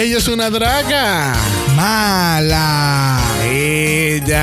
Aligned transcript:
Ella 0.00 0.16
es 0.16 0.28
una 0.28 0.48
draga. 0.48 1.34
Mala. 1.76 3.20
Ella. 3.44 4.40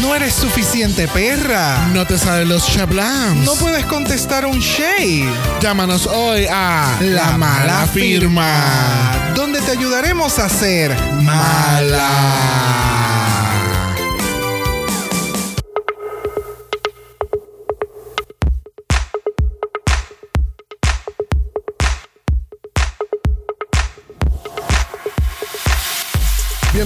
No 0.00 0.12
eres 0.16 0.34
suficiente 0.34 1.06
perra. 1.06 1.86
No 1.92 2.04
te 2.04 2.18
sabes 2.18 2.48
los 2.48 2.66
chablams. 2.66 3.44
No 3.44 3.54
puedes 3.54 3.84
contestar 3.84 4.44
un 4.46 4.58
shade. 4.58 5.32
Llámanos 5.60 6.08
hoy 6.08 6.48
a 6.50 6.96
La 7.02 7.38
mala 7.38 7.86
firma. 7.86 9.32
Donde 9.36 9.60
te 9.60 9.70
ayudaremos 9.70 10.40
a 10.40 10.48
ser 10.48 10.96
mala. 11.22 13.11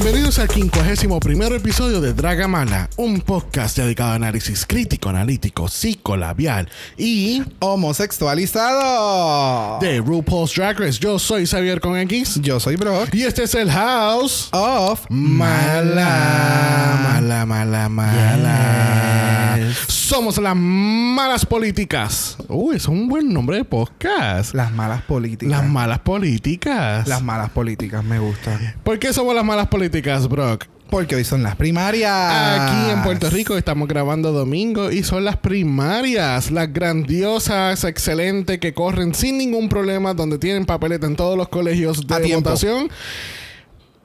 Bienvenido. 0.07 0.26
Bienvenidos 0.27 0.59
al 0.59 0.75
51 0.75 1.21
primer 1.21 1.53
episodio 1.53 2.01
de 2.01 2.13
Draga 2.13 2.49
Mala, 2.49 2.91
un 2.97 3.21
podcast 3.21 3.77
dedicado 3.77 4.11
a 4.11 4.17
análisis 4.17 4.67
crítico, 4.67 5.09
analítico, 5.09 5.69
psicolabial 5.69 6.69
y 6.99 7.45
Homosexualizado. 7.61 9.79
de 9.79 9.99
RuPaul's 9.99 10.53
Drag 10.53 10.81
Race. 10.81 10.99
Yo 10.99 11.21
soy 11.21 11.47
Xavier 11.47 11.81
con 11.81 11.97
X 11.97 12.41
Yo 12.43 12.59
soy 12.59 12.75
Brock. 12.75 13.15
y 13.15 13.23
este 13.23 13.45
es 13.45 13.55
el 13.55 13.71
House 13.71 14.49
Of 14.51 15.07
Mala, 15.11 16.99
mala, 17.05 17.47
mala, 17.47 17.89
mala. 17.89 19.57
Yes. 19.57 19.97
Somos 20.07 20.39
las 20.39 20.55
malas 20.55 21.45
políticas. 21.45 22.37
Uy, 22.49 22.77
es 22.77 22.87
un 22.87 23.09
buen 23.09 23.33
nombre 23.33 23.57
de 23.57 23.65
podcast. 23.65 24.55
Las 24.55 24.71
malas 24.71 25.03
políticas. 25.03 25.51
Las 25.51 25.69
malas 25.69 25.99
políticas. 25.99 27.09
Las 27.09 27.23
malas 27.23 27.51
políticas 27.51 28.05
me 28.05 28.21
gustan. 28.21 28.77
¿Por 28.85 29.01
qué 29.01 29.13
somos 29.13 29.35
las 29.35 29.45
malas 29.45 29.67
políticas, 29.67 30.16
Brock? 30.29 30.67
Porque 30.91 31.17
hoy 31.17 31.25
son 31.25 31.43
las 31.43 31.57
primarias. 31.57 32.13
Aquí 32.13 32.91
en 32.91 33.03
Puerto 33.03 33.29
Rico 33.29 33.57
estamos 33.57 33.89
grabando 33.89 34.33
domingo 34.33 34.93
y 34.93 35.03
son 35.03 35.25
las 35.25 35.37
primarias, 35.37 36.51
las 36.51 36.73
grandiosas, 36.73 37.83
excelentes, 37.85 38.59
que 38.61 38.73
corren 38.73 39.15
sin 39.15 39.37
ningún 39.39 39.69
problema, 39.69 40.15
donde 40.15 40.39
tienen 40.39 40.65
papeleta 40.65 41.07
en 41.07 41.17
todos 41.17 41.37
los 41.37 41.49
colegios 41.49 42.07
de 42.07 42.35
votación. 42.35 42.89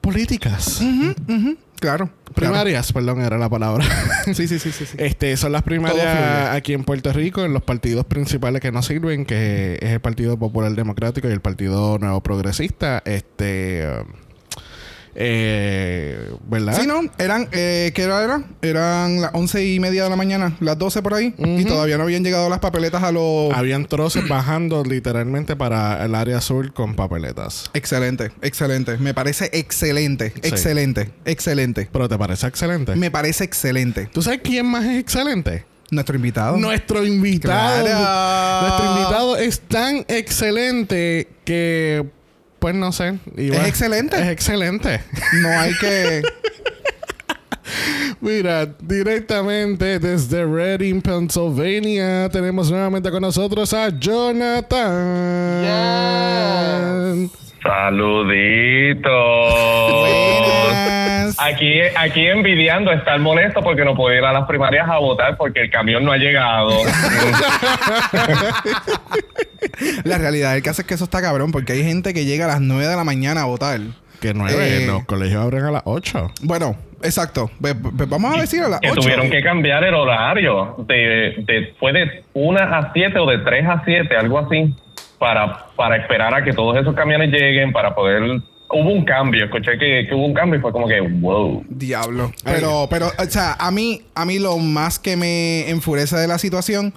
Políticas. 0.01 0.81
Claro. 1.79 2.09
Primarias, 2.33 2.93
perdón, 2.93 3.21
era 3.21 3.37
la 3.37 3.49
palabra. 3.49 3.85
Sí, 4.33 4.47
sí, 4.47 4.59
sí, 4.59 4.71
sí. 4.71 4.85
sí. 4.85 4.97
Este, 4.99 5.35
son 5.35 5.51
las 5.51 5.63
primarias 5.63 6.49
aquí 6.51 6.73
en 6.73 6.83
Puerto 6.83 7.11
Rico, 7.11 7.43
en 7.43 7.53
los 7.53 7.63
partidos 7.63 8.05
principales 8.05 8.61
que 8.61 8.71
no 8.71 8.81
sirven, 8.83 9.25
que 9.25 9.79
es 9.81 9.89
el 9.91 9.99
Partido 9.99 10.37
Popular 10.37 10.71
Democrático 10.73 11.27
y 11.27 11.31
el 11.31 11.41
Partido 11.41 11.97
Nuevo 11.97 12.21
Progresista. 12.21 13.01
Este. 13.05 13.87
um, 13.87 14.20
eh, 15.15 16.31
¿Verdad? 16.47 16.77
Sí, 16.79 16.87
no, 16.87 17.01
eran, 17.17 17.47
eh, 17.51 17.91
¿qué 17.93 18.05
hora 18.05 18.23
era? 18.23 18.43
Eran 18.61 19.21
las 19.21 19.31
once 19.33 19.65
y 19.65 19.79
media 19.79 20.03
de 20.03 20.09
la 20.09 20.15
mañana, 20.15 20.55
las 20.59 20.77
12 20.77 21.01
por 21.01 21.13
ahí, 21.13 21.33
y 21.37 21.65
todavía 21.65 21.97
no 21.97 22.03
habían 22.03 22.23
llegado 22.23 22.49
las 22.49 22.59
papeletas 22.59 23.03
a 23.03 23.11
los... 23.11 23.53
Habían 23.53 23.85
troces 23.85 24.27
bajando 24.29 24.83
literalmente 24.83 25.55
para 25.55 26.03
el 26.05 26.15
área 26.15 26.41
sur 26.41 26.73
con 26.73 26.95
papeletas. 26.95 27.69
Excelente, 27.73 28.31
excelente. 28.41 28.97
Me 28.97 29.13
parece 29.13 29.49
excelente, 29.53 30.33
excelente, 30.41 31.11
excelente. 31.25 31.89
Pero 31.91 32.07
¿te 32.09 32.17
parece 32.17 32.47
excelente? 32.47 32.95
Me 32.95 33.11
parece 33.11 33.43
excelente. 33.43 34.07
¿Tú 34.11 34.21
sabes 34.21 34.41
quién 34.43 34.65
más 34.65 34.85
es 34.85 34.99
excelente? 34.99 35.65
Nuestro 35.91 36.15
invitado. 36.15 36.55
Nuestro 36.55 37.05
invitado. 37.05 37.83
Claro. 37.83 38.67
Nuestro 38.67 38.91
invitado 38.91 39.37
es 39.37 39.59
tan 39.59 40.05
excelente 40.07 41.27
que, 41.43 42.09
pues 42.61 42.75
no 42.75 42.91
sé. 42.91 43.17
iba- 43.37 43.57
¿Es 43.57 43.67
excelente? 43.67 44.15
Es 44.21 44.27
excelente. 44.29 45.01
No 45.41 45.49
hay 45.49 45.73
que... 45.79 46.21
Mira, 48.21 48.67
directamente 48.81 49.97
desde 49.97 50.45
Reading, 50.45 51.01
Pennsylvania, 51.01 52.29
tenemos 52.29 52.69
nuevamente 52.69 53.09
con 53.09 53.21
nosotros 53.21 53.73
a 53.73 53.89
Jonathan. 53.97 54.81
Saluditos. 57.63 59.11
Aquí, 61.39 61.79
aquí 61.95 62.27
envidiando 62.27 62.91
estar 62.91 63.19
molesto 63.19 63.61
porque 63.61 63.83
no 63.85 63.95
puedo 63.95 64.15
ir 64.15 64.23
a 64.23 64.33
las 64.33 64.45
primarias 64.47 64.87
a 64.89 64.97
votar 64.99 65.37
porque 65.37 65.61
el 65.61 65.69
camión 65.71 66.03
no 66.03 66.11
ha 66.11 66.17
llegado. 66.17 66.69
La 70.03 70.17
realidad 70.17 70.53
del 70.53 70.63
caso 70.63 70.81
es 70.81 70.87
que 70.87 70.93
eso 70.95 71.05
está 71.05 71.21
cabrón 71.21 71.51
porque 71.51 71.73
hay 71.73 71.83
gente 71.83 72.13
que 72.13 72.25
llega 72.25 72.45
a 72.45 72.47
las 72.49 72.61
9 72.61 72.87
de 72.87 72.95
la 72.95 73.03
mañana 73.03 73.41
a 73.41 73.45
votar. 73.45 73.79
Que 74.19 74.33
nueve, 74.35 74.83
Eh. 74.83 74.85
los 74.85 75.03
colegios 75.05 75.41
abren 75.43 75.63
a 75.65 75.71
las 75.71 75.81
8. 75.85 76.31
Bueno, 76.43 76.75
exacto. 77.01 77.49
Vamos 77.59 78.37
a 78.37 78.41
decir 78.41 78.61
a 78.61 78.69
las 78.69 78.79
que 78.79 78.91
8. 78.91 79.01
tuvieron 79.01 79.31
que 79.31 79.41
cambiar 79.41 79.83
el 79.83 79.95
horario. 79.95 80.75
De, 80.87 81.35
de, 81.47 81.73
fue 81.79 81.91
de 81.91 82.23
1 82.33 82.59
a 82.59 82.91
7 82.93 83.17
o 83.17 83.25
de 83.27 83.39
3 83.39 83.65
a 83.67 83.81
7, 83.83 84.15
algo 84.15 84.37
así, 84.37 84.75
para, 85.21 85.67
para 85.75 85.97
esperar 85.97 86.33
a 86.33 86.43
que 86.43 86.51
todos 86.51 86.75
esos 86.75 86.95
camiones 86.95 87.29
lleguen, 87.29 87.71
para 87.71 87.93
poder... 87.93 88.23
Hubo 88.73 88.89
un 88.89 89.05
cambio, 89.05 89.45
escuché 89.45 89.77
que, 89.77 90.07
que 90.09 90.15
hubo 90.15 90.25
un 90.25 90.33
cambio 90.33 90.57
y 90.57 90.61
fue 90.63 90.71
como 90.71 90.87
que, 90.87 90.99
wow. 90.99 91.63
Diablo. 91.69 92.31
Pero, 92.43 92.87
pero, 92.89 93.11
o 93.19 93.25
sea, 93.25 93.53
a 93.59 93.69
mí, 93.69 94.01
a 94.15 94.25
mí 94.25 94.39
lo 94.39 94.57
más 94.57 94.97
que 94.97 95.15
me 95.17 95.69
enfurece 95.69 96.15
de 96.15 96.27
la 96.27 96.39
situación 96.39 96.95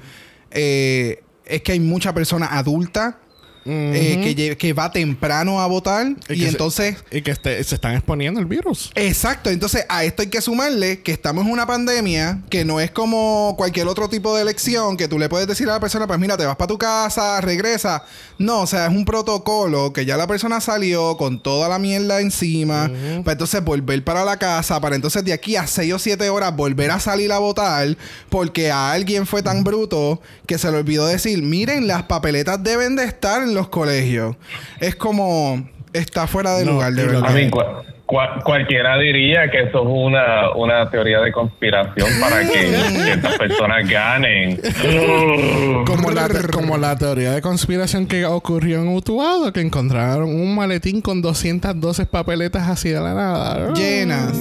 eh, 0.52 1.22
es 1.44 1.60
que 1.60 1.72
hay 1.72 1.80
mucha 1.80 2.14
persona 2.14 2.46
adulta 2.46 3.18
eh, 3.66 4.56
que, 4.58 4.72
va 4.72 4.90
temprano 4.92 5.60
a 5.60 5.66
votar 5.66 6.06
y, 6.28 6.42
se- 6.42 6.48
entonces... 6.48 6.96
y 7.10 7.22
que 7.22 7.30
este- 7.30 7.62
se 7.64 7.74
están 7.76 7.94
exponiendo 7.94 8.40
el 8.40 8.46
virus. 8.46 8.90
Exacto, 8.94 9.50
entonces 9.50 9.84
a 9.88 10.04
esto 10.04 10.22
hay 10.22 10.28
que 10.28 10.40
sumarle 10.40 11.00
que 11.00 11.12
estamos 11.12 11.44
en 11.46 11.52
una 11.52 11.66
pandemia 11.66 12.40
que 12.50 12.64
no 12.64 12.80
es 12.80 12.90
como 12.90 13.54
cualquier 13.56 13.86
otro 13.88 14.08
tipo 14.08 14.34
de 14.36 14.42
elección 14.42 14.96
que 14.96 15.08
tú 15.08 15.18
le 15.18 15.28
puedes 15.28 15.46
decir 15.46 15.68
a 15.68 15.72
la 15.72 15.80
persona, 15.80 16.06
pues 16.06 16.18
mira, 16.18 16.36
te 16.36 16.44
vas 16.46 16.56
para 16.56 16.68
tu 16.68 16.78
casa, 16.78 17.40
regresa. 17.40 18.04
No, 18.38 18.62
o 18.62 18.66
sea, 18.66 18.86
es 18.86 18.90
un 18.92 19.04
protocolo 19.04 19.92
que 19.92 20.04
ya 20.04 20.16
la 20.16 20.26
persona 20.26 20.60
salió 20.60 21.16
con 21.16 21.40
toda 21.40 21.68
la 21.68 21.78
mierda 21.78 22.20
encima, 22.20 22.90
para 23.24 23.32
entonces 23.32 23.62
volver 23.64 24.02
para 24.04 24.24
la 24.24 24.36
casa, 24.38 24.80
para 24.80 24.96
entonces 24.96 25.24
de 25.24 25.32
aquí 25.32 25.56
a 25.56 25.66
6 25.66 25.92
o 25.94 25.98
7 25.98 26.28
horas 26.30 26.54
volver 26.54 26.90
a 26.90 27.00
salir 27.00 27.32
a 27.32 27.38
votar 27.38 27.96
porque 28.28 28.70
a 28.70 28.92
alguien 28.92 29.26
fue 29.26 29.42
tan 29.42 29.64
bruto 29.64 30.20
que 30.46 30.58
se 30.58 30.70
le 30.70 30.78
olvidó 30.78 31.06
decir, 31.06 31.42
miren, 31.42 31.86
las 31.86 32.04
papeletas 32.04 32.62
deben 32.62 32.96
de 32.96 33.04
estar 33.04 33.42
en 33.42 33.53
los 33.54 33.68
colegios. 33.68 34.36
Es 34.80 34.94
como... 34.96 35.68
Está 35.92 36.26
fuera 36.26 36.56
de 36.56 36.64
No, 36.64 36.72
lugar, 36.72 36.92
de 36.92 37.06
verdad. 37.06 37.28
Cualquiera 38.06 38.98
diría 38.98 39.50
que 39.50 39.62
eso 39.62 39.80
es 39.80 39.86
una, 39.88 40.50
una 40.56 40.90
teoría 40.90 41.20
de 41.20 41.32
conspiración 41.32 42.06
para 42.20 42.40
que 42.42 42.76
ciertas 43.02 43.38
personas 43.38 43.88
ganen. 43.88 44.60
Como 45.86 46.10
la, 46.10 46.28
te- 46.28 46.48
como 46.48 46.76
la 46.76 46.96
teoría 46.98 47.30
de 47.32 47.40
conspiración 47.40 48.06
que 48.06 48.26
ocurrió 48.26 48.82
en 48.82 48.88
Utuado, 48.88 49.52
que 49.54 49.62
encontraron 49.62 50.28
un 50.28 50.54
maletín 50.54 51.00
con 51.00 51.22
212 51.22 52.04
papeletas 52.06 52.68
así 52.68 52.90
de 52.90 53.00
la 53.00 53.14
nada. 53.14 53.72
llenas. 53.72 54.32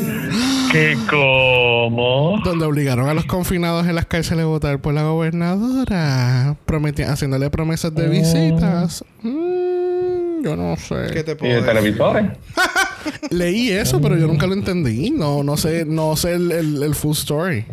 ¿Qué 0.72 0.97
cómo? 1.09 2.41
Donde 2.44 2.66
obligaron 2.66 3.07
a 3.07 3.13
los 3.13 3.25
confinados 3.25 3.88
en 3.88 3.95
las 3.95 4.06
cárceles 4.07 4.44
a 4.44 4.47
votar 4.47 4.80
por 4.80 4.94
la 4.94 5.03
gobernadora, 5.03 6.56
prometi- 6.68 7.07
haciéndole 7.07 7.50
promesas 7.50 7.95
de 7.95 8.09
visitas. 8.09 9.06
Mm, 9.22 10.44
yo 10.44 10.56
no 10.57 10.75
sé. 10.75 10.95
¿Qué 11.13 11.24
te 11.24 11.31
¿Y 11.31 11.35
puedo 11.35 11.53
de 11.53 11.62
decir? 11.62 11.74
televisores? 11.74 12.25
Leí 13.30 13.69
eso, 13.72 14.02
pero 14.02 14.18
yo 14.18 14.28
nunca 14.28 14.47
lo 14.47 14.53
entendí. 14.53 15.12
No, 15.12 15.44
no 15.44 15.58
sé, 15.58 15.86
no 15.86 16.16
sé 16.16 16.34
el, 16.34 16.52
el- 16.52 16.84
el 16.84 16.96
full 16.96 17.14
story. 17.14 17.66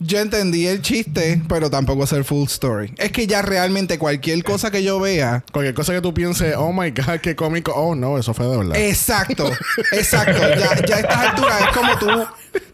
Yo 0.00 0.18
entendí 0.20 0.66
el 0.66 0.82
chiste, 0.82 1.42
pero 1.48 1.70
tampoco 1.70 2.06
sé 2.06 2.16
el 2.16 2.24
full 2.24 2.44
story. 2.46 2.92
Es 2.98 3.12
que 3.12 3.26
ya 3.26 3.42
realmente 3.42 3.98
cualquier 3.98 4.42
cosa 4.44 4.70
que 4.70 4.82
yo 4.82 5.00
vea. 5.00 5.44
Cualquier 5.52 5.74
cosa 5.74 5.92
que 5.92 6.00
tú 6.00 6.12
pienses, 6.14 6.54
oh 6.56 6.72
my 6.72 6.90
god, 6.90 7.20
qué 7.22 7.34
cómico. 7.36 7.72
Oh 7.74 7.94
no, 7.94 8.18
eso 8.18 8.34
fue 8.34 8.46
de 8.46 8.56
verdad. 8.56 8.76
Exacto, 8.76 9.50
exacto. 9.92 10.40
Ya, 10.48 10.84
ya 10.86 10.96
a 10.96 11.00
estas 11.00 11.16
alturas 11.16 11.60
es 11.62 11.76
como 11.76 11.98
tú. 11.98 12.08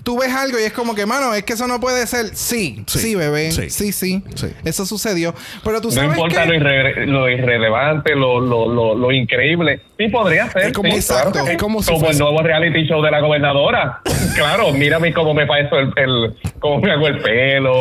Tú 0.03 0.19
ves 0.19 0.33
algo 0.33 0.59
y 0.59 0.63
es 0.63 0.73
como 0.73 0.95
que, 0.95 1.05
mano, 1.05 1.35
es 1.35 1.45
que 1.45 1.53
eso 1.53 1.67
no 1.67 1.79
puede 1.81 2.07
ser. 2.07 2.35
Sí, 2.35 2.83
sí, 2.87 2.99
Sí, 2.99 3.15
bebé. 3.15 3.53
sí, 3.53 3.69
Sí, 3.69 3.93
sí, 3.93 4.23
sí. 4.35 4.47
Eso 4.65 4.87
sucedió. 4.87 5.35
Pero 5.63 5.81
tú 5.83 5.89
no 5.89 5.95
sabes 5.95 6.11
importa 6.11 6.43
que... 6.45 6.49
lo, 6.49 6.55
irre- 6.55 7.07
lo 7.07 7.29
irrelevante, 7.29 8.15
lo, 8.15 8.41
lo, 8.41 8.73
lo, 8.73 8.95
lo 8.95 9.13
increíble. 9.13 9.83
Sí, 9.99 10.09
podría 10.09 10.51
ser. 10.51 10.63
Es 10.69 10.73
como- 10.73 10.91
sí, 10.91 10.97
exacto, 10.97 11.33
claro 11.33 11.47
que 11.47 11.53
es 11.53 11.59
sí. 11.83 11.88
Como 11.89 12.11
el 12.11 12.19
nuevo 12.19 12.43
reality 12.43 12.87
show 12.87 13.03
de 13.03 13.11
la 13.11 13.21
gobernadora. 13.21 14.01
claro, 14.35 14.73
mírame 14.73 15.13
cómo 15.13 15.35
me 15.35 15.47
paso 15.47 15.79
el, 15.79 15.93
el 15.97 16.35
cómo 16.61 16.79
me 16.81 16.93
hago 16.93 17.09
el 17.09 17.19
pelo. 17.21 17.75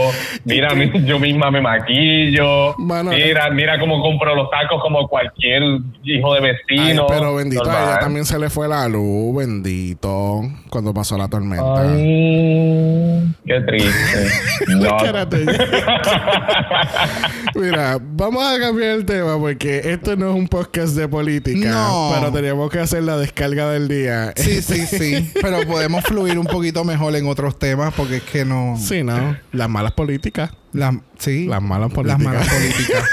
Mira, 0.45 0.73
mi- 0.75 0.91
yo 1.05 1.19
misma 1.19 1.51
me 1.51 1.61
maquillo. 1.61 2.75
Mano, 2.77 3.11
mira, 3.11 3.49
mira 3.51 3.79
cómo 3.79 4.01
compro 4.01 4.35
los 4.35 4.49
tacos 4.49 4.81
como 4.81 5.07
cualquier 5.07 5.61
hijo 6.03 6.33
de 6.35 6.39
Ay, 6.39 6.55
vecino. 6.77 7.07
pero 7.07 7.35
bendito, 7.35 7.69
a 7.69 7.83
ella 7.83 7.99
también 7.99 8.25
se 8.25 8.39
le 8.39 8.49
fue 8.49 8.67
la 8.67 8.87
luz, 8.87 9.35
bendito, 9.35 10.41
cuando 10.69 10.93
pasó 10.93 11.17
la 11.17 11.27
tormenta. 11.27 11.81
Ay, 11.81 13.27
qué 13.45 13.61
triste. 13.61 14.27
No. 14.67 14.97
Mira, 17.55 17.97
vamos 18.01 18.43
a 18.43 18.59
cambiar 18.59 18.91
el 18.91 19.05
tema 19.05 19.37
porque 19.39 19.81
esto 19.83 20.15
no 20.15 20.29
es 20.29 20.35
un 20.35 20.47
podcast 20.47 20.95
de 20.95 21.07
política. 21.07 21.69
No. 21.69 22.11
Pero 22.13 22.31
teníamos 22.31 22.69
que 22.69 22.79
hacer 22.79 23.03
la 23.03 23.17
descarga 23.17 23.69
del 23.71 23.87
día. 23.87 23.96
Sí, 24.35 24.61
sí, 24.61 24.85
sí. 24.85 25.31
Pero 25.41 25.65
podemos 25.67 26.03
fluir 26.03 26.37
un 26.39 26.45
poquito 26.45 26.83
mejor 26.83 27.15
en 27.15 27.27
otros 27.27 27.57
temas 27.57 27.93
porque 27.93 28.17
es 28.17 28.23
que 28.23 28.45
no. 28.45 28.77
Sí, 28.79 29.03
¿no? 29.03 29.37
Las 29.51 29.69
malas 29.69 29.93
políticas. 29.93 30.51
La- 30.73 31.01
sí. 31.17 31.45
Las 31.47 31.61
malas 31.61 31.91
políticas. 31.91 32.23
Las 32.23 32.33
malas 32.33 32.47
políticas. 32.53 33.03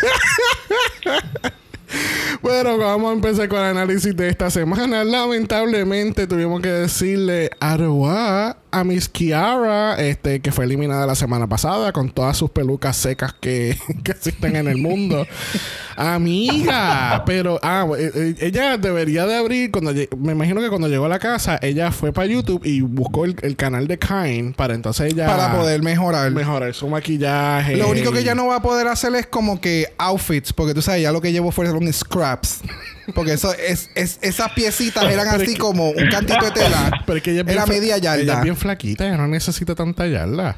Bueno, 2.42 2.76
vamos 2.76 3.10
a 3.10 3.14
empezar 3.14 3.48
con 3.48 3.58
el 3.58 3.64
análisis 3.64 4.14
de 4.14 4.28
esta 4.28 4.50
semana. 4.50 5.02
Lamentablemente 5.02 6.26
tuvimos 6.26 6.60
que 6.60 6.68
decirle 6.68 7.50
arroa 7.58 8.58
a 8.70 8.82
Miss 8.82 9.08
Kiara, 9.08 9.94
este, 10.02 10.40
que 10.40 10.50
fue 10.50 10.64
eliminada 10.64 11.06
la 11.06 11.14
semana 11.14 11.46
pasada 11.46 11.92
con 11.92 12.10
todas 12.10 12.36
sus 12.36 12.50
pelucas 12.50 12.96
secas 12.96 13.32
que, 13.40 13.78
que 14.04 14.12
existen 14.12 14.56
en 14.56 14.66
el 14.66 14.78
mundo. 14.78 15.26
Amiga, 15.96 17.22
pero 17.24 17.60
ah, 17.62 17.86
eh, 17.96 18.10
eh, 18.14 18.34
ella 18.40 18.76
debería 18.78 19.26
de 19.26 19.36
abrir 19.36 19.70
cuando 19.70 19.92
me 20.18 20.32
imagino 20.32 20.60
que 20.60 20.68
cuando 20.68 20.88
llegó 20.88 21.04
a 21.04 21.08
la 21.08 21.20
casa 21.20 21.56
ella 21.62 21.92
fue 21.92 22.12
para 22.12 22.26
YouTube 22.26 22.62
y 22.64 22.80
buscó 22.80 23.26
el, 23.26 23.36
el 23.42 23.54
canal 23.54 23.86
de 23.86 23.96
Kine 23.96 24.54
para 24.56 24.74
entonces 24.74 25.12
ella 25.12 25.26
para 25.26 25.56
poder 25.56 25.82
mejorar. 25.82 26.32
mejorar 26.32 26.74
su 26.74 26.88
maquillaje. 26.88 27.76
Lo 27.76 27.88
único 27.88 28.10
que 28.10 28.20
ella 28.20 28.34
no 28.34 28.48
va 28.48 28.56
a 28.56 28.62
poder 28.62 28.88
hacer 28.88 29.14
es 29.14 29.26
como 29.26 29.60
que 29.60 29.86
outfits, 29.98 30.52
porque 30.52 30.74
tú 30.74 30.82
sabes, 30.82 31.02
ya 31.02 31.12
lo 31.12 31.20
que 31.20 31.30
llevó 31.30 31.52
scraps. 31.92 32.60
Porque 33.14 33.32
eso 33.34 33.52
es, 33.54 33.90
es- 33.94 34.18
esas 34.22 34.52
piecitas 34.52 35.04
eran 35.04 35.28
así 35.28 35.52
que- 35.54 35.58
como 35.58 35.90
un 35.90 36.08
cantito 36.10 36.44
de 36.44 36.50
tela. 36.52 36.90
Pero 37.06 37.16
es 37.18 37.22
que 37.22 37.30
ella 37.32 37.40
es 37.40 37.46
bien 37.46 37.58
Era 37.58 37.66
media 37.66 37.96
Ella 37.96 38.16
yarda. 38.16 38.34
es 38.38 38.42
bien 38.42 38.56
flaquita, 38.56 39.06
ella 39.06 39.16
no 39.18 39.26
necesita 39.28 39.74
tanta 39.74 40.06
yarda. 40.06 40.56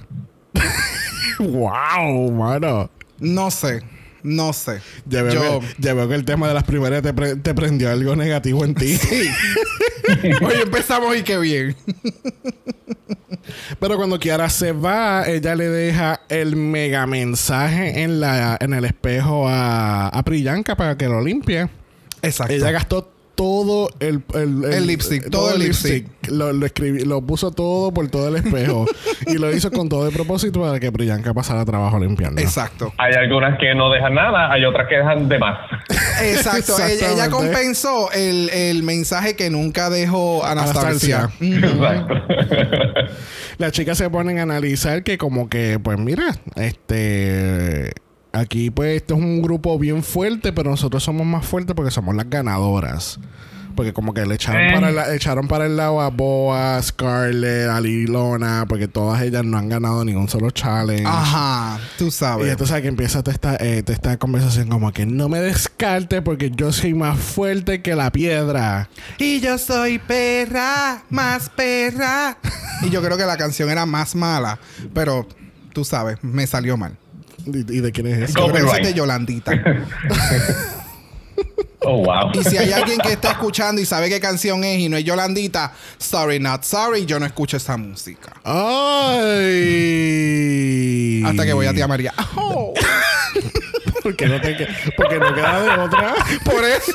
wow, 1.38 2.30
mano. 2.32 2.90
No 3.18 3.50
sé. 3.50 3.82
No 4.22 4.52
sé. 4.52 4.80
Ya 5.06 5.22
veo, 5.22 5.34
Yo- 5.34 5.60
que, 5.60 5.66
ya 5.78 5.94
veo 5.94 6.08
que 6.08 6.14
el 6.14 6.24
tema 6.24 6.48
de 6.48 6.54
las 6.54 6.64
primeras 6.64 7.02
te, 7.02 7.12
pre- 7.14 7.36
te 7.36 7.54
prendió 7.54 7.90
algo 7.90 8.16
negativo 8.16 8.64
en 8.64 8.74
ti. 8.74 8.98
Hoy 10.42 10.54
empezamos 10.62 11.16
y 11.16 11.22
qué 11.22 11.38
bien. 11.38 11.76
Pero 13.78 13.96
cuando 13.96 14.18
Kiara 14.18 14.48
se 14.48 14.72
va, 14.72 15.24
ella 15.26 15.54
le 15.54 15.68
deja 15.68 16.20
el 16.28 16.56
mega 16.56 17.06
mensaje 17.06 18.02
en, 18.02 18.20
la, 18.20 18.56
en 18.60 18.72
el 18.74 18.84
espejo 18.84 19.48
a, 19.48 20.08
a 20.08 20.22
Priyanka 20.24 20.76
para 20.76 20.96
que 20.96 21.08
lo 21.08 21.22
limpie. 21.22 21.68
Exacto. 22.22 22.52
Ella 22.52 22.70
gastó 22.70 23.15
todo 23.36 23.90
el, 24.00 24.22
el, 24.34 24.64
El 24.64 24.86
lipstick, 24.86 25.30
todo 25.30 25.54
el 25.54 25.60
lipstick. 25.60 26.06
Lo, 26.28 26.52
lo, 26.52 26.66
escribí- 26.66 27.04
lo 27.04 27.20
puso 27.22 27.52
todo 27.52 27.92
por 27.92 28.08
todo 28.08 28.28
el 28.28 28.36
espejo. 28.36 28.86
y 29.26 29.34
lo 29.34 29.52
hizo 29.54 29.70
con 29.70 29.88
todo 29.88 30.08
el 30.08 30.12
propósito 30.12 30.60
para 30.60 30.80
que 30.80 30.90
Priyanka 30.90 31.32
pasara 31.32 31.64
trabajo 31.64 32.00
limpiando. 32.00 32.40
Exacto. 32.40 32.92
Hay 32.98 33.12
algunas 33.14 33.58
que 33.58 33.74
no 33.74 33.90
dejan 33.92 34.14
nada, 34.14 34.50
hay 34.50 34.64
otras 34.64 34.88
que 34.88 34.96
dejan 34.96 35.28
de 35.28 35.38
más. 35.38 35.58
Exacto. 36.22 36.72
ella, 36.82 37.30
compensó 37.30 38.10
el, 38.12 38.50
el 38.50 38.82
mensaje 38.82 39.36
que 39.36 39.50
nunca 39.50 39.90
dejó 39.90 40.44
Anastasia. 40.44 41.30
Anastasia. 41.38 41.58
Exacto. 41.68 42.14
Las 43.58 43.72
chicas 43.72 43.98
se 43.98 44.10
ponen 44.10 44.38
a 44.38 44.42
analizar 44.42 45.02
que 45.02 45.18
como 45.18 45.48
que, 45.48 45.78
pues 45.82 45.98
mira, 45.98 46.36
este... 46.56 47.92
Aquí 48.32 48.70
pues 48.70 48.96
esto 48.96 49.14
es 49.14 49.20
un 49.20 49.40
grupo 49.42 49.78
bien 49.78 50.02
fuerte, 50.02 50.52
pero 50.52 50.70
nosotros 50.70 51.02
somos 51.02 51.26
más 51.26 51.46
fuertes 51.46 51.74
porque 51.74 51.90
somos 51.90 52.14
las 52.14 52.28
ganadoras. 52.28 53.18
Porque 53.74 53.92
como 53.92 54.14
que 54.14 54.24
le 54.24 54.36
echaron, 54.36 54.62
Eh. 54.62 54.72
para, 54.72 54.88
el, 54.88 54.94
la- 54.96 55.14
echaron 55.14 55.48
para 55.48 55.66
el 55.66 55.76
lado 55.76 56.00
a 56.00 56.08
Boa, 56.08 56.80
Scarlett, 56.82 57.68
a 57.68 57.78
Lilona, 57.78 58.64
porque 58.66 58.88
todas 58.88 59.20
ellas 59.20 59.44
no 59.44 59.58
han 59.58 59.68
ganado 59.68 60.02
ningún 60.02 60.28
solo 60.30 60.50
challenge. 60.50 61.04
Ajá. 61.06 61.78
Tú 61.98 62.06
Y 62.06 62.10
sabes. 62.10 62.48
entonces 62.50 62.74
aquí 62.74 62.88
empieza 62.88 63.22
toda 63.22 63.34
esta, 63.34 63.56
eh, 63.56 63.82
toda 63.82 63.94
esta 63.94 64.16
conversación 64.16 64.68
como 64.68 64.92
que 64.92 65.04
no 65.04 65.28
me 65.28 65.40
descarte 65.40 66.22
porque 66.22 66.50
yo 66.50 66.72
soy 66.72 66.94
más 66.94 67.18
fuerte 67.18 67.82
que 67.82 67.94
la 67.94 68.10
piedra. 68.10 68.88
Y 69.18 69.40
yo 69.40 69.58
soy 69.58 69.98
perra, 69.98 71.02
más 71.10 71.50
perra. 71.50 72.38
y 72.82 72.88
yo 72.88 73.02
creo 73.02 73.18
que 73.18 73.26
la 73.26 73.36
canción 73.36 73.68
era 73.68 73.84
más 73.84 74.14
mala, 74.14 74.58
pero 74.94 75.26
tú 75.74 75.84
sabes, 75.84 76.16
me 76.22 76.46
salió 76.46 76.78
mal. 76.78 76.96
¿Y, 77.46 77.80
de 77.80 77.92
quién 77.92 78.06
es 78.08 78.30
eso? 78.30 78.38
Yo 78.38 78.52
creo 78.52 78.52
que 78.52 78.58
esa 78.58 78.66
es 78.66 78.72
Copyright. 78.72 78.86
de 78.86 78.94
Yolandita. 78.94 79.52
Oh, 81.88 81.98
wow. 81.98 82.32
Y 82.34 82.42
si 82.42 82.56
hay 82.56 82.72
alguien 82.72 82.98
que 82.98 83.12
está 83.12 83.30
escuchando 83.30 83.80
y 83.80 83.86
sabe 83.86 84.08
qué 84.08 84.18
canción 84.18 84.64
es 84.64 84.80
y 84.80 84.88
no 84.88 84.96
es 84.96 85.04
Yolandita, 85.04 85.72
sorry, 85.98 86.40
not 86.40 86.64
sorry, 86.64 87.06
yo 87.06 87.20
no 87.20 87.26
escucho 87.26 87.58
esa 87.58 87.76
música. 87.76 88.32
¡Ay! 88.42 89.62
Hasta 91.24 91.46
que 91.46 91.52
voy 91.52 91.66
a 91.66 91.72
tía 91.72 91.86
María. 91.86 92.12
Oh, 92.34 92.74
Porque 94.06 94.26
no, 94.26 94.40
te, 94.40 94.56
que- 94.56 94.68
porque 94.96 95.18
no 95.18 95.34
queda 95.34 95.60
de 95.62 95.70
otra. 95.82 96.14
por 96.44 96.62
eso. 96.64 96.92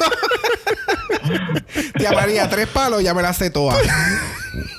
tía 1.97 2.11
María, 2.13 2.47
tres 2.49 2.67
palos, 2.67 3.03
ya 3.03 3.13
me 3.13 3.21
las 3.21 3.35
sé 3.35 3.49
todas. 3.49 3.77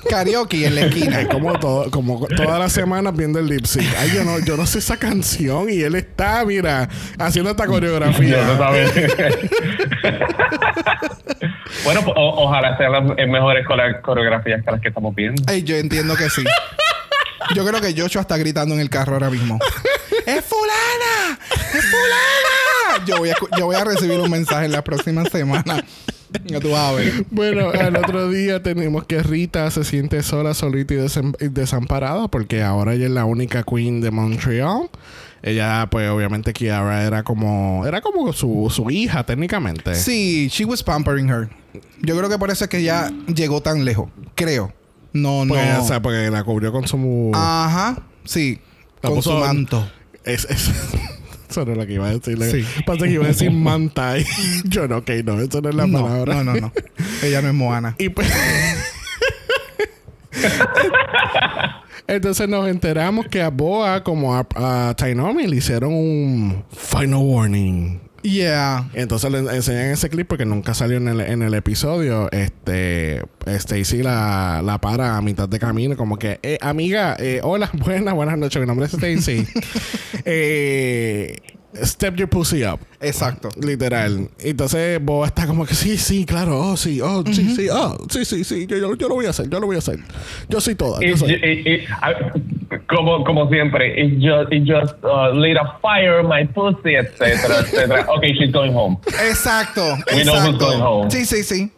Karaoke 0.08 0.66
en 0.66 0.74
la 0.74 0.80
esquina. 0.82 1.20
Es 1.20 1.28
como 1.28 1.58
todo, 1.58 1.90
como 1.90 2.26
todas 2.26 2.58
las 2.58 2.72
semanas 2.72 3.14
viendo 3.14 3.38
el 3.38 3.46
lip 3.48 3.66
sync. 3.66 3.84
Ay, 3.98 4.12
yo 4.14 4.24
no, 4.24 4.38
yo 4.38 4.56
no 4.56 4.64
sé 4.66 4.78
esa 4.78 4.96
canción 4.96 5.68
y 5.70 5.80
él 5.82 5.94
está, 5.94 6.42
mira, 6.46 6.88
haciendo 7.18 7.50
esta 7.50 7.66
coreografía. 7.66 8.38
bueno, 11.84 12.00
pues, 12.04 12.16
o- 12.16 12.44
ojalá 12.44 12.76
sean 12.76 12.92
las 12.92 13.02
mejores 13.28 13.66
core- 13.66 14.00
coreografías 14.02 14.62
que 14.64 14.70
las 14.70 14.80
que 14.80 14.88
estamos 14.88 15.14
viendo. 15.14 15.42
Ay, 15.46 15.62
yo 15.62 15.76
entiendo 15.76 16.16
que 16.16 16.28
sí. 16.30 16.42
Yo 17.54 17.64
creo 17.66 17.80
que 17.80 17.94
Joshua 18.00 18.22
está 18.22 18.36
gritando 18.36 18.74
en 18.74 18.80
el 18.80 18.90
carro 18.90 19.14
ahora 19.14 19.30
mismo. 19.30 19.58
¡Es 20.26 20.44
fulana! 20.44 21.38
¡Es 21.74 21.84
fulana! 21.84 23.06
Yo 23.06 23.16
voy, 23.18 23.30
a, 23.30 23.36
yo 23.58 23.66
voy 23.66 23.76
a 23.76 23.84
recibir 23.84 24.20
un 24.20 24.30
mensaje 24.30 24.66
en 24.66 24.72
la 24.72 24.84
próxima 24.84 25.24
semana. 25.24 25.84
Ya 26.44 26.60
tú 26.60 26.70
vas 26.70 26.80
a 26.80 26.92
ver. 26.92 27.26
Bueno, 27.30 27.70
al 27.70 27.96
otro 27.96 28.28
día 28.30 28.62
tenemos 28.62 29.04
que 29.04 29.22
Rita 29.22 29.70
se 29.70 29.84
siente 29.84 30.22
sola, 30.22 30.54
solita 30.54 30.94
y 30.94 30.96
desem- 30.98 31.36
y 31.40 31.48
desamparada 31.48 32.28
porque 32.28 32.62
ahora 32.62 32.94
ella 32.94 33.04
es 33.06 33.10
la 33.10 33.24
única 33.26 33.62
queen 33.64 34.00
de 34.00 34.10
Montreal. 34.10 34.88
Ella, 35.42 35.88
pues, 35.90 36.08
obviamente, 36.08 36.52
Kiara 36.52 37.02
era 37.04 37.22
como, 37.24 37.84
era 37.86 38.00
como 38.00 38.32
su, 38.32 38.70
su 38.74 38.88
hija, 38.90 39.24
técnicamente. 39.26 39.94
Sí, 39.96 40.48
she 40.48 40.64
was 40.64 40.82
pampering 40.82 41.28
her. 41.28 41.48
Yo 42.00 42.16
creo 42.16 42.28
que 42.30 42.38
por 42.38 42.50
eso 42.50 42.64
es 42.64 42.70
que 42.70 42.82
ya 42.82 43.10
llegó 43.26 43.60
tan 43.60 43.84
lejos. 43.84 44.08
Creo. 44.36 44.72
No, 45.12 45.44
no. 45.44 45.54
Pues, 45.54 45.78
o 45.78 45.84
sea, 45.86 46.00
porque 46.02 46.30
la 46.30 46.42
cubrió 46.44 46.72
con 46.72 46.86
su. 46.88 47.30
Ajá. 47.34 47.98
Sí. 48.24 48.58
La 49.02 49.10
Con 49.10 49.22
su 49.22 49.32
manto. 49.32 49.86
Es, 50.24 50.44
es- 50.48 50.70
eso 51.50 51.64
no 51.64 51.72
es 51.72 51.78
lo 51.78 51.86
que 51.86 51.92
iba 51.94 52.06
a 52.08 52.16
decir. 52.16 52.38
Sí. 52.44 52.64
Pasa 52.86 53.04
que 53.04 53.10
iba 53.12 53.24
a 53.24 53.28
decir 53.28 53.50
manta. 53.50 54.18
y 54.18 54.24
yo 54.64 54.88
no, 54.88 54.98
ok, 54.98 55.10
no, 55.24 55.40
eso 55.40 55.60
no 55.60 55.68
es 55.68 55.74
la 55.74 55.86
No, 55.86 56.02
palabra. 56.04 56.42
no, 56.44 56.54
no, 56.54 56.60
no. 56.60 56.72
Ella 57.22 57.42
no 57.42 57.48
es 57.48 57.54
Moana. 57.54 57.94
Y 57.98 58.08
pues. 58.08 58.28
Entonces 62.06 62.48
nos 62.48 62.68
enteramos 62.68 63.26
que 63.28 63.40
a 63.42 63.48
Boa 63.50 64.02
como 64.02 64.34
a, 64.36 64.46
a 64.56 64.94
Tainomi 64.96 65.46
le 65.46 65.56
hicieron 65.56 65.92
un 65.94 66.64
final 66.76 67.20
warning. 67.22 68.00
Yeah. 68.22 68.88
Entonces 68.94 69.30
le 69.30 69.38
enseñan 69.38 69.90
ese 69.90 70.08
clip 70.08 70.28
porque 70.28 70.44
nunca 70.44 70.74
salió 70.74 70.96
en 70.96 71.08
el, 71.08 71.20
en 71.20 71.42
el 71.42 71.54
episodio. 71.54 72.30
Este 72.30 73.22
Stacy 73.46 74.02
la, 74.02 74.62
la 74.64 74.80
para 74.80 75.16
a 75.16 75.22
mitad 75.22 75.48
de 75.48 75.58
camino, 75.58 75.96
como 75.96 76.18
que, 76.18 76.38
eh, 76.42 76.58
amiga, 76.60 77.16
eh, 77.18 77.40
hola, 77.42 77.70
buenas, 77.84 78.14
buenas 78.14 78.38
noches. 78.38 78.60
Mi 78.60 78.66
nombre 78.66 78.86
es 78.86 78.94
Stacy. 78.94 79.46
eh, 80.24 81.36
step 81.84 82.16
your 82.16 82.28
pussy 82.28 82.64
up. 82.64 82.80
Exacto. 83.00 83.48
Literal. 83.60 84.28
Entonces 84.38 85.00
Boba 85.02 85.26
está 85.26 85.46
como 85.46 85.64
que 85.66 85.74
sí, 85.74 85.96
sí, 85.96 86.24
claro, 86.24 86.58
oh, 86.60 86.76
sí, 86.76 87.00
oh, 87.00 87.24
sí, 87.26 87.54
sí, 87.56 87.68
oh, 87.70 87.96
sí, 88.10 88.24
sí, 88.24 88.44
sí, 88.44 88.66
yo, 88.66 88.76
yo, 88.76 88.94
yo 88.94 89.08
lo 89.08 89.14
voy 89.14 89.26
a 89.26 89.30
hacer, 89.30 89.48
yo 89.48 89.58
lo 89.60 89.66
voy 89.66 89.76
a 89.76 89.78
hacer. 89.80 89.98
Yo 90.48 90.60
soy 90.60 90.74
toda. 90.74 91.00
Yo 91.00 91.08
It's 91.08 91.20
soy. 91.20 91.32
it- 91.32 91.66
it- 91.66 91.88
I- 92.02 92.78
como, 92.88 93.22
como 93.24 93.48
siempre, 93.50 94.00
it 94.00 94.14
just, 94.20 94.52
it 94.52 94.64
just 94.66 94.94
uh, 95.04 95.30
lit 95.34 95.56
a 95.58 95.78
fire 95.82 96.22
my 96.22 96.44
pussy, 96.46 96.94
etcétera, 96.96 97.60
etcétera. 97.60 98.06
Okay, 98.16 98.32
she's 98.34 98.50
going 98.52 98.72
home. 98.72 98.96
Exacto. 99.28 99.82
We 100.14 100.24
know 100.24 100.34
who's 100.36 100.56
going 100.58 100.78
Exacto. 100.78 101.00
home. 101.02 101.10
Sí, 101.10 101.24
sí, 101.26 101.42
sí. 101.42 101.70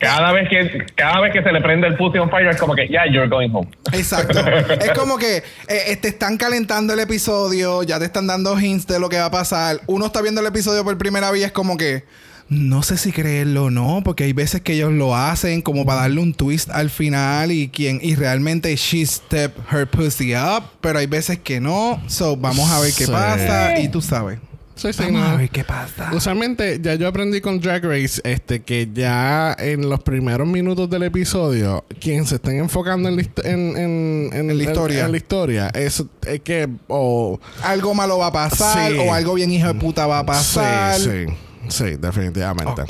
Cada 0.00 0.32
vez 0.32 0.48
que 0.48 0.86
cada 0.96 1.20
vez 1.20 1.32
que 1.32 1.42
se 1.42 1.52
le 1.52 1.60
prende 1.60 1.86
el 1.86 1.94
pussy 1.96 2.18
on 2.18 2.30
fire 2.30 2.48
es 2.48 2.56
como 2.56 2.74
que, 2.74 2.88
yeah, 2.88 3.04
you're 3.06 3.28
going 3.28 3.50
home. 3.52 3.68
Exacto. 3.92 4.38
es 4.80 4.90
como 4.98 5.18
que 5.18 5.42
eh, 5.68 5.96
te 6.00 6.08
están 6.08 6.38
calentando 6.38 6.94
el 6.94 7.00
episodio, 7.00 7.82
ya 7.82 7.98
te 7.98 8.06
están 8.06 8.26
dando 8.26 8.58
hints 8.58 8.86
de 8.86 8.98
lo 8.98 9.10
que 9.10 9.18
va 9.18 9.26
a 9.26 9.30
pasar. 9.30 9.80
Uno 9.86 10.06
está 10.06 10.22
viendo 10.22 10.40
el 10.40 10.46
episodio 10.46 10.82
por 10.84 10.96
primera 10.96 11.30
vez 11.30 11.42
y 11.42 11.44
es 11.44 11.52
como 11.52 11.76
que 11.76 12.04
no 12.48 12.82
sé 12.82 12.96
si 12.96 13.12
creerlo 13.12 13.66
o 13.66 13.70
no, 13.70 14.00
porque 14.04 14.24
hay 14.24 14.32
veces 14.32 14.60
que 14.62 14.72
ellos 14.72 14.90
lo 14.90 15.14
hacen 15.14 15.62
como 15.62 15.84
para 15.86 16.00
darle 16.00 16.20
un 16.20 16.34
twist 16.34 16.68
al 16.70 16.90
final 16.90 17.52
y 17.52 17.68
quien 17.68 18.00
y 18.02 18.16
realmente 18.16 18.74
she 18.76 19.06
step 19.06 19.54
her 19.70 19.86
pussy 19.86 20.34
up, 20.34 20.64
pero 20.80 20.98
hay 20.98 21.06
veces 21.06 21.38
que 21.38 21.60
no. 21.60 22.02
So 22.08 22.36
vamos 22.36 22.68
a 22.70 22.80
ver 22.80 22.92
qué 22.96 23.04
Sí. 23.04 23.12
pasa 23.12 23.78
y 23.78 23.88
tú 23.88 24.00
sabes. 24.00 24.38
Sí, 24.80 24.92
sí, 24.94 25.02
Vamos 25.02 25.20
no. 25.20 25.26
a 25.26 25.36
ver 25.36 25.50
qué 25.50 25.62
pasa. 25.62 26.10
Usualmente, 26.14 26.78
ya 26.80 26.94
yo 26.94 27.06
aprendí 27.06 27.40
con 27.42 27.60
Drag 27.60 27.84
Race 27.84 28.20
este, 28.24 28.62
que 28.62 28.88
ya 28.92 29.54
en 29.58 29.88
los 29.90 30.00
primeros 30.00 30.48
minutos 30.48 30.88
del 30.88 31.02
episodio, 31.02 31.84
quien 32.00 32.24
se 32.24 32.36
estén 32.36 32.58
enfocando 32.60 33.08
en 33.10 33.16
la, 33.16 33.22
en, 33.44 33.76
en, 33.76 34.30
en 34.32 34.56
la 34.56 34.62
historia. 34.64 35.04
en 35.04 35.10
la 35.10 35.16
historia 35.18 35.68
es, 35.74 36.02
es 36.26 36.40
que. 36.40 36.66
O, 36.88 37.38
Algo 37.62 37.94
malo 37.94 38.16
va 38.18 38.28
a 38.28 38.32
pasar 38.32 38.90
Sí. 38.90 38.98
o 38.98 39.12
algo 39.12 39.34
bien 39.34 39.50
hijo 39.50 39.66
de 39.68 39.74
puta 39.74 40.06
va 40.06 40.20
a 40.20 40.24
pasar. 40.26 40.98
Sí, 40.98 41.10
sí. 41.26 41.32
Sí, 41.70 41.96
definitivamente. 41.98 42.82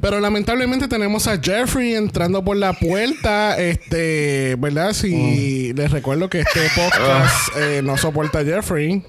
Pero 0.00 0.20
lamentablemente 0.20 0.88
tenemos 0.88 1.26
a 1.26 1.38
Jeffrey 1.40 1.94
entrando 1.94 2.44
por 2.44 2.56
la 2.56 2.72
puerta. 2.72 3.58
Este, 3.58 4.56
¿verdad? 4.58 4.92
Si 4.92 5.72
Mm. 5.74 5.76
les 5.76 5.90
recuerdo 5.90 6.30
que 6.30 6.40
este 6.40 6.60
podcast 6.74 7.48
eh, 7.58 7.82
no 7.82 7.96
soporta 7.96 8.38
a 8.38 8.44
Jeffrey. 8.44 9.04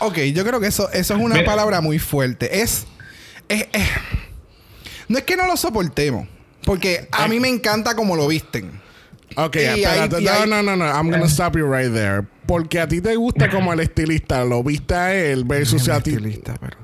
Ok, 0.00 0.18
yo 0.34 0.44
creo 0.44 0.60
que 0.60 0.66
eso, 0.68 0.90
eso 0.92 1.14
es 1.14 1.20
una 1.20 1.36
Mira. 1.36 1.46
palabra 1.46 1.80
muy 1.80 1.98
fuerte. 1.98 2.60
Es, 2.62 2.86
es- 3.48 3.68
es- 3.72 3.88
No 5.08 5.18
es 5.18 5.24
que 5.24 5.36
no 5.36 5.46
lo 5.46 5.56
soportemos. 5.56 6.26
Porque 6.64 7.08
a 7.12 7.28
mí 7.28 7.40
me 7.40 7.48
encanta 7.48 7.94
como 7.94 8.14
lo 8.16 8.26
visten. 8.28 8.70
Ok, 9.36 9.56
espérate. 9.56 10.20
no, 10.20 10.46
no, 10.46 10.62
no, 10.62 10.76
no. 10.76 10.84
I'm 10.84 11.10
gonna 11.10 11.26
stop 11.28 11.56
you 11.56 11.66
right 11.72 11.92
there. 11.92 12.22
Porque 12.46 12.80
a 12.80 12.88
ti 12.88 13.00
te 13.00 13.14
gusta 13.16 13.48
como 13.50 13.72
el 13.72 13.80
estilista. 13.80 14.44
Lo 14.44 14.62
viste 14.62 14.94
a 14.94 15.14
él 15.14 15.44
versus 15.44 15.88
a 15.88 16.00
ti. 16.00 16.10
Estilista, 16.10 16.54
pero. 16.60 16.76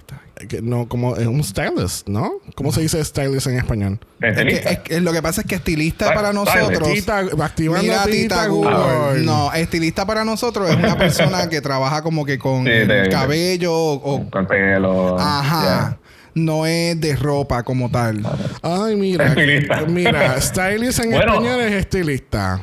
Que 0.48 0.62
no, 0.62 0.88
como 0.88 1.16
es 1.16 1.26
un 1.26 1.42
stylist, 1.44 2.08
¿no? 2.08 2.32
¿Cómo 2.54 2.72
se 2.72 2.80
dice 2.82 3.04
stylist 3.04 3.46
en 3.46 3.58
español? 3.58 3.98
Es 4.20 4.34
que, 4.36 4.42
Estilista. 4.42 4.70
es 4.70 4.78
que 4.80 5.00
lo 5.00 5.12
que 5.12 5.22
pasa 5.22 5.40
es 5.42 5.46
que 5.46 5.54
estilista 5.56 6.14
para 6.14 6.32
nosotros. 6.32 6.92
Tita, 6.92 7.18
activando 7.40 7.82
Mira, 7.82 8.04
Tita 8.04 8.12
Tita 8.44 8.46
Google. 8.46 9.22
No, 9.24 9.52
estilista 9.52 10.06
para 10.06 10.24
nosotros 10.24 10.70
es 10.70 10.76
una 10.76 10.96
persona 10.96 11.48
que 11.48 11.60
trabaja 11.60 12.02
como 12.02 12.24
que 12.24 12.38
con 12.38 12.64
Sí, 12.64 12.70
de- 12.70 13.08
cabello 13.10 13.72
o. 13.74 14.28
Con 14.30 14.46
pelo. 14.46 15.18
Ajá. 15.18 15.98
No 16.34 16.66
es 16.66 17.00
de 17.00 17.14
ropa 17.14 17.62
como 17.62 17.90
tal. 17.90 18.20
Ay, 18.60 18.96
mira. 18.96 19.26
Estilista. 19.28 19.82
Mira, 19.86 20.40
stylist 20.40 20.98
en 20.98 21.10
Bueno. 21.12 21.34
español 21.34 21.60
es 21.60 21.72
estilista. 21.74 22.60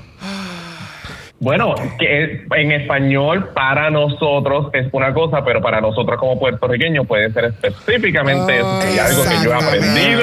Bueno, 1.42 1.74
que 1.98 2.44
en 2.52 2.72
español 2.72 3.50
para 3.56 3.90
nosotros 3.90 4.70
es 4.74 4.88
una 4.92 5.12
cosa, 5.12 5.44
pero 5.44 5.60
para 5.60 5.82
nosotros 5.82 6.20
como 6.20 6.38
puertorriqueños 6.40 7.08
puede 7.08 7.34
ser 7.34 7.46
específicamente 7.64 8.60
eso. 8.60 8.68
Ah, 8.68 9.06
algo 9.08 9.24
que 9.24 9.44
yo 9.44 9.52
he 9.52 9.56
aprendido 9.56 10.22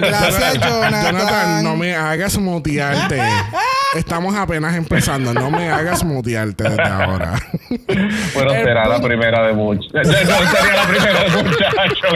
Gracias, 0.00 0.54
Jonathan. 0.60 1.02
Jonathan, 1.02 1.64
no 1.64 1.76
me 1.76 1.94
hagas 1.94 2.36
mutearte. 2.38 3.22
Estamos 3.96 4.36
apenas 4.36 4.76
empezando. 4.76 5.32
No 5.32 5.50
me 5.50 5.70
hagas 5.70 6.04
mutearte 6.04 6.64
desde 6.64 6.82
ahora. 6.82 7.40
bueno, 8.34 8.50
será 8.50 8.86
la 8.86 9.00
primera 9.00 9.46
de 9.46 9.54
muchos. 9.54 9.92
No, 9.94 10.04
sería 10.04 10.76
la 10.76 10.88
primera 10.88 11.24
de 11.24 11.42
muchachos. 11.42 12.12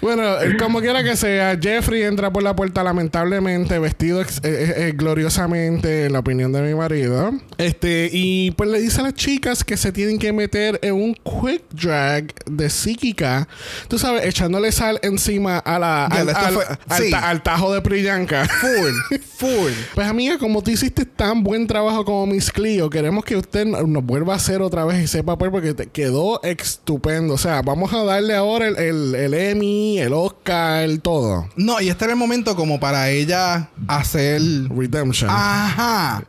Bueno, 0.00 0.40
eh, 0.40 0.56
como 0.58 0.80
quiera 0.80 1.04
que 1.04 1.14
sea, 1.16 1.58
Jeffrey 1.60 2.02
entra 2.02 2.32
por 2.32 2.42
la 2.42 2.56
puerta 2.56 2.82
lamentablemente, 2.82 3.78
vestido 3.78 4.22
ex- 4.22 4.38
eh, 4.42 4.88
eh, 4.88 4.92
gloriosamente, 4.96 6.06
en 6.06 6.12
la 6.14 6.20
opinión 6.20 6.52
de 6.52 6.62
mi 6.62 6.74
marido. 6.74 7.32
Este, 7.58 8.08
y 8.10 8.50
pues 8.52 8.70
le 8.70 8.80
dice 8.80 9.00
a 9.00 9.04
las 9.04 9.14
chicas 9.14 9.62
que 9.62 9.76
se 9.76 9.92
tienen 9.92 10.18
que 10.18 10.32
meter 10.32 10.78
en 10.82 10.94
un 10.94 11.14
quick 11.14 11.62
drag 11.72 12.32
de 12.46 12.70
psíquica. 12.70 13.46
Tú 13.88 13.98
sabes, 13.98 14.24
echándole 14.24 14.72
sal 14.72 14.98
encima 15.02 15.58
a 15.58 15.78
la, 15.78 16.06
al, 16.06 16.28
esto 16.30 16.40
al- 16.40 16.54
fue- 16.54 16.64
al 16.88 17.02
sí. 17.02 17.10
ta- 17.10 17.28
al 17.28 17.42
tajo 17.42 17.74
de 17.74 17.82
Priyanka. 17.82 18.46
Full, 18.48 19.18
full. 19.36 19.72
Pues 19.94 20.06
amiga, 20.06 20.38
como 20.38 20.62
tú 20.62 20.70
hiciste 20.70 21.04
tan 21.04 21.42
buen 21.42 21.66
trabajo 21.66 22.04
como 22.06 22.26
Miss 22.26 22.50
Clio, 22.50 22.88
queremos 22.88 23.24
que 23.24 23.36
usted 23.36 23.66
no- 23.66 23.82
nos 23.82 24.04
vuelva 24.04 24.32
a 24.32 24.36
hacer 24.36 24.62
otra 24.62 24.84
vez 24.86 24.98
ese 24.98 25.22
papel 25.22 25.50
porque 25.50 25.74
te 25.74 25.86
quedó 25.88 26.40
estupendo. 26.42 27.34
O 27.34 27.38
sea, 27.38 27.60
vamos 27.62 27.92
a 27.92 28.02
darle 28.04 28.34
ahora 28.34 28.66
el, 28.68 28.78
el, 28.78 29.14
el 29.14 29.34
Emmy, 29.34 29.89
el 29.98 30.12
Oscar, 30.12 30.84
el 30.84 31.00
todo. 31.00 31.48
No, 31.56 31.80
y 31.80 31.88
este 31.88 32.04
era 32.04 32.12
el 32.12 32.18
momento 32.18 32.56
como 32.56 32.80
para 32.80 33.10
ella 33.10 33.68
hacer. 33.88 34.40
Redemption. 34.70 35.30
Ajá. 35.30 36.22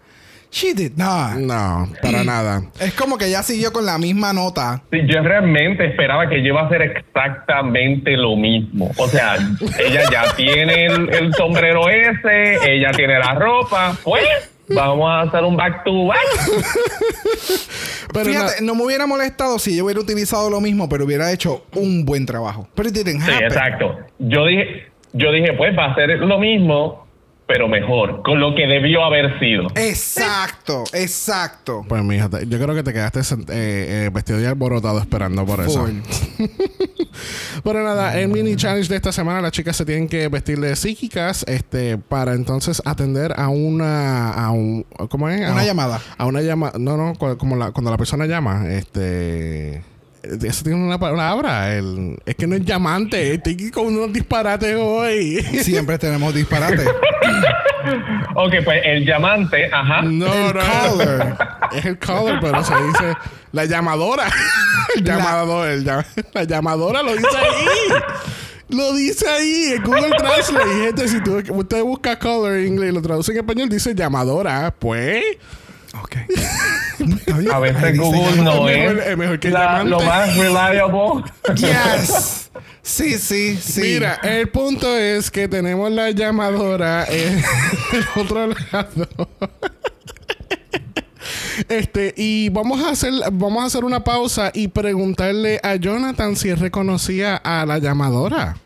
She 0.52 0.74
did 0.74 0.98
not. 0.98 1.38
No, 1.38 1.88
para 2.02 2.26
nada. 2.26 2.64
Es 2.80 2.94
como 2.94 3.18
que 3.18 3.28
ella 3.28 3.42
siguió 3.42 3.72
con 3.72 3.86
la 3.86 3.98
misma 3.98 4.34
nota. 4.34 4.84
Sí, 4.92 5.00
yo 5.08 5.22
realmente 5.22 5.86
esperaba 5.86 6.28
que 6.28 6.40
ella 6.40 6.48
iba 6.50 6.62
a 6.62 6.66
hacer 6.66 6.82
exactamente 6.82 8.18
lo 8.18 8.36
mismo. 8.36 8.92
O 8.98 9.08
sea, 9.08 9.38
ella 9.80 10.02
ya 10.12 10.36
tiene 10.36 10.88
el, 10.88 11.10
el 11.14 11.34
sombrero 11.36 11.88
ese, 11.88 12.56
ella 12.70 12.92
tiene 12.92 13.18
la 13.18 13.34
ropa, 13.36 13.96
pues 14.04 14.51
vamos 14.76 15.10
a 15.10 15.22
hacer 15.22 15.44
un 15.44 15.56
back 15.56 15.84
to 15.84 16.08
back. 16.08 16.18
Pero 18.14 18.26
Fíjate, 18.26 18.62
no 18.64 18.76
me 18.76 18.84
hubiera 18.84 19.06
molestado 19.08 19.58
si 19.60 19.76
yo 19.78 19.86
hubiera 19.86 20.02
utilizado 20.02 20.50
lo 20.50 20.60
mismo, 20.60 20.90
pero 20.90 21.06
hubiera 21.06 21.32
hecho 21.32 21.64
un 21.76 22.04
buen 22.06 22.26
trabajo. 22.26 22.68
Pero 22.76 22.90
it 22.90 22.96
didn't 22.96 23.22
Sí, 23.22 23.32
happen. 23.32 23.46
exacto. 23.48 23.98
Yo 24.20 24.46
dije, 24.46 24.88
yo 25.14 25.32
dije, 25.32 25.54
pues 25.54 25.78
va 25.78 25.86
a 25.86 25.96
ser 25.96 26.10
lo 26.20 26.38
mismo, 26.38 27.01
pero 27.52 27.68
mejor, 27.68 28.22
con 28.24 28.40
lo 28.40 28.56
que 28.56 28.66
debió 28.66 29.04
haber 29.04 29.38
sido. 29.38 29.68
Exacto, 29.76 30.86
exacto. 30.94 31.84
pues 31.86 32.02
mija, 32.02 32.30
yo 32.48 32.58
creo 32.58 32.74
que 32.74 32.82
te 32.82 32.94
quedaste 32.94 33.20
eh, 33.20 34.06
eh, 34.06 34.10
vestido 34.14 34.40
y 34.40 34.46
alborotado 34.46 35.00
esperando 35.00 35.46
por 35.46 35.60
eso. 35.60 35.86
Pero 37.62 37.84
nada, 37.84 38.18
el 38.18 38.30
mini 38.30 38.56
challenge 38.56 38.88
de 38.88 38.96
esta 38.96 39.12
semana, 39.12 39.42
las 39.42 39.52
chicas 39.52 39.76
se 39.76 39.84
tienen 39.84 40.08
que 40.08 40.30
vestir 40.30 40.62
de 40.62 40.74
psíquicas, 40.78 41.44
este, 41.46 41.98
para 41.98 42.36
entonces 42.36 42.82
atender 42.86 43.34
a 43.36 43.50
una, 43.50 44.32
a 44.32 44.52
un, 44.52 44.86
¿cómo 45.10 45.28
es? 45.28 45.42
A- 45.42 45.52
Una 45.52 45.66
llamada. 45.66 46.00
A 46.18 46.26
una 46.28 46.40
llamada, 46.42 46.80
no, 46.80 46.96
no, 46.96 47.16
como 47.38 47.58
la, 47.58 47.72
cuando 47.72 47.92
la 47.92 47.98
persona 47.98 48.28
llama, 48.28 48.66
este, 48.70 49.84
eso 50.24 50.64
tiene 50.64 50.84
una 50.84 51.00
palabra, 51.00 51.74
el, 51.76 52.18
es 52.26 52.36
que 52.36 52.46
no 52.48 52.56
es 52.56 52.64
llamante, 52.66 53.34
estoy 53.36 53.72
con 53.72 53.88
unos 53.88 54.14
disparates 54.14 54.76
hoy. 54.80 55.42
Siempre 55.64 55.98
tenemos 55.98 56.34
disparate. 56.34 56.86
Ok, 58.36 58.54
pues 58.64 58.80
el 58.86 59.06
llamante, 59.06 59.66
ajá. 59.74 60.04
No, 60.04 60.32
El 60.32 60.54
no, 60.54 61.02
es 61.76 61.84
el 61.86 61.98
caller, 61.98 62.38
pero 62.40 62.64
se 62.64 62.74
dice 62.76 63.18
la 63.52 63.66
llamadora. 63.66 64.26
el 64.96 65.04
La- 65.04 65.18
llamador, 65.18 65.68
el 65.70 65.84
llam- 65.84 66.06
la 66.32 66.44
llamadora 66.44 67.02
lo 67.02 67.14
dice 67.14 67.28
ahí. 67.36 68.02
Lo 68.70 68.94
dice 68.94 69.28
ahí 69.28 69.74
en 69.76 69.84
Google 69.84 70.12
Translate. 70.16 70.70
Y, 70.78 70.82
Gente, 70.86 71.08
si 71.08 71.22
tú, 71.24 71.42
usted 71.56 71.82
busca 71.84 72.18
caller 72.20 72.60
en 72.60 72.68
inglés 72.68 72.92
y 72.92 72.94
lo 72.96 73.02
traduce 73.02 73.32
en 73.32 73.40
español, 73.40 73.68
dice 73.68 73.96
llamadora. 73.96 74.74
Pues, 74.78 75.24
ok. 76.00 76.16
A 77.52 77.60
veces 77.60 77.94
dice 77.94 77.98
Google 77.98 78.44
no 78.44 78.70
Es 78.70 78.78
es 78.78 78.82
mejor- 78.94 79.00
es 79.12 79.18
mejor 79.18 79.40
que 79.40 79.50
la- 79.50 79.60
llamante. 79.84 79.90
lo 79.90 80.00
más 80.02 80.38
reliable. 80.38 81.24
Yes. 81.56 82.38
Sí, 82.84 83.20
sí, 83.20 83.58
sí. 83.58 83.82
mira, 83.82 84.16
el 84.24 84.50
punto 84.50 84.98
es 84.98 85.30
que 85.30 85.48
tenemos 85.48 85.92
la 85.92 86.10
llamadora 86.10 87.06
en 87.08 87.38
el 87.94 88.06
otro 88.20 88.48
lado. 88.48 89.08
Este, 91.70 92.14
y 92.18 92.50
vamos 92.50 92.84
a 92.84 92.90
hacer, 92.90 93.12
vamos 93.32 93.62
a 93.64 93.68
hacer 93.68 93.84
una 93.86 94.04
pausa 94.04 94.50
y 94.54 94.68
preguntarle 94.70 95.60
a 95.62 95.76
Jonathan 95.76 96.36
si 96.36 96.54
reconocía 96.56 97.36
a 97.36 97.66
la 97.68 97.78
llamadora. 97.78 98.58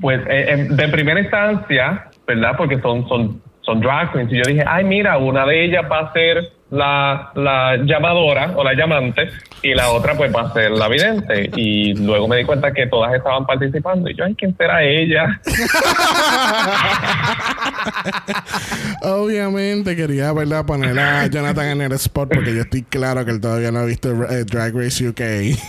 Pues 0.00 0.20
eh, 0.28 0.46
eh, 0.48 0.66
de 0.68 0.88
primera 0.88 1.20
instancia, 1.20 2.10
¿verdad? 2.26 2.52
Porque 2.58 2.80
son, 2.80 3.06
son, 3.08 3.40
son 3.66 3.80
drag 3.80 4.12
queens. 4.12 4.32
Y 4.32 4.36
yo 4.36 4.42
dije, 4.46 4.64
ay, 4.66 4.84
mira, 4.84 5.18
una 5.18 5.44
de 5.44 5.64
ellas 5.64 5.84
va 5.90 5.98
a 5.98 6.12
ser 6.12 6.52
la, 6.70 7.30
la 7.34 7.76
llamadora 7.84 8.52
o 8.56 8.64
la 8.64 8.74
llamante 8.74 9.28
y 9.62 9.74
la 9.74 9.90
otra 9.90 10.14
pues 10.14 10.34
va 10.34 10.42
a 10.42 10.52
ser 10.52 10.70
la 10.70 10.88
vidente. 10.88 11.50
Y 11.56 11.94
luego 11.94 12.28
me 12.28 12.38
di 12.38 12.44
cuenta 12.44 12.72
que 12.72 12.86
todas 12.86 13.12
estaban 13.14 13.44
participando. 13.44 14.08
Y 14.08 14.14
yo, 14.14 14.24
ay, 14.24 14.34
¿quién 14.36 14.56
será 14.56 14.82
ella? 14.82 15.40
Obviamente 19.02 19.96
quería 19.96 20.32
¿verdad? 20.32 20.64
poner 20.64 20.98
a 20.98 21.26
Jonathan 21.26 21.66
en 21.66 21.80
el 21.82 21.92
spot 21.92 22.30
porque 22.32 22.54
yo 22.54 22.62
estoy 22.62 22.82
claro 22.82 23.24
que 23.24 23.32
él 23.32 23.40
todavía 23.40 23.72
no 23.72 23.80
ha 23.80 23.84
visto 23.84 24.10
eh, 24.24 24.44
Drag 24.44 24.74
Race 24.74 25.06
UK. 25.06 25.20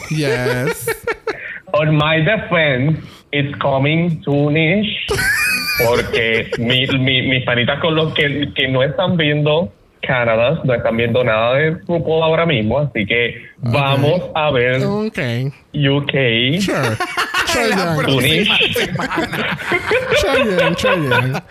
Yes. 0.10 0.90
On 1.74 1.96
my 1.96 2.24
defense, 2.24 3.00
it's 3.32 3.54
coming 3.60 4.22
soonish. 4.24 4.88
Porque 5.86 6.50
mi, 6.58 6.88
mi, 6.88 7.22
mis 7.24 7.46
panitas 7.46 7.80
con 7.80 7.96
los 7.96 8.14
que, 8.14 8.52
que 8.56 8.68
no 8.68 8.84
están 8.84 9.18
viendo 9.18 9.72
Canadá, 10.02 10.62
no 10.64 10.74
están 10.74 10.98
viendo 10.98 11.24
nada 11.24 11.56
de 11.56 11.72
RuPaul 11.88 12.24
ahora 12.24 12.46
mismo. 12.46 12.80
Así 12.80 13.06
que 13.06 13.44
vamos 13.58 14.22
a 14.34 14.52
ver. 14.52 14.82
UK. 15.74 16.62
Sure. 16.62 16.98
Chayanne. 17.48 17.98
próxima 17.98 18.58
Tunish. 18.58 18.74
semana. 18.74 19.58
Chayanne, 20.22 20.76
Chayanne. 20.76 21.44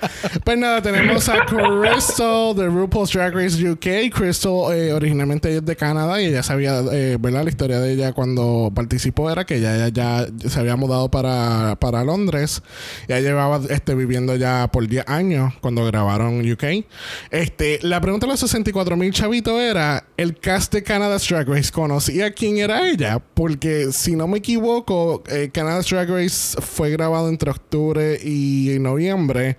Pues 0.45 0.59
nada, 0.59 0.83
tenemos 0.83 1.29
a 1.29 1.45
Crystal 1.45 2.55
de 2.55 2.67
RuPaul's 2.67 3.11
Drag 3.13 3.35
Race 3.35 3.69
UK. 3.69 4.13
Crystal 4.15 4.73
eh, 4.73 4.93
originalmente 4.93 5.49
ella 5.49 5.59
es 5.59 5.65
de 5.65 5.77
Canadá 5.77 6.21
y 6.21 6.27
ella 6.27 6.43
sabía, 6.43 6.81
eh, 6.93 7.17
¿verdad? 7.21 7.45
La 7.45 7.51
historia 7.51 7.81
de 7.81 7.93
ella 7.93 8.13
cuando 8.13 8.71
participó 8.75 9.31
era 9.31 9.45
que 9.45 9.57
ella, 9.57 9.75
ella 9.77 9.89
ya 9.89 10.27
se 10.49 10.61
había 10.61 10.77
mudado 10.77 11.11
para, 11.11 11.77
para 11.81 12.05
Londres. 12.05 12.63
Ya 13.09 13.21
llevaba 13.21 13.61
este, 13.69 13.95
viviendo 13.95 14.37
ya 14.37 14.69
por 14.73 14.87
10 14.87 15.09
años 15.09 15.55
cuando 15.61 15.85
grabaron 15.85 16.41
UK. 16.51 16.85
Este, 17.31 17.79
la 17.83 18.01
pregunta 18.01 18.27
de 18.27 18.33
los 18.33 18.41
64 18.41 18.97
mil 18.97 19.13
chavitos 19.13 19.61
era: 19.61 20.05
¿el 20.17 20.39
cast 20.39 20.73
de 20.73 20.83
Canada's 20.83 21.27
Drag 21.29 21.49
Race 21.49 21.71
conocía 21.73 22.31
quién 22.33 22.59
era 22.59 22.89
ella? 22.89 23.21
Porque 23.35 23.93
si 23.93 24.17
no 24.17 24.27
me 24.27 24.39
equivoco, 24.39 25.23
eh, 25.29 25.51
Canada's 25.53 25.86
Drag 25.89 26.09
Race 26.11 26.57
fue 26.61 26.91
grabado 26.91 27.29
entre 27.29 27.51
octubre 27.51 28.19
y 28.23 28.77
noviembre. 28.81 29.57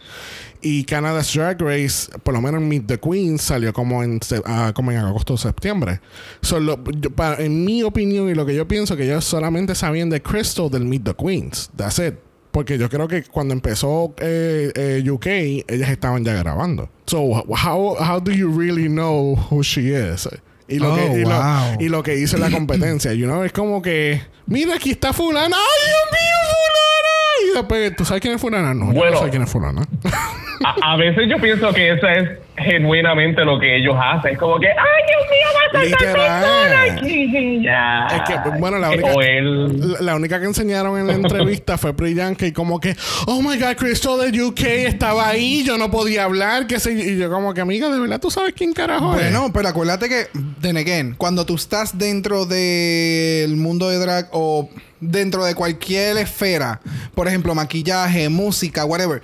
Y 0.61 0.83
Canada's 0.85 1.33
Drag 1.33 1.61
Race, 1.61 2.09
por 2.23 2.33
lo 2.33 2.41
menos 2.41 2.61
Meet 2.61 2.87
the 2.87 2.99
Queen, 2.99 3.37
salió 3.37 3.71
como 3.73 4.03
en, 4.03 4.19
ah, 4.45 4.71
como 4.75 4.91
en 4.91 4.97
agosto 4.97 5.35
o 5.35 5.37
septiembre. 5.37 6.01
Yo- 6.41 6.77
para- 7.15 7.43
en 7.43 7.63
mi 7.63 7.83
opinión 7.83 8.27
y 8.29 8.33
lo 8.33 8.45
que 8.45 8.55
yo 8.55 8.67
pienso, 8.67 8.97
que 8.97 9.05
ellos 9.05 9.23
solamente 9.23 9.75
sabían 9.75 10.09
de 10.09 10.21
Crystal 10.21 10.69
del 10.69 10.85
Meet 10.85 11.03
the 11.03 11.13
Queens. 11.13 11.69
That's 11.75 11.99
it. 11.99 12.15
Porque 12.51 12.77
yo 12.79 12.89
creo 12.89 13.07
que 13.07 13.23
cuando 13.23 13.53
empezó 13.53 14.15
eh, 14.19 14.71
eh, 14.75 15.09
UK, 15.09 15.27
ellas 15.67 15.89
estaban 15.89 16.25
ya 16.25 16.33
grabando. 16.33 16.89
So, 17.05 17.43
how, 17.45 17.95
how 17.99 18.19
do 18.19 18.31
you 18.31 18.51
really 18.51 18.87
know 18.87 19.35
who 19.51 19.61
she 19.61 19.91
is? 19.93 20.27
Y 20.69 20.79
lo, 20.79 20.93
Oh, 20.93 20.95
que, 20.97 21.19
y, 21.19 21.23
lo- 21.23 21.29
wow. 21.29 21.77
y 21.79 21.89
lo 21.89 22.03
que 22.03 22.15
hizo 22.17 22.37
la 22.37 22.49
competencia. 22.51 23.13
You 23.13 23.25
know, 23.25 23.43
es 23.43 23.51
como 23.53 23.81
que, 23.81 24.21
mira, 24.47 24.75
aquí 24.75 24.91
está 24.91 25.13
fulana. 25.13 25.55
¡Ay, 25.55 25.85
Dios 25.85 26.11
mío, 26.11 26.37
fulana! 26.51 27.51
Y 27.51 27.55
después, 27.55 27.95
¿tú 27.95 28.05
sabes 28.05 28.21
quién 28.21 28.33
es 28.35 28.41
fulana? 28.41 28.73
No, 28.73 28.87
yo 28.87 28.93
no 28.93 28.99
Bueno. 28.99 29.19
sé 29.23 29.29
quién 29.29 29.43
es 29.43 29.49
fulana. 29.49 29.81
A, 30.63 30.93
a 30.93 30.97
veces 30.97 31.23
yo 31.29 31.37
pienso 31.37 31.71
que 31.73 31.91
eso 31.93 32.07
es 32.07 32.29
genuinamente 32.57 33.45
lo 33.45 33.59
que 33.59 33.77
ellos 33.77 33.95
hacen. 34.01 34.33
Es 34.33 34.37
como 34.39 34.59
que, 34.59 34.67
¡ay, 34.67 35.03
Dios 35.07 35.21
mío, 35.29 35.47
va 35.55 35.79
a 35.79 36.13
persona 36.13 36.83
aquí! 36.95 37.61
Ya. 37.63 38.07
Es 38.07 38.21
que, 38.29 38.49
bueno, 38.59 38.79
la 38.79 38.89
única- 38.89 39.13
O 39.13 39.21
él... 39.21 39.91
La, 39.93 40.01
la 40.01 40.15
única 40.15 40.39
que 40.39 40.45
enseñaron 40.47 40.97
en 40.99 41.07
la 41.07 41.13
entrevista 41.13 41.77
fue 41.77 41.93
Priyanka 41.95 42.45
y 42.47 42.51
como 42.51 42.79
que, 42.79 42.95
oh 43.27 43.41
my 43.41 43.57
god, 43.59 43.75
Crystal 43.77 44.31
de 44.31 44.41
UK 44.41 44.61
estaba 44.87 45.27
ahí, 45.29 45.63
yo 45.63 45.77
no 45.77 45.91
podía 45.91 46.23
hablar, 46.23 46.65
que 46.67 46.79
sé 46.79 46.95
yo. 46.97 47.03
Y 47.11 47.17
yo 47.17 47.29
como 47.29 47.53
que, 47.53 47.61
amiga, 47.61 47.89
de 47.89 47.99
verdad 47.99 48.19
tú 48.19 48.31
sabes 48.31 48.53
quién 48.55 48.73
carajo 48.73 49.13
es. 49.15 49.21
Bueno, 49.31 49.51
pero 49.53 49.67
acuérdate 49.69 50.09
que, 50.09 50.27
then 50.61 50.77
again, 50.77 51.13
cuando 51.17 51.45
tú 51.45 51.55
estás 51.55 51.97
dentro 51.97 52.45
del 52.45 53.55
mundo 53.55 53.89
de 53.89 53.97
drag 53.99 54.27
o 54.31 54.69
dentro 54.99 55.45
de 55.45 55.53
cualquier 55.53 56.17
esfera, 56.17 56.79
por 57.13 57.27
ejemplo, 57.27 57.53
maquillaje, 57.53 58.29
música, 58.29 58.83
whatever, 58.83 59.21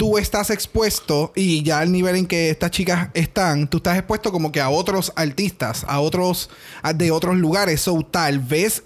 tú 0.00 0.16
estás 0.16 0.48
expuesto 0.48 1.30
y 1.36 1.62
ya 1.62 1.80
al 1.80 1.92
nivel 1.92 2.16
en 2.16 2.26
que 2.26 2.48
estas 2.48 2.70
chicas 2.70 3.08
están, 3.12 3.68
tú 3.68 3.76
estás 3.76 3.98
expuesto 3.98 4.32
como 4.32 4.50
que 4.50 4.58
a 4.62 4.70
otros 4.70 5.12
artistas, 5.14 5.84
a 5.86 6.00
otros 6.00 6.48
a- 6.80 6.94
de 6.94 7.10
otros 7.10 7.36
lugares. 7.36 7.82
So, 7.82 8.00
tal 8.10 8.38
vez 8.38 8.82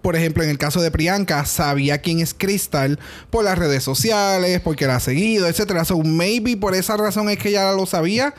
por 0.00 0.16
ejemplo, 0.16 0.42
en 0.42 0.48
el 0.48 0.56
caso 0.58 0.80
de 0.80 0.90
Priyanka, 0.90 1.44
sabía 1.44 1.98
quién 1.98 2.20
es 2.20 2.32
Crystal 2.34 2.98
por 3.30 3.44
las 3.44 3.58
redes 3.58 3.82
sociales, 3.82 4.60
porque 4.62 4.86
la 4.86 4.96
ha 4.96 5.00
seguido, 5.00 5.48
etcétera. 5.48 5.84
So, 5.84 5.98
maybe 5.98 6.56
por 6.56 6.74
esa 6.74 6.96
razón 6.96 7.28
es 7.28 7.38
que 7.38 7.50
ya 7.52 7.72
lo 7.72 7.84
sabía, 7.86 8.34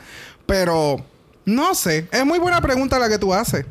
pero 0.46 1.04
no 1.44 1.74
sé. 1.76 2.08
Es 2.12 2.24
muy 2.26 2.38
buena 2.40 2.60
pregunta 2.60 2.98
la 2.98 3.08
que 3.08 3.18
tú 3.18 3.32
haces. 3.34 3.64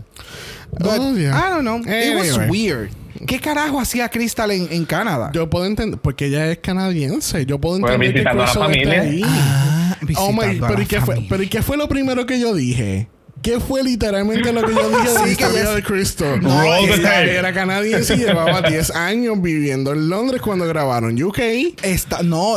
But, 0.71 1.00
Oh, 1.00 1.15
yeah. 1.15 1.38
I 1.38 1.50
don't 1.53 1.62
know. 1.62 1.77
It 1.79 2.15
was 2.17 2.50
weird. 2.50 2.89
¿Qué 3.27 3.39
carajo 3.39 3.79
hacía 3.79 4.10
Crystal 4.10 4.51
en, 4.51 4.67
en 4.72 4.86
Canadá? 4.86 5.31
Yo 5.34 5.50
puedo 5.50 5.65
entender, 5.65 6.00
porque 6.00 6.25
ella 6.27 6.51
es 6.51 6.57
canadiense, 6.60 7.45
yo 7.45 7.60
puedo 7.60 7.79
Bueno, 7.79 7.95
entender 7.95 8.13
que 8.13 8.19
visitando 8.19 8.43
a 8.43 8.45
la 8.45 8.51
Crystal 8.51 8.63
familia. 8.72 9.01
ahí. 9.01 9.22
Ah, 9.25 9.98
Oh 10.17 10.31
my, 10.31 10.60
pero, 10.60 10.77
la 10.77 10.84
¿y 10.84 10.86
qué 10.86 11.01
fue, 11.01 11.25
pero 11.29 11.41
¿y 11.43 11.48
qué 11.48 11.62
fue 11.63 11.77
lo 11.77 11.88
primero 11.88 12.25
que 12.25 12.39
yo 12.39 12.53
dije? 12.53 13.07
¿Qué 13.41 13.60
fue 13.60 13.84
literalmente 13.84 14.51
lo 14.51 14.63
que 14.63 14.74
yo 14.74 14.89
dije 14.89 15.10
de 15.10 15.15
Sí, 15.17 15.24
la 15.25 15.31
historia 15.31 15.69
de 15.72 15.84
Crystal? 15.84 16.41
No, 16.41 16.62
Roll 16.62 16.81
que 16.88 16.93
the 16.95 17.00
ella 17.00 17.10
tape. 17.12 17.36
era 17.38 17.53
canadiense 17.53 18.15
y 18.15 18.17
llevaba 18.17 18.62
10 18.62 18.91
años 18.91 19.41
viviendo 19.41 19.93
en 19.93 20.10
Londres 20.10 20.41
cuando 20.41 20.67
grabaron 20.67 21.22
UK. 21.22 21.39
Está, 21.84 22.24
no, 22.24 22.55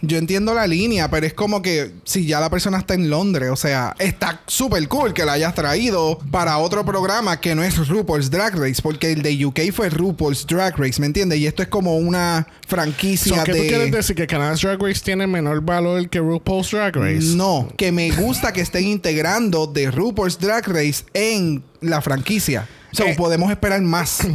yo 0.00 0.16
entiendo 0.18 0.54
la 0.54 0.66
línea, 0.66 1.10
pero 1.10 1.26
es 1.26 1.34
como 1.34 1.60
que 1.62 1.92
si 2.04 2.26
ya 2.26 2.40
la 2.40 2.50
persona 2.50 2.78
está 2.78 2.94
en 2.94 3.10
Londres, 3.10 3.50
o 3.50 3.56
sea, 3.56 3.94
está 3.98 4.42
súper 4.46 4.86
cool 4.88 5.12
que 5.12 5.24
la 5.24 5.32
hayas 5.32 5.54
traído 5.54 6.18
para 6.30 6.58
otro 6.58 6.84
programa 6.84 7.40
que 7.40 7.54
no 7.54 7.62
es 7.62 7.88
RuPaul's 7.88 8.30
Drag 8.30 8.54
Race, 8.56 8.80
porque 8.82 9.12
el 9.12 9.22
de 9.22 9.44
UK 9.46 9.72
fue 9.72 9.88
RuPaul's 9.90 10.46
Drag 10.46 10.76
Race, 10.78 11.00
¿me 11.00 11.06
entiendes? 11.06 11.38
Y 11.38 11.46
esto 11.46 11.62
es 11.62 11.68
como 11.68 11.96
una 11.96 12.46
franquicia 12.66 13.36
So, 13.38 13.44
¿Qué 13.44 13.52
tú 13.52 13.58
quieres 13.58 13.90
de... 13.90 13.96
decir? 13.96 14.14
¿Que 14.16 14.26
Canada's 14.26 14.60
Drag 14.60 14.80
Race 14.80 15.00
tiene 15.04 15.26
menor 15.26 15.60
valor 15.62 16.08
que 16.08 16.20
RuPaul's 16.20 16.70
Drag 16.70 16.94
Race? 16.94 17.34
No, 17.36 17.68
que 17.76 17.90
me 17.92 18.10
gusta 18.12 18.52
que 18.52 18.60
estén 18.60 18.86
integrando 18.86 19.66
de 19.66 19.90
RuPaul's 19.90 20.38
Drag 20.38 20.66
Race 20.68 21.04
en 21.14 21.62
la 21.80 22.00
franquicia. 22.00 22.68
So, 22.92 23.04
Eh. 23.04 23.14
podemos 23.18 23.50
esperar 23.50 23.80
más. 23.82 24.20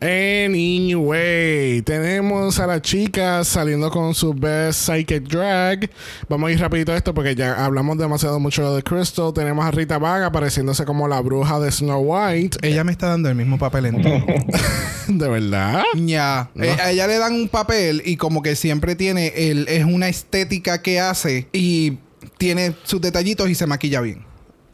Anyway, 0.00 1.82
tenemos 1.82 2.58
a 2.58 2.66
las 2.66 2.80
chicas 2.80 3.46
saliendo 3.46 3.90
con 3.90 4.14
su 4.14 4.32
best 4.32 4.80
psychic 4.86 5.24
drag. 5.28 5.90
Vamos 6.26 6.48
a 6.48 6.52
ir 6.52 6.58
rapidito 6.58 6.92
a 6.92 6.96
esto 6.96 7.12
porque 7.12 7.34
ya 7.34 7.62
hablamos 7.62 7.98
demasiado 7.98 8.40
mucho 8.40 8.74
de 8.74 8.82
Crystal. 8.82 9.30
Tenemos 9.34 9.62
a 9.62 9.70
Rita 9.70 9.98
Vaga 9.98 10.26
apareciéndose 10.26 10.86
como 10.86 11.06
la 11.06 11.20
bruja 11.20 11.60
de 11.60 11.70
Snow 11.70 12.00
White. 12.00 12.58
Ella 12.62 12.82
me 12.82 12.92
está 12.92 13.08
dando 13.08 13.28
el 13.28 13.34
mismo 13.34 13.58
papel 13.58 13.86
en 13.86 14.00
todo. 14.00 14.24
¿De 15.08 15.28
verdad? 15.28 15.82
Ya. 15.94 16.50
Eh, 16.54 16.76
a 16.80 16.92
ella 16.92 17.06
le 17.06 17.18
dan 17.18 17.34
un 17.34 17.48
papel 17.48 18.00
y 18.04 18.16
como 18.16 18.42
que 18.42 18.56
siempre 18.56 18.94
tiene 18.94 19.34
el, 19.36 19.68
es 19.68 19.84
una 19.84 20.08
estética 20.08 20.80
que 20.80 20.98
hace 20.98 21.46
y 21.52 21.98
tiene 22.38 22.74
sus 22.84 23.02
detallitos 23.02 23.50
y 23.50 23.54
se 23.54 23.66
maquilla 23.66 24.00
bien. 24.00 24.29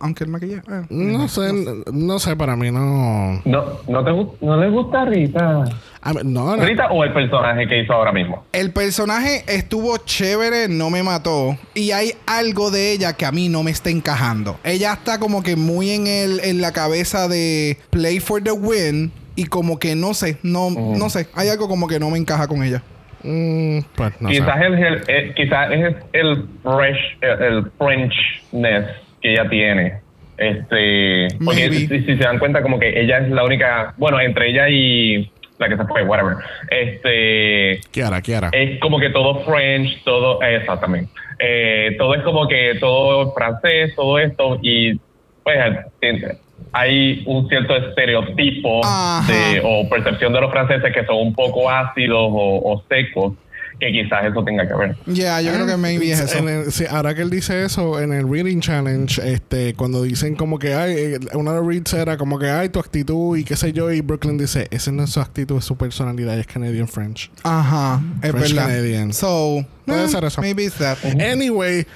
Aunque 0.07 0.25
el 0.25 0.31
maquillaje. 0.31 0.63
eh, 0.69 0.83
No 0.89 1.29
sé, 1.29 1.53
no 1.93 2.19
sé, 2.19 2.35
para 2.37 2.57
mí 2.57 2.71
no. 2.71 3.43
No, 3.45 3.65
no, 3.89 4.05
te, 4.05 4.45
no 4.47 4.57
le 4.57 4.71
gusta 4.71 5.05
Rita. 5.05 5.65
A 6.03 6.13
no, 6.25 6.57
no. 6.57 6.65
Rita 6.65 6.87
o 6.91 7.05
el 7.05 7.13
personaje 7.13 7.67
que 7.67 7.83
hizo 7.83 7.93
ahora 7.93 8.13
mismo. 8.13 8.45
El 8.53 8.73
personaje 8.73 9.45
estuvo 9.49 9.97
chévere, 9.99 10.69
no 10.69 10.89
me 10.89 11.03
mató. 11.03 11.57
Y 11.75 11.91
hay 11.91 12.13
algo 12.27 12.71
de 12.71 12.93
ella 12.93 13.13
que 13.15 13.27
a 13.27 13.33
mí 13.33 13.49
no 13.49 13.63
me 13.63 13.71
está 13.73 13.91
encajando. 13.91 14.59
Ella 14.65 14.93
está 14.95 15.19
como 15.19 15.43
que 15.43 15.57
muy 15.57 15.91
en 15.91 16.07
el, 16.07 16.41
en 16.45 16.61
la 16.61 16.73
cabeza 16.73 17.29
de 17.29 17.77
play 17.91 18.21
for 18.21 18.43
the 18.43 18.53
win. 18.53 19.13
Y 19.35 19.45
como 19.47 19.79
que 19.79 19.95
no 19.97 20.15
sé, 20.15 20.39
no, 20.43 20.71
no 20.71 21.11
sé. 21.11 21.27
Hay 21.35 21.49
algo 21.49 21.69
como 21.69 21.87
que 21.89 21.99
no 22.01 22.09
me 22.09 22.19
encaja 22.19 22.47
con 22.49 22.63
ella. 22.63 22.83
Mm, 23.23 23.81
pues 23.97 24.13
no 24.21 24.29
quizás, 24.29 24.61
el, 24.63 24.75
el- 24.75 25.03
eh, 25.09 25.33
quizás 25.35 25.71
es 25.73 25.97
el 26.13 26.47
fresh, 26.63 27.19
el, 27.21 27.43
el 27.43 27.73
Frenchness 27.77 28.87
que 29.27 29.33
ella 29.33 29.49
tiene. 29.49 30.01
Este, 30.39 31.29
porque 31.45 31.71
si, 31.71 31.89
si 31.89 32.05
se 32.05 32.17
dan 32.17 32.39
cuenta 32.39 32.63
como 32.63 32.79
que 32.79 33.01
ella 33.01 33.19
es 33.19 33.31
la 33.31 33.45
única, 33.45 33.95
bueno, 33.97 34.21
entre 34.21 34.51
ella 34.51 34.69
y 34.69 35.31
la 35.59 35.69
que 35.69 35.77
se 35.77 35.85
fue, 35.85 36.05
whatever. 36.05 36.37
Este, 36.71 37.81
Kiara, 37.91 38.21
Kiara. 38.21 38.51
es 38.53 38.79
como 38.81 39.01
que 39.01 39.11
todo 39.11 39.43
French, 39.45 40.03
todo, 40.05 40.41
exactamente. 40.43 41.11
Eh, 41.39 41.97
todo 41.99 42.15
es 42.15 42.23
como 42.23 42.47
que 42.47 42.77
todo 42.79 43.33
francés, 43.33 43.95
todo 43.97 44.19
esto, 44.19 44.59
y 44.63 44.95
pues 45.43 45.59
eh, 46.03 46.39
hay 46.73 47.23
un 47.27 47.49
cierto 47.49 47.75
estereotipo 47.77 48.81
de, 49.27 49.61
o 49.65 49.89
percepción 49.89 50.33
de 50.33 50.41
los 50.41 50.51
franceses 50.51 50.93
que 50.93 51.05
son 51.05 51.17
un 51.17 51.35
poco 51.35 51.71
ácidos 51.71 52.29
o, 52.31 52.73
o 52.73 52.85
secos, 52.89 53.35
que 53.79 53.93
quizás 53.93 54.25
eso 54.25 54.43
tenga 54.45 54.67
que 54.67 54.75
ver. 54.75 54.97
Ya, 55.07 55.41
yo 55.43 55.53
creo 55.53 55.67
que 55.67 55.77
maybe 55.77 56.11
es 56.11 56.21
eso. 56.21 56.39
En 56.39 56.49
el- 56.49 56.73
sí, 56.73 56.85
ahora 56.89 57.15
que 57.15 57.23
él 57.23 57.31
dice 57.31 57.65
eso, 57.65 58.01
en 58.01 58.13
el 58.13 58.29
Reading 58.31 58.61
Challenge, 58.61 59.21
este, 59.33 59.75
cuando 59.75 60.03
dicen 60.03 60.35
como 60.35 60.59
que 60.59 60.75
hay, 60.75 60.93
eh, 60.95 61.19
uno 61.35 61.53
de 61.53 61.59
los 61.59 61.67
reads 61.67 61.93
era 61.95 62.17
como 62.17 62.39
que 62.39 62.49
hay 62.49 62.69
tu 62.71 62.79
actitud 62.79 63.37
y 63.37 63.45
qué 63.45 63.55
sé 63.57 63.73
yo, 63.73 63.93
y 63.93 64.01
Brooklyn 64.01 64.39
dice, 64.39 64.67
esa 64.71 64.91
no 64.93 65.05
es 65.05 65.11
su 65.11 65.21
actitud, 65.21 65.59
es 65.59 65.65
su 65.65 65.77
personalidad, 65.77 66.39
es 66.39 66.47
Canadian 66.47 66.89
French. 66.89 67.31
Ajá, 67.43 68.01
es 68.23 68.31
French 68.31 68.49
verdad. 68.55 68.67
Canadian. 68.69 69.13
So, 69.13 69.65
Puede 69.85 70.05
eh, 70.05 70.09
ser 70.09 70.25
eso. 70.25 70.41
Maybe 70.41 70.65
it's 70.65 70.77
that. 70.79 70.99
Anyway, 71.21 71.87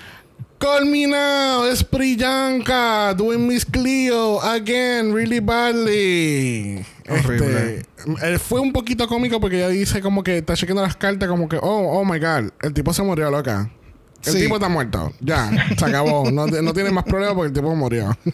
culminado, 0.61 1.66
es 1.66 1.83
Priyanka 1.83 3.14
doing 3.14 3.46
Miss 3.46 3.64
Cleo 3.64 4.40
again, 4.42 5.14
really 5.14 5.40
badly. 5.40 6.85
Horrible. 7.09 7.79
Este, 7.79 8.35
eh, 8.35 8.38
fue 8.38 8.61
un 8.61 8.73
poquito 8.73 9.09
cómico 9.09 9.40
porque 9.40 9.57
ella 9.57 9.68
dice 9.68 10.01
como 10.01 10.23
que 10.23 10.38
está 10.38 10.55
chequeando 10.55 10.83
las 10.83 10.96
cartas, 10.96 11.29
como 11.29 11.49
que, 11.49 11.57
oh, 11.57 11.62
oh 12.01 12.05
my 12.05 12.18
god, 12.18 12.51
el 12.62 12.73
tipo 12.75 12.92
se 12.92 13.03
murió 13.03 13.31
loca. 13.31 13.70
El 14.25 14.33
Sí. 14.35 14.40
tipo 14.42 14.57
está 14.57 14.68
muerto. 14.68 15.12
Ya, 15.20 15.51
se 15.79 15.85
acabó. 15.85 16.31
No, 16.31 16.46
no 16.46 16.73
tiene 16.75 16.90
más 16.90 17.05
problemas 17.05 17.35
porque 17.35 17.49
el 17.49 17.53
tipo 17.55 17.75
murió. 17.75 18.16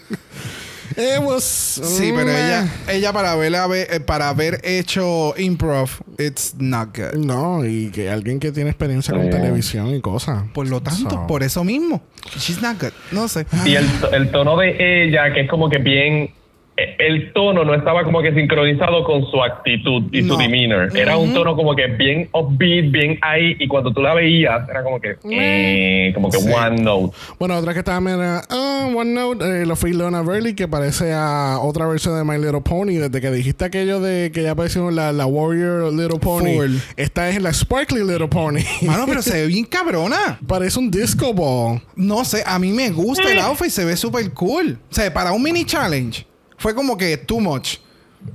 It 0.97 1.21
was. 1.23 1.43
Sí, 1.45 2.13
pero 2.15 2.27
meh. 2.27 2.47
ella, 2.47 2.69
ella 2.89 3.13
para 3.13 3.33
haber, 3.33 3.55
eh, 3.55 4.01
para 4.01 4.29
haber 4.29 4.61
hecho 4.65 5.35
improv, 5.39 5.91
it's 6.19 6.55
not 6.59 6.97
good. 6.97 7.15
No, 7.19 7.65
y 7.65 7.91
que 7.91 8.11
alguien 8.11 8.39
que 8.41 8.53
tiene 8.53 8.71
experiencia 8.71 9.15
con 9.15 9.29
televisión 9.31 9.95
y 9.95 10.01
cosas. 10.01 10.45
Por 10.53 10.69
lo 10.69 10.81
tanto, 10.81 11.11
So. 11.11 11.27
por 11.27 11.43
eso 11.43 11.65
mismo. 11.65 12.03
She's 12.39 12.61
not 12.63 12.81
good. 12.81 12.93
No 13.13 13.29
sé. 13.29 13.47
Y 13.65 13.75
el, 13.75 13.87
el 14.13 14.31
tono 14.31 14.57
de 14.57 15.05
ella, 15.07 15.33
que 15.33 15.43
es 15.43 15.49
como 15.51 15.69
que 15.69 15.79
bien 15.79 16.15
eh, 16.15 16.33
el 16.77 17.33
tono 17.33 17.65
no 17.65 17.75
estaba 17.75 18.05
como 18.05 18.21
que 18.21 18.35
sincronizado 18.35 19.03
con 19.05 19.25
su 19.31 19.43
actitud 19.43 20.05
y 20.13 20.23
No. 20.23 20.35
su 20.35 20.41
demeanor. 20.41 20.95
Era 20.97 21.17
un 21.17 21.33
tono 21.33 21.57
como 21.57 21.75
que 21.75 21.87
bien 21.87 22.29
upbeat, 22.33 22.91
bien 22.91 23.19
ahí, 23.23 23.57
y 23.59 23.67
cuando 23.67 23.93
tú 23.93 24.03
la 24.03 24.13
veías, 24.15 24.69
era 24.69 24.83
como 24.83 25.01
que, 25.01 25.17
eh, 25.31 26.13
como 26.15 26.31
que 26.31 26.39
Sí. 26.39 26.49
one 26.53 26.83
note. 26.83 27.17
Bueno, 27.39 27.57
otra 27.57 27.73
que 27.73 27.79
estaba 27.79 28.01
mira, 28.01 28.43
ah, 28.51 28.89
OneNote, 28.95 29.63
eh, 29.63 29.67
lo 29.67 29.75
fue 29.77 29.93
Lona 29.95 30.21
Burley, 30.21 30.55
que 30.55 30.69
parece 30.69 31.13
a 31.15 31.59
otra 31.63 31.87
versión 31.87 32.17
de 32.19 32.25
My 32.25 32.39
Little 32.43 32.61
Pony. 32.61 32.99
Desde 32.99 33.21
que 33.21 33.31
dijiste 33.31 33.65
aquello 33.65 34.01
de 34.01 34.31
que 34.33 34.43
ya 34.43 34.51
apareció 34.53 34.91
la, 34.91 35.13
la 35.13 35.25
Warrior 35.27 35.93
Little 35.93 36.19
Pony, 36.19 36.57
Full. 36.57 36.77
esta 36.97 37.31
es 37.31 37.41
la 37.41 37.53
Sparkly 37.55 38.01
Little 38.01 38.29
Pony. 38.29 38.61
Mano, 38.83 39.05
pero 39.07 39.23
se 39.23 39.41
ve 39.43 39.47
bien 39.47 39.65
cabrona. 39.65 40.39
parece 40.47 40.79
un 40.79 40.91
disco 40.91 41.33
ball. 41.33 41.81
No 41.97 42.25
sé, 42.25 42.43
a 42.47 42.59
mí 42.59 42.71
me 42.73 42.91
gusta 42.91 43.31
el 43.33 43.39
outfit, 43.39 43.71
se 43.71 43.85
ve 43.85 43.97
súper 43.97 44.31
cool. 44.33 44.79
O 44.91 44.95
sea, 44.95 45.13
para 45.13 45.33
un 45.33 45.43
mini 45.43 45.65
challenge 45.65 46.27
fue 46.59 46.75
como 46.75 46.97
que 46.97 47.17
too 47.17 47.41
much. 47.41 47.77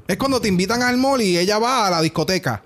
Es 0.08 0.18
cuando 0.18 0.40
te 0.40 0.48
invitan 0.48 0.82
al 0.84 0.98
mall 0.98 1.22
y 1.22 1.38
ella 1.38 1.58
va 1.60 1.88
a 1.88 1.90
la 1.92 2.02
discoteca. 2.02 2.64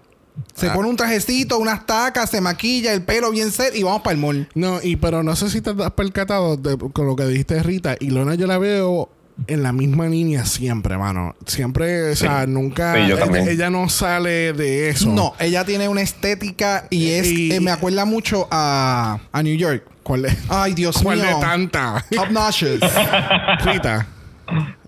Se 0.53 0.69
pone 0.69 0.89
un 0.89 0.97
trajecito, 0.97 1.57
unas 1.57 1.85
tacas, 1.85 2.29
se 2.29 2.41
maquilla, 2.41 2.91
el 2.93 3.03
pelo 3.03 3.31
bien 3.31 3.51
set 3.51 3.73
y 3.75 3.83
vamos 3.83 4.01
para 4.01 4.13
el 4.15 4.19
mall. 4.19 4.49
No, 4.53 4.79
y 4.83 4.97
pero 4.97 5.23
no 5.23 5.33
sé 5.35 5.49
si 5.49 5.61
te 5.61 5.69
has 5.81 5.91
percatado 5.91 6.57
de- 6.57 6.77
con 6.77 7.07
lo 7.07 7.15
que 7.15 7.25
dijiste 7.25 7.63
Rita. 7.63 7.95
Y 7.99 8.09
Lona 8.09 8.35
yo 8.35 8.45
la 8.45 8.57
veo 8.57 9.09
en 9.47 9.63
la 9.63 9.71
misma 9.71 10.07
línea 10.07 10.45
siempre, 10.45 10.97
mano. 10.97 11.35
Siempre, 11.45 12.11
o 12.11 12.15
sea, 12.17 12.45
nunca. 12.47 12.93
Sí, 12.95 12.99
yo 13.07 13.15
ella, 13.15 13.19
también. 13.23 13.47
ella 13.47 13.69
no 13.69 13.87
sale 13.87 14.51
de 14.51 14.89
eso. 14.89 15.07
No, 15.09 15.33
ella 15.39 15.63
tiene 15.63 15.87
una 15.87 16.01
estética 16.01 16.85
y 16.89 17.11
es. 17.11 17.27
Y- 17.27 17.51
eh, 17.53 17.61
me 17.61 17.71
acuerda 17.71 18.03
mucho 18.03 18.47
a, 18.51 19.19
a 19.31 19.41
New 19.41 19.55
York. 19.55 19.85
¿Cuál 20.03 20.25
es? 20.25 20.37
Ay, 20.49 20.73
Dios 20.73 20.99
¿Cuál 21.01 21.19
mío. 21.21 21.27
de 21.33 21.41
tanta? 21.41 22.05
Obnoxious. 22.19 22.81
Rita. 23.63 24.05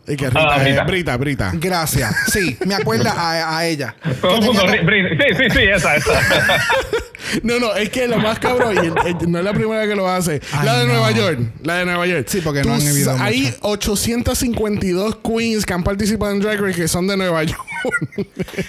Y 0.08 0.16
que 0.16 0.28
Rita, 0.28 0.40
Ah, 0.56 0.64
Rita. 0.64 0.84
Brita, 0.86 1.18
Brita. 1.18 1.52
Gracias. 1.56 2.16
Sí, 2.32 2.58
me 2.66 2.76
acuerda 2.76 3.12
a, 3.12 3.58
a 3.58 3.66
ella. 3.66 3.94
Todo 4.22 4.36
el 4.36 4.40
Que 4.40 4.46
mundo, 4.46 4.62
tenía- 4.66 5.10
sí, 5.10 5.36
sí, 5.38 5.50
sí, 5.52 5.64
esa, 5.64 5.96
esa. 5.96 6.12
No, 7.44 7.60
no, 7.60 7.76
es 7.76 7.90
que 7.90 8.08
lo 8.08 8.18
más 8.20 8.40
cabrón, 8.40 8.74
y 8.76 8.78
el- 8.88 9.18
el- 9.20 9.30
no 9.32 9.40
es 9.40 9.44
la 9.44 9.52
primera 9.52 9.86
que 9.86 9.96
lo 9.96 10.08
hace. 10.08 10.40
Ay, 10.54 10.66
la 10.66 10.80
de 10.80 10.86
no. 10.86 10.94
Nueva 10.94 11.12
York. 11.12 11.40
La 11.62 11.76
de 11.80 11.86
Nueva 11.86 12.06
York. 12.08 12.26
Sí, 12.30 12.40
porque 12.42 12.62
Tú 12.62 12.70
no 12.70 12.76
han 12.76 12.88
habido 12.88 13.18
sa- 13.18 13.24
Hay 13.26 13.42
mucho. 13.42 13.58
852 13.64 15.18
queens 15.18 15.66
que 15.66 15.74
han 15.74 15.84
participado 15.84 16.32
en 16.32 16.40
Drag 16.40 16.58
Race 16.62 16.80
que 16.80 16.88
son 16.88 17.06
de 17.06 17.18
Nueva 17.18 17.44
York. 17.44 17.60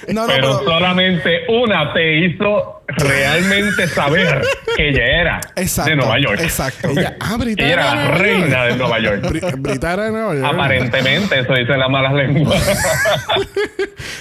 No, 0.09 0.23
no, 0.23 0.27
Pero 0.27 0.59
pero. 0.59 0.65
solamente 0.65 1.43
una 1.49 1.93
te 1.93 2.27
hizo 2.27 2.78
realmente 2.97 3.87
saber 3.89 4.43
que 4.77 4.89
ella 4.89 5.05
era 5.21 5.41
Exacto, 5.57 5.91
de 5.91 5.97
Nueva 5.97 6.19
York. 6.21 6.41
exacto. 6.43 6.89
Ella, 6.89 7.17
ah, 7.21 7.37
Brita 7.37 7.63
Ella 7.65 7.73
era 7.75 7.95
la 7.95 8.09
reina 8.13 8.65
de 8.65 8.77
Nueva 8.77 8.99
York. 9.01 9.23
Bri- 9.25 9.55
Brita 9.61 9.93
era 9.93 10.05
de 10.05 10.11
Nueva 10.13 10.35
York. 10.35 10.47
Aparentemente, 10.55 11.41
eso 11.41 11.53
dicen 11.55 11.79
las 11.79 11.91
malas 11.91 12.15
lenguas. 12.15 12.63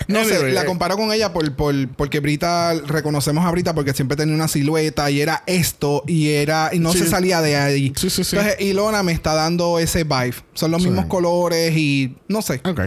No 0.08 0.24
sé, 0.24 0.52
la 0.54 0.62
eh, 0.62 0.66
comparo 0.66 0.96
con 0.96 1.12
ella 1.12 1.34
por, 1.34 1.54
por, 1.56 1.74
porque 1.96 2.22
Brita, 2.22 2.74
reconocemos 2.88 3.46
a 3.46 3.52
Brita 3.52 3.74
porque 3.76 3.94
siempre 3.94 4.16
tenía 4.16 4.34
una 4.34 4.48
silueta 4.48 5.10
y 5.12 5.20
era 5.22 5.44
esto 5.48 6.04
y 6.08 6.30
era 6.32 6.70
y 6.72 6.80
no 6.80 6.94
Sí. 6.94 7.00
se 7.00 7.08
salía 7.08 7.42
de 7.42 7.58
ahí. 7.58 7.94
Sí, 7.96 8.10
sí, 8.10 8.24
sí. 8.24 8.38
Entonces, 8.38 8.62
Ilona 8.62 9.04
me 9.04 9.12
está 9.12 9.34
dando 9.34 9.80
ese 9.80 10.04
vibe. 10.06 10.36
Son 10.54 10.72
los 10.72 10.82
Sí. 10.82 10.88
mismos 10.90 11.08
colores 11.08 11.76
y 11.76 12.16
no 12.30 12.42
sé. 12.42 12.62
Ok. 12.64 12.82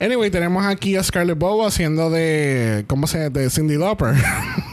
Anyway, 0.00 0.30
tenemos 0.30 0.64
aquí 0.66 0.96
a 0.96 1.02
Scarlett 1.02 1.38
Bow 1.38 1.64
haciendo 1.64 2.10
de. 2.10 2.84
¿Cómo 2.86 3.06
se 3.06 3.18
llama? 3.18 3.30
De 3.30 3.50
Cindy 3.50 3.76
Lauper. 3.76 4.14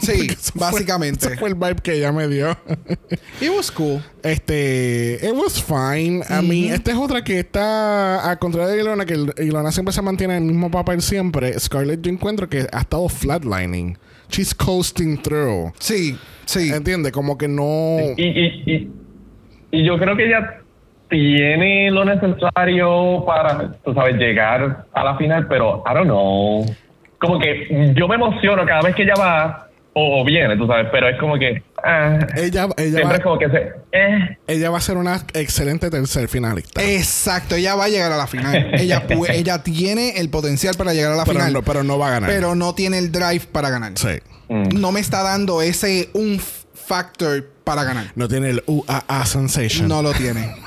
Sí, 0.02 0.26
Eso 0.30 0.52
fue- 0.52 0.60
básicamente. 0.60 1.26
ese 1.28 1.36
fue 1.38 1.48
el 1.48 1.54
vibe 1.54 1.76
que 1.82 1.94
ella 1.94 2.12
me 2.12 2.28
dio. 2.28 2.58
It 3.40 3.48
was 3.56 3.70
cool. 3.70 4.02
Este, 4.22 5.18
it 5.22 5.32
was 5.34 5.62
fine. 5.62 6.22
A 6.28 6.42
mí, 6.42 6.68
esta 6.68 6.90
es 6.90 6.96
otra 6.98 7.24
que 7.24 7.38
está, 7.38 8.30
a 8.30 8.38
contrario 8.38 8.74
de 8.74 8.80
Ilona, 8.82 9.06
que 9.06 9.14
Ilona 9.42 9.72
siempre 9.72 9.94
se 9.94 10.02
mantiene 10.02 10.36
en 10.36 10.42
el 10.42 10.48
mismo 10.50 10.70
papel 10.70 11.00
siempre. 11.00 11.58
Scarlett, 11.58 12.02
yo 12.02 12.10
encuentro 12.10 12.48
que 12.50 12.66
ha 12.70 12.80
estado 12.80 13.08
flatlining. 13.08 13.96
She's 14.28 14.54
coasting 14.54 15.22
through. 15.22 15.72
Sí, 15.78 16.18
sí. 16.44 16.70
¿Entiendes? 16.70 17.12
Como 17.12 17.38
que 17.38 17.48
no. 17.48 17.96
y, 18.18 18.22
y, 18.22 18.62
y, 18.66 18.92
y 19.70 19.86
yo 19.86 19.96
creo 19.98 20.16
que 20.18 20.26
ella 20.26 20.60
tiene 21.08 21.90
lo 21.90 22.04
necesario 22.04 23.24
para, 23.26 23.72
tú 23.84 23.94
sabes, 23.94 24.16
llegar 24.16 24.86
a 24.92 25.04
la 25.04 25.16
final, 25.16 25.46
pero 25.48 25.82
I 25.90 25.94
don't 25.94 26.06
know. 26.06 26.66
Como 27.18 27.38
que 27.38 27.92
yo 27.96 28.08
me 28.08 28.16
emociono 28.16 28.64
cada 28.66 28.82
vez 28.82 28.94
que 28.94 29.02
ella 29.02 29.14
va 29.18 29.68
o, 29.94 30.20
o 30.20 30.24
viene, 30.24 30.56
tú 30.56 30.66
sabes, 30.66 30.88
pero 30.90 31.08
es 31.08 31.18
como 31.18 31.38
que. 31.38 31.62
ah, 31.82 32.18
Ella, 32.36 32.68
ella, 32.76 32.98
siempre 32.98 33.04
va, 33.04 33.14
es 33.14 33.20
como 33.22 33.38
que 33.38 33.48
se. 33.48 33.72
Eh, 33.92 34.38
ella 34.48 34.70
va 34.70 34.78
a 34.78 34.80
ser 34.80 34.96
una 34.96 35.20
excelente 35.32 35.88
tercer 35.88 36.28
finalista. 36.28 36.82
Exacto, 36.82 37.54
ella 37.54 37.76
va 37.76 37.84
a 37.84 37.88
llegar 37.88 38.10
a 38.12 38.16
la 38.16 38.26
final. 38.26 38.70
ella, 38.74 39.04
ella 39.30 39.62
tiene 39.62 40.18
el 40.18 40.28
potencial 40.30 40.74
para 40.76 40.92
llegar 40.92 41.12
a 41.12 41.16
la 41.16 41.24
pero, 41.24 41.38
final, 41.38 41.52
no, 41.52 41.62
pero 41.62 41.84
no 41.84 41.98
va 41.98 42.08
a 42.08 42.10
ganar. 42.10 42.28
pero 42.30 42.54
no 42.56 42.74
tiene 42.74 42.98
el 42.98 43.12
drive 43.12 43.46
para 43.52 43.70
ganar. 43.70 43.92
sí. 43.96 44.18
mm. 44.48 44.80
No 44.80 44.90
me 44.90 45.00
está 45.00 45.22
dando 45.22 45.62
ese 45.62 46.08
un 46.12 46.40
factor 46.40 47.44
para 47.64 47.84
ganar. 47.84 48.06
No 48.14 48.28
tiene 48.28 48.50
el 48.50 48.62
UAA 48.66 49.26
sensation. 49.26 49.88
No 49.88 50.02
lo 50.02 50.12
tiene. 50.12 50.54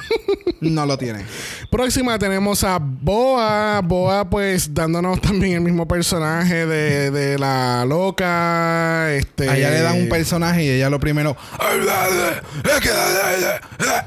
No 0.61 0.85
lo 0.85 0.97
tiene. 0.97 1.25
Próxima 1.69 2.17
tenemos 2.17 2.63
a 2.63 2.79
Boa. 2.79 3.81
Boa, 3.83 4.29
pues, 4.29 4.73
dándonos 4.73 5.21
también 5.21 5.53
el 5.53 5.61
mismo 5.61 5.87
personaje 5.87 6.65
de, 6.65 7.11
de 7.11 7.37
la 7.37 7.85
loca. 7.85 9.13
Este. 9.13 9.49
A 9.49 9.57
ella 9.57 9.69
le 9.69 9.81
dan 9.81 10.01
un 10.01 10.09
personaje 10.09 10.63
y 10.63 10.69
ella 10.69 10.89
lo 10.89 10.99
primero. 10.99 11.35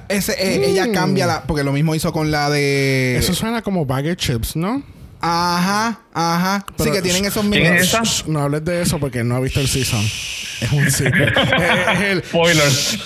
Ese, 0.09 0.33
eh, 0.33 0.71
Ella 0.71 0.93
cambia 0.93 1.27
la. 1.27 1.43
Porque 1.45 1.65
lo 1.65 1.73
mismo 1.73 1.95
hizo 1.95 2.13
con 2.13 2.31
la 2.31 2.51
de. 2.51 3.17
Eso 3.17 3.35
suena 3.35 3.63
como 3.63 3.87
bag 3.87 4.07
of 4.07 4.17
chips, 4.17 4.57
¿no? 4.57 4.83
Ajá, 5.23 6.01
ajá. 6.15 6.65
sí, 6.79 6.91
que 6.91 7.03
tienen 7.03 7.25
esos 7.27 7.45
¿Quién 7.47 7.75
mismos. 7.75 8.25
No 8.27 8.41
hables 8.41 8.65
de 8.65 8.83
eso 8.83 8.99
porque 8.99 9.23
no 9.23 9.37
ha 9.37 9.41
visto 9.41 9.61
el 9.61 9.69
season. 9.69 10.01
Es 10.03 10.73
un 10.73 10.91
secret. 10.91 11.37
es, 11.37 11.89
es 11.95 12.01
el. 12.01 12.23
Spoilers. 12.25 12.99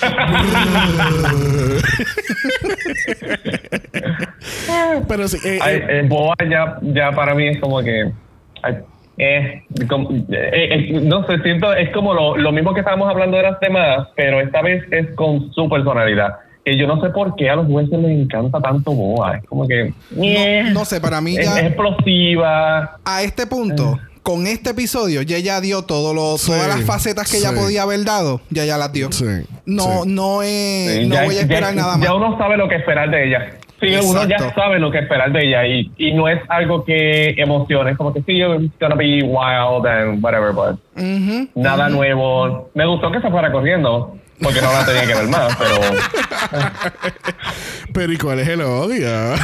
Pero 5.09 5.29
sí. 5.29 5.39
eh, 5.45 5.59
Ay, 5.61 5.77
eh, 5.77 5.87
eh, 5.89 6.03
Boa 6.09 6.35
ya, 6.49 6.79
ya 6.83 7.13
para 7.13 7.35
mí 7.35 7.49
es 7.49 7.61
como 7.61 7.83
que. 7.83 8.11
como- 9.89 10.11
eh, 10.31 11.01
no 11.03 11.27
sé, 11.27 11.39
siento, 11.43 11.73
es 11.75 11.91
como 11.91 12.15
lo, 12.15 12.37
lo 12.37 12.53
mismo 12.53 12.75
que 12.75 12.81
estábamos 12.81 13.09
hablando 13.09 13.37
de 13.37 13.43
las 13.45 13.61
demás, 13.61 14.09
pero 14.17 14.41
esta 14.41 14.63
vez 14.63 14.85
es 14.91 15.15
con 15.15 15.53
su 15.53 15.69
personalidad. 15.69 16.35
Que 16.65 16.79
yo 16.79 16.87
no 16.87 17.01
sé 17.01 17.11
por 17.11 17.37
qué 17.37 17.51
a 17.51 17.57
los 17.57 17.67
jueces 17.67 17.99
les 17.99 18.11
encanta 18.23 18.59
tanto 18.61 18.93
Boa. 18.93 19.37
Es 19.37 19.45
como 19.47 19.69
que. 19.69 19.93
eh, 20.23 20.63
No, 20.67 20.81
no 20.81 20.85
sé, 20.85 21.01
para 21.01 21.21
mí 21.21 21.37
es, 21.37 21.45
ya. 21.45 21.61
es 21.61 21.67
explosiva. 21.67 22.99
a 23.05 23.23
este 23.23 23.47
punto, 23.47 23.99
con 24.23 24.47
este 24.47 24.71
episodio, 24.71 25.21
ya 25.23 25.37
ella 25.37 25.61
dio 25.61 25.83
todo 25.83 26.15
lo, 26.15 26.39
Sí, 26.39 26.51
todas 26.51 26.67
las 26.69 26.83
facetas 26.87 27.31
que 27.31 27.37
ella 27.39 27.51
sí. 27.51 27.57
podía 27.57 27.83
haber 27.83 28.05
dado, 28.05 28.41
ya 28.51 28.65
ya 28.65 28.79
las 28.79 28.93
dio. 28.93 29.13
sí. 29.13 29.25
No, 29.67 30.05
sí. 30.05 30.09
no 30.11 30.43
es, 30.43 30.49
Eh, 30.49 31.07
no 31.07 31.15
ya- 31.17 31.25
voy 31.25 31.37
a 31.37 31.41
esperar 31.41 31.75
ya- 31.75 31.81
nada 31.83 31.97
más. 31.99 32.07
Ya 32.09 32.15
uno 32.15 32.39
sabe 32.39 32.57
lo 32.57 32.67
que 32.69 32.77
esperar 32.77 33.11
de 33.11 33.27
ella. 33.29 33.51
Sí, 33.81 33.89
uno 34.03 34.27
ya 34.27 34.39
sabe 34.55 34.79
lo 34.79 34.91
que 34.91 34.99
esperar 35.01 35.31
de 35.33 35.47
ella 35.47 35.67
y, 35.67 35.91
y 35.99 36.15
no 36.15 36.27
es 36.29 36.41
algo 36.49 36.85
que 36.87 37.31
emocione. 37.37 37.91
Es 37.91 37.97
como 37.99 38.15
que 38.15 38.23
sí, 38.23 38.41
it's 38.41 38.73
gonna 38.81 38.95
be 38.95 39.23
wild 39.23 39.87
and 39.87 40.25
whatever, 40.25 40.53
but 40.55 40.79
nada 41.55 41.91
nuevo. 41.91 42.71
Me 42.73 42.87
gustó 42.87 43.11
que 43.13 43.21
se 43.21 43.29
fuera 43.31 43.53
corriendo 43.53 44.17
porque 44.43 44.61
no 44.61 44.73
la 44.73 44.85
tenía 44.87 45.07
que 45.07 45.15
ver 45.15 45.29
más, 45.29 45.57
pero 45.57 45.77
Pero 47.93 48.13
¿y 48.13 48.19
cuál 48.19 48.41
es 48.41 48.49
el 48.49 48.61
odio? 48.63 49.07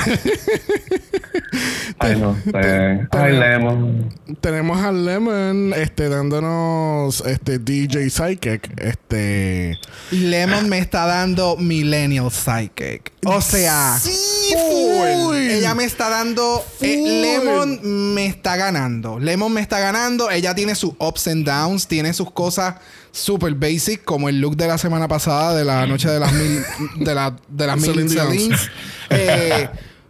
ay 1.99 2.17
no 2.19 2.37
sé. 2.45 3.07
Ay, 3.13 3.37
Lemon. 3.39 4.09
Tenemos 4.41 4.81
a 4.83 4.91
Lemon 4.91 5.73
este, 5.77 6.09
dándonos 6.09 7.21
este, 7.27 7.59
DJ 7.59 8.11
Psychic. 8.11 8.73
Este. 8.81 9.79
Lemon 10.11 10.69
me 10.69 10.79
está 10.79 11.07
dando 11.07 11.57
Millennial 11.57 12.31
Psychic. 12.33 13.13
O 13.25 13.41
sea, 13.41 13.99
Sí, 14.01 14.53
full. 14.55 15.37
ella 15.37 15.75
me 15.75 15.85
está 15.85 16.09
dando. 16.09 16.65
eh. 16.81 17.39
Lemon 17.41 18.15
me 18.15 18.27
está 18.27 18.57
ganando. 18.57 19.19
Lemon 19.21 19.53
me 19.53 19.61
está 19.61 19.79
ganando. 19.79 20.31
Ella 20.31 20.55
tiene 20.55 20.75
sus 20.75 20.95
ups 20.99 21.29
and 21.29 21.47
downs, 21.47 21.87
tiene 21.87 22.13
sus 22.15 22.31
cosas 22.33 22.75
super 23.13 23.53
basic, 23.55 24.05
como 24.05 24.29
el 24.29 24.41
look 24.41 24.57
de 24.57 24.67
la 24.69 24.79
semana 24.79 25.09
pasada 25.09 25.55
de 25.55 25.65
la 25.65 25.87
noche 25.87 26.09
de 26.09 26.21
las 26.21 26.33
mil. 26.33 26.63
de, 27.05 27.15
la, 27.15 27.37
de 27.49 27.67
las 27.67 27.77
mil. 27.81 28.09
Celines. 28.09 28.71
Eh, 29.13 29.69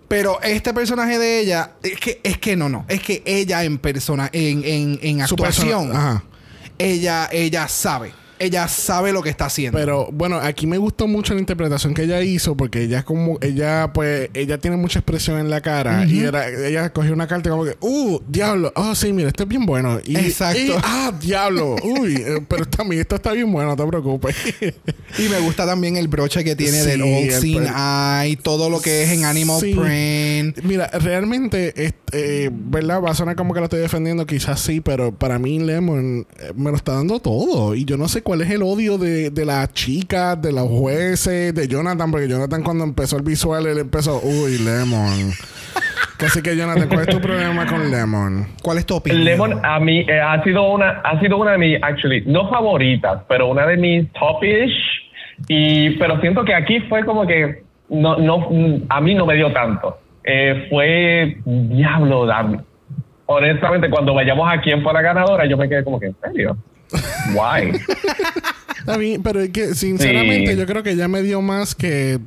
pero 0.08 0.42
este 0.42 0.74
personaje 0.74 1.18
de 1.18 1.40
ella, 1.40 1.72
es 1.82 1.98
que, 1.98 2.20
es 2.22 2.36
que 2.36 2.54
no, 2.54 2.68
no. 2.68 2.84
Es 2.88 3.00
que 3.00 3.22
ella 3.24 3.64
en 3.64 3.78
persona, 3.78 4.28
en, 4.32 4.62
en, 4.64 4.98
en 5.02 5.22
actuación, 5.22 5.88
persona- 5.88 6.10
Ajá. 6.10 6.24
ella, 6.76 7.28
ella 7.32 7.66
sabe. 7.68 8.12
Ella 8.40 8.66
sabe 8.68 9.12
lo 9.12 9.22
que 9.22 9.28
está 9.30 9.44
haciendo. 9.44 9.78
Pero 9.78 10.08
bueno, 10.12 10.38
aquí 10.38 10.66
me 10.66 10.78
gustó 10.78 11.06
mucho 11.06 11.34
la 11.34 11.40
interpretación 11.40 11.94
que 11.94 12.02
ella 12.04 12.20
hizo 12.22 12.56
porque 12.56 12.82
ella 12.82 13.02
como 13.04 13.38
ella 13.40 13.92
pues 13.92 14.30
ella 14.34 14.58
tiene 14.58 14.76
mucha 14.76 14.98
expresión 14.98 15.38
en 15.38 15.50
la 15.50 15.60
cara 15.60 16.04
y 16.06 16.20
era, 16.20 16.48
ella 16.48 16.90
cogió 16.92 17.12
una 17.12 17.26
carta 17.28 17.50
como 17.50 17.64
que, 17.64 17.76
"Uh, 17.80 18.18
diablo. 18.26 18.72
Oh, 18.74 18.94
sí, 18.94 19.12
mira, 19.12 19.28
esto 19.28 19.42
es 19.44 19.48
bien 19.48 19.66
bueno." 19.66 20.00
Y, 20.04 20.16
Exacto. 20.16 20.58
y, 20.58 20.72
ah, 20.82 21.12
diablo. 21.20 21.76
Uy, 21.84 22.14
eh, 22.16 22.40
pero 22.48 22.64
también 22.64 23.02
esto 23.02 23.16
está 23.16 23.32
bien 23.32 23.52
bueno, 23.52 23.70
no 23.70 23.76
te 23.76 23.86
preocupes. 23.86 24.34
Y 25.18 25.28
me 25.28 25.38
gusta 25.40 25.66
también 25.66 25.96
el 25.96 26.08
broche 26.08 26.42
que 26.42 26.56
tiene 26.56 26.80
Sí, 26.82 26.86
del 26.88 27.02
Old 27.02 27.44
Eye, 27.44 28.36
todo 28.42 28.70
lo 28.70 28.80
que 28.80 29.02
es 29.02 29.10
en 29.10 29.24
Animal 29.26 29.60
Sí. 29.60 29.74
Print. 29.74 30.62
Mira, 30.64 30.86
realmente 30.88 31.74
est- 31.84 31.94
eh, 32.12 32.50
¿verdad? 32.52 33.02
Va 33.02 33.10
a 33.10 33.14
sonar 33.14 33.36
como 33.36 33.52
que 33.54 33.60
lo 33.60 33.64
estoy 33.66 33.80
defendiendo, 33.80 34.24
quizás 34.26 34.60
sí, 34.60 34.80
pero 34.80 35.12
para 35.12 35.38
mí 35.38 35.58
Lemon 35.58 36.26
eh, 36.38 36.52
me 36.56 36.70
lo 36.70 36.76
está 36.76 36.94
dando 36.94 37.20
todo. 37.20 37.74
Y 37.74 37.84
yo 37.84 37.96
no 37.96 38.08
sé 38.08 38.22
cuál 38.30 38.42
es 38.42 38.50
el 38.52 38.62
odio 38.62 38.96
de, 38.96 39.30
de 39.30 39.44
las 39.44 39.72
chicas, 39.72 40.40
de 40.40 40.52
los 40.52 40.68
jueces, 40.68 41.52
de 41.52 41.66
Jonathan, 41.66 42.12
porque 42.12 42.28
Jonathan 42.28 42.62
cuando 42.62 42.84
empezó 42.84 43.16
el 43.16 43.24
visual, 43.24 43.66
él 43.66 43.78
empezó, 43.78 44.20
uy, 44.22 44.56
Lemon. 44.58 45.32
Así 46.24 46.40
que 46.40 46.56
Jonathan, 46.56 46.88
¿cuál 46.88 47.00
es 47.00 47.06
tu 47.08 47.20
problema 47.20 47.66
con 47.66 47.90
Lemon? 47.90 48.46
¿Cuál 48.62 48.78
es 48.78 48.86
tu 48.86 48.94
opinión? 48.94 49.24
Lemon 49.24 49.58
a 49.64 49.80
mí 49.80 50.06
eh, 50.08 50.20
ha 50.20 50.40
sido 50.44 50.62
una 50.70 51.00
ha 51.02 51.18
sido 51.18 51.38
una 51.38 51.52
de 51.52 51.58
mis 51.58 51.82
actually 51.82 52.22
no 52.24 52.48
favoritas, 52.48 53.20
pero 53.28 53.48
una 53.48 53.66
de 53.66 53.76
mis 53.76 54.12
top-ish 54.12 54.78
y 55.48 55.90
pero 55.98 56.20
siento 56.20 56.44
que 56.44 56.54
aquí 56.54 56.78
fue 56.88 57.04
como 57.04 57.26
que 57.26 57.64
no 57.88 58.16
no 58.16 58.46
a 58.90 59.00
mí 59.00 59.12
no 59.16 59.26
me 59.26 59.34
dio 59.34 59.52
tanto. 59.52 59.98
Eh, 60.22 60.68
fue 60.70 61.36
diablo, 61.44 62.26
Dami. 62.26 62.58
Honestamente, 63.26 63.90
cuando 63.90 64.14
vayamos 64.14 64.48
a 64.52 64.60
quién 64.60 64.84
fue 64.84 64.92
la 64.92 65.02
ganadora, 65.02 65.46
yo 65.46 65.56
me 65.56 65.68
quedé 65.68 65.82
como 65.82 65.98
que 65.98 66.06
en 66.06 66.16
serio. 66.22 66.56
Why? 67.34 67.80
A 68.86 68.96
mí, 68.98 69.18
pero 69.18 69.40
es 69.40 69.50
que 69.50 69.74
sinceramente 69.74 70.52
Sí. 70.52 70.58
yo 70.58 70.66
creo 70.66 70.82
que 70.82 70.96
ya 70.96 71.06
me 71.08 71.22
dio 71.22 71.40
más 71.42 71.74
que 71.74 72.18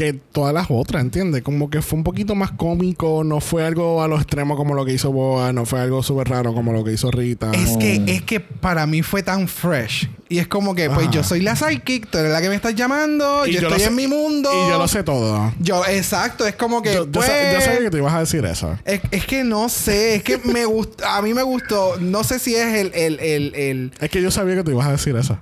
que 0.00 0.14
todas 0.14 0.54
las 0.54 0.66
otras, 0.70 1.02
¿entiendes? 1.02 1.42
Como 1.42 1.68
que 1.68 1.82
fue 1.82 1.98
un 1.98 2.04
poquito 2.04 2.34
más 2.34 2.52
cómico, 2.52 3.22
no 3.22 3.40
fue 3.40 3.66
algo 3.66 4.02
a 4.02 4.08
los 4.08 4.22
extremos 4.22 4.56
como 4.56 4.74
lo 4.74 4.86
que 4.86 4.92
hizo 4.94 5.12
Boa, 5.12 5.52
no 5.52 5.66
fue 5.66 5.78
algo 5.80 6.02
súper 6.02 6.28
raro 6.28 6.54
como 6.54 6.72
lo 6.72 6.82
que 6.84 6.92
hizo 6.92 7.10
Rita. 7.10 7.50
Es 7.52 7.76
que, 7.76 8.02
es 8.06 8.22
que 8.22 8.40
para 8.40 8.86
mí 8.86 9.02
fue 9.02 9.22
tan 9.22 9.46
fresh. 9.46 10.08
Y 10.30 10.38
es 10.38 10.48
como 10.48 10.74
que, 10.74 10.88
pues 10.88 11.08
Ajá. 11.08 11.10
yo 11.10 11.24
soy 11.24 11.40
la 11.40 11.54
psychic, 11.56 12.08
tú 12.08 12.16
eres 12.18 12.32
la 12.32 12.40
que 12.40 12.48
me 12.48 12.54
estás 12.54 12.74
llamando, 12.74 13.46
Y 13.46 13.52
yo, 13.52 13.60
lo 13.62 13.68
estoy 13.68 13.80
sé- 13.82 13.88
en 13.88 13.94
mi 13.96 14.06
mundo. 14.06 14.48
Y 14.52 14.70
yo 14.70 14.78
lo 14.78 14.88
sé 14.88 15.02
todo. 15.02 15.52
Yo, 15.58 15.84
exacto, 15.84 16.46
es 16.46 16.54
como 16.54 16.80
que. 16.82 16.94
Yo, 16.94 17.04
yo 17.04 17.12
pues, 17.12 17.26
sa- 17.26 17.52
yo 17.52 17.60
sabía 17.60 17.80
que 17.80 17.90
te 17.90 17.98
ibas 17.98 18.14
a 18.14 18.20
decir 18.20 18.44
eso. 18.46 18.78
es, 18.86 19.00
es 19.10 19.26
que 19.26 19.44
no 19.44 19.68
sé, 19.68 20.14
es 20.14 20.22
que 20.22 20.38
me 20.38 20.64
gusta, 20.64 21.16
a 21.16 21.20
mí 21.22 21.34
me 21.34 21.42
gustó, 21.42 21.96
no 22.00 22.24
sé 22.24 22.38
si 22.38 22.54
es 22.54 22.74
el, 22.74 22.92
el, 22.94 23.20
el, 23.20 23.54
el- 23.54 23.92
Es 24.00 24.08
que 24.08 24.22
yo 24.22 24.30
sabía 24.30 24.54
que 24.56 24.62
te 24.64 24.70
ibas 24.70 24.86
a 24.86 24.92
decir 24.92 25.14
eso. 25.16 25.38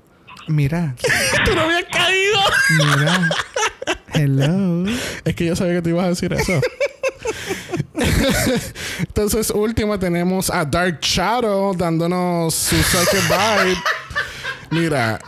mira, 0.48 0.96
¡Tú 1.44 1.54
no 1.54 1.60
habías 1.60 1.84
caído! 1.92 2.38
mira, 2.96 3.28
hello. 4.14 4.84
Es 5.24 5.34
que 5.34 5.46
yo 5.46 5.56
sabía 5.56 5.74
que 5.74 5.82
te 5.82 5.90
ibas 5.90 6.06
a 6.06 6.10
decir 6.10 6.32
eso. 6.32 6.60
Entonces, 9.00 9.50
última 9.50 9.98
tenemos 9.98 10.50
a 10.50 10.64
Dark 10.64 11.00
Shadow 11.00 11.74
dándonos 11.74 12.54
su 12.54 12.76
second 12.76 13.22
vibe. 13.28 13.76
Mira, 14.70 15.18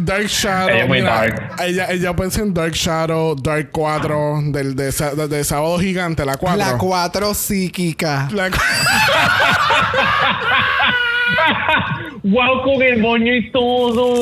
Dark 0.00 0.26
Shadow. 0.26 0.68
Ella 0.70 0.82
es 0.82 0.88
muy 0.88 0.98
mira, 0.98 1.14
dark. 1.14 1.52
Ella, 1.60 1.86
ella 1.90 2.14
en 2.42 2.52
Dark 2.54 2.72
Shadow, 2.72 3.34
Dark 3.36 3.68
4, 3.72 4.40
del 4.46 4.74
de, 4.74 4.90
de- 4.90 5.28
de 5.28 5.44
Sábado 5.44 5.78
Gigante, 5.78 6.24
la 6.24 6.36
4. 6.36 6.58
La 6.58 6.76
cuatro 6.78 7.34
psíquica. 7.34 8.28
La 8.32 8.50
cu- 8.50 8.56
wow, 12.24 12.62
con 12.64 12.82
el 12.82 12.98
moño 13.00 13.34
y 13.34 13.50
todo. 13.52 14.16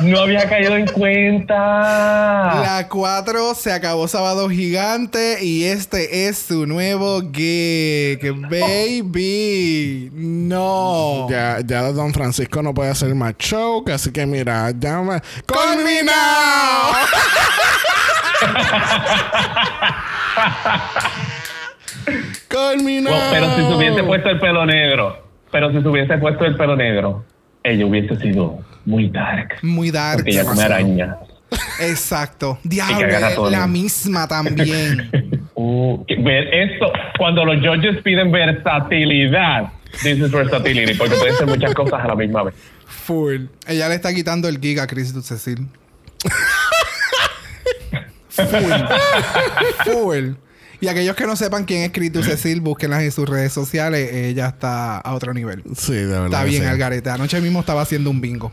No 0.00 0.20
había 0.20 0.48
caído 0.48 0.76
en 0.76 0.86
cuenta. 0.86 1.54
La 1.54 2.86
4 2.88 3.54
se 3.54 3.72
acabó 3.72 4.08
Sábado 4.08 4.48
Gigante 4.48 5.44
y 5.44 5.64
este 5.64 6.26
es 6.28 6.38
su 6.38 6.66
nuevo 6.66 7.20
gig. 7.32 8.18
Baby. 8.48 10.10
No. 10.12 11.28
Ya, 11.30 11.58
ya 11.64 11.92
Don 11.92 12.12
Francisco 12.12 12.62
no 12.62 12.74
puede 12.74 12.90
hacer 12.90 13.14
más 13.14 13.36
show, 13.38 13.84
así 13.92 14.10
que 14.12 14.26
mira, 14.26 14.70
llama. 14.70 15.22
¡Culminado! 15.46 16.92
Well, 22.52 23.20
pero 23.30 23.54
si 23.54 23.62
se 23.62 23.74
hubiese 23.74 24.02
puesto 24.02 24.28
el 24.30 24.38
pelo 24.40 24.66
negro, 24.66 25.26
pero 25.50 25.70
si 25.72 25.80
se 25.80 25.88
hubiese 25.88 26.18
puesto 26.18 26.44
el 26.44 26.56
pelo 26.56 26.76
negro, 26.76 27.24
ella 27.64 27.86
hubiese 27.86 28.16
sido 28.16 28.58
muy 28.84 29.08
dark. 29.08 29.58
Muy 29.62 29.90
dark. 29.90 30.18
Porque 30.18 30.30
ella 30.30 30.44
come 30.44 30.62
araña. 30.62 31.16
Exacto. 31.80 32.58
Diablo, 32.62 33.50
la 33.50 33.66
misma 33.66 34.26
también. 34.28 35.40
Uh, 35.54 36.02
ver 36.24 36.52
esto, 36.52 36.90
cuando 37.18 37.44
los 37.44 37.56
judges 37.60 38.02
piden 38.02 38.32
versatilidad, 38.32 39.70
this 40.02 40.18
is 40.18 40.30
versatility, 40.30 40.94
porque 40.94 41.14
pueden 41.14 41.36
ser 41.36 41.46
muchas 41.46 41.74
cosas 41.74 42.02
a 42.02 42.08
la 42.08 42.16
misma 42.16 42.44
vez. 42.44 42.54
Full. 42.86 43.44
Ella 43.68 43.88
le 43.88 43.96
está 43.96 44.12
quitando 44.14 44.48
el 44.48 44.58
gig 44.58 44.80
a 44.80 44.86
Chris 44.86 45.12
Cecil. 45.22 45.68
Full. 48.30 48.72
Full. 49.92 50.34
Y 50.82 50.88
aquellos 50.88 51.14
que 51.16 51.26
no 51.26 51.36
sepan 51.36 51.64
quién 51.64 51.82
es 51.84 51.92
Chris 51.92 52.12
Cecil, 52.24 52.60
búsquenlas 52.60 53.02
en 53.02 53.12
sus 53.12 53.28
redes 53.28 53.52
sociales. 53.52 54.12
Ella 54.12 54.48
está 54.48 54.98
a 54.98 55.14
otro 55.14 55.32
nivel. 55.32 55.62
Sí, 55.76 55.92
de 55.94 56.06
verdad. 56.06 56.26
Está 56.26 56.44
bien, 56.44 56.62
sí. 56.64 56.68
Algarete. 56.68 57.08
Anoche 57.08 57.40
mismo 57.40 57.60
estaba 57.60 57.82
haciendo 57.82 58.10
un 58.10 58.20
bingo. 58.20 58.52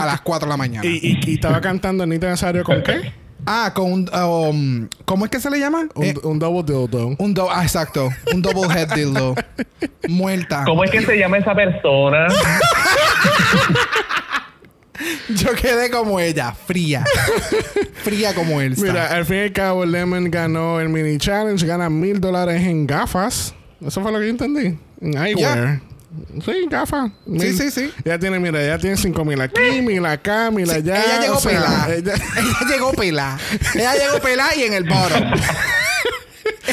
a 0.00 0.06
las 0.06 0.22
4 0.22 0.46
de 0.46 0.50
la 0.50 0.56
mañana. 0.56 0.86
¿Y, 0.88 0.96
y, 0.96 1.20
y 1.30 1.34
estaba 1.34 1.60
cantando 1.60 2.02
Anita 2.04 2.26
Nazario 2.28 2.64
con 2.64 2.82
qué? 2.82 3.12
Ah, 3.44 3.70
con 3.74 3.92
un... 3.92 4.10
um, 4.14 4.88
¿Cómo 5.04 5.26
es 5.26 5.30
que 5.30 5.38
se 5.38 5.50
le 5.50 5.60
llama? 5.60 5.86
Un, 5.94 6.04
Eh, 6.04 6.14
un 6.24 6.38
double 6.38 6.62
dildo. 6.64 7.14
un 7.18 7.34
do- 7.34 7.50
ah, 7.50 7.62
exacto. 7.62 8.08
Un 8.32 8.40
double 8.42 8.66
head 8.74 8.88
dildo. 8.94 9.34
Muerta. 10.08 10.64
¿Cómo 10.64 10.82
es 10.84 10.90
que 10.90 11.02
se 11.02 11.16
llama 11.18 11.36
esa 11.38 11.54
persona? 11.54 12.28
Yo 15.28 15.52
quedé 15.54 15.90
como 15.90 16.18
ella. 16.20 16.52
Fría. 16.52 17.04
Fría 18.04 18.34
como 18.34 18.60
él. 18.60 18.74
Mira, 18.78 19.08
al 19.08 19.24
fin 19.24 19.36
y 19.36 19.40
al 19.40 19.52
cabo, 19.52 19.84
Lemon 19.84 20.30
ganó 20.30 20.80
el 20.80 20.88
mini 20.88 21.18
challenge, 21.18 21.66
gana 21.66 21.88
mil 21.90 22.20
dólares 22.20 22.62
en 22.62 22.86
gafas. 22.86 23.54
Eso 23.84 24.00
fue 24.02 24.12
lo 24.12 24.18
que 24.18 24.24
yo 24.26 24.30
entendí. 24.30 24.78
En 25.00 25.16
eyewear. 25.18 25.80
Sí, 26.44 26.66
gafas. 26.70 27.10
Sí, 27.38 27.52
sí, 27.52 27.70
sí. 27.70 27.92
Ya 28.04 28.18
tiene, 28.18 28.38
mira, 28.38 28.64
ya 28.64 28.78
tiene 28.78 28.96
cinco 28.96 29.22
mil 29.24 29.38
aquí, 29.40 29.82
mil 29.82 30.04
acá, 30.06 30.50
mil 30.50 30.66
Sí, 30.66 30.76
allá. 30.76 31.04
ella 31.04 31.20
llegó 31.20 31.40
pelada. 31.40 31.94
ella- 31.94 32.14
Ella 32.38 32.70
llegó 32.70 32.92
pelada. 32.92 33.38
Ella 33.74 33.94
llegó 33.96 34.20
pelada 34.22 34.54
y 34.56 34.62
en 34.62 34.72
el 34.72 34.84
bottom. 34.84 35.24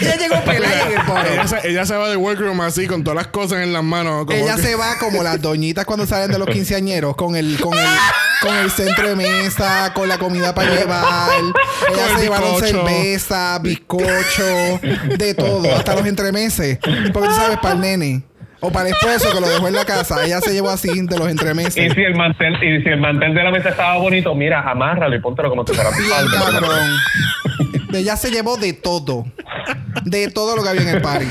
Ella 0.04 0.16
llegó 0.18 0.36
pelada 0.44 0.76
y 0.76 0.94
en 0.94 1.00
el 1.28 1.34
ella, 1.34 1.48
se, 1.48 1.68
ella 1.70 1.86
se 1.86 1.96
va 1.96 2.10
de 2.10 2.16
workroom 2.18 2.62
así, 2.62 2.88
con 2.88 3.04
todas 3.04 3.16
las 3.16 3.28
cosas 3.28 3.60
en 3.64 3.74
las 3.74 3.84
manos. 3.84 4.26
como 4.26 4.38
Ella 4.38 4.56
que- 4.56 4.62
se 4.62 4.76
va 4.76 4.98
como 5.00 5.24
las 5.24 5.42
doñitas 5.42 5.86
cuando 5.86 6.06
salen 6.06 6.32
de 6.32 6.40
los 6.40 6.48
quinceañeros 6.48 7.16
con 7.16 7.36
el, 7.36 7.60
con 7.60 7.74
el, 7.78 7.86
con 8.42 8.56
el 8.56 8.72
centro 8.72 9.08
de 9.10 9.16
mesa, 9.16 9.92
con 9.94 10.08
la 10.08 10.18
comida 10.18 10.54
para 10.54 10.70
llevar. 10.72 11.30
Con 11.88 11.94
Ellas 11.96 12.10
el 12.12 12.16
se 12.18 12.24
llevaron 12.24 12.60
cerveza, 12.60 13.60
bizcocho, 13.60 14.80
de 15.18 15.34
todo, 15.34 15.76
hasta 15.76 15.96
los 15.96 16.06
entremeses. 16.06 16.78
Porque 17.14 17.30
tú 17.30 17.36
sabes, 17.36 17.58
para 17.60 17.76
el 17.76 17.82
nene 17.82 18.24
o 18.66 18.72
para 18.72 18.88
el 18.88 18.96
esposo 18.96 19.30
que 19.34 19.42
lo 19.42 19.50
dejó 19.50 19.68
en 19.68 19.74
la 19.76 19.84
casa, 19.84 20.24
ella 20.26 20.40
se 20.40 20.54
llevó 20.54 20.70
así 20.70 20.88
de 21.06 21.18
los 21.18 21.28
Y 21.28 21.32
entremeses. 21.32 21.74
si 21.94 22.02
el 22.02 22.16
mantel, 22.16 22.54
y 22.64 22.82
si 22.82 22.90
el 22.90 23.00
mantel 23.00 23.34
de 23.34 23.44
la 23.44 23.52
mesa 23.52 23.70
estaba 23.70 23.98
bonito, 23.98 24.34
mira, 24.36 24.62
amárralo 24.62 25.14
y 25.16 25.20
póntelo 25.20 25.50
como 25.50 25.66
si 25.68 25.74
fuera 25.74 25.90
cabrón. 25.92 26.98
Ella 27.94 28.16
se 28.16 28.32
llevó 28.32 28.58
de 28.58 28.74
todo. 28.74 29.26
De 30.06 30.30
todo 30.30 30.56
lo 30.56 30.64
que 30.64 30.70
había 30.70 30.82
en 30.82 30.90
el 30.90 31.02
party. 31.02 31.26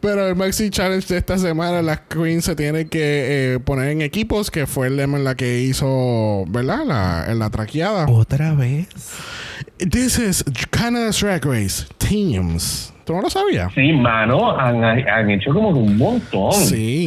Pero 0.00 0.28
el 0.28 0.36
Maxi 0.36 0.70
Challenge 0.70 1.06
de 1.06 1.18
esta 1.18 1.38
semana, 1.38 1.82
las 1.82 2.00
queens 2.00 2.44
se 2.44 2.54
tienen 2.54 2.88
que 2.88 3.54
eh, 3.54 3.58
poner 3.60 3.90
en 3.90 4.02
equipos, 4.02 4.50
que 4.50 4.66
fue 4.66 4.86
el 4.86 4.96
Lemon 4.96 5.24
la 5.24 5.34
que 5.34 5.60
hizo, 5.60 6.44
¿verdad? 6.48 6.84
La, 6.86 7.26
en 7.28 7.38
la 7.38 7.50
traqueada. 7.50 8.06
¿Otra 8.08 8.54
vez? 8.54 8.88
This 9.78 10.18
is 10.18 10.44
Canada's 10.70 11.20
Drag 11.20 11.44
Race 11.44 11.84
Teams. 11.98 12.92
¿Tú 13.04 13.14
no 13.14 13.22
lo 13.22 13.28
sabías? 13.28 13.72
Sí, 13.74 13.92
mano, 13.92 14.58
han, 14.58 14.82
han 14.82 15.30
hecho 15.30 15.52
como 15.52 15.68
un 15.70 15.98
montón. 15.98 16.52
Sí. 16.52 17.06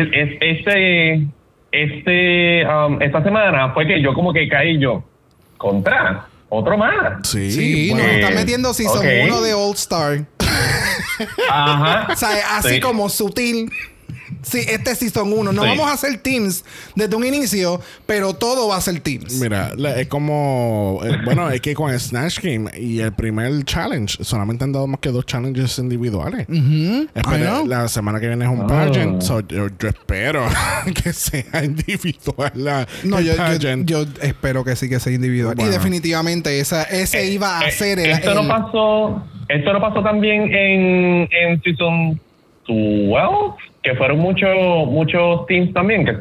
Este, 0.00 1.26
este, 1.72 2.66
um, 2.66 3.00
esta 3.00 3.22
semana 3.22 3.72
fue 3.72 3.86
que 3.86 4.02
yo 4.02 4.12
como 4.12 4.32
que 4.32 4.46
caí 4.48 4.78
yo 4.78 5.02
contra 5.56 6.26
otro 6.54 6.76
más. 6.78 7.28
Sí. 7.28 7.50
Sí, 7.52 7.88
bueno. 7.90 8.04
nos 8.04 8.12
pues, 8.12 8.20
están 8.22 8.34
metiendo 8.36 8.74
season 8.74 8.98
ok. 8.98 9.12
1 9.24 9.40
de 9.42 9.54
All 9.54 9.74
Star. 9.74 10.24
Ajá. 11.50 12.08
O 12.12 12.16
sea, 12.16 12.56
así 12.58 12.74
Sí. 12.74 12.80
como 12.80 13.08
sutil. 13.08 13.70
Sí, 14.42 14.60
este 14.68 14.92
es 14.92 14.98
Season 14.98 15.32
1. 15.32 15.52
No 15.52 15.62
Sí. 15.62 15.68
vamos 15.68 15.86
a 15.88 15.92
hacer 15.94 16.18
teams 16.18 16.64
desde 16.94 17.14
un 17.16 17.24
inicio, 17.24 17.80
pero 18.06 18.34
todo 18.34 18.68
va 18.68 18.76
a 18.76 18.80
ser 18.80 19.00
teams. 19.00 19.34
Mira, 19.40 19.72
es 19.96 20.06
como. 20.08 21.00
eh, 21.04 21.18
bueno, 21.24 21.50
es 21.50 21.60
que 21.60 21.74
con 21.74 21.90
el 21.92 22.00
Snatch 22.00 22.40
Game 22.40 22.70
y 22.78 23.00
el 23.00 23.12
primer 23.12 23.64
challenge 23.64 24.22
solamente 24.24 24.64
han 24.64 24.72
dado 24.72 24.86
más 24.86 25.00
que 25.00 25.10
dos 25.10 25.26
challenges 25.26 25.78
individuales. 25.78 26.46
Know. 26.46 27.66
la 27.66 27.88
semana 27.88 28.20
que 28.20 28.28
viene 28.28 28.44
es 28.44 28.50
un 28.50 28.66
pageant. 28.66 29.22
so 29.22 29.40
yo, 29.40 29.68
yo 29.78 29.88
espero 29.88 30.46
que 31.02 31.12
sea 31.12 31.64
individual 31.64 32.52
la, 32.54 32.86
No, 33.04 33.20
yo, 33.20 33.32
yo, 33.32 33.36
pageant. 33.36 33.88
yo 33.88 34.04
espero 34.22 34.64
que 34.64 34.76
sí 34.76 34.88
que 34.88 35.00
sea 35.00 35.12
individual. 35.12 35.54
Bueno. 35.54 35.70
Y 35.70 35.72
definitivamente 35.74 36.58
esa, 36.60 36.82
ese 36.84 37.22
Eh, 37.22 37.30
iba 37.32 37.58
a 37.60 37.68
eh, 37.68 37.72
ser 37.72 37.98
el. 37.98 38.10
Esto 38.10 38.30
el- 38.30 38.36
no 38.36 38.48
pasó. 38.48 39.24
Esto 39.48 39.72
no 39.74 39.80
pasó 39.80 40.02
también 40.02 40.42
en, 40.54 41.28
en 41.30 41.62
Season 41.62 42.18
12, 42.66 43.56
que 43.82 43.94
fueron 43.94 44.18
muchos 44.18 44.48
muchos 44.88 45.46
teams 45.46 45.72
también, 45.72 46.04
que 46.04 46.16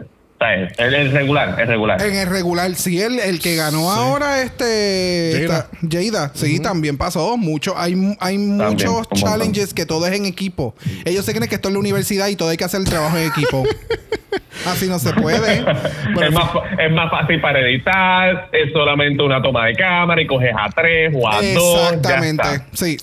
el, 0.77 0.93
el 0.93 1.11
regular, 1.13 1.55
el 1.57 1.67
regular. 1.67 2.01
En 2.01 2.15
el 2.15 2.27
regular, 2.27 2.75
sí, 2.75 2.99
el, 3.01 3.17
el 3.19 3.39
que 3.39 3.55
ganó 3.55 3.89
ahora, 3.91 4.41
este. 4.41 5.45
Jada. 5.47 5.69
esta- 5.71 5.87
Jada, 5.89 6.31
sí, 6.33 6.59
también 6.59 6.97
pasó. 6.97 7.37
Mucho, 7.37 7.77
hay, 7.77 7.95
hay 8.19 8.37
muchos 8.37 8.91
montón. 8.91 9.17
challenges 9.17 9.73
que 9.73 9.85
todo 9.85 10.05
es 10.05 10.13
en 10.13 10.25
equipo. 10.25 10.75
Ellos 11.05 11.23
se 11.23 11.33
creen 11.33 11.47
que 11.47 11.55
esto 11.55 11.69
es 11.69 11.73
la 11.73 11.79
universidad 11.79 12.27
y 12.27 12.35
todo 12.35 12.49
hay 12.49 12.57
que 12.57 12.65
hacer 12.65 12.81
el 12.81 12.85
trabajo 12.87 13.17
en 13.17 13.27
equipo. 13.29 13.63
Así 14.65 14.87
no 14.87 14.99
se 14.99 15.11
puede. 15.13 15.57
es, 15.59 16.31
más, 16.31 16.49
es 16.79 16.91
más 16.91 17.09
fácil 17.11 17.41
para 17.41 17.59
editar, 17.59 18.49
es 18.51 18.71
solamente 18.71 19.21
una 19.23 19.41
toma 19.41 19.65
de 19.65 19.75
cámara 19.75 20.21
y 20.21 20.27
coges 20.27 20.53
a 20.57 20.69
tres 20.69 21.13
o 21.15 21.27
a 21.29 21.35
dos. 21.53 21.91
Exactamente. 21.93 22.43
Sí. 22.71 22.97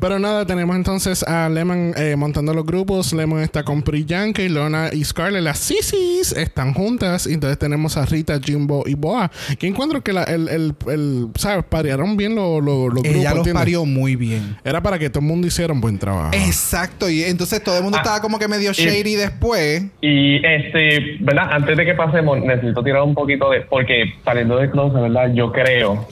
Pero 0.00 0.18
nada, 0.18 0.44
tenemos 0.46 0.76
entonces 0.76 1.22
a 1.22 1.48
Lemon 1.48 1.92
eh, 1.96 2.14
montando 2.16 2.52
los 2.52 2.66
grupos. 2.66 3.12
Lemon 3.12 3.40
está 3.40 3.62
con 3.64 3.82
Priyanka 3.82 4.42
y 4.42 4.48
Lona 4.48 4.90
y 4.92 5.04
Scarlett. 5.04 5.42
Las 5.42 5.58
Sisis 5.58 6.32
están 6.32 6.74
juntas. 6.74 7.26
Y 7.26 7.34
entonces 7.34 7.58
tenemos 7.58 7.96
a 7.96 8.04
Rita, 8.04 8.38
Jimbo 8.42 8.84
y 8.86 8.94
Boa. 8.94 9.30
Que 9.58 9.66
encuentro 9.66 10.02
que 10.02 10.12
la, 10.12 10.24
el, 10.24 10.48
el, 10.48 10.74
el- 10.88 11.26
¿sabes? 11.36 11.64
Parearon 11.68 12.16
bien 12.16 12.34
los, 12.34 12.62
los, 12.62 12.92
los 12.92 13.02
grupos. 13.02 13.10
Ella 13.10 13.30
los 13.30 13.38
¿entiendes? 13.38 13.60
parió 13.60 13.84
muy 13.84 14.16
bien. 14.16 14.56
Era 14.64 14.82
para 14.82 14.98
que 14.98 15.08
todo 15.10 15.20
el 15.20 15.26
mundo 15.26 15.46
hiciera 15.46 15.72
un 15.72 15.80
buen 15.80 15.98
trabajo. 15.98 16.30
Exacto. 16.34 17.08
Y 17.08 17.24
entonces 17.24 17.62
todo 17.62 17.76
el 17.76 17.82
mundo 17.82 17.98
Ah, 17.98 18.02
estaba 18.02 18.20
como 18.20 18.38
que 18.38 18.46
medio 18.48 18.72
shady 18.72 19.14
después. 19.16 19.82
Y 20.00 20.44
este, 20.68 21.16
¿verdad? 21.20 21.48
Antes 21.50 21.76
de 21.76 21.84
que 21.84 21.94
pasemos, 21.94 22.40
necesito 22.40 22.82
tirar 22.82 23.02
un 23.02 23.14
poquito 23.14 23.50
de. 23.50 23.62
Porque 23.62 24.14
saliendo 24.24 24.56
de 24.56 24.70
closet, 24.70 25.00
¿verdad? 25.00 25.32
Yo 25.34 25.52
creo, 25.52 26.06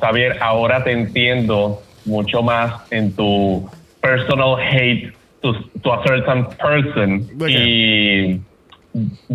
Xavier, 0.00 0.38
ahora 0.40 0.82
te 0.84 0.92
entiendo 0.92 1.82
mucho 2.04 2.42
más 2.42 2.90
en 2.90 3.14
tu 3.14 3.68
personal 4.00 4.56
hate 4.60 5.12
to, 5.42 5.54
to 5.82 5.92
a 5.92 6.02
certain 6.04 6.46
person. 6.56 7.26
¿De 7.38 7.50
Y 7.50 8.40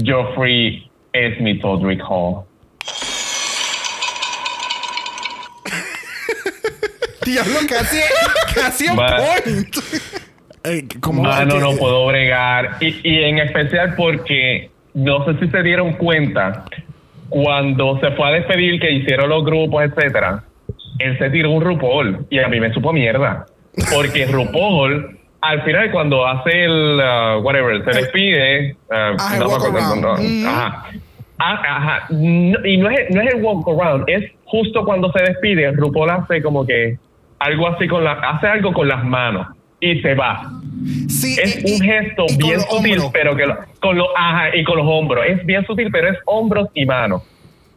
Geoffrey 0.03 0.89
es 1.13 1.39
mi 1.39 1.59
Todrick 1.59 2.01
Hall. 2.07 2.43
Diablo, 7.25 7.59
casi, 7.67 7.99
casi 8.55 8.89
un 8.89 8.95
point. 8.95 9.75
Eh, 10.63 10.83
no, 11.11 11.23
Que- 11.39 11.59
no 11.59 11.71
puedo 11.79 12.05
bregar. 12.07 12.77
Y, 12.79 12.95
y 13.07 13.23
en 13.23 13.39
especial 13.39 13.95
porque 13.95 14.69
no 14.93 15.25
sé 15.25 15.39
si 15.39 15.47
se 15.49 15.63
dieron 15.63 15.93
cuenta 15.93 16.65
cuando 17.29 17.99
se 17.99 18.11
fue 18.11 18.27
a 18.27 18.31
despedir 18.31 18.79
que 18.79 18.91
hicieron 18.91 19.29
los 19.29 19.43
grupos, 19.45 19.83
etcétera. 19.83 20.43
Él 20.99 21.17
se 21.17 21.29
tiró 21.29 21.51
un 21.51 21.61
RuPaul 21.63 22.25
y 22.29 22.39
a 22.39 22.47
mí 22.47 22.59
me 22.59 22.71
supo 22.73 22.91
mierda. 22.93 23.45
Porque 23.93 24.25
RuPaul, 24.31 25.17
al 25.41 25.61
final, 25.63 25.91
cuando 25.91 26.27
hace 26.27 26.65
el 26.65 26.99
uh, 26.99 27.39
whatever, 27.41 27.83
se 27.85 27.99
despide. 28.01 28.75
uh, 28.89 28.93
el 29.33 29.39
no 29.39 29.45
me 29.45 29.45
walk 29.45 29.65
acuerdo, 29.65 29.77
around. 29.87 30.01
no, 30.01 30.15
Mm. 30.17 30.45
Ajá. 30.45 30.85
Ah, 31.43 31.61
ajá. 31.65 32.05
No- 32.11 32.65
y 32.67 32.77
no 32.77 32.89
es, 32.89 33.09
no 33.09 33.21
es 33.21 33.33
el 33.33 33.41
walk 33.43 33.67
around, 33.67 34.03
es 34.07 34.31
justo 34.45 34.83
cuando 34.85 35.11
se 35.11 35.23
despide, 35.23 35.71
RuPaul 35.71 36.09
hace 36.11 36.41
como 36.43 36.67
que 36.67 36.97
algo 37.39 37.67
así 37.69 37.87
con 37.87 38.03
la, 38.03 38.11
hace 38.11 38.45
algo 38.47 38.71
con 38.73 38.87
las 38.87 39.03
manos 39.03 39.47
y 39.81 39.99
se 40.01 40.13
va 40.15 40.49
Sí, 41.09 41.37
es 41.41 41.63
y- 41.63 41.73
un 41.73 41.81
gesto 41.81 42.25
y 42.29 42.37
bien 42.37 42.59
sutil, 42.61 42.93
hombros. 42.93 43.11
pero 43.13 43.35
que 43.35 43.45
lo- 43.45 43.57
con 43.81 43.97
los 43.97 44.07
ajá, 44.15 44.55
y 44.55 44.63
con 44.63 44.77
los 44.77 44.87
hombros. 44.87 45.25
Es 45.27 45.45
bien 45.45 45.65
sutil, 45.65 45.89
pero 45.91 46.09
es 46.09 46.17
hombros 46.25 46.69
y 46.73 46.85
manos. 46.85 47.21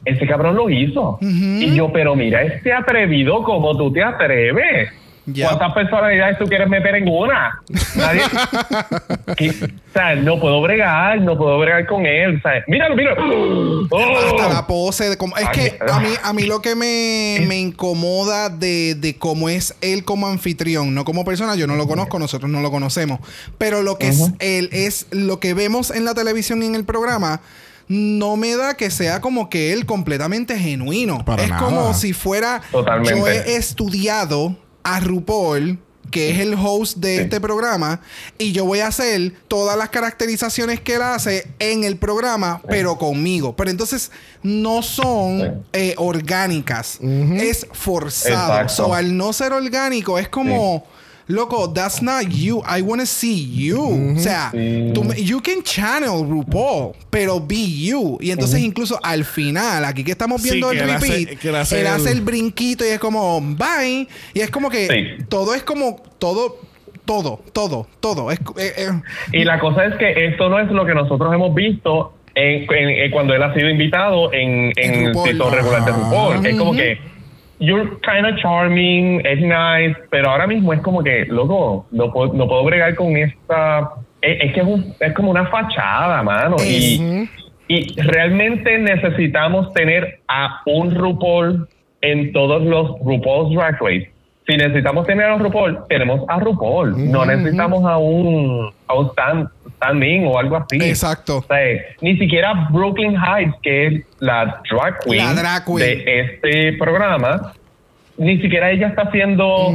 Ese 0.07 0.27
cabrón 0.27 0.55
lo 0.57 0.71
hizo. 0.71 1.19
Y 1.21 1.75
yo, 1.75 1.91
pero 1.93 2.15
mira, 2.15 2.43
este 2.43 2.73
atrevido 2.73 3.43
como 3.43 3.77
tú 3.77 3.93
te 3.93 4.03
atreves. 4.03 4.91
¿Cuántas 5.33 5.73
personalidades 5.73 6.39
tú 6.39 6.45
quieres 6.47 6.69
meter 6.69 6.95
en 6.97 7.09
una? 7.09 7.63
Nadie. 7.97 8.23
O 9.95 9.97
sea, 9.97 10.17
no 10.17 10.41
puedo 10.41 10.61
bregar, 10.61 11.21
no 11.21 11.39
puedo 11.39 11.57
bregar 11.57 11.87
con 11.87 12.05
él. 12.05 12.39
O 12.39 12.41
sea, 12.41 12.65
míralo, 12.67 12.97
míralo. 12.97 13.85
Hasta 13.85 13.97
¡Oh! 13.97 14.53
la 14.53 14.67
pose 14.67 15.09
de 15.09 15.17
cómo... 15.17 15.37
Es 15.37 15.49
que 15.51 15.79
a 15.89 16.01
mí, 16.01 16.09
a 16.21 16.33
mí 16.33 16.43
lo 16.47 16.61
que 16.61 16.75
me, 16.75 17.47
me 17.47 17.61
incomoda 17.61 18.49
de, 18.49 18.97
de 18.97 19.17
cómo 19.17 19.49
es 19.49 19.77
él 19.83 20.05
como 20.05 20.27
anfitrión, 20.27 20.97
no 20.97 21.05
como 21.05 21.25
persona, 21.25 21.55
yo 21.55 21.69
no 21.69 21.77
lo 21.77 21.87
conozco, 21.87 22.19
nosotros 22.19 22.51
no 22.51 22.61
lo 22.61 22.73
conocemos. 22.73 23.21
Pero 23.57 23.85
lo 23.85 23.97
que 23.97 24.09
es 24.09 24.33
él 24.41 24.69
es 24.73 25.07
lo 25.13 25.39
que 25.39 25.55
vemos 25.55 25.93
en 25.93 26.05
la 26.05 26.15
televisión 26.15 26.61
y 26.65 26.67
en 26.67 26.75
el 26.75 26.85
programa. 26.85 27.41
No 27.87 28.37
me 28.37 28.57
da 28.57 28.75
que 28.75 28.91
sea 28.91 29.21
como 29.21 29.49
que 29.49 29.73
él 29.73 29.87
completamente 29.87 30.59
genuino. 30.59 31.25
Para 31.25 31.45
es 31.45 31.51
nada. 31.51 31.63
como 31.63 31.95
si 31.95 32.13
fuera. 32.15 32.63
Totalmente. 32.73 33.21
Yo 33.21 33.29
he 33.29 33.57
estudiado 33.57 34.57
a 34.85 35.01
RuPaul, 35.01 35.79
que 36.11 36.31
es 36.31 36.39
el 36.39 36.55
host 36.55 36.99
de 36.99 37.17
Sí. 37.17 37.23
este 37.25 37.41
programa, 37.41 38.01
y 38.39 38.53
yo 38.53 38.65
voy 38.67 38.79
a 38.81 38.87
hacer 38.87 39.33
todas 39.49 39.77
las 39.77 39.89
caracterizaciones 39.89 40.79
que 40.81 40.95
él 40.95 41.03
hace 41.03 41.49
en 41.59 41.83
el 41.83 41.97
programa, 41.97 42.61
pero 42.69 42.99
conmigo. 42.99 43.57
Pero 43.57 43.71
entonces 43.71 44.13
no 44.43 44.83
son 44.83 45.41
Sí. 45.41 45.47
eh, 45.73 45.95
orgánicas, 45.97 46.99
es 47.01 47.67
forzado. 47.73 48.61
Exacto. 48.63 48.75
So, 48.75 48.95
al 48.95 49.17
no 49.17 49.33
ser 49.33 49.53
orgánico, 49.53 50.19
es 50.19 50.29
como. 50.29 50.87
Loco, 51.27 51.73
that's 51.73 52.03
not 52.03 52.25
you. 52.29 52.63
I 52.67 52.83
want 52.83 53.01
to 53.01 53.07
see 53.07 53.51
you. 53.51 54.15
O 54.15 54.19
sea, 54.19 54.51
Sí. 54.53 54.91
tú 54.93 55.03
you 55.15 55.41
can 55.41 55.63
channel 55.63 56.23
RuPaul, 56.29 56.93
pero 57.09 57.41
be 57.41 57.57
you. 57.87 58.19
Y 58.21 58.31
entonces, 58.31 58.61
incluso 58.61 59.01
al 59.03 59.25
final, 59.25 59.85
aquí 59.87 60.05
que 60.05 60.13
estamos 60.13 60.43
viendo 60.43 60.71
el 60.71 60.83
hace- 60.91 61.07
repeat, 61.27 61.45
él 61.45 61.55
hace 61.57 61.81
él 61.81 61.87
hace 61.87 62.11
el- 62.11 62.19
el 62.19 62.25
brinquito 62.25 62.85
y 62.85 62.89
es 62.89 62.99
como 62.99 63.41
bye. 63.41 64.07
Y 64.35 64.41
es 64.41 64.51
como 64.51 64.69
que 64.69 64.87
Sí. 64.87 65.25
todo 65.31 65.55
es 65.55 65.63
como 65.63 66.03
todo, 66.19 66.59
todo, 67.07 67.41
todo, 67.55 67.87
todo. 68.01 68.31
Es, 68.31 68.39
eh, 68.59 68.73
eh, 68.77 68.91
Y 69.33 69.45
la 69.45 69.59
cosa 69.61 69.87
es 69.87 69.95
que 69.97 70.27
esto 70.27 70.49
no 70.51 70.59
es 70.61 70.71
lo 70.71 70.85
que 70.85 70.95
nosotros 70.95 71.33
hemos 71.33 71.55
visto 71.55 72.13
en, 72.35 72.67
en- 72.71 72.89
en 73.05 73.11
cuando 73.11 73.33
él 73.35 73.43
ha 73.43 73.55
sido 73.55 73.71
invitado 73.71 74.31
en, 74.33 74.73
En 74.77 74.95
en 74.95 75.07
RuPaul. 75.07 75.29
sitio 75.31 75.51
regular 75.51 75.85
de. 75.87 75.93
RuPaul. 75.93 76.47
Es 76.47 76.57
como 76.57 76.73
que 76.75 76.99
you're 77.59 77.99
kind 78.03 78.27
of 78.27 78.37
charming, 78.39 79.21
es 79.25 79.41
nice, 79.41 79.97
pero 80.11 80.31
ahora 80.31 80.47
mismo 80.47 80.73
es 80.73 80.81
como 80.81 81.03
que, 81.03 81.25
loco, 81.27 81.87
no 81.91 82.13
puedo, 82.13 82.33
no 82.33 82.47
puedo 82.49 82.65
bregar 82.65 82.95
con 82.95 83.17
esta... 83.17 83.91
Es, 84.21 84.43
es 84.45 84.53
que 84.55 84.61
es, 84.61 84.67
un- 84.67 84.95
es 85.01 85.13
como 85.13 85.31
una 85.31 85.47
fachada, 85.47 86.23
mano. 86.23 86.57
Y, 86.67 87.29
y 87.69 88.01
realmente 88.01 88.79
necesitamos 88.79 89.73
tener 89.75 90.21
a 90.29 90.61
un 90.67 90.95
RuPaul 90.95 91.69
en 92.01 92.33
todos 92.33 92.63
los 92.63 92.99
RuPaul's 93.01 93.55
Drag 93.55 93.81
Race. 93.81 94.11
Si 94.47 94.57
necesitamos 94.57 95.07
tener 95.07 95.25
a 95.27 95.39
RuPaul, 95.39 95.79
tenemos 95.89 96.21
a 96.29 96.39
RuPaul. 96.39 97.11
No 97.11 97.25
necesitamos 97.25 97.83
a 97.87 97.97
un, 97.97 98.71
a 98.87 98.95
un 98.95 99.07
stand, 99.11 99.49
standing 99.77 100.27
o 100.27 100.39
algo 100.39 100.57
así. 100.57 100.77
Exacto. 100.83 101.39
O 101.39 101.43
sea, 101.45 101.57
ni 102.03 102.19
siquiera 102.19 102.69
Brooklyn 102.71 103.17
Heights, 103.17 103.55
que 103.63 103.87
es 103.87 104.03
la 104.21 104.61
drag 104.71 104.99
queen, 105.01 105.25
La 105.25 105.35
drag 105.35 105.65
queen. 105.65 105.79
de 105.79 106.21
este 106.21 106.73
programa, 106.75 107.55
ni 108.19 108.39
siquiera 108.41 108.71
ella 108.71 108.89
está 108.89 109.03
haciendo 109.03 109.71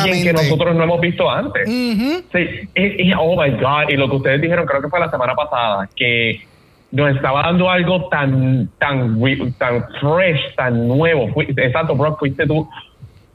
alguien 0.00 0.24
que 0.24 0.32
nosotros 0.32 0.74
no 0.74 0.82
hemos 0.82 1.00
visto 1.00 1.30
antes. 1.30 1.68
Sí, 2.32 2.68
y, 2.74 3.08
y- 3.10 3.12
oh 3.16 3.40
my 3.40 3.50
God, 3.52 3.90
y 3.90 3.96
lo 3.96 4.10
que 4.10 4.16
ustedes 4.16 4.40
dijeron, 4.40 4.66
creo 4.66 4.82
que 4.82 4.88
fue 4.88 4.98
la 4.98 5.08
semana 5.10 5.34
pasada, 5.36 5.88
que 5.94 6.40
nos 6.90 7.14
estaba 7.14 7.42
dando 7.42 7.70
algo 7.70 8.08
tan, 8.08 8.68
tan, 8.78 9.20
tan 9.58 9.84
fresh, 10.00 10.54
tan 10.56 10.88
nuevo. 10.88 11.28
Exacto, 11.56 11.94
Brock, 11.94 12.18
fuiste 12.18 12.44
tú. 12.46 12.68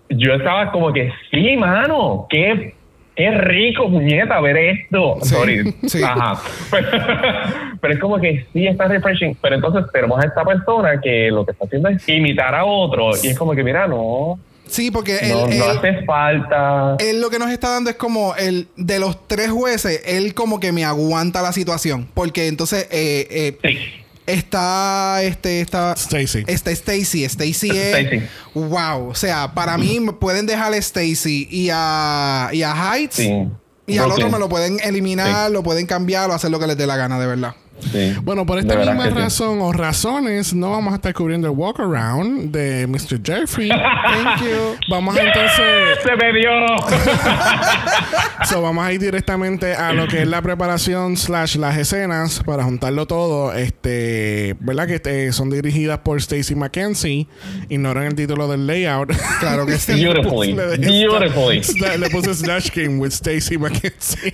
Yo 0.10 0.34
estaba 0.34 0.72
como 0.72 0.92
que, 0.94 1.12
sí, 1.32 1.56
mano, 1.58 2.28
qué, 2.30 2.76
qué 3.16 3.32
rico, 3.32 3.90
puñeta, 3.90 4.40
ver 4.42 4.58
esto. 4.58 5.18
Sí, 5.22 5.30
Sorry. 5.30 5.76
sí. 5.88 6.02
Ajá. 6.04 6.42
Pero 7.82 7.94
es 7.94 8.00
como 8.00 8.20
que 8.20 8.46
sí 8.54 8.68
está 8.68 8.88
refreshing. 8.88 9.36
Pero 9.42 9.56
entonces 9.56 9.86
tenemos 9.92 10.24
a 10.24 10.28
esta 10.28 10.44
persona 10.44 11.00
que 11.02 11.30
lo 11.32 11.46
que 11.46 11.52
está 11.52 11.66
haciendo 11.66 11.90
es 11.90 12.08
imitar 12.08 12.54
a 12.56 12.66
otro. 12.66 13.12
Y 13.22 13.28
es 13.28 13.38
como 13.38 13.54
que, 13.54 13.64
mira, 13.64 13.88
no, 13.88 14.40
Sí, 14.66 14.92
porque 14.92 15.18
él, 15.20 15.58
no, 15.60 15.66
hace 15.66 16.04
falta. 16.06 16.96
él 17.00 17.20
lo 17.22 17.30
que 17.30 17.38
nos 17.38 17.52
está 17.52 17.70
dando 17.70 17.90
es 17.90 17.98
como 17.98 18.34
el 18.36 18.68
de 18.78 18.98
los 18.98 19.28
tres 19.28 19.52
jueces, 19.52 20.02
él 20.06 20.34
como 20.34 20.60
que 20.60 20.72
me 20.72 20.86
aguanta 20.86 21.42
la 21.42 21.52
situación. 21.52 22.08
Porque 22.14 22.48
entonces 22.48 22.88
eh, 22.92 23.28
eh, 23.30 23.58
Sí. 23.62 23.78
Está 24.26 25.22
este 25.24 25.62
está 25.62 25.94
Stacy. 25.94 26.44
está 26.48 26.72
Stacy, 26.72 27.24
Stacy 27.26 27.70
es 27.72 27.96
Stacy. 27.96 28.24
wow, 28.54 29.10
o 29.10 29.16
sea, 29.16 29.54
para 29.54 29.78
mí 29.78 30.00
me 30.00 30.14
pueden 30.14 30.46
dejar 30.46 30.74
a 30.74 30.78
Stacy 30.78 31.48
y 31.52 31.70
a 31.72 32.50
y 32.54 32.64
a 32.64 32.74
Heights 32.74 33.16
Sí. 33.16 33.48
y 33.88 33.98
al 33.98 34.12
otro 34.12 34.30
me 34.30 34.40
lo 34.40 34.50
pueden 34.50 34.80
eliminar, 34.82 35.52
lo 35.52 35.64
pueden 35.64 35.86
cambiar 35.86 36.30
o 36.30 36.34
hacer 36.34 36.52
lo 36.52 36.60
que 36.60 36.68
les 36.68 36.78
dé 36.78 36.88
la 36.88 36.96
gana, 36.96 37.20
de 37.20 37.28
verdad. 37.28 37.56
Sí. 37.80 38.16
Bueno, 38.24 38.46
por 38.46 38.60
esta 38.60 38.76
misma 38.76 39.06
sí. 39.06 39.10
razón 39.10 39.62
o 39.62 39.72
razones, 39.72 40.54
no 40.54 40.72
vamos 40.72 40.94
a 40.94 40.96
estar 40.98 41.14
cubriendo 41.14 41.48
el 41.48 41.54
walk 41.56 41.80
around 41.80 42.52
de 42.52 42.88
Mr. 42.88 43.20
Jeffrey. 43.24 43.70
Thank 43.70 44.42
you. 44.42 44.78
Vamos 44.90 45.18
entonces. 45.18 46.00
¡Se 46.04 46.16
me 46.16 46.34
dio! 46.34 46.52
So, 48.46 48.62
vamos 48.62 48.86
a 48.86 48.92
ir 48.92 49.00
directamente 49.00 49.74
a 49.74 49.94
lo 49.94 50.06
que 50.08 50.22
es 50.22 50.28
la 50.28 50.42
preparación 50.42 51.16
slash 51.16 51.56
las 51.56 51.78
escenas 51.78 52.42
para 52.46 52.64
juntarlo 52.66 53.06
todo. 53.08 53.54
Este, 53.54 54.56
¿verdad? 54.60 54.86
Que 54.86 54.96
este, 54.96 55.32
son 55.32 55.50
dirigidas 55.50 56.00
por 56.00 56.18
Stacy 56.18 56.54
McKenzie. 56.54 57.28
Ignoran 57.70 58.04
el 58.04 58.16
título 58.16 58.50
del 58.50 58.68
layout. 58.68 59.14
Claro 59.40 59.66
que 59.66 59.78
sí. 59.78 59.94
Beautifully. 59.94 60.54
Le 60.54 60.78
Beautifully. 60.78 61.62
Le 61.98 62.10
puse 62.10 62.34
Snatch 62.34 62.76
Game 62.76 62.98
with 62.98 63.12
Stacy 63.12 63.58
McKenzie. 63.58 64.34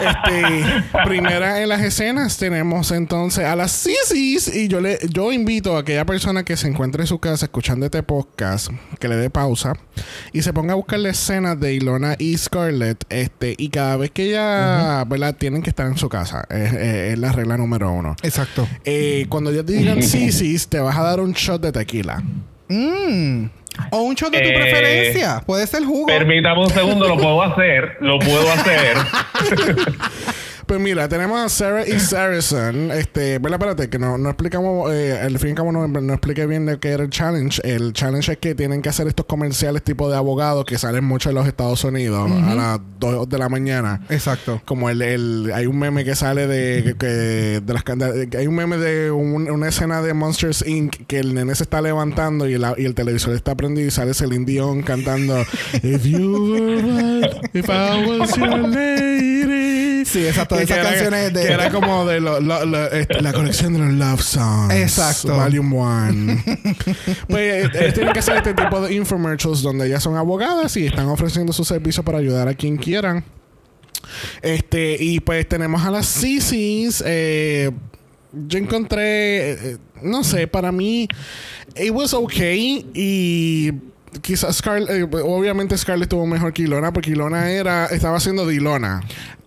este, 0.00 0.84
primera 1.22 1.62
en 1.62 1.68
las 1.68 1.80
escenas 1.82 2.36
tenemos 2.36 2.90
entonces 2.90 3.44
a 3.44 3.56
las 3.56 3.72
Sisis 3.72 4.54
y 4.54 4.68
yo 4.68 4.80
le 4.80 4.98
yo 5.10 5.32
invito 5.32 5.76
a 5.76 5.80
aquella 5.80 6.04
persona 6.04 6.44
que 6.44 6.56
se 6.56 6.68
encuentre 6.68 7.02
en 7.02 7.06
su 7.06 7.18
casa 7.18 7.46
escuchando 7.46 7.86
este 7.86 8.02
podcast 8.02 8.68
que 8.98 9.08
le 9.08 9.16
dé 9.16 9.30
pausa 9.30 9.74
y 10.32 10.42
se 10.42 10.52
ponga 10.52 10.72
a 10.72 10.76
buscar 10.76 10.98
la 10.98 11.10
escena 11.10 11.54
de 11.54 11.74
Ilona 11.74 12.16
y 12.18 12.36
Scarlett 12.36 13.04
este 13.08 13.54
y 13.56 13.68
cada 13.68 13.96
vez 13.96 14.10
que 14.10 14.24
ella 14.30 15.04
¿verdad? 15.04 15.34
tienen 15.36 15.62
que 15.62 15.70
estar 15.70 15.86
en 15.86 15.96
su 15.96 16.08
casa 16.08 16.44
es, 16.50 16.72
es- 16.72 17.12
es 17.12 17.18
la 17.18 17.32
regla 17.32 17.56
número 17.56 17.90
uno 17.92 18.16
Exacto. 18.22 18.66
Eh, 18.84 19.26
cuando 19.28 19.52
ya 19.52 19.62
te 19.64 19.72
digan 19.74 20.02
Sisis 20.02 20.68
te 20.68 20.80
vas 20.80 20.96
a 20.96 21.02
dar 21.02 21.20
un 21.20 21.32
shot 21.32 21.62
de 21.62 21.72
tequila 21.72 22.22
Mm. 22.68 23.50
O 23.90 24.02
un 24.02 24.14
shot 24.14 24.32
de 24.32 24.40
tu 24.40 24.48
Eh, 24.48 24.54
preferencia. 24.54 25.42
Puede 25.44 25.66
ser 25.66 25.84
jugo. 25.84 26.06
Permítame 26.06 26.60
un 26.60 26.70
segundo, 26.70 27.06
lo 27.08 27.16
puedo 27.18 27.42
hacer, 27.42 27.96
lo 28.00 28.18
puedo 28.18 28.50
hacer. 28.50 28.96
Pues 30.72 30.80
mira, 30.80 31.06
tenemos 31.06 31.38
a 31.38 31.50
Sarah 31.50 31.86
y 31.86 32.00
Saracen. 32.00 32.90
Este, 32.92 33.38
¿verdad? 33.38 33.58
Espérate, 33.60 33.90
que 33.90 33.98
no, 33.98 34.16
no 34.16 34.30
explicamos, 34.30 34.90
eh, 34.90 35.20
al 35.20 35.38
fin 35.38 35.48
y 35.48 35.50
al 35.50 35.56
cabo 35.56 35.70
no, 35.70 35.86
no 35.86 36.12
expliqué 36.14 36.46
bien 36.46 36.64
de 36.64 36.78
qué 36.78 36.92
era 36.92 37.02
el 37.04 37.10
challenge. 37.10 37.60
El 37.62 37.92
challenge 37.92 38.32
es 38.32 38.38
que 38.38 38.54
tienen 38.54 38.80
que 38.80 38.88
hacer 38.88 39.06
estos 39.06 39.26
comerciales 39.26 39.82
tipo 39.82 40.08
de 40.10 40.16
abogados 40.16 40.64
que 40.64 40.78
salen 40.78 41.04
mucho 41.04 41.28
en 41.28 41.34
los 41.34 41.46
Estados 41.46 41.84
Unidos 41.84 42.30
a 42.30 42.54
las 42.54 42.80
2 43.00 43.28
de 43.28 43.38
la 43.38 43.50
mañana. 43.50 44.00
Exacto. 44.08 44.62
Como 44.64 44.88
el, 44.88 45.02
el- 45.02 45.52
hay 45.54 45.66
un 45.66 45.78
meme 45.78 46.06
que 46.06 46.14
sale 46.16 46.46
de 46.46 46.96
que, 46.98 47.06
de 47.06 47.74
las 47.74 47.84
que 47.84 48.38
hay 48.38 48.46
un 48.46 48.54
meme 48.54 48.78
de 48.78 49.10
un- 49.10 49.50
una 49.50 49.68
escena 49.68 50.00
de 50.00 50.14
Monsters 50.14 50.66
Inc 50.66 51.06
que 51.06 51.18
el 51.18 51.34
nene 51.34 51.54
se 51.54 51.64
está 51.64 51.82
levantando 51.82 52.48
y, 52.48 52.56
la- 52.56 52.74
y 52.78 52.86
el 52.86 52.94
televisor 52.94 53.34
está 53.34 53.54
prendido 53.56 53.88
y 53.88 53.90
sale 53.90 54.14
Celine 54.14 54.46
Dion 54.46 54.80
cantando 54.80 55.38
If 55.82 56.06
you 56.06 56.54
were 56.54 56.80
right, 56.80 57.50
if 57.52 57.68
I 57.68 58.06
was 58.08 58.34
your 58.38 58.56
lady. 58.70 59.81
Sí, 60.04 60.26
exacto. 60.26 60.56
Esas 60.58 60.78
era- 60.78 60.88
canciones 60.90 61.32
de. 61.32 61.46
que 61.46 61.52
era 61.52 61.70
como 61.70 62.04
de 62.06 62.20
lo- 62.20 62.40
lo- 62.40 62.64
lo- 62.64 62.90
este, 62.90 63.20
la 63.20 63.32
colección 63.32 63.72
de 63.72 63.78
los 63.80 63.92
love 63.92 64.20
songs. 64.22 64.74
Exacto. 64.74 65.34
Volume 65.34 65.76
1. 65.76 66.42
pues 67.28 67.70
ellos 67.74 67.94
tienen 67.94 68.12
que 68.12 68.18
hacer 68.20 68.36
este 68.36 68.54
tipo 68.54 68.80
de 68.80 68.94
infomercials 68.94 69.62
donde 69.62 69.86
ellas 69.86 70.02
son 70.02 70.16
abogadas 70.16 70.76
y 70.76 70.86
están 70.86 71.06
ofreciendo 71.08 71.52
su 71.52 71.64
servicio 71.64 72.02
para 72.02 72.18
ayudar 72.18 72.48
a 72.48 72.54
quien 72.54 72.76
quieran. 72.76 73.24
Este, 74.42 74.96
y 74.98 75.20
pues 75.20 75.48
tenemos 75.48 75.82
a 75.84 75.90
las 75.90 76.06
CCs. 76.06 77.02
Eh, 77.06 77.70
yo 78.32 78.58
encontré, 78.58 79.52
eh, 79.52 79.76
no 80.02 80.24
sé, 80.24 80.46
para 80.46 80.72
mí, 80.72 81.06
it 81.76 81.90
was 81.90 82.12
okay. 82.14 82.86
Y 82.94 83.72
quizás 84.20 84.56
Scarlett, 84.56 84.90
eh, 84.90 85.02
obviamente 85.22 85.76
Scarlett 85.78 86.08
tuvo 86.08 86.26
mejor 86.26 86.52
que 86.52 86.62
Ilona, 86.62 86.92
porque 86.92 87.10
Ilona 87.10 87.50
era, 87.50 87.86
estaba 87.86 88.16
haciendo 88.16 88.46
de 88.46 88.54
Ilona. 88.56 89.00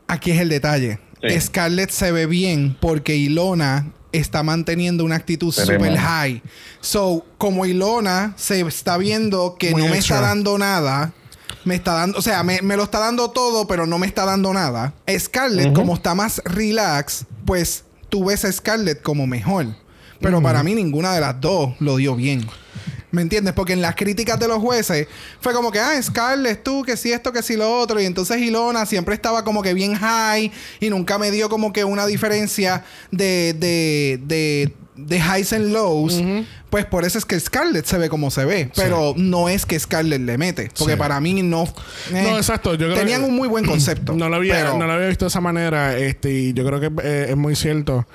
Aquí 0.08 0.32
es 0.32 0.40
el 0.40 0.50
detalle. 0.50 1.00
Sí. 1.22 1.42
Scarlett 1.42 1.90
se 1.90 2.12
ve 2.12 2.26
bien 2.26 2.78
porque 2.80 3.16
Ilona 3.16 3.92
está 4.12 4.44
manteniendo 4.44 5.04
una 5.04 5.16
actitud 5.16 5.52
super 5.52 5.98
high. 5.98 6.42
So, 6.82 7.26
como 7.38 7.66
Ilona 7.66 8.34
se 8.38 8.62
está 8.62 8.98
viendo 8.98 9.56
que 9.58 9.72
Muy 9.72 9.84
no 9.84 9.90
me 9.90 9.98
extra. 9.98 10.18
está 10.18 10.28
dando 10.28 10.58
nada, 10.58 11.14
me 11.64 11.76
está 11.76 11.94
dando, 11.94 12.18
o 12.18 12.22
sea, 12.22 12.44
me, 12.44 12.62
me 12.62 12.78
lo 12.78 12.84
está 12.84 13.00
dando 13.00 13.32
todo, 13.32 13.68
pero 13.68 13.86
no 13.88 13.98
me 13.98 14.08
está 14.08 14.26
dando 14.26 14.54
nada. 14.54 14.94
Scarlett, 15.18 15.74
como 15.74 15.96
está 15.96 16.16
más 16.16 16.42
relax, 16.46 17.26
pues 17.46 17.84
tú 18.10 18.26
ves 18.26 18.46
a 18.46 18.52
Scarlett 18.52 19.02
como 19.02 19.28
mejor. 19.28 19.68
Pero 20.22 20.42
para 20.42 20.64
mí 20.64 20.74
ninguna 20.76 21.14
de 21.14 21.22
las 21.22 21.40
dos 21.42 21.74
lo 21.80 21.98
dio 21.98 22.16
bien. 22.16 22.48
¿Me 23.16 23.22
entiendes? 23.22 23.54
Porque 23.54 23.74
en 23.74 23.82
las 23.82 23.96
críticas 23.96 24.38
de 24.38 24.48
los 24.48 24.60
jueces 24.60 25.08
fue 25.40 25.54
como 25.54 25.72
que, 25.72 25.80
ah, 25.80 26.02
Scarlett, 26.02 26.64
tú, 26.64 26.84
que 26.84 26.98
si 26.98 27.12
esto, 27.12 27.32
que 27.32 27.42
si 27.42 27.56
lo 27.56 27.80
otro. 27.80 28.00
Y 28.00 28.06
entonces 28.06 28.38
Ilona 28.42 28.86
siempre 28.86 29.16
estaba 29.16 29.44
como 29.44 29.64
que 29.64 29.74
bien 29.74 29.96
high 29.96 30.52
y 30.80 30.90
nunca 30.90 31.18
me 31.18 31.32
dio 31.32 31.50
como 31.50 31.72
que 31.72 31.86
una 31.86 32.06
diferencia 32.06 32.84
de, 33.12 33.54
de, 33.58 34.20
de, 34.24 34.74
de 34.96 35.18
highs 35.18 35.54
and 35.54 35.72
lows. 35.72 36.22
Pues 36.76 36.84
por 36.84 37.06
eso 37.06 37.18
es 37.18 37.24
que 37.24 37.40
Scarlett 37.40 37.86
se 37.86 37.98
ve 37.98 38.10
como 38.10 38.30
se 38.30 38.44
ve. 38.44 38.70
Pero 38.76 39.14
no 39.16 39.48
es 39.48 39.66
que 39.66 39.80
Scarlett 39.80 40.20
le 40.20 40.38
mete. 40.38 40.70
Porque 40.78 40.96
Sí. 40.96 41.00
para 41.00 41.22
mí 41.22 41.42
no. 41.42 41.64
eh, 42.14 42.22
No, 42.30 42.36
exacto. 42.36 42.72
Yo 42.74 42.88
creo 42.88 42.96
tenían 43.00 43.22
que- 43.22 43.30
un 43.30 43.36
muy 43.38 43.48
buen 43.48 43.64
concepto. 43.66 44.12
No 44.18 44.28
lo 44.28 44.36
había, 44.36 44.56
pero- 44.56 44.78
no 44.78 44.86
lo 44.86 44.92
había 44.92 45.08
visto 45.08 45.24
de 45.24 45.30
esa 45.30 45.40
manera, 45.40 45.96
este, 45.98 46.34
y 46.34 46.54
yo 46.54 46.66
creo 46.66 46.82
que 46.82 46.92
eh, 47.02 47.28
es 47.30 47.38
muy 47.38 47.56
cierto. 47.56 48.06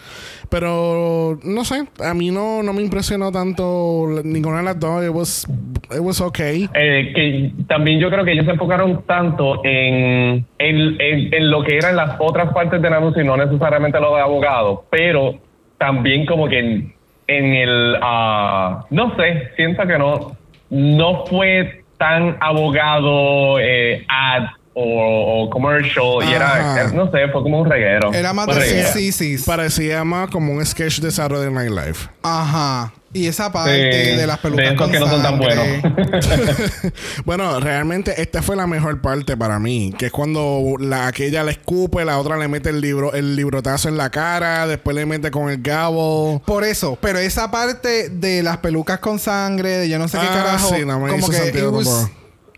Pero 0.51 1.39
no 1.43 1.65
sé, 1.65 1.87
a 2.05 2.13
mí 2.13 2.31
no, 2.31 2.63
no 2.63 2.75
me 2.75 2.83
impresionó 2.83 3.33
tanto 3.33 4.07
ninguna 4.25 4.59
de 4.59 4.63
las 4.65 4.79
dos. 4.79 5.05
It 5.05 5.11
was, 5.11 5.47
it 5.93 6.01
was 6.01 6.21
okay. 6.21 6.69
Eh, 6.75 7.13
que 7.15 7.53
también 7.67 7.99
yo 7.99 8.11
creo 8.11 8.27
que 8.27 8.33
ellos 8.33 8.45
se 8.45 8.51
enfocaron 8.51 9.05
tanto 9.07 9.65
en, 9.65 10.45
en, 10.59 11.01
en- 11.01 11.33
en 11.35 11.51
lo 11.51 11.63
que 11.65 11.77
eran 11.79 11.97
las 11.97 12.17
otras 12.19 12.53
partes 12.53 12.83
del 12.83 12.93
anuncio 12.93 13.23
y 13.23 13.27
no 13.27 13.39
necesariamente 13.39 13.99
lo 14.01 14.15
de 14.17 14.21
abogado, 14.21 14.85
pero 14.91 15.39
también 15.79 16.27
como 16.27 16.47
que 16.47 16.93
en, 17.39 17.55
el, 17.55 17.97
ah, 18.03 18.85
no 18.91 19.15
sé, 19.17 19.51
siento 19.57 19.87
que 19.87 19.99
no, 19.99 20.37
no 20.71 21.25
fue 21.27 21.85
tan 21.99 22.37
abogado, 22.41 23.59
eh, 23.61 24.05
ad 24.09 24.45
o, 24.73 25.43
o 25.45 25.51
commercial 25.51 26.05
y 26.29 26.33
era, 26.33 26.89
no 26.95 27.11
sé, 27.11 27.29
fue 27.33 27.43
como 27.43 27.61
un 27.61 27.69
reguero. 27.69 28.13
Era 28.13 28.33
más 28.33 28.47
Un 28.47 28.55
de 28.55 28.61
reguero. 28.61 28.89
sí, 28.89 29.13
sí, 29.13 29.37
sí. 29.39 29.45
Parecía 29.45 30.05
más 30.05 30.31
como 30.31 30.53
un 30.53 30.65
sketch 30.65 31.01
de 31.01 31.11
Saturday 31.11 31.53
Night 31.53 31.71
Live. 31.71 31.99
Ajá. 32.23 32.93
Y 33.13 33.27
esa 33.27 33.51
parte 33.51 34.13
Sí, 34.13 34.17
de 34.17 34.27
las 34.27 34.39
pelucas 34.39 34.71
de 34.71 34.77
con 34.77 34.91
que 34.93 35.01
no 35.01 35.09
son 35.09 35.21
tan 35.23 35.33
sangre. 35.41 35.83
buenos. 35.83 36.93
Bueno, 37.25 37.59
realmente 37.61 38.21
esta 38.23 38.41
fue 38.43 38.55
la 38.57 38.67
mejor 38.67 39.01
parte 39.01 39.37
para 39.37 39.59
mí, 39.59 39.93
que 39.99 40.07
es 40.07 40.13
cuando 40.13 40.75
la 40.79 41.09
aquella 41.09 41.43
le 41.45 41.53
escupe, 41.53 42.05
la 42.05 42.19
otra 42.19 42.37
le 42.37 42.49
mete 42.49 42.71
el 42.71 42.81
libro, 42.81 43.13
el 43.13 43.35
librotazo 43.37 43.89
en 43.89 43.97
la 43.97 44.11
cara, 44.11 44.67
después 44.67 44.95
le 44.95 45.07
mete 45.07 45.31
con 45.31 45.51
el 45.51 45.61
gabo. 45.61 46.41
Por 46.47 46.65
eso, 46.65 46.99
pero 47.01 47.19
esa 47.19 47.51
parte 47.51 48.09
de 48.11 48.43
las 48.43 48.59
pelucas 48.59 49.01
con 49.01 49.19
sangre, 49.19 49.71
de 49.79 49.89
yo 49.89 49.99
no 49.99 50.09
sé 50.09 50.19
qué 50.19 50.27
Ah, 50.31 50.35
carajo, 50.35 50.75
sí, 50.75 50.85
no 50.85 51.01
me 51.01 51.11
como 51.11 51.19
hizo 51.19 51.31
que 51.33 51.37
sentido 51.39 51.69
it 51.81 51.87
was 51.87 52.09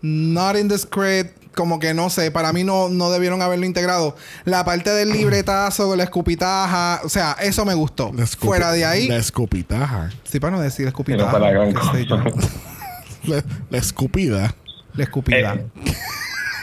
not 0.01 0.55
in 0.55 0.67
the 0.67 0.77
script, 0.77 1.42
como 1.55 1.79
que 1.79 1.93
no 1.93 2.09
sé, 2.09 2.31
para 2.31 2.51
mí 2.53 2.63
no, 2.63 2.89
no 2.89 3.09
debieron 3.11 3.41
haberlo 3.41 3.65
integrado. 3.65 4.15
La 4.45 4.63
parte 4.65 4.89
del 4.91 5.09
libretazo, 5.11 5.95
la 5.95 6.03
escupitaja, 6.03 7.01
o 7.03 7.09
sea, 7.09 7.33
eso 7.41 7.65
me 7.65 7.73
gustó. 7.73 8.11
Fuera 8.39 8.71
de 8.71 8.85
ahí, 8.85 9.07
La 9.07 9.17
escupitaja. 9.17 10.09
sí 10.23 10.39
para 10.39 10.55
no 10.55 10.61
decir 10.61 10.87
escupitaja, 10.87 11.31
fue 11.31 11.39
la 11.39 11.51
gran 11.51 11.73
qué 11.73 11.81
sé 11.91 12.05
yo. 12.05 12.23
cosa. 12.23 12.49
La, 13.25 13.41
la 13.69 13.77
escupida. 13.77 14.53
la 14.95 15.03
escupida, 15.03 15.53
Eh. 15.55 15.65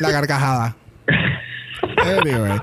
la 0.00 0.10
gargajada. 0.10 0.76
Anyway, 1.96 2.56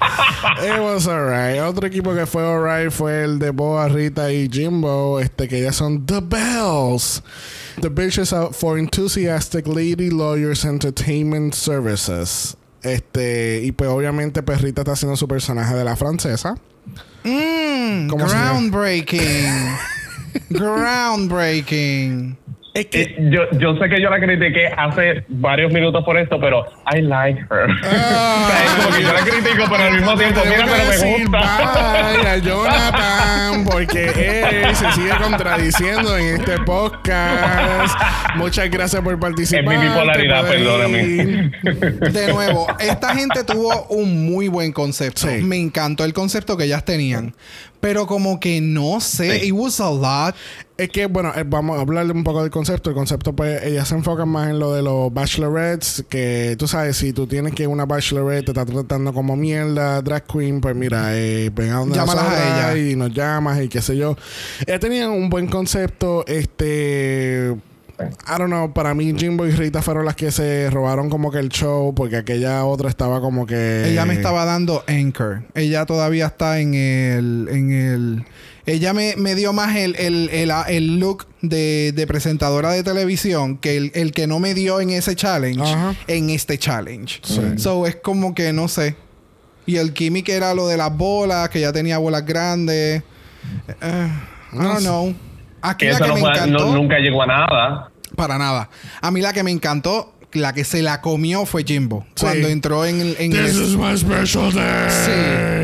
it 0.63 0.79
was 0.79 1.07
alright. 1.07 1.59
Otro 1.61 1.87
equipo 1.87 2.13
que 2.13 2.25
fue 2.25 2.43
alright 2.43 2.91
fue 2.91 3.23
el 3.23 3.39
de 3.39 3.49
Boa, 3.51 3.87
Rita 3.87 4.31
y 4.31 4.49
Jimbo, 4.49 5.19
este 5.19 5.47
que 5.47 5.61
ya 5.61 5.71
son 5.73 6.05
The 6.05 6.21
Bells. 6.21 7.23
The 7.79 7.89
bitches 7.89 8.33
out 8.33 8.55
for 8.55 8.77
enthusiastic 8.77 9.67
lady 9.67 10.09
lawyers 10.09 10.65
entertainment 10.65 11.53
services. 11.53 12.57
Este, 12.81 13.61
y 13.63 13.71
pues 13.71 13.89
obviamente 13.89 14.41
pues 14.43 14.61
Rita 14.61 14.81
está 14.81 14.93
haciendo 14.93 15.15
su 15.15 15.27
personaje 15.27 15.75
de 15.75 15.83
la 15.83 15.95
francesa. 15.95 16.55
Mmm, 17.23 18.07
groundbreaking. 18.07 19.77
groundbreaking. 20.49 22.37
Es 22.79 22.85
que 22.87 23.01
Eh, 23.01 23.15
yo, 23.31 23.41
yo 23.59 23.75
sé 23.77 23.89
que 23.89 24.01
yo 24.01 24.09
la 24.09 24.19
critiqué 24.19 24.67
hace 24.67 25.23
varios 25.29 25.71
minutos 25.71 26.03
por 26.05 26.17
esto, 26.17 26.39
pero 26.39 26.63
I 26.93 27.01
like 27.01 27.39
her. 27.51 27.67
Ah. 27.83 28.43
O 28.47 28.49
sea, 28.49 28.65
es 28.65 28.71
como 28.71 28.95
que 28.95 29.03
yo 29.03 29.13
la 29.13 29.19
critico, 29.21 29.63
pero 29.69 29.83
al 29.83 29.93
mismo 29.93 30.15
tiempo, 30.15 30.41
mira, 30.45 30.65
pero 30.65 30.77
me 30.77 30.85
decir 30.85 31.27
gusta. 31.27 31.39
bye 31.39 32.27
a 32.29 32.37
Jonathan 32.37 33.65
porque 33.71 34.61
él 34.63 34.75
se 34.75 34.91
sigue 34.93 35.11
contradiciendo 35.21 36.17
en 36.17 36.39
este 36.39 36.57
podcast. 36.59 37.95
Muchas 38.35 38.69
gracias 38.69 39.01
por 39.01 39.19
participar. 39.19 39.73
Es 39.73 39.79
mi 39.79 39.87
bipolaridad, 39.87 40.47
perdóname. 40.47 41.51
De 42.11 42.33
nuevo, 42.33 42.67
esta 42.79 43.15
gente 43.15 43.43
tuvo 43.43 43.83
un 43.89 44.25
muy 44.25 44.47
buen 44.47 44.71
concepto. 44.71 45.27
Sí. 45.27 45.41
Me 45.43 45.57
encantó 45.57 46.03
el 46.05 46.13
concepto 46.13 46.55
que 46.57 46.65
ellas 46.65 46.85
tenían. 46.85 47.33
Pero 47.79 48.07
como 48.07 48.39
que 48.39 48.59
no 48.61 48.99
sé, 48.99 49.39
Sí. 49.39 49.47
it 49.49 49.53
was 49.53 49.79
a 49.79 49.89
lot. 49.91 50.35
Es 50.77 50.89
que, 50.89 51.07
bueno, 51.07 51.31
eh, 51.35 51.43
vamos 51.43 51.77
a 51.77 51.81
hablarle 51.81 52.13
un 52.13 52.23
poco 52.23 52.41
del 52.41 52.51
concepto. 52.51 52.91
El 52.91 52.95
concepto, 52.95 53.33
pues, 53.35 53.63
ellas 53.63 53.87
se 53.87 53.95
enfocan 53.95 54.29
más 54.29 54.51
en 54.51 54.59
lo 54.59 54.73
de 54.73 54.83
los 54.83 55.11
bachelorettes. 55.11 56.05
Que 56.07 56.55
tú 56.59 56.67
sabes, 56.67 56.97
si 56.97 57.13
tú 57.13 57.25
tienes 57.25 57.53
que 57.53 57.65
una 57.65 57.85
bachelorette 57.85 58.45
te 58.45 58.51
está 58.51 58.63
tratando 58.63 59.11
como 59.11 59.35
mierda, 59.35 60.01
drag 60.03 60.25
queen, 60.27 60.61
pues 60.61 60.75
mira, 60.75 61.17
eh, 61.17 61.49
ven 61.51 61.71
a 61.71 61.77
donde 61.77 61.95
Llámalas 61.95 62.25
a 62.25 62.73
ella. 62.73 62.77
y 62.77 62.95
nos 62.95 63.11
llamas 63.11 63.59
y 63.59 63.69
qué 63.69 63.81
sé 63.81 63.97
yo. 63.97 64.15
Ellas 64.67 64.79
tenían 64.79 65.09
un 65.09 65.29
buen 65.31 65.47
concepto. 65.47 66.23
Este. 66.27 67.55
I 67.99 68.37
don't 68.37 68.45
know, 68.51 68.71
para 68.71 68.93
mí 68.93 69.11
Jimbo 69.17 69.47
y 69.47 69.51
Rita 69.51 69.81
fueron 69.81 70.05
las 70.05 70.15
que 70.15 70.31
se 70.31 70.69
robaron 70.69 71.09
como 71.09 71.31
que 71.31 71.39
el 71.39 71.49
show 71.49 71.95
porque 71.95 72.17
aquella 72.17 72.63
otra 72.63 72.89
estaba 72.89 73.21
como 73.21 73.47
que... 73.47 73.89
Ella 73.89 74.05
me 74.05 74.13
estaba 74.13 74.45
dando 74.45 74.83
anchor. 74.85 75.41
Ella 75.55 75.87
todavía 75.87 76.27
está 76.27 76.59
en 76.59 76.75
el. 76.75 77.47
En 77.49 77.71
el 77.71 78.25
ella 78.67 78.93
me, 78.93 79.15
me 79.17 79.33
dio 79.33 79.51
más 79.53 79.75
el, 79.75 79.95
el, 79.95 80.29
el, 80.29 80.51
el 80.67 80.99
look 80.99 81.25
de, 81.41 81.91
de 81.95 82.05
presentadora 82.05 82.71
de 82.71 82.83
televisión 82.83 83.57
que 83.57 83.77
el, 83.77 83.91
el 83.95 84.11
que 84.11 84.27
no 84.27 84.39
me 84.39 84.53
dio 84.53 84.79
en 84.81 84.89
ese 84.91 85.15
challenge, 85.15 85.61
Ajá. 85.63 85.95
en 86.07 86.29
este 86.29 86.57
challenge. 86.59 87.21
Sí. 87.23 87.41
So 87.57 87.87
es 87.87 87.95
como 87.95 88.35
que 88.35 88.53
no 88.53 88.67
sé. 88.67 88.95
Y 89.65 89.77
el 89.77 89.93
gimmick 89.93 90.29
era 90.29 90.53
lo 90.53 90.67
de 90.67 90.77
las 90.77 90.95
bolas, 90.95 91.49
que 91.49 91.59
ya 91.59 91.73
tenía 91.73 91.97
bolas 91.97 92.25
grandes. 92.25 93.03
Eh, 93.81 94.07
I 94.53 94.57
don't 94.57 94.79
know. 94.79 95.13
Aquí 95.61 95.85
Que 95.87 95.91
la 95.91 95.95
eso 95.97 96.03
que 96.03 96.07
no 96.09 96.15
me 96.15 96.21
fue- 96.21 96.29
encantó. 96.31 96.65
no- 96.67 96.73
nunca 96.75 96.99
llegó 96.99 97.23
a 97.23 97.25
nada. 97.25 97.91
Para 98.15 98.37
nada. 98.37 98.69
A 99.01 99.11
mí 99.11 99.19
la 99.21 99.33
que 99.33 99.43
me 99.43 99.51
encantó, 99.51 100.13
la 100.31 100.53
que 100.53 100.63
se 100.63 100.81
la 100.81 101.01
comió 101.01 101.45
fue 101.45 101.63
Jimbo. 101.65 102.05
Sí. 102.15 102.25
Cuando 102.25 102.47
entró 102.47 102.85
en 102.85 103.01
el... 103.01 103.15
en 103.19 103.33
el- 103.35 103.45
This 103.45 103.55
is 103.55 103.75
my 103.75 103.97
special 103.97 104.53
day. 104.53 105.56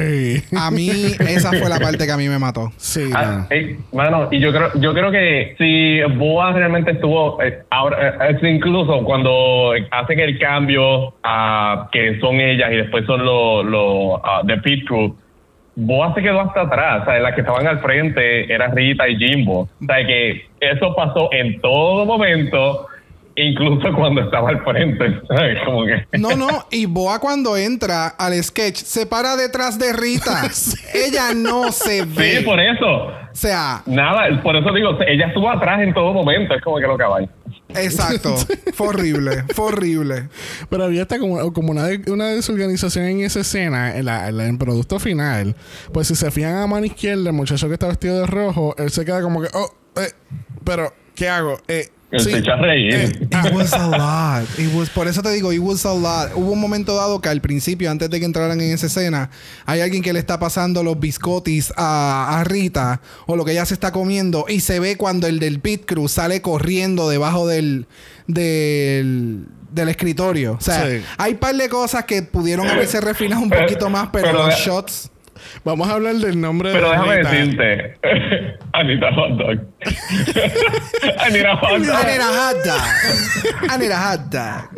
a 0.58 0.72
mí, 0.72 0.90
esa 1.20 1.50
fue 1.50 1.70
la 1.70 1.80
parte 1.80 2.06
que 2.06 2.12
a 2.12 2.18
mí 2.18 2.28
me 2.28 2.40
mató. 2.40 2.72
Sí, 2.78 3.10
Ah, 3.14 3.48
eh, 3.50 3.78
mano, 3.92 4.30
y 4.32 4.40
yo 4.40 4.52
creo, 4.52 4.72
yo 4.76 4.94
creo 4.94 5.12
que 5.12 5.56
si 5.58 6.02
Boa 6.18 6.52
realmente 6.54 6.92
estuvo, 6.92 7.42
eh, 7.42 7.64
ahora, 7.70 8.30
eh, 8.30 8.38
incluso 8.50 9.04
cuando 9.04 9.74
hacen 9.92 10.20
el 10.20 10.40
cambio 10.40 11.14
a 11.24 11.90
que 11.92 12.20
son 12.20 12.40
ellas 12.40 12.72
y 12.72 12.76
después 12.78 13.06
son 13.06 13.26
los 13.26 13.66
los, 13.66 14.20
ah, 14.24 14.42
de 14.44 14.58
Pit 14.58 14.88
Crew, 14.88 15.16
Boa 15.76 16.14
se 16.14 16.22
quedó 16.22 16.42
hasta 16.42 16.62
atrás, 16.62 17.02
o 17.02 17.06
sea, 17.06 17.20
las 17.20 17.34
que 17.34 17.42
estaban 17.42 17.66
al 17.66 17.80
frente 17.80 18.54
eran 18.54 18.76
Rita 18.76 19.08
y 19.08 19.18
Jimbo, 19.18 19.62
o 19.62 19.86
sea, 19.86 20.06
que 20.06 20.46
eso 20.60 20.96
pasó 20.96 21.30
en 21.32 21.60
todo 21.62 22.06
momento, 22.06 22.88
incluso 23.36 23.88
cuando 23.96 24.22
estaba 24.22 24.50
al 24.50 24.64
frente, 24.64 25.22
¿sabes? 25.28 25.58
Como 25.66 25.86
que... 25.86 26.18
No, 26.20 26.36
no. 26.36 26.66
Y 26.72 26.86
Boa 26.86 27.20
cuando 27.20 27.58
entra 27.58 28.08
al 28.08 28.34
sketch 28.44 28.78
se 28.78 29.06
para 29.06 29.36
detrás 29.36 29.78
de 29.80 29.94
Rita. 29.94 30.44
Ella 30.94 31.34
no 31.36 31.72
se 31.72 32.06
ve. 32.06 32.38
Sí, 32.40 32.46
por 32.46 32.60
eso. 32.60 32.86
O 32.88 33.36
sea, 33.36 33.82
Nada, 33.88 34.42
por 34.44 34.56
eso 34.56 34.72
digo, 34.74 34.96
ella 35.08 35.26
estuvo 35.28 35.50
atrás 35.50 35.82
en 35.82 35.92
todo 35.96 36.14
momento, 36.14 36.54
es 36.54 36.62
como 36.62 36.78
que 36.78 36.86
lo 36.86 36.96
caballo. 36.98 37.28
exacto. 37.70 38.36
Fue 38.74 38.90
horrible. 38.90 39.44
Fue 39.56 39.66
horrible. 39.66 40.30
Pero 40.70 40.84
había 40.84 41.02
hasta 41.02 41.18
como, 41.18 41.52
como 41.52 41.72
una, 41.72 41.86
de- 41.88 42.12
una 42.12 42.28
desorganización 42.28 43.06
en 43.06 43.22
esa 43.22 43.40
escena, 43.40 43.98
en, 43.98 44.06
la, 44.06 44.28
en 44.30 44.38
la- 44.38 44.44
en 44.46 44.52
el 44.52 44.58
producto 44.60 45.00
final. 45.00 45.56
Pues 45.92 46.08
si 46.10 46.16
se 46.16 46.30
fijan 46.30 46.58
a 46.58 46.68
mano 46.68 46.86
izquierda, 46.86 47.32
el 47.32 47.36
muchacho 47.36 47.68
que 47.68 47.74
está 47.74 47.88
vestido 47.88 48.20
de 48.20 48.28
rojo, 48.28 48.76
él 48.78 48.92
se 48.92 49.04
queda 49.04 49.22
como 49.24 49.42
que, 49.42 49.48
oh, 49.56 49.74
eh, 50.00 50.12
pero, 50.64 50.94
¿qué 51.16 51.28
hago? 51.28 51.58
Eh, 51.68 51.88
se 52.20 52.38
echa 52.38 52.54
a 52.54 52.56
reír. 52.58 52.94
eh, 52.96 53.12
It 53.48 53.54
was 53.54 53.74
a 53.74 53.88
lot. 53.88 54.48
It 54.60 54.74
was- 54.74 54.90
por 54.90 55.08
eso 55.08 55.22
te 55.22 55.30
digo, 55.32 55.52
it 55.54 55.60
was 55.60 55.86
a 55.86 55.94
lot. 55.94 56.32
Hubo 56.36 56.52
un 56.52 56.60
momento 56.60 56.96
dado 56.96 57.22
que 57.22 57.30
al 57.30 57.42
principio, 57.42 57.90
antes 57.92 58.10
de 58.10 58.20
que 58.20 58.26
entraran 58.26 58.60
en 58.62 58.72
esa 58.74 58.88
escena, 58.88 59.30
hay 59.66 59.82
alguien 59.82 60.02
que 60.04 60.14
le 60.14 60.20
está 60.20 60.40
pasando 60.40 60.84
los 60.84 61.00
biscotis 61.00 61.74
a, 61.78 62.40
a 62.40 62.44
Rita 62.44 63.02
o 63.26 63.36
lo 63.36 63.46
que 63.46 63.52
ella 63.54 63.66
se 63.66 63.74
está 63.74 63.92
comiendo 63.92 64.46
y 64.48 64.60
se 64.60 64.80
ve 64.80 64.98
cuando 64.98 65.28
el 65.28 65.40
del 65.40 65.60
pit 65.60 65.84
crew 65.86 66.08
sale 66.08 66.42
corriendo 66.42 67.10
debajo 67.10 67.48
del 67.48 67.88
del, 68.28 69.46
del 69.72 69.90
escritorio. 69.90 70.54
O 70.54 70.62
sea, 70.62 70.86
Sí. 70.90 71.02
hay 71.18 71.34
un 71.34 71.40
par 71.40 71.56
de 71.56 71.70
cosas 71.70 72.06
que 72.06 72.22
pudieron 72.24 72.68
haberse 72.68 73.02
refinado 73.02 73.42
un 73.42 73.50
poquito 73.50 73.90
más, 73.90 74.10
pero, 74.12 74.26
Pero 74.28 74.38
los 74.48 74.56
de- 74.56 74.62
shots. 74.64 75.10
Vamos 75.64 75.88
a 75.90 75.94
hablar 75.94 76.16
del 76.16 76.40
nombre 76.40 76.72
Pero 76.72 76.90
de 76.90 76.92
déjame 76.98 77.16
decirte, 77.18 77.98
Anita 78.74 79.14
Hot 79.14 79.30
Dog. 79.38 79.60
Anita 81.20 81.56
Hot 81.58 81.80
Dog. 81.80 81.96
a 81.96 82.26
hot 82.26 82.58
dog. 82.64 82.82
I 83.74 83.78
need 83.80 83.92
a 83.92 83.98
hot 84.12 84.20
dog. 84.30 84.70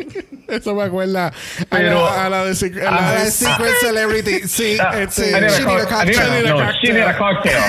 Eso 0.47 0.75
me 0.75 0.83
acuerda 0.83 1.27
a, 1.27 1.31
Pero- 1.69 2.01
la, 2.05 2.25
a 2.25 2.29
la 2.29 2.45
de, 2.45 2.81
a 2.87 2.91
la 2.91 3.09
A 3.09 3.23
de- 3.23 3.31
Secret 3.31 3.71
Celebrity. 3.81 4.47
Sí, 4.47 4.75
I 4.75 4.77
need 4.77 5.43
a 5.43 5.49
she 5.49 5.65
need 5.65 5.79
a 5.79 5.85
cock- 5.85 6.03
I 6.03 6.05
need 6.05 6.17
a- 6.17 6.53
cocktail. 6.53 6.57
no, 6.57 6.71
she 6.81 6.93
need 6.93 7.03
a 7.03 7.17
cocktail. 7.17 7.61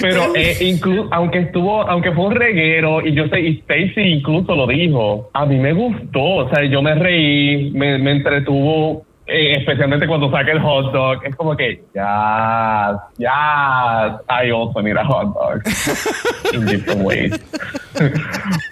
Pero 0.00 0.34
eh, 0.34 0.56
inclu- 0.60 1.08
aunque 1.10 1.38
estuvo, 1.40 1.82
aunque 1.88 2.12
fue 2.12 2.26
un 2.26 2.34
reguero 2.34 3.06
y 3.06 3.14
yo 3.14 3.28
sé, 3.28 3.40
y 3.40 3.58
Stacy 3.60 4.00
incluso 4.00 4.54
lo 4.54 4.66
dijo, 4.66 5.30
a 5.34 5.44
mí 5.46 5.56
me 5.56 5.72
gustó, 5.72 6.20
o 6.22 6.50
sea, 6.50 6.64
yo 6.64 6.80
me 6.82 6.94
reí, 6.94 7.70
me, 7.72 7.98
me 7.98 8.12
entretuvo, 8.12 9.05
eh, 9.26 9.56
especialmente 9.58 10.06
cuando 10.06 10.30
saca 10.30 10.52
el 10.52 10.60
hot 10.60 10.92
dog, 10.92 11.24
es 11.24 11.34
como 11.36 11.56
que, 11.56 11.82
ya, 11.94 12.96
ya, 13.18 14.20
I 14.28 14.50
also 14.50 14.80
need 14.82 14.96
a 14.96 15.04
hot 15.04 15.34
dog 15.34 15.62
in 16.54 16.64
different 16.66 17.02
ways. 17.02 17.32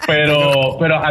pero, 0.07 0.77
pero 0.79 1.01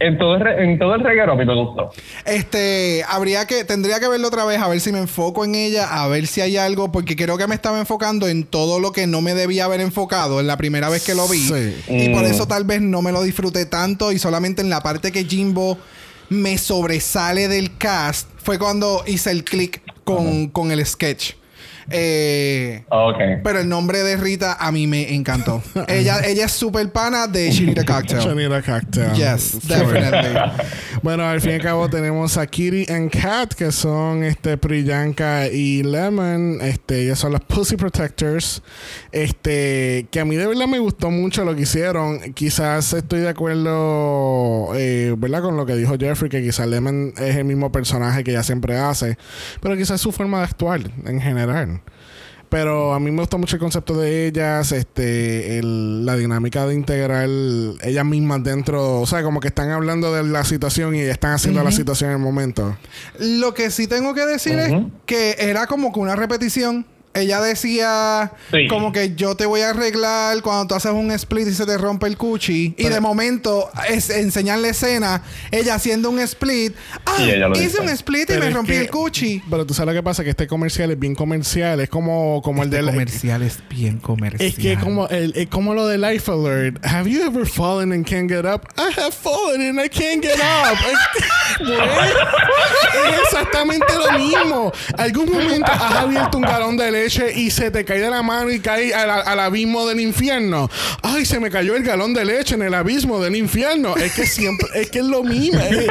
en, 0.00 0.18
todo 0.18 0.34
el, 0.34 0.40
re- 0.40 0.64
en 0.64 0.78
todo 0.78 0.94
el 0.96 1.00
reguero 1.04 1.32
a 1.32 1.36
mí 1.36 1.44
me 1.44 1.54
gustó. 1.54 1.90
Este, 2.24 3.04
habría 3.08 3.46
que, 3.46 3.64
tendría 3.64 4.00
que 4.00 4.08
verlo 4.08 4.28
otra 4.28 4.44
vez 4.44 4.60
a 4.60 4.68
ver 4.68 4.80
si 4.80 4.90
me 4.92 4.98
enfoco 4.98 5.44
en 5.44 5.54
ella, 5.54 6.02
a 6.02 6.08
ver 6.08 6.26
si 6.26 6.40
hay 6.40 6.56
algo, 6.56 6.90
porque 6.90 7.14
creo 7.16 7.38
que 7.38 7.46
me 7.46 7.54
estaba 7.54 7.78
enfocando 7.78 8.26
en 8.28 8.44
todo 8.44 8.80
lo 8.80 8.92
que 8.92 9.06
no 9.06 9.20
me 9.20 9.34
debía 9.34 9.64
haber 9.66 9.80
enfocado 9.80 10.40
en 10.40 10.46
la 10.46 10.56
primera 10.56 10.88
vez 10.88 11.04
que 11.04 11.14
lo 11.14 11.28
vi. 11.28 11.38
Sí. 11.38 11.76
Y 11.88 12.08
por 12.10 12.22
Mm. 12.24 12.26
eso 12.26 12.46
tal 12.46 12.64
vez 12.64 12.80
no 12.80 13.00
me 13.02 13.12
lo 13.12 13.22
disfruté 13.22 13.64
tanto 13.66 14.10
y 14.12 14.18
solamente 14.18 14.60
en 14.62 14.70
la 14.70 14.80
parte 14.82 15.12
que 15.12 15.24
Jimbo 15.24 15.78
me 16.28 16.58
sobresale 16.58 17.46
del 17.46 17.76
cast 17.76 18.28
fue 18.42 18.58
cuando 18.58 19.04
hice 19.06 19.30
el 19.30 19.44
click 19.44 19.82
con, 20.04 20.48
con 20.48 20.70
el 20.70 20.84
sketch. 20.84 21.34
Eh, 21.90 22.82
Ok. 22.88 23.18
pero 23.42 23.60
el 23.60 23.68
nombre 23.68 24.02
de 24.02 24.16
Rita 24.16 24.56
a 24.58 24.70
mí 24.72 24.86
me 24.86 25.14
encantó. 25.14 25.62
ella, 25.88 26.20
ella 26.24 26.46
es 26.46 26.52
super 26.52 26.90
pana 26.92 27.26
de 27.26 27.50
She 27.50 27.66
Need 27.66 27.78
a 27.78 27.82
Yo 27.82 27.94
Cocktail. 27.94 28.36
need 28.36 28.52
a 28.52 28.62
cocktail. 28.62 29.12
Yes, 29.14 29.58
definitely. 29.66 30.36
Bueno, 31.02 31.24
al 31.28 31.40
fin 31.40 31.50
y 31.50 31.54
al 31.54 31.62
cabo 31.62 31.90
tenemos 31.90 32.36
a 32.36 32.46
Kitty 32.46 32.86
and 32.92 33.10
Kat, 33.10 33.54
que 33.54 33.72
son 33.72 34.22
este 34.22 34.56
Priyanka 34.56 35.48
y 35.48 35.82
Lemon. 35.82 36.58
Este, 36.62 37.02
ellas 37.02 37.18
son 37.18 37.32
las 37.32 37.40
Pussy 37.40 37.76
Protectors. 37.76 38.62
Este, 39.10 40.06
que 40.12 40.20
a 40.20 40.24
mí 40.24 40.36
de 40.36 40.46
verdad 40.46 40.66
me 40.68 40.78
gustó 40.78 41.10
mucho 41.10 41.44
lo 41.44 41.56
que 41.56 41.62
hicieron. 41.62 42.32
Quizás 42.34 42.92
estoy 42.92 43.18
de 43.20 43.28
acuerdo, 43.30 44.68
eh, 44.76 45.14
¿verdad? 45.18 45.42
Con 45.42 45.56
lo 45.56 45.66
que 45.66 45.74
dijo 45.74 45.96
Jeffrey, 45.98 46.30
que 46.30 46.40
quizás 46.42 46.66
Lemon 46.68 47.12
es 47.18 47.36
el 47.36 47.44
mismo 47.44 47.72
personaje 47.72 48.22
que 48.22 48.30
ella 48.30 48.42
siempre 48.44 48.78
hace. 48.78 49.18
Pero 49.60 49.76
quizás 49.76 50.00
su 50.00 50.12
forma 50.12 50.38
de 50.38 50.44
actuar 50.44 50.80
en 51.04 51.20
general. 51.20 51.81
Pero 52.52 52.92
a 52.92 53.00
mí 53.00 53.10
me 53.10 53.20
gusta 53.22 53.38
mucho 53.38 53.56
el 53.56 53.60
concepto 53.60 53.94
de 53.96 54.26
ellas, 54.26 54.72
este, 54.72 55.58
el- 55.58 56.04
la 56.04 56.16
dinámica 56.16 56.66
de 56.66 56.74
integrar 56.74 57.26
ellas 57.82 58.04
mismas 58.04 58.44
dentro, 58.44 59.00
o 59.00 59.06
sea, 59.06 59.22
como 59.22 59.40
que 59.40 59.48
están 59.48 59.70
hablando 59.70 60.12
de 60.12 60.22
la 60.22 60.44
situación 60.44 60.94
y 60.94 61.00
están 61.00 61.32
haciendo 61.32 61.64
la 61.64 61.70
situación 61.72 62.10
en 62.10 62.16
el 62.18 62.22
momento. 62.22 62.76
Lo 63.18 63.54
que 63.54 63.70
sí 63.70 63.86
tengo 63.86 64.12
que 64.14 64.26
decir 64.26 64.58
es 64.58 64.70
que 65.06 65.36
era 65.38 65.66
como 65.66 65.94
que 65.94 66.00
una 66.00 66.14
repetición. 66.14 66.84
Ella 67.14 67.40
decía 67.40 68.32
Sí. 68.50 68.68
como 68.68 68.90
que 68.92 69.14
yo 69.14 69.34
te 69.36 69.44
voy 69.46 69.60
a 69.60 69.70
arreglar 69.70 70.40
cuando 70.42 70.66
tú 70.68 70.74
haces 70.74 70.92
un 70.92 71.10
split 71.12 71.48
y 71.48 71.52
se 71.54 71.66
te 71.66 71.76
rompe 71.78 72.06
el 72.06 72.16
cuchi. 72.16 72.74
y 72.78 72.84
de 72.88 73.00
momento 73.00 73.70
es 73.88 74.08
enseñar 74.10 74.58
la 74.60 74.68
escena, 74.68 75.22
ella 75.50 75.74
haciendo 75.74 76.08
un 76.10 76.18
split. 76.20 76.74
Ah, 77.04 77.16
Y 77.18 77.30
ella 77.30 77.48
lo 77.48 77.54
hice 77.54 77.64
dice. 77.64 77.80
un 77.80 77.88
split 77.90 78.22
y 78.22 78.26
Pero 78.26 78.40
me 78.40 78.48
es 78.48 78.54
rompí 78.54 78.72
que- 78.72 78.78
el 78.80 78.90
cuchi. 78.90 79.42
Pero 79.50 79.66
tú 79.66 79.74
sabes 79.74 79.94
lo 79.94 80.00
que 80.00 80.02
pasa, 80.02 80.24
que 80.24 80.30
este 80.30 80.46
comercial 80.46 80.90
es 80.90 80.98
bien 80.98 81.14
comercial, 81.14 81.80
es 81.80 81.88
como, 81.90 82.40
como 82.42 82.62
el 82.62 82.70
del... 82.70 82.86
comercial 82.86 83.42
es 83.42 83.58
bien 83.68 83.98
comercial. 83.98 84.48
Es 84.48 84.54
que 84.56 84.78
como, 84.78 85.06
el, 85.08 85.32
es 85.36 85.48
como 85.48 85.74
lo 85.74 85.86
de 85.86 85.98
Life 85.98 86.30
Alert. 86.30 86.84
Have 86.84 87.10
you 87.10 87.22
ever 87.22 87.46
fallen 87.46 87.92
and 87.92 88.06
can't 88.08 88.30
get 88.30 88.44
up? 88.46 88.62
I 88.78 88.98
have 88.98 89.12
fallen 89.12 89.60
and 89.60 89.78
I 89.84 89.88
can't 89.88 90.22
get 90.22 90.36
up. 90.40 90.78
Es 92.94 93.20
exactamente 93.24 93.86
lo 93.98 94.18
mismo. 94.18 94.72
Algún 94.96 95.30
momento 95.32 95.70
has 95.72 95.92
abierto 95.96 96.38
un 96.38 96.44
galón 96.44 96.76
de 96.76 96.90
leche 96.90 97.01
y 97.34 97.50
se 97.50 97.70
te 97.70 97.84
cae 97.84 98.00
de 98.00 98.10
la 98.10 98.22
mano 98.22 98.50
y 98.50 98.60
cae 98.60 98.94
al, 98.94 99.10
al 99.10 99.40
abismo 99.40 99.86
del 99.86 100.00
infierno. 100.00 100.70
Ay, 101.02 101.24
se 101.26 101.40
me 101.40 101.50
cayó 101.50 101.74
el 101.76 101.82
galón 101.82 102.14
de 102.14 102.24
leche 102.24 102.54
en 102.54 102.62
el 102.62 102.74
abismo 102.74 103.20
del 103.20 103.36
infierno. 103.36 103.96
Es 103.96 104.12
que 104.12 104.26
siempre, 104.26 104.68
es 104.74 104.90
que 104.90 105.00
es 105.00 105.04
lo 105.04 105.22
mismo. 105.22 105.60
Es, 105.60 105.86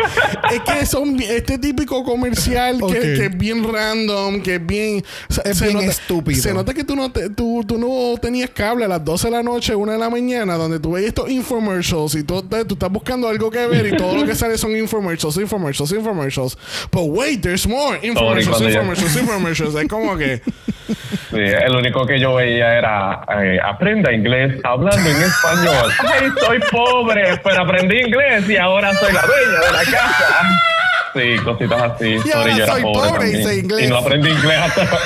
es 0.53 0.61
que 0.79 0.85
son 0.85 1.19
este 1.21 1.57
típico 1.57 2.03
comercial 2.03 2.77
que, 2.79 2.83
Ok. 2.83 2.91
que 2.93 3.25
es 3.25 3.37
bien 3.37 3.63
random, 3.71 4.41
que 4.41 4.55
es 4.55 4.65
bien, 4.65 5.03
se- 5.29 5.41
Es 5.49 5.57
se 5.57 5.65
bien 5.65 5.77
nota- 5.77 5.91
estúpido. 5.91 6.41
Se 6.41 6.53
nota 6.53 6.73
que 6.73 6.83
tú 6.83 6.95
no, 6.95 7.11
te- 7.11 7.29
tú, 7.29 7.63
tú 7.67 7.77
no 7.77 8.19
tenías 8.19 8.49
cable 8.51 8.85
a 8.85 8.87
las 8.87 9.03
12 9.03 9.27
de 9.27 9.31
la 9.31 9.43
noche, 9.43 9.75
1 9.75 9.91
de 9.91 9.97
la 9.97 10.09
mañana, 10.09 10.55
donde 10.55 10.79
tú 10.79 10.91
veis 10.93 11.07
estos 11.07 11.29
infomercials 11.29 12.15
y 12.15 12.23
tú, 12.23 12.41
te- 12.43 12.65
tú 12.65 12.73
estás 12.75 12.91
buscando 12.91 13.27
algo 13.27 13.49
que 13.51 13.65
ver 13.67 13.87
y 13.87 13.97
todo 13.97 14.15
lo 14.15 14.25
que 14.25 14.35
sale 14.35 14.57
son 14.57 14.75
infomercials, 14.75 15.37
infomercials, 15.37 15.91
infomercials. 15.91 16.57
But 16.91 17.03
wait, 17.07 17.41
there's 17.41 17.67
more 17.67 17.99
infomercials, 18.01 18.61
infomercials, 18.61 19.15
infomercials. 19.17 19.75
Es 19.75 19.87
como 19.87 20.17
que... 20.17 20.41
Sí, 21.29 21.37
el 21.39 21.75
único 21.75 22.05
que 22.05 22.19
yo 22.19 22.35
veía 22.35 22.77
era 22.77 23.21
eh, 23.41 23.59
aprenda 23.63 24.11
inglés 24.13 24.59
hablando 24.63 25.09
en 25.09 25.21
español. 25.21 25.91
Ay, 25.99 26.29
soy 26.39 26.59
pobre, 26.71 27.37
pero 27.43 27.63
aprendí 27.63 27.99
inglés 27.99 28.49
y 28.49 28.57
ahora 28.57 28.93
soy 28.95 29.13
la 29.13 29.21
dueña 29.21 29.59
de 29.59 29.71
la 29.73 29.83
casa. 29.91 30.49
Sí, 31.13 31.37
cositas 31.43 31.81
así. 31.81 32.07
Y 32.13 32.19
Sorry, 32.19 32.55
yo 32.55 32.63
era 32.63 32.73
soy 32.73 32.81
pobre 32.83 33.09
y 33.09 33.11
también. 33.13 33.43
sé 33.47 33.55
inglés. 33.57 33.85
Y 33.85 33.89
no 33.89 33.97
aprendí 33.97 34.29
inglés 34.29 34.57
hasta... 34.59 34.81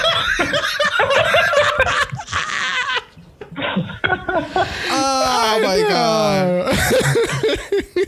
Oh 4.92 5.60
my 5.62 5.82
God. 5.84 6.72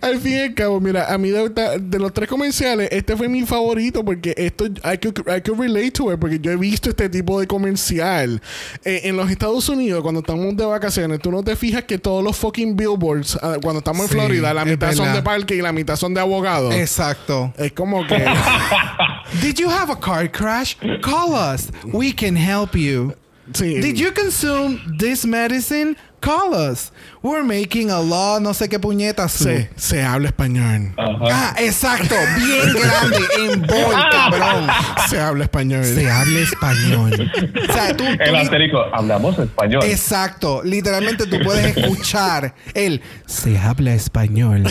Al 0.00 0.20
fin 0.20 0.32
y 0.32 0.40
al 0.40 0.54
cabo, 0.54 0.80
mira, 0.80 1.12
a 1.12 1.18
mí 1.18 1.30
de, 1.30 1.48
de 1.80 1.98
los 1.98 2.12
tres 2.12 2.28
comerciales, 2.28 2.88
este 2.92 3.16
fue 3.16 3.28
mi 3.28 3.44
favorito 3.44 4.04
porque 4.04 4.34
esto 4.36 4.66
I 4.66 4.98
could, 4.98 5.20
I 5.26 5.40
could 5.40 5.58
relate 5.58 5.92
to 5.92 6.12
it 6.12 6.18
porque 6.18 6.38
yo 6.38 6.50
he 6.52 6.56
visto 6.56 6.90
este 6.90 7.08
tipo 7.08 7.40
de 7.40 7.46
comercial. 7.46 8.40
Eh, 8.84 9.02
en 9.04 9.16
los 9.16 9.30
Estados 9.30 9.68
Unidos, 9.68 10.02
cuando 10.02 10.20
estamos 10.20 10.56
de 10.56 10.64
vacaciones, 10.64 11.20
tú 11.20 11.30
no 11.30 11.42
te 11.42 11.56
fijas 11.56 11.84
que 11.84 11.98
todos 11.98 12.22
los 12.22 12.36
fucking 12.36 12.76
billboards, 12.76 13.38
ah, 13.42 13.56
cuando 13.62 13.78
estamos 13.78 14.02
en 14.02 14.08
Sí, 14.08 14.14
Florida, 14.14 14.54
la 14.54 14.64
mitad 14.64 14.92
son 14.92 15.12
de 15.12 15.22
parque 15.22 15.56
y 15.56 15.62
la 15.62 15.72
mitad 15.72 15.96
son 15.96 16.14
de 16.14 16.20
abogados. 16.20 16.74
Exacto. 16.74 17.52
Es 17.56 17.72
como 17.72 18.06
que. 18.06 18.16
Did 19.42 19.56
you 19.56 19.68
have 19.68 19.90
a 19.90 19.96
car 19.96 20.30
crash? 20.30 20.76
Call 21.02 21.34
us. 21.34 21.70
We 21.84 22.12
can 22.12 22.36
help 22.36 22.74
you. 22.76 23.14
Sí. 23.52 23.80
Did 23.80 23.96
you 23.96 24.12
consume 24.12 24.80
this 24.98 25.24
medicine? 25.24 25.96
Call 26.20 26.54
us. 26.54 26.90
We're 27.22 27.44
making 27.44 27.90
a 27.90 28.00
law, 28.00 28.40
no 28.40 28.52
sé 28.52 28.68
qué 28.68 28.80
puñetas. 28.80 29.30
se, 29.32 29.68
se 29.76 30.02
habla 30.02 30.28
español. 30.28 30.92
Ah, 30.98 31.54
exacto. 31.58 32.14
Bien 32.36 32.72
grande. 32.72 33.18
En 33.38 33.62
bold, 33.62 34.10
cabrón. 34.10 34.66
Se 35.08 35.20
habla 35.20 35.44
español. 35.44 35.84
Se 35.84 36.10
habla 36.10 36.40
español. 36.40 37.30
O 37.68 37.72
sea, 37.72 37.96
tú... 37.96 38.04
tú 38.04 38.10
El 38.18 38.34
asterisco, 38.34 38.82
hablamos 38.92 39.38
español. 39.38 39.84
Exacto. 39.84 40.62
Literalmente 40.64 41.26
tú 41.26 41.38
puedes 41.44 41.76
escuchar 41.76 42.54
el... 42.74 43.02
Se 43.26 43.58
habla 43.58 43.94
español. 43.94 44.64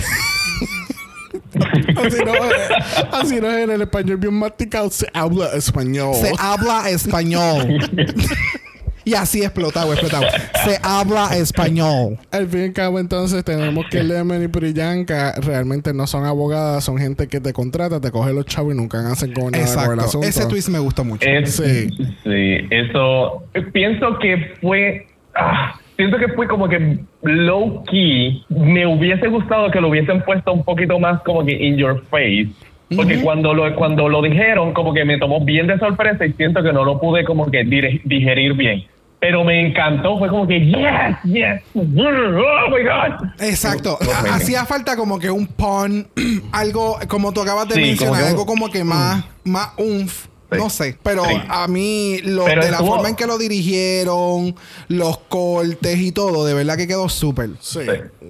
Así 1.97 2.18
no, 2.26 2.34
eh, 2.34 2.49
así 3.12 3.41
no 3.41 3.49
es 3.51 3.64
en 3.64 3.72
el 3.72 3.82
español 3.82 4.18
bien 4.18 4.34
masticado. 4.34 4.89
Se 4.89 5.08
habla 5.14 5.47
español. 5.56 6.16
Se 6.16 6.32
habla 6.39 6.89
español. 6.89 7.78
y 9.06 9.14
así 9.14 9.43
explotado, 9.43 9.91
explotado. 9.93 10.26
Se 10.66 10.80
habla 10.82 11.36
español. 11.38 12.18
Al 12.32 12.47
fin 12.47 12.62
y 12.62 12.64
al 12.66 12.74
cabo, 12.74 12.99
entonces 12.99 13.43
tenemos 13.43 13.86
que 13.91 14.03
Lemon 14.03 14.43
y 14.43 14.47
Priyanka 14.47 15.34
realmente 15.41 15.93
no 15.93 16.08
son 16.08 16.26
abogadas, 16.26 16.84
son 16.84 16.97
gente 16.97 17.28
que 17.28 17.39
te 17.39 17.53
contrata, 17.53 18.01
te 18.01 18.10
coge 18.12 18.34
los 18.34 18.45
chavos 18.45 18.74
y 18.74 18.78
nunca 18.78 18.99
hacen 19.12 19.32
con 19.34 19.51
nada 19.51 19.51
con 19.51 19.56
el 19.62 19.62
Exacto. 19.62 20.01
asunto. 20.01 20.28
Ese 20.28 20.45
twist 20.47 20.70
me 20.70 20.80
gustó 20.80 21.03
mucho. 21.03 21.28
Es- 21.28 21.56
Sí. 21.56 21.89
sí. 22.24 22.58
eso. 22.72 23.43
Pienso 23.74 24.18
que 24.20 24.53
fue. 24.62 25.08
ah, 25.36 25.80
siento 25.98 26.18
que 26.18 26.28
fue 26.30 26.48
como 26.48 26.68
que 26.68 27.00
low 27.24 27.84
key. 27.86 28.43
Me 28.50 28.86
hubiese 28.86 29.28
gustado 29.28 29.70
que 29.72 29.82
lo 29.82 29.89
hubiesen 29.89 30.22
puesto 30.24 30.54
un 30.54 30.64
poquito 30.64 31.00
más 31.00 31.22
como 31.24 31.46
que 31.46 31.54
in 31.54 31.78
your 31.78 32.04
face. 32.10 32.48
Porque 32.96 33.20
cuando 33.22 33.54
lo 33.54 33.76
cuando 33.76 34.08
lo 34.08 34.22
dijeron, 34.22 34.74
como 34.74 34.93
que 34.93 35.04
me 35.06 35.18
tomó 35.18 35.43
bien 35.43 35.66
de 35.68 35.78
sorpresa 35.80 36.26
y 36.26 36.34
siento 36.34 36.62
que 36.62 36.72
no 36.72 36.86
lo 36.86 37.00
pude 37.00 37.24
como 37.26 37.50
que 37.50 37.64
digerir 37.64 38.54
bien. 38.54 38.84
Pero 39.20 39.43
me 39.43 39.60
encantó, 39.66 40.20
fue 40.20 40.28
como 40.30 40.46
que 40.46 40.60
yes, 40.60 41.18
yes, 41.24 41.62
oh 41.74 41.82
my 41.84 42.84
god. 42.84 43.28
Exacto. 43.39 43.98
Hacía 44.32 44.66
falta 44.66 44.96
como 44.96 45.18
que 45.18 45.32
un 45.32 45.48
pun, 45.48 46.06
algo 46.52 47.00
como 47.08 47.32
tú 47.34 47.41
acabas 47.41 47.68
de 47.70 47.74
Sí, 47.76 47.82
mencionar, 47.82 48.12
como 48.14 48.22
que- 48.24 48.30
algo 48.30 48.46
como 48.46 48.70
que 48.70 48.84
más, 48.84 49.26
más 49.43 49.70
umf. 49.78 50.28
No 50.58 50.70
sé, 50.70 50.97
pero 51.03 51.24
Sí. 51.26 51.41
a 51.49 51.68
mí 51.68 52.20
lo, 52.24 52.45
Pero 52.45 52.64
de 52.66 52.72
la 52.72 52.78
forma 52.80 53.10
en 53.10 53.16
que 53.16 53.26
lo 53.28 53.38
dirigieron, 53.38 54.56
los 54.88 55.18
cortes 55.30 55.97
y 55.99 56.12
todo, 56.12 56.45
de 56.45 56.53
verdad 56.53 56.78
que 56.78 56.88
quedó 56.88 57.10
súper. 57.10 57.49
Sí. 57.60 57.80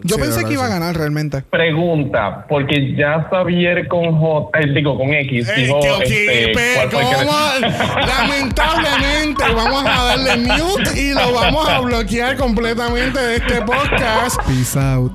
Yo 0.03 0.15
Sí, 0.15 0.21
pensé 0.21 0.43
que 0.45 0.53
iba 0.53 0.65
a 0.65 0.69
ganar 0.69 0.95
realmente. 0.97 1.41
Pregunta, 1.49 2.45
porque 2.49 2.95
ya 2.95 3.27
Xavier 3.29 3.87
con 3.87 4.17
J, 4.19 4.59
eh, 4.59 4.73
digo 4.73 4.97
con 4.97 5.13
X, 5.13 5.47
dijo 5.55 5.79
que- 5.79 6.03
este, 6.03 6.53
pe- 6.53 6.73
¿cuál 6.75 6.89
fue 6.89 6.99
que- 7.01 7.15
¿cómo? 7.25 7.31
Lamentablemente 8.07 9.43
vamos 9.55 9.83
a 9.85 10.03
darle 10.03 10.37
mute 10.37 11.01
y 11.01 11.13
lo 11.13 11.33
vamos 11.33 11.67
a 11.69 11.79
bloquear 11.79 12.35
completamente 12.37 13.19
de 13.19 13.35
este 13.37 13.61
podcast 13.61 14.37
Peace 14.45 14.77
out. 14.79 15.11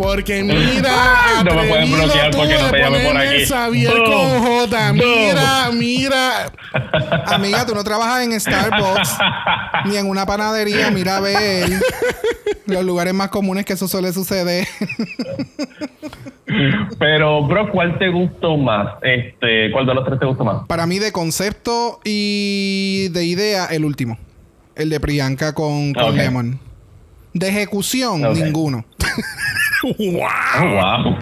Porque 0.00 0.42
mira 0.44 1.42
No 1.44 1.54
me 1.54 1.68
pueden 1.68 1.92
bloquear 1.92 2.30
porque 2.30 2.54
no 2.54 2.70
te 2.70 2.78
llame 2.78 3.00
por 3.00 3.16
aquí. 3.16 3.44
Xavier 3.46 3.92
Boom. 3.92 4.06
con 4.06 4.42
J 4.42 4.92
Boom. 4.92 4.98
mira 4.98 5.70
mira 5.72 6.52
Amiga, 7.26 7.66
tú 7.66 7.74
no 7.74 7.84
trabajas 7.84 8.24
en 8.24 8.40
Starbucks 8.40 9.18
ni 9.86 9.96
en 9.96 10.08
una 10.08 10.24
panadería. 10.26 10.90
Mira 10.90 11.16
a 11.16 11.20
ver 11.20 11.68
los 12.66 12.84
lugares 12.84 13.12
más 13.12 13.28
comunes 13.28 13.64
que 13.64 13.72
eso 13.74 13.88
suele 13.88 14.12
suceder. 14.12 14.66
Pero, 16.98 17.46
bro, 17.46 17.70
¿cuál 17.70 17.98
te 17.98 18.08
gustó 18.08 18.56
más? 18.56 18.94
Este, 19.02 19.70
¿Cuál 19.70 19.86
de 19.86 19.94
los 19.94 20.04
tres 20.04 20.18
te 20.18 20.26
gustó 20.26 20.44
más? 20.44 20.66
Para 20.66 20.86
mí, 20.86 20.98
de 20.98 21.12
concepto 21.12 22.00
y 22.04 23.08
de 23.10 23.24
idea, 23.24 23.66
el 23.66 23.84
último. 23.84 24.18
El 24.74 24.90
de 24.90 24.98
Priyanka 25.00 25.54
con. 25.54 25.92
Lemon. 25.92 26.58
De 27.32 27.48
ejecución, 27.48 28.32
ninguno. 28.32 28.84
Wow 29.82 30.28
Oh, 30.62 30.74
wow. 30.74 31.18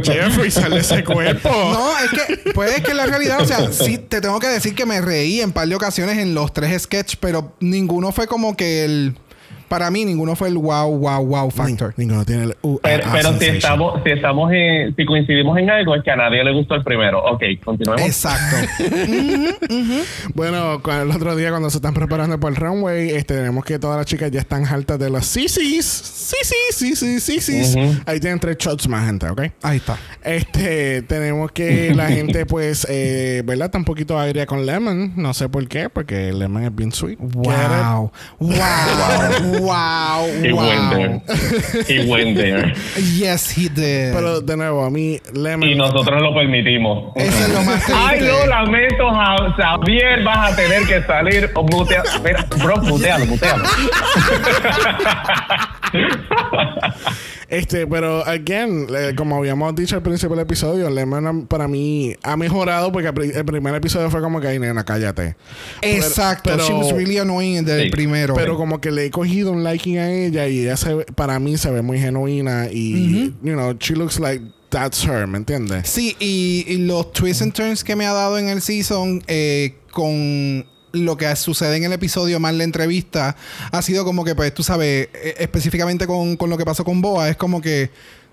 Jeffrey 0.02 0.50
sale 0.50 0.80
ese 0.80 1.04
cuerpo 1.04 1.48
No, 1.48 1.98
es 1.98 2.10
que, 2.10 2.50
pues 2.52 2.76
es 2.76 2.82
que 2.84 2.94
la 2.94 3.06
realidad, 3.06 3.40
o 3.40 3.46
sea, 3.46 3.72
sí 3.72 3.98
te 3.98 4.20
tengo 4.20 4.38
que 4.40 4.48
decir 4.48 4.74
que 4.74 4.84
me 4.86 5.00
reí 5.00 5.40
en 5.40 5.52
par 5.52 5.68
de 5.68 5.74
ocasiones 5.74 6.18
en 6.18 6.34
los 6.34 6.52
tres 6.52 6.82
sketches, 6.82 7.16
pero 7.16 7.54
ninguno 7.60 8.12
fue 8.12 8.26
como 8.26 8.56
que 8.56 8.84
el. 8.84 9.16
Para 9.68 9.90
mí, 9.90 10.04
ninguno 10.04 10.36
fue 10.36 10.48
el 10.48 10.56
wow, 10.58 10.96
wow, 10.98 11.24
wow 11.24 11.50
factor. 11.50 11.94
ninguno 11.96 12.24
tiene 12.24 12.44
el 12.44 12.56
uh, 12.62 12.78
Pero, 12.82 13.04
ah, 13.06 13.10
pero 13.12 13.38
si 13.38 13.46
estamos, 13.46 14.00
si 14.04 14.10
estamos 14.10 14.52
en, 14.52 14.94
si 14.94 15.04
coincidimos 15.04 15.58
en 15.58 15.70
algo, 15.70 15.94
es 15.94 16.02
que 16.02 16.10
a 16.10 16.16
nadie 16.16 16.42
le 16.44 16.52
gustó 16.52 16.74
el 16.74 16.84
primero. 16.84 17.22
Ok, 17.24 17.42
continuemos. 17.64 18.06
Exacto. 18.06 18.56
Bueno, 20.34 20.80
el 20.84 21.10
otro 21.10 21.36
día 21.36 21.50
cuando 21.50 21.70
se 21.70 21.78
están 21.78 21.94
preparando 21.94 22.38
para 22.38 22.54
el 22.54 22.56
runway, 22.56 23.10
este, 23.10 23.34
tenemos 23.34 23.64
que 23.64 23.78
todas 23.78 23.96
las 23.96 24.06
chicas 24.06 24.30
ya 24.30 24.40
están 24.40 24.64
hartas 24.66 24.98
de 24.98 25.10
los 25.10 25.26
sisis. 25.26 25.84
Sisis, 25.84 26.74
sisis, 26.74 27.22
sisis. 27.22 27.76
Ujú. 27.76 27.94
Ahí 28.06 28.20
tienen 28.20 28.38
tres 28.40 28.56
shots 28.58 28.88
más, 28.88 29.06
gente, 29.06 29.28
¿ok? 29.28 29.42
Ahí 29.62 29.76
está. 29.76 29.98
Este, 30.22 31.02
tenemos 31.02 31.52
que 31.52 31.94
la 31.96 32.08
gente, 32.08 32.46
pues, 32.46 32.86
eh, 32.90 33.42
¿verdad? 33.44 33.66
Está 33.66 33.78
un 33.78 33.84
poquito 33.84 34.18
agria 34.18 34.46
con 34.46 34.66
Lemon. 34.66 35.12
No 35.16 35.34
sé 35.34 35.48
por 35.48 35.66
qué, 35.68 35.88
porque 35.88 36.32
Lemon 36.32 36.64
es 36.64 36.74
bien 36.74 36.92
sweet. 36.92 37.18
Wow. 37.18 38.10
Wow. 38.38 38.54
Wow. 38.64 39.53
He 39.54 40.52
went 40.52 40.80
Wow. 40.80 40.90
there. 40.90 41.20
He 41.86 42.10
went 42.10 42.36
there. 42.36 42.74
Yes, 43.16 43.50
he 43.50 43.68
did. 43.68 44.12
Pero 44.14 44.40
de 44.40 44.56
nuevo, 44.56 44.84
a 44.84 44.90
mí 44.90 45.20
Lemon. 45.32 45.68
Y 45.68 45.74
nosotros 45.74 46.20
lo 46.22 46.34
permitimos. 46.34 47.12
Eso 47.16 47.44
es 47.44 47.48
lo 47.50 47.62
más 47.62 47.82
Ay, 47.94 48.20
no, 48.20 48.46
lamento, 48.46 49.10
Ja- 49.10 49.54
Xavier, 49.56 50.22
vas 50.24 50.52
a 50.52 50.56
tener 50.56 50.82
que 50.86 51.02
salir 51.02 51.50
o 51.54 51.62
mutea. 51.64 52.02
Mira, 52.22 52.46
bro, 52.62 52.76
mutealo, 52.78 53.26
mutealo. 53.26 53.64
Este, 57.54 57.86
pero 57.86 58.24
again, 58.26 58.86
eh, 58.94 59.12
como 59.16 59.36
habíamos 59.36 59.74
dicho 59.74 59.96
al 59.96 60.02
principio 60.02 60.36
del 60.36 60.44
episodio, 60.44 60.90
Lemon 60.90 61.46
para 61.46 61.68
mí 61.68 62.14
ha 62.22 62.36
mejorado 62.36 62.90
porque 62.92 63.08
el 63.08 63.14
pri- 63.14 63.32
el 63.34 63.44
primer 63.44 63.74
episodio 63.74 64.10
fue 64.10 64.20
como 64.20 64.40
que, 64.40 64.48
ay, 64.48 64.58
nena, 64.58 64.84
cállate. 64.84 65.36
Exacto. 65.82 66.50
Pero- 66.50 66.66
She 66.66 66.72
was 66.72 66.92
really 66.92 67.18
annoying 67.18 67.64
desde 67.64 67.82
el 67.82 67.84
Sí. 67.86 67.90
primero. 67.90 68.34
Pero 68.34 68.56
como 68.56 68.80
que 68.80 68.90
le 68.90 69.06
he 69.06 69.10
cogido 69.10 69.52
un 69.52 69.62
liking 69.64 69.98
a 69.98 70.10
ella 70.10 70.46
y 70.48 70.60
ella 70.60 70.76
se 70.76 70.94
ve- 70.94 71.06
para 71.14 71.38
mí 71.38 71.56
se 71.56 71.70
ve 71.70 71.82
muy 71.82 71.98
genuina 71.98 72.68
y, 72.70 73.32
you 73.42 73.52
know, 73.52 73.72
she 73.78 73.94
looks 73.94 74.18
like 74.18 74.42
that's 74.70 75.04
her, 75.06 75.26
¿me 75.26 75.38
entiendes? 75.38 75.88
Sí, 75.88 76.16
y, 76.18 76.64
y 76.66 76.78
los 76.78 77.12
twists 77.12 77.42
and 77.42 77.52
turns 77.52 77.84
que 77.84 77.94
me 77.94 78.06
ha 78.06 78.12
dado 78.12 78.38
en 78.38 78.48
el 78.48 78.60
season 78.60 79.22
eh, 79.28 79.76
con 79.92 80.66
lo 80.94 81.16
que 81.16 81.34
sucede 81.36 81.76
en 81.76 81.84
el 81.84 81.92
episodio 81.92 82.40
más 82.40 82.54
la 82.54 82.64
entrevista 82.64 83.36
ha 83.70 83.82
sido 83.82 84.04
como 84.04 84.24
que, 84.24 84.34
pues, 84.34 84.54
tú 84.54 84.62
sabes, 84.62 85.08
eh, 85.12 85.34
específicamente 85.38 86.06
con, 86.06 86.36
con 86.36 86.48
lo 86.50 86.56
que 86.56 86.64
pasó 86.64 86.84
con 86.84 87.00
Boa, 87.02 87.28
es 87.28 87.36
como 87.36 87.60
que 87.60 87.90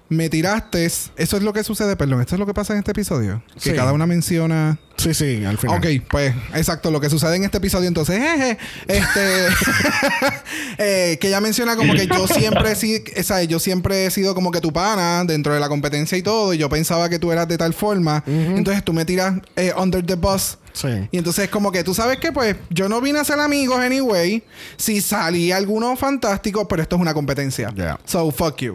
me 0.09 0.28
tiraste. 0.30 0.86
Eso 0.86 1.09
es 1.16 1.41
lo 1.41 1.53
que 1.53 1.64
sucede, 1.64 1.95
perdón. 1.95 2.20
Esto 2.20 2.36
es 2.36 2.39
lo 2.39 2.45
que 2.45 2.53
pasa 2.53 2.74
en 2.74 2.80
este 2.80 2.91
episodio. 2.91 3.41
Que 3.53 3.70
Sí. 3.70 3.74
cada 3.74 3.93
una 3.93 4.05
menciona. 4.05 4.78
Sí, 4.97 5.14
sí, 5.14 5.45
al 5.45 5.57
final. 5.57 5.78
Ok, 5.78 5.88
pues 6.09 6.36
exacto, 6.53 6.91
lo 6.91 6.99
que 6.99 7.09
sucede 7.09 7.38
en 7.38 7.45
este 7.45 7.57
episodio 7.59 7.88
entonces, 7.88 8.20
jeje, 8.22 8.57
este, 8.88 9.47
eh, 10.78 11.18
que 11.20 11.28
ella 11.30 11.41
menciona 11.41 11.76
como 11.76 11.93
que 11.93 12.07
yo 12.07 12.28
siempre, 12.28 12.76
sí, 12.76 13.03
yo 13.47 13.59
siempre 13.59 14.05
he 14.05 14.12
sido 14.12 14.36
como 14.36 14.51
que 14.51 14.62
tu 14.62 14.72
pana 14.72 15.24
dentro 15.26 15.53
de 15.53 15.59
la 15.59 15.70
competencia 15.70 16.18
y 16.18 16.22
todo, 16.22 16.53
y 16.53 16.57
yo 16.57 16.70
pensaba 16.70 17.09
que 17.09 17.20
tú 17.20 17.32
eras 17.32 17.47
de 17.47 17.57
tal 17.57 17.74
forma, 17.74 18.24
entonces 18.28 18.84
tú 18.84 18.93
me 18.93 19.05
tiras 19.05 19.36
eh, 19.55 19.74
under 19.78 20.05
the 20.05 20.16
bus. 20.16 20.57
Sí. 20.74 21.08
Y 21.12 21.18
entonces 21.18 21.50
como 21.50 21.72
que 21.72 21.84
tú 21.84 21.94
sabes 21.94 22.20
que 22.20 22.32
pues 22.32 22.56
yo 22.70 22.90
no 22.90 23.02
vine 23.02 23.20
a 23.20 23.24
ser 23.24 23.40
amigos 23.40 23.80
anyway, 23.80 24.44
si 24.78 25.02
salí 25.02 25.52
alguno 25.52 25.96
fantástico, 25.96 26.68
pero 26.68 26.82
esto 26.82 26.96
es 26.96 27.02
una 27.02 27.14
competencia. 27.14 27.72
Yeah. 27.76 28.00
So 28.06 28.32
fuck 28.32 28.58
you. 28.58 28.74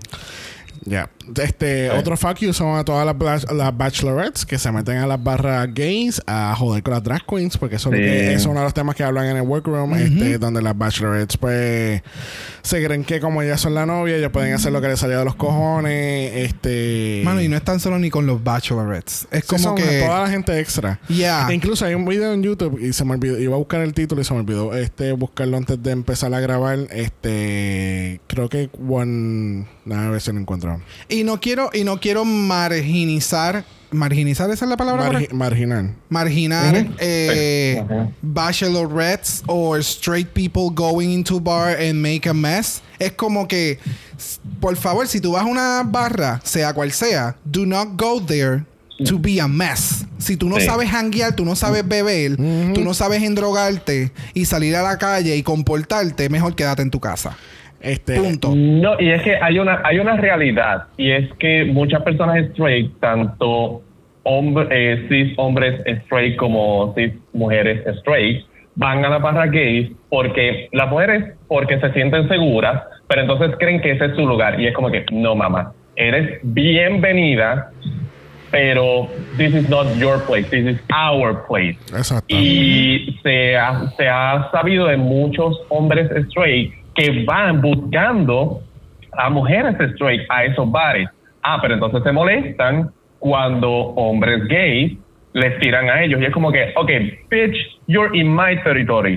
Ya. 0.86 1.10
Este, 1.42 1.90
otro 1.90 2.16
fuck 2.16 2.38
you 2.38 2.52
son 2.52 2.78
a 2.78 2.84
todas 2.84 3.04
las, 3.04 3.16
bla- 3.16 3.52
las 3.52 3.76
bachelorettes 3.76 4.46
que 4.46 4.56
se 4.56 4.70
meten 4.70 4.98
a 4.98 5.06
las 5.06 5.22
barras 5.22 5.68
gays 5.74 6.22
a 6.26 6.54
joder 6.56 6.82
con 6.84 6.94
las 6.94 7.02
drag 7.02 7.26
queens, 7.26 7.58
porque 7.58 7.76
eso, 7.76 7.92
es 7.92 7.98
lo 8.00 8.06
Sí. 8.06 8.12
es 8.34 8.46
uno 8.46 8.60
de 8.60 8.64
los 8.64 8.72
temas 8.74 8.94
que 8.94 9.02
hablan 9.02 9.26
en 9.26 9.36
el 9.36 9.42
workroom, 9.42 9.94
este, 9.94 10.38
donde 10.38 10.62
las 10.62 10.78
bachelorettes, 10.78 11.36
pues, 11.36 12.02
se 12.62 12.84
creen 12.84 13.04
que 13.04 13.18
como 13.20 13.42
ellas 13.42 13.60
son 13.60 13.74
la 13.74 13.84
novia, 13.84 14.16
ellos 14.16 14.30
pueden 14.30 14.54
hacer 14.54 14.72
lo 14.72 14.80
que 14.80 14.88
les 14.88 15.00
salga 15.00 15.18
de 15.18 15.24
los 15.24 15.34
cojones, 15.34 16.32
este... 16.36 17.22
Mano, 17.24 17.42
y 17.42 17.48
no 17.48 17.56
es 17.56 17.64
tan 17.64 17.80
solo 17.80 17.98
ni 17.98 18.08
con 18.08 18.26
los 18.26 18.42
bachelorettes. 18.44 19.26
Es 19.32 19.40
Sí, 19.42 19.48
como 19.48 19.58
son 19.62 19.74
que... 19.76 20.00
toda 20.06 20.22
la 20.22 20.28
gente 20.30 20.58
extra. 20.60 21.00
Yeah. 21.08 21.48
E 21.50 21.54
Incluso 21.54 21.84
hay 21.84 21.94
un 21.94 22.04
video 22.04 22.32
en 22.32 22.42
YouTube 22.44 22.78
y 22.80 22.92
se 22.92 23.04
me 23.04 23.12
olvidó, 23.14 23.38
iba 23.40 23.54
a 23.54 23.58
buscar 23.58 23.80
el 23.80 23.92
título 23.92 24.20
y 24.20 24.24
se 24.24 24.32
me 24.34 24.40
olvidó 24.40 24.74
este 24.76 25.12
buscarlo 25.12 25.56
antes 25.56 25.82
de 25.82 25.90
empezar 25.90 26.32
a 26.32 26.38
grabar. 26.40 26.78
Este 26.90 28.20
creo 28.28 28.48
que 28.48 28.70
one 28.88 29.66
a 29.90 30.10
ver 30.10 30.20
si 30.20 30.32
lo 30.32 30.40
encuentro. 30.40 30.80
y 31.08 31.22
no 31.24 31.40
quiero, 31.40 31.70
y 31.72 31.84
no 31.84 31.98
quiero 32.00 32.24
marginizar. 32.24 33.64
Marginizar, 33.92 34.50
esa 34.50 34.64
es 34.64 34.68
la 34.68 34.76
palabra. 34.76 35.10
Margi- 35.12 35.28
marginar 36.10 36.86
eh, 36.98 37.80
bachelorettes 38.20 39.42
or 39.46 39.78
straight 39.82 40.28
people 40.34 40.70
going 40.70 41.10
into 41.12 41.38
bar 41.40 41.68
and 41.76 41.94
make 42.02 42.26
a 42.28 42.34
mess. 42.34 42.82
Es 42.98 43.12
como 43.12 43.46
que, 43.46 43.78
por 44.60 44.76
favor, 44.76 45.06
si 45.06 45.20
tú 45.20 45.32
vas 45.32 45.42
a 45.42 45.46
una 45.46 45.82
barra, 45.84 46.40
sea 46.44 46.72
cual 46.74 46.90
sea, 46.92 47.36
do 47.44 47.64
not 47.64 47.96
go 47.96 48.20
there 48.20 48.64
to 49.06 49.18
be 49.18 49.40
a 49.40 49.46
mess. 49.46 50.04
Si 50.18 50.36
tú 50.36 50.48
no 50.48 50.58
Sí. 50.58 50.66
sabes 50.66 50.88
hanguear, 50.90 51.36
tú 51.36 51.44
no 51.44 51.54
sabes 51.54 51.86
beber, 51.86 52.36
tú 52.74 52.80
no 52.82 52.92
sabes 52.94 53.22
endrogarte 53.22 54.10
y 54.34 54.46
salir 54.46 54.74
a 54.74 54.82
la 54.82 54.96
calle 54.98 55.36
y 55.36 55.42
comportarte, 55.42 56.28
mejor 56.28 56.56
quédate 56.56 56.82
en 56.82 56.90
tu 56.90 56.98
casa. 56.98 57.36
Este, 57.86 58.16
Punto. 58.16 58.52
No, 58.54 59.00
y 59.00 59.10
es 59.10 59.22
que 59.22 59.36
hay 59.36 59.60
una, 59.60 59.80
hay 59.84 60.00
una 60.00 60.16
realidad, 60.16 60.88
y 60.96 61.12
es 61.12 61.32
que 61.34 61.64
muchas 61.64 62.02
personas 62.02 62.36
straight, 62.50 62.98
tanto 62.98 63.82
hombre, 64.24 64.66
eh, 64.72 65.06
cis 65.08 65.34
hombres 65.36 65.80
straight 65.86 66.36
como 66.36 66.92
cis 66.96 67.12
mujeres 67.32 67.86
straight, 67.98 68.44
van 68.74 69.04
a 69.04 69.08
la 69.08 69.18
barra 69.18 69.46
gays 69.46 69.90
porque 70.10 70.68
las 70.72 70.90
mujeres 70.90 71.34
porque 71.46 71.78
se 71.78 71.92
sienten 71.92 72.28
seguras, 72.28 72.82
pero 73.06 73.22
entonces 73.22 73.56
creen 73.58 73.80
que 73.80 73.92
ese 73.92 74.06
es 74.06 74.16
su 74.16 74.26
lugar. 74.26 74.60
Y 74.60 74.66
es 74.66 74.74
como 74.74 74.90
que, 74.90 75.04
no, 75.12 75.36
mamá, 75.36 75.72
eres 75.94 76.40
bienvenida, 76.42 77.70
pero 78.50 79.08
this 79.36 79.54
is 79.54 79.68
not 79.68 79.86
your 79.96 80.20
place, 80.24 80.48
this 80.50 80.66
is 80.66 80.80
our 80.92 81.46
place. 81.46 81.78
Exacto. 81.96 82.34
Y 82.34 83.16
se 83.22 83.56
ha, 83.56 83.90
se 83.96 84.08
ha 84.08 84.50
sabido 84.50 84.86
de 84.86 84.96
muchos 84.96 85.56
hombres 85.68 86.10
straight 86.28 86.85
que 86.96 87.24
van 87.24 87.60
buscando 87.60 88.62
a 89.12 89.30
mujeres 89.30 89.76
straight 89.92 90.22
a 90.28 90.44
esos 90.44 90.70
bares. 90.70 91.08
Ah, 91.42 91.58
pero 91.60 91.74
entonces 91.74 92.02
se 92.02 92.12
molestan 92.12 92.90
cuando 93.18 93.70
hombres 93.70 94.46
gays 94.48 94.98
les 95.32 95.58
tiran 95.60 95.88
a 95.88 96.02
ellos. 96.02 96.20
Y 96.20 96.24
es 96.24 96.32
como 96.32 96.50
que, 96.50 96.72
ok, 96.76 96.90
bitch, 97.30 97.56
you're 97.86 98.16
in 98.18 98.34
my 98.34 98.60
territory. 98.62 99.16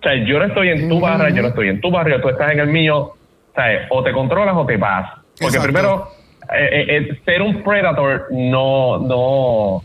O 0.00 0.02
sea, 0.02 0.14
yo 0.24 0.38
no 0.38 0.44
estoy 0.46 0.68
en 0.68 0.88
tu 0.88 1.00
barra, 1.00 1.30
yo 1.30 1.42
no 1.42 1.48
estoy 1.48 1.68
en 1.68 1.80
tu 1.80 1.90
barrio, 1.90 2.20
tú 2.20 2.28
estás 2.28 2.52
en 2.52 2.60
el 2.60 2.68
mío. 2.68 2.98
O 2.98 3.16
sea, 3.54 3.86
o 3.90 4.02
te 4.02 4.12
controlas 4.12 4.54
o 4.56 4.66
te 4.66 4.76
vas. 4.76 5.10
Porque 5.40 5.56
Exacto. 5.56 5.62
primero, 5.62 6.08
eh, 6.52 6.68
eh, 6.72 6.96
eh, 6.96 7.20
ser 7.24 7.40
un 7.40 7.62
predator 7.62 8.26
no, 8.30 8.98
no, 8.98 9.82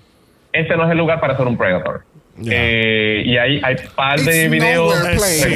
ese 0.52 0.76
no 0.76 0.86
es 0.86 0.92
el 0.92 0.98
lugar 0.98 1.20
para 1.20 1.38
ser 1.38 1.48
un 1.48 1.58
predator. 1.58 2.02
Ya. 2.42 2.52
Eh, 2.56 3.24
y 3.26 3.38
hay, 3.38 3.60
hay 3.64 3.76
par 3.96 4.20
de 4.20 4.44
It's 4.44 4.52
videos. 4.52 4.96
a 5.06 5.10
decir. 5.10 5.56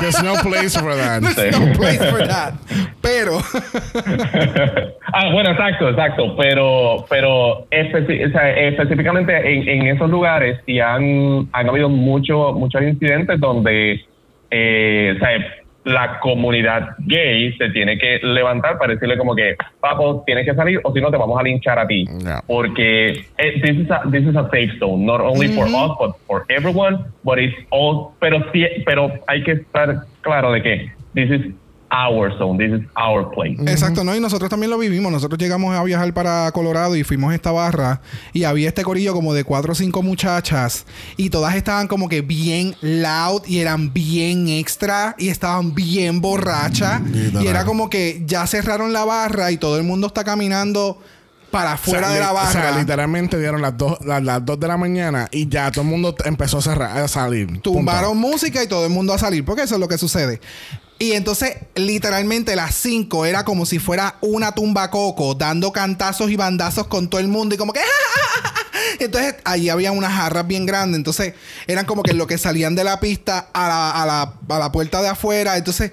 There's 0.00 0.22
no 0.22 0.34
place 0.42 0.78
for 0.78 0.94
that. 0.94 1.22
Sí. 1.22 1.50
No 1.50 1.72
place 1.72 1.98
for 2.10 2.26
that. 2.26 2.54
Pero, 3.00 3.38
ah, 5.12 5.30
bueno, 5.32 5.50
exacto, 5.50 5.88
exacto. 5.88 6.36
Pero, 6.36 7.04
pero 7.08 7.66
especi- 7.70 8.28
o 8.28 8.30
sea, 8.32 8.50
específicamente 8.68 9.32
en, 9.36 9.68
en 9.68 9.86
esos 9.96 10.08
lugares 10.10 10.58
sí 10.66 10.78
han, 10.80 11.48
han 11.52 11.68
habido 11.68 11.88
mucho, 11.88 12.52
muchos 12.52 12.82
incidentes 12.82 13.40
donde 13.40 14.00
eh, 14.50 15.14
o 15.16 15.18
sea, 15.18 15.30
la 15.84 16.20
comunidad 16.20 16.96
gay 16.98 17.52
se 17.56 17.70
tiene 17.70 17.98
que 17.98 18.18
levantar 18.22 18.78
para 18.78 18.94
decirle 18.94 19.16
como 19.16 19.34
que, 19.34 19.56
papo, 19.80 20.22
tienes 20.26 20.44
que 20.44 20.54
salir 20.54 20.80
o 20.84 20.92
si 20.92 21.00
no 21.00 21.10
te 21.10 21.16
vamos 21.16 21.38
a 21.38 21.42
linchar 21.42 21.78
a 21.78 21.86
ti. 21.86 22.04
Porque 22.46 23.24
eh, 23.38 23.60
this, 23.62 23.78
is 23.78 23.90
a, 23.90 24.02
this 24.10 24.26
is 24.26 24.36
a 24.36 24.44
safe 24.50 24.78
zone, 24.78 25.06
not 25.06 25.20
only 25.20 25.48
for 25.48 25.64
us, 25.66 25.92
but 25.98 26.16
for 26.26 26.44
everyone, 26.48 27.04
but 27.24 27.38
it's 27.38 27.56
all, 27.70 28.12
pero, 28.20 28.38
sí, 28.52 28.66
pero 28.84 29.10
hay 29.26 29.42
que 29.42 29.52
estar 29.52 30.04
claro 30.20 30.52
de 30.52 30.62
que 30.62 30.92
this 31.14 31.30
is 31.30 31.54
our 31.90 32.36
zone, 32.38 32.58
this 32.58 32.80
is 32.80 32.86
our 32.96 33.30
place. 33.32 33.56
Exacto, 33.70 34.04
¿no? 34.04 34.14
Y 34.14 34.20
nosotros 34.20 34.48
también 34.48 34.70
lo 34.70 34.78
vivimos. 34.78 35.10
Nosotros 35.10 35.38
llegamos 35.38 35.74
a 35.74 35.82
viajar 35.82 36.12
para 36.14 36.50
Colorado 36.52 36.96
y 36.96 37.04
fuimos 37.04 37.32
a 37.32 37.34
esta 37.34 37.50
barra 37.50 38.00
y 38.32 38.44
había 38.44 38.68
este 38.68 38.82
corillo 38.82 39.12
como 39.12 39.34
de 39.34 39.44
cuatro 39.44 39.72
o 39.72 39.74
cinco 39.74 40.02
muchachas 40.02 40.86
y 41.16 41.30
todas 41.30 41.54
estaban 41.56 41.88
como 41.88 42.08
que 42.08 42.22
bien 42.22 42.74
loud 42.80 43.42
y 43.46 43.58
eran 43.58 43.92
bien 43.92 44.48
extra 44.48 45.14
y 45.18 45.28
estaban 45.28 45.74
bien 45.74 46.20
borrachas 46.20 47.02
Literal. 47.02 47.44
y 47.44 47.48
era 47.48 47.64
como 47.64 47.90
que 47.90 48.22
ya 48.24 48.46
cerraron 48.46 48.92
la 48.92 49.04
barra 49.04 49.50
y 49.50 49.56
todo 49.56 49.76
el 49.76 49.82
mundo 49.84 50.06
está 50.06 50.24
caminando 50.24 50.98
para 51.50 51.72
afuera 51.72 52.06
O 52.06 52.10
sea, 52.10 52.14
de 52.14 52.20
la 52.20 52.32
barra. 52.32 52.48
O 52.48 52.52
sea, 52.52 52.78
literalmente 52.78 53.38
dieron 53.38 53.60
las 53.60 53.76
dos, 53.76 53.98
las, 54.04 54.22
las 54.22 54.44
dos 54.44 54.60
de 54.60 54.68
la 54.68 54.76
mañana 54.76 55.28
y 55.32 55.48
ya 55.48 55.70
todo 55.70 55.82
el 55.82 55.88
mundo 55.88 56.14
empezó 56.24 56.58
a, 56.58 56.62
cerrar, 56.62 56.96
a 56.96 57.08
salir. 57.08 57.46
Punto. 57.46 57.72
Tumbaron 57.72 58.16
música 58.16 58.62
y 58.62 58.68
todo 58.68 58.84
el 58.86 58.92
mundo 58.92 59.12
a 59.12 59.18
salir, 59.18 59.44
porque 59.44 59.62
eso 59.62 59.74
es 59.74 59.80
lo 59.80 59.88
que 59.88 59.98
sucede. 59.98 60.40
Y 61.00 61.12
entonces, 61.12 61.56
literalmente, 61.76 62.54
las 62.54 62.74
5 62.74 63.24
era 63.24 63.42
como 63.42 63.64
si 63.64 63.78
fuera 63.78 64.16
una 64.20 64.52
tumba 64.52 64.90
coco, 64.90 65.34
dando 65.34 65.72
cantazos 65.72 66.30
y 66.30 66.36
bandazos 66.36 66.88
con 66.88 67.08
todo 67.08 67.22
el 67.22 67.28
mundo 67.28 67.54
y 67.54 67.58
como 67.58 67.72
que. 67.72 67.80
Entonces, 68.98 69.36
allí 69.44 69.70
había 69.70 69.92
unas 69.92 70.12
jarras 70.12 70.46
bien 70.46 70.66
grandes. 70.66 70.98
Entonces, 70.98 71.32
eran 71.66 71.86
como 71.86 72.02
que 72.02 72.12
lo 72.12 72.26
que 72.26 72.36
salían 72.36 72.74
de 72.74 72.84
la 72.84 73.00
pista 73.00 73.48
a 73.54 73.66
la, 73.66 73.90
a 73.92 74.04
la, 74.04 74.34
a 74.46 74.58
la 74.58 74.72
puerta 74.72 75.00
de 75.00 75.08
afuera. 75.08 75.56
Entonces, 75.56 75.90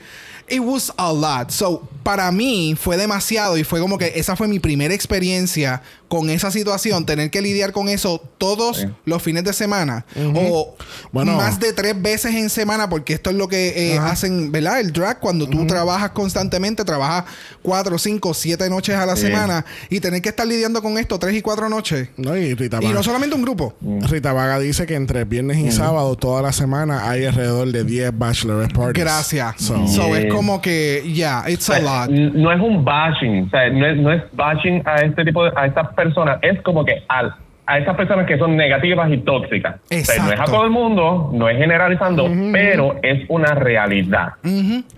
it 0.50 0.60
was 0.60 0.92
a 0.98 1.14
lot. 1.14 1.52
So, 1.52 1.88
para 2.04 2.30
mí 2.34 2.76
fue 2.78 2.98
demasiado 2.98 3.58
y 3.58 3.64
fue 3.64 3.80
como 3.80 3.98
que 3.98 4.12
esa 4.16 4.36
fue 4.36 4.50
mi 4.50 4.60
primera 4.60 4.94
experiencia 4.94 5.82
con 6.08 6.30
esa 6.30 6.52
situación, 6.52 7.06
tener 7.06 7.30
que 7.32 7.42
lidiar 7.42 7.72
con 7.72 7.90
eso 7.90 8.22
todos 8.38 8.78
Sí. 8.78 8.88
los 9.06 9.22
fines 9.22 9.44
de 9.44 9.54
semana 9.54 10.06
o 10.36 10.76
Bueno. 11.12 11.34
más 11.36 11.60
de 11.60 11.74
tres 11.74 12.00
veces 12.02 12.34
en 12.36 12.50
semana, 12.50 12.88
porque 12.90 13.14
esto 13.14 13.30
es 13.30 13.36
lo 13.36 13.48
que 13.48 13.94
eh, 13.94 13.98
hacen, 13.98 14.52
¿verdad? 14.52 14.80
El 14.80 14.92
drag, 14.94 15.20
cuando 15.20 15.48
tú 15.48 15.66
trabajas 15.68 16.12
constantemente, 16.12 16.84
trabajas 16.86 17.26
cuatro, 17.62 17.98
cinco, 17.98 18.34
siete 18.34 18.70
noches 18.70 18.96
a 18.96 19.06
la 19.06 19.16
Sí. 19.16 19.24
semana 19.28 19.66
y 19.90 20.00
tener 20.00 20.22
que 20.22 20.30
estar 20.30 20.46
lidiando 20.48 20.82
con 20.82 20.98
esto 20.98 21.18
tres 21.20 21.36
y 21.36 21.42
cuatro 21.42 21.68
noches. 21.70 22.10
No, 22.18 22.36
y 22.38 22.54
Rita 22.54 22.78
Y 22.82 22.86
Vaga, 22.86 22.96
no 22.96 23.04
solamente 23.04 23.36
un 23.36 23.42
grupo. 23.42 23.74
Rita 24.10 24.34
Vaga 24.34 24.60
dice 24.60 24.86
que 24.86 24.96
entre 24.96 25.24
viernes 25.26 25.58
y 25.58 25.72
sábado, 25.72 26.16
toda 26.16 26.42
la 26.42 26.54
semana, 26.54 27.10
hay 27.10 27.26
alrededor 27.26 27.72
de 27.72 27.84
10 27.84 28.12
bachelorette 28.18 28.74
parties. 28.74 29.04
Gracias. 29.04 29.56
So, 29.62 29.88
So, 29.88 30.08
Yeah. 30.08 30.20
es 30.20 30.34
como 30.34 30.62
que, 30.62 31.04
yeah, 31.14 31.44
it's 31.50 31.70
O 31.70 31.74
a 31.74 31.78
sea, 31.80 32.06
lot. 32.06 32.10
no 32.12 32.52
es 32.52 32.60
un 32.62 32.84
bashing, 32.86 33.46
o 33.48 33.50
sea, 33.50 33.70
no 33.70 33.86
es, 33.88 33.98
no 33.98 34.12
es 34.14 34.24
bashing 34.34 34.82
a 34.86 34.98
este 34.98 35.26
tipo 35.26 35.44
de, 35.44 35.52
a 35.56 35.66
estas 35.66 35.94
personas, 35.98 36.40
es 36.42 36.62
como 36.62 36.86
que 36.86 37.04
al, 37.10 37.36
a 37.68 37.80
estas 37.80 37.98
personas 37.98 38.26
que 38.26 38.38
son 38.38 38.56
negativas 38.56 39.12
y 39.12 39.18
tóxicas. 39.18 39.76
O 39.92 40.06
sea, 40.06 40.24
no 40.24 40.32
es 40.32 40.40
a 40.40 40.46
todo 40.46 40.64
el 40.64 40.70
mundo, 40.70 41.30
no 41.34 41.50
es 41.50 41.58
generalizando, 41.58 42.32
pero 42.54 42.96
es 43.04 43.26
una 43.28 43.54
realidad. 43.56 44.36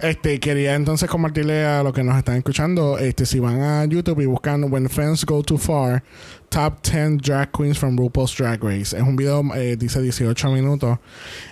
Este, 0.01 0.39
quería 0.39 0.75
entonces 0.75 1.09
compartirle 1.09 1.65
a 1.65 1.81
los 1.81 1.93
que 1.93 2.03
nos 2.03 2.15
están 2.15 2.35
escuchando, 2.35 2.99
este, 2.99 3.25
si 3.25 3.39
van 3.39 3.61
a 3.61 3.85
YouTube 3.85 4.21
y 4.21 4.27
buscan 4.27 4.71
When 4.71 4.87
Friends 4.87 5.25
Go 5.25 5.41
Too 5.41 5.57
Far, 5.57 6.03
Top 6.49 6.81
10 6.81 7.17
Drag 7.19 7.49
Queens 7.51 7.77
from 7.77 7.95
RuPaul's 7.97 8.35
Drag 8.35 8.63
Race. 8.63 8.95
Es 8.97 9.03
un 9.03 9.15
video, 9.15 9.43
eh, 9.55 9.75
dice 9.77 10.01
18 10.01 10.49
minutos. 10.51 10.97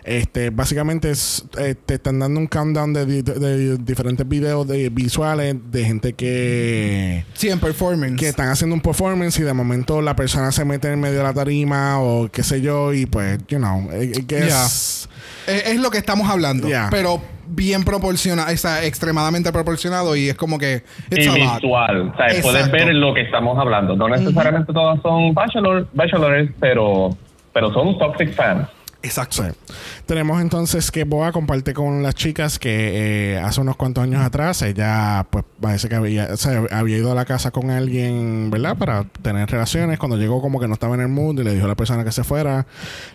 Este, 0.04 0.50
básicamente 0.50 1.12
es, 1.12 1.46
eh, 1.58 1.76
te 1.86 1.96
están 1.96 2.20
dando 2.20 2.40
un 2.40 2.48
countdown 2.48 2.94
de, 2.94 3.06
di- 3.06 3.22
de 3.22 3.78
diferentes 3.78 4.28
videos 4.28 4.68
de 4.68 4.90
visuales 4.90 5.56
de 5.72 5.86
gente 5.86 6.14
que 6.14 7.26
Sí, 7.36 7.50
en 7.50 7.60
performance. 7.60 8.18
que 8.20 8.28
están 8.30 8.50
haciendo 8.50 8.74
un 8.76 8.82
performance 8.82 9.40
y 9.40 9.44
de 9.44 9.54
momento 9.54 10.02
la 10.02 10.16
persona 10.16 10.52
se 10.52 10.66
mete 10.66 10.92
en 10.92 11.00
medio 11.00 11.18
de 11.18 11.24
la 11.24 11.34
tarima 11.34 12.02
o 12.02 12.30
qué 12.32 12.44
sé 12.44 12.62
yo 12.62 12.94
y 12.94 13.06
pues, 13.06 13.38
you 13.48 13.58
know, 13.58 13.90
it, 14.02 14.18
it 14.18 14.28
gets- 14.28 15.06
Eh, 15.06 15.08
es 15.48 15.80
lo 15.80 15.90
que 15.90 15.98
estamos 15.98 16.30
hablando. 16.30 16.68
Yeah. 16.68 16.90
Pero 16.92 17.22
bien 17.48 17.84
proporcionado, 17.84 18.56
sea, 18.58 18.84
extremadamente 18.84 19.52
proporcionado 19.52 20.16
y 20.16 20.30
es 20.30 20.36
como 20.36 20.58
que 20.60 20.84
it's 21.10 21.26
y 21.26 21.30
visual. 21.30 22.12
O 22.14 22.18
sea, 22.18 22.42
puedes 22.42 22.70
ver 22.72 22.94
lo 22.94 23.14
que 23.14 23.22
estamos 23.22 23.58
hablando. 23.58 23.96
No 23.96 24.10
necesariamente 24.10 24.74
todas 24.74 25.02
son 25.02 25.34
bachelor, 25.34 25.88
bachelors, 25.94 26.52
pero, 26.60 27.16
pero 27.54 27.74
son 27.74 27.98
toxic 27.98 28.34
fans. 28.34 28.68
Exacto. 29.04 29.44
Sí. 29.44 29.74
Tenemos 30.06 30.42
entonces 30.42 30.90
que 30.92 31.04
Boa 31.04 31.32
comparte 31.32 31.74
con 31.74 32.02
las 32.04 32.16
chicas 32.16 32.58
que 32.60 33.36
eh, 33.36 33.38
hace 33.40 33.62
unos 33.62 33.76
cuantos 33.78 34.04
años 34.04 34.22
atrás 34.26 34.62
ella 34.64 35.26
pues 35.30 35.46
parece 35.62 35.88
que 35.88 35.96
había, 35.96 36.30
o 36.34 36.38
sea, 36.38 36.64
había 36.72 36.98
ido 36.98 37.12
a 37.12 37.16
la 37.16 37.26
casa 37.26 37.52
con 37.52 37.70
alguien, 37.70 38.50
¿verdad? 38.50 38.76
Para 38.78 39.04
tener 39.22 39.50
relaciones. 39.50 40.00
Cuando 40.00 40.18
llegó 40.18 40.42
como 40.42 40.60
que 40.60 40.68
no 40.68 40.74
estaba 40.74 40.96
en 40.96 41.02
el 41.02 41.08
mood 41.10 41.40
y 41.40 41.44
le 41.44 41.54
dijo 41.54 41.66
a 41.66 41.70
la 41.70 41.76
persona 41.76 42.04
que 42.04 42.12
se 42.12 42.24
fuera. 42.24 42.66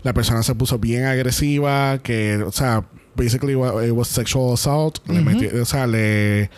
La 0.03 0.13
persona 0.15 0.43
se 0.43 0.55
puso 0.55 0.79
bien 0.79 1.05
agresiva, 1.05 1.99
que, 1.99 2.37
o 2.37 2.53
sea, 2.53 2.85
basically 3.15 3.53
it 3.53 3.93
was 3.93 4.09
sexual 4.09 4.55
assault. 4.55 4.99
Le 5.09 5.21
metió- 5.21 5.61
o 5.61 5.65
sea, 5.67 5.87
le 5.87 6.49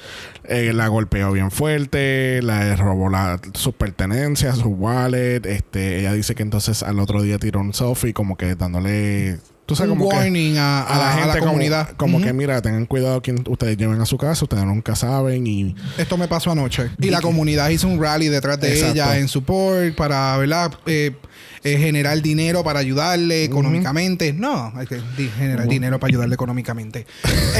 eh, 0.46 0.72
la 0.74 0.88
golpeó 0.88 1.32
bien 1.32 1.50
fuerte, 1.50 2.40
le 2.42 2.76
robó 2.76 3.08
la- 3.08 3.40
sus 3.54 3.74
pertenencias, 3.74 4.58
su 4.58 4.68
wallet. 4.68 5.44
Este, 5.46 6.00
ella 6.00 6.12
dice 6.12 6.34
que 6.34 6.42
entonces 6.42 6.82
al 6.82 7.00
otro 7.00 7.22
día 7.22 7.38
tiró 7.38 7.60
un 7.60 7.72
selfie 7.74 8.12
como 8.12 8.36
que 8.36 8.54
dándole 8.54 9.38
tú 9.66 9.74
sabes 9.74 9.92
Un 9.92 9.98
como 9.98 10.10
que 10.10 10.16
warning 10.16 10.58
a, 10.58 10.82
a 10.82 10.98
la 10.98 11.10
a 11.10 11.16
gente 11.16 11.38
como- 11.38 11.52
comunidad. 11.52 11.88
como, 11.96 12.20
que 12.20 12.32
mira 12.34 12.60
tengan 12.60 12.84
cuidado 12.84 13.22
quien 13.22 13.42
ustedes 13.48 13.78
lleven 13.78 13.98
a 14.00 14.04
su 14.04 14.18
casa 14.18 14.44
ustedes 14.44 14.64
nunca 14.64 14.94
saben 14.94 15.46
y 15.46 15.74
Esto 15.96 16.18
me 16.18 16.28
pasó 16.28 16.50
anoche. 16.52 16.90
Y 17.00 17.08
la 17.08 17.22
comunidad 17.22 17.70
hizo 17.70 17.88
un 17.88 17.98
rally 17.98 18.28
detrás 18.28 18.60
de 18.60 18.74
Exacto. 18.74 18.92
ella 18.92 19.18
en 19.18 19.26
support 19.28 19.94
para, 19.94 20.36
¿verdad? 20.36 20.70
Eh, 20.84 21.16
eh, 21.64 21.78
generar 21.78 22.20
dinero 22.20 22.62
para 22.62 22.80
ayudarle 22.80 23.42
económicamente. 23.42 24.34
No, 24.34 24.70
hay 24.76 24.86
que 24.86 25.00
generar 25.30 25.66
dinero 25.66 25.98
para 25.98 26.10
ayudarle 26.10 26.34
económicamente. 26.34 27.06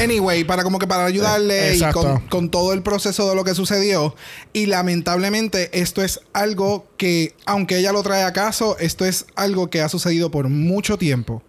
Anyway, 0.01 0.43
para 0.43 0.63
como 0.63 0.77
que 0.77 0.85
para 0.85 1.05
ayudarle 1.05 1.75
y 1.75 1.81
con 2.29 2.49
todo 2.49 2.73
el 2.73 2.83
proceso 2.83 3.27
de 3.27 3.35
lo 3.35 3.43
que 3.43 3.55
sucedió. 3.55 4.15
Y 4.53 4.67
lamentablemente 4.67 5.71
esto 5.73 6.03
es 6.03 6.19
algo 6.33 6.85
que, 6.97 7.33
aunque 7.45 7.79
ella 7.79 7.91
lo 7.91 8.03
trae 8.03 8.23
a 8.23 8.31
caso, 8.31 8.77
esto 8.79 9.05
es 9.05 9.25
algo 9.35 9.69
que 9.69 9.81
ha 9.81 9.89
sucedido 9.89 10.31
por 10.31 10.49
mucho 10.49 10.97
tiempo. 10.97 11.41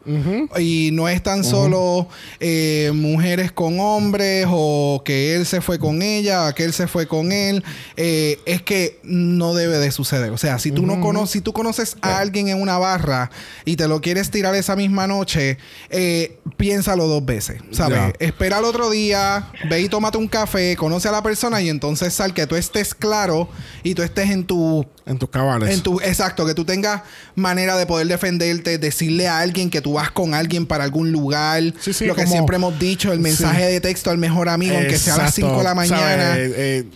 Y 0.59 0.91
no 0.93 1.09
es 1.09 1.23
tan 1.23 1.45
solo 1.45 2.09
eh, 2.41 2.91
mujeres 2.95 3.53
con 3.53 3.81
hombres 3.81 4.47
o 4.49 5.03
que 5.05 5.35
él 5.35 5.45
se 5.45 5.61
fue 5.61 5.79
con 5.79 6.01
ella, 6.03 6.53
que 6.55 6.65
él 6.65 6.73
se 6.73 6.87
fue 6.87 7.07
con 7.07 7.33
él. 7.33 7.63
Eh, 7.97 8.39
es 8.47 8.63
que 8.63 8.99
no 9.03 9.55
debe 9.55 9.79
de 9.79 9.91
suceder. 9.91 10.31
O 10.31 10.39
sea, 10.39 10.59
si 10.59 10.73
tú 10.73 10.87
no 10.87 11.01
conoces, 11.01 11.31
si 11.31 11.41
tú 11.41 11.53
conoces 11.53 11.97
a 12.01 12.19
alguien 12.19 12.46
en 12.49 12.61
una 12.61 12.79
barra 12.79 13.31
y 13.65 13.77
te 13.77 13.89
lo 13.89 14.01
quieres 14.01 14.31
tirar 14.31 14.55
esa 14.55 14.77
misma 14.77 15.07
noche, 15.07 15.59
eh, 15.91 16.39
piénsalo 16.57 17.07
dos 17.07 17.25
veces. 17.25 17.61
¿Sabes? 17.71 18.15
Espera 18.19 18.59
el 18.59 18.65
otro 18.65 18.91
día, 18.91 19.51
ve 19.69 19.81
y 19.81 19.89
tómate 19.89 20.19
un 20.19 20.29
café, 20.29 20.77
conoce 20.77 21.09
a 21.09 21.13
la 21.13 21.23
persona 21.23 21.61
y 21.61 21.69
entonces 21.69 22.15
sal 22.15 22.35
que 22.35 22.47
tú 22.47 22.57
estés 22.57 22.95
claro 22.95 23.49
y 23.83 23.95
tú 23.95 24.03
estés 24.03 24.31
en 24.31 24.45
tu 24.45 24.87
En 25.07 25.19
tus 25.19 25.31
cabales. 25.31 25.73
en 25.73 25.83
tu, 25.83 26.01
exacto, 26.01 26.45
que 26.45 26.55
tú 26.55 26.65
tengas 26.65 27.03
manera 27.37 27.77
de 27.77 27.87
poder 27.87 28.09
defenderte, 28.09 28.79
decirle 28.79 29.29
a 29.29 29.39
alguien 29.39 29.71
que 29.71 29.81
tú 29.81 29.95
vas 29.95 30.11
con 30.11 30.35
alguien 30.35 30.67
para 30.67 30.83
algún 30.83 31.13
lugar. 31.13 31.63
Sí, 31.81 31.93
sí, 31.93 32.07
lo 32.07 32.15
que 32.17 32.27
siempre 32.27 32.57
hemos 32.57 32.77
dicho, 32.79 33.13
el 33.13 33.21
mensaje 33.21 33.67
Sí. 33.67 33.73
de 33.73 33.81
texto 33.81 34.11
al 34.11 34.19
mejor 34.19 34.49
amigo, 34.49 34.77
aunque 34.77 34.99
sea 34.99 35.15
a 35.15 35.19
las 35.19 35.35
5 35.35 35.59
de 35.59 35.65
la 35.65 35.75
mañana. 35.75 36.35
¿Sabes? 36.35 36.53
Eh, 36.57 36.87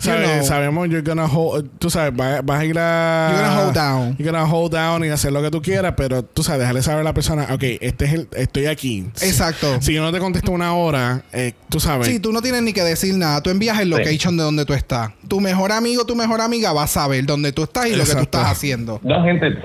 know. 0.00 0.46
Sabemos, 0.46 0.88
you're 0.88 1.02
gonna 1.02 1.26
hold, 1.26 1.68
tú 1.78 1.90
sabes, 1.90 2.14
vas, 2.16 2.44
vas 2.44 2.60
a 2.60 2.64
ir 2.64 2.78
a. 2.78 3.30
You're 3.32 3.42
gonna 3.42 3.62
hold 3.62 3.74
down. 3.74 4.16
You're 4.16 4.30
gonna 4.30 4.44
hold 4.50 4.72
down 4.72 5.04
y 5.04 5.08
hacer 5.08 5.32
lo 5.32 5.42
que 5.42 5.50
tú 5.50 5.60
quieras, 5.60 5.94
pero 5.96 6.24
tú 6.24 6.42
sabes, 6.42 6.60
dejarle 6.60 6.82
saber 6.82 7.00
a 7.00 7.04
la 7.04 7.14
persona, 7.14 7.48
ok, 7.52 7.62
este 7.80 8.04
es 8.04 8.12
el, 8.12 8.28
estoy 8.36 8.66
aquí. 8.66 9.06
Exacto. 9.20 9.80
Si 9.82 9.92
yo 9.92 10.02
no 10.02 10.12
te 10.12 10.18
contesto 10.18 10.52
una 10.52 10.74
hora, 10.74 11.24
eh, 11.32 11.52
tú 11.68 11.80
sabes. 11.80 12.06
Sí, 12.06 12.20
tú 12.20 12.32
no 12.32 12.42
tienes 12.42 12.62
ni 12.62 12.72
que 12.72 12.82
decir 12.82 13.14
nada. 13.14 13.40
Tú 13.42 13.50
envías 13.50 13.78
el 13.80 13.90
location 13.90 14.36
de 14.36 14.44
donde 14.44 14.64
tú 14.64 14.72
estás. 14.72 15.10
Tu 15.28 15.40
mejor 15.40 15.72
amigo, 15.72 16.06
tu 16.06 16.14
mejor 16.14 16.40
amiga 16.40 16.72
va 16.72 16.84
a 16.84 16.88
saber 16.88 17.26
dónde 17.26 17.52
tú 17.56 17.62
estás 17.64 17.86
y 17.86 17.92
lo 17.96 18.04
que 18.04 18.10
tú 18.12 18.18
Exacto. 18.18 18.38
estás 18.38 18.52
haciendo. 18.52 19.00
No, 19.02 19.24
gente, 19.24 19.56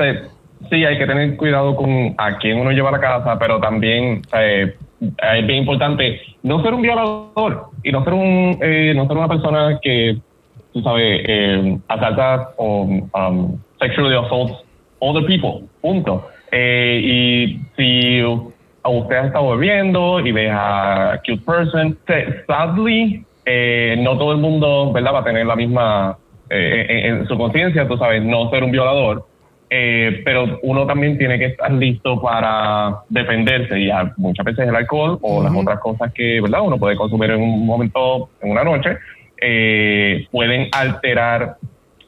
sí, 0.69 0.85
hay 0.85 0.97
que 0.97 1.05
tener 1.05 1.35
cuidado 1.35 1.75
con 1.75 2.15
a 2.17 2.37
quién 2.37 2.57
uno 2.57 2.71
lleva 2.71 2.89
a 2.89 2.93
la 2.93 2.99
casa, 3.01 3.37
pero 3.37 3.59
también 3.59 4.21
eh, 4.33 4.73
es 5.01 5.45
bien 5.47 5.59
importante 5.59 6.21
no 6.41 6.63
ser 6.63 6.73
un 6.73 6.81
violador 6.81 7.65
y 7.83 7.91
no 7.91 8.03
ser 8.03 8.13
un 8.13 8.57
eh, 8.61 8.93
no 8.95 9.07
ser 9.07 9.17
una 9.17 9.27
persona 9.27 9.79
que, 9.81 10.17
tú 10.73 10.81
sabes, 10.81 11.21
eh, 11.27 11.77
asalta 11.89 12.51
o 12.57 12.83
um, 13.13 13.57
sexually 13.79 14.15
assaults 14.15 14.53
other 14.99 15.25
people, 15.25 15.67
punto. 15.81 16.27
Eh, 16.51 17.01
y 17.03 17.59
si 17.75 18.23
usted 18.23 19.25
está 19.25 19.41
bebiendo 19.41 20.19
y 20.19 20.31
ve 20.31 20.49
a 20.49 21.19
cute 21.25 21.43
person, 21.45 21.97
se- 22.07 22.45
sadly, 22.47 23.23
eh, 23.45 23.95
no 23.99 24.17
todo 24.17 24.31
el 24.33 24.37
mundo, 24.37 24.91
¿verdad? 24.93 25.13
Va 25.15 25.19
a 25.19 25.23
tener 25.23 25.45
la 25.45 25.55
misma 25.55 26.17
eh, 26.51 26.85
en, 26.89 27.15
en 27.15 27.27
su 27.27 27.37
conciencia, 27.37 27.87
tú 27.87 27.97
sabes, 27.97 28.23
no 28.23 28.49
ser 28.49 28.63
un 28.63 28.71
violador. 28.71 29.25
Eh, 29.73 30.21
pero 30.25 30.59
uno 30.63 30.85
también 30.85 31.17
tiene 31.17 31.39
que 31.39 31.45
estar 31.45 31.71
listo 31.71 32.21
para 32.21 33.03
defenderse. 33.07 33.79
Y 33.79 33.89
muchas 34.17 34.45
veces 34.45 34.67
el 34.67 34.75
alcohol 34.75 35.17
o 35.21 35.41
las 35.41 35.55
otras 35.55 35.79
cosas 35.79 36.11
que 36.13 36.41
verdad 36.41 36.59
uno 36.61 36.77
puede 36.77 36.97
consumir 36.97 37.31
en 37.31 37.41
un 37.41 37.65
momento 37.65 38.29
en 38.41 38.51
una 38.51 38.65
noche 38.65 38.97
eh, 39.39 40.27
pueden 40.29 40.67
alterar 40.73 41.55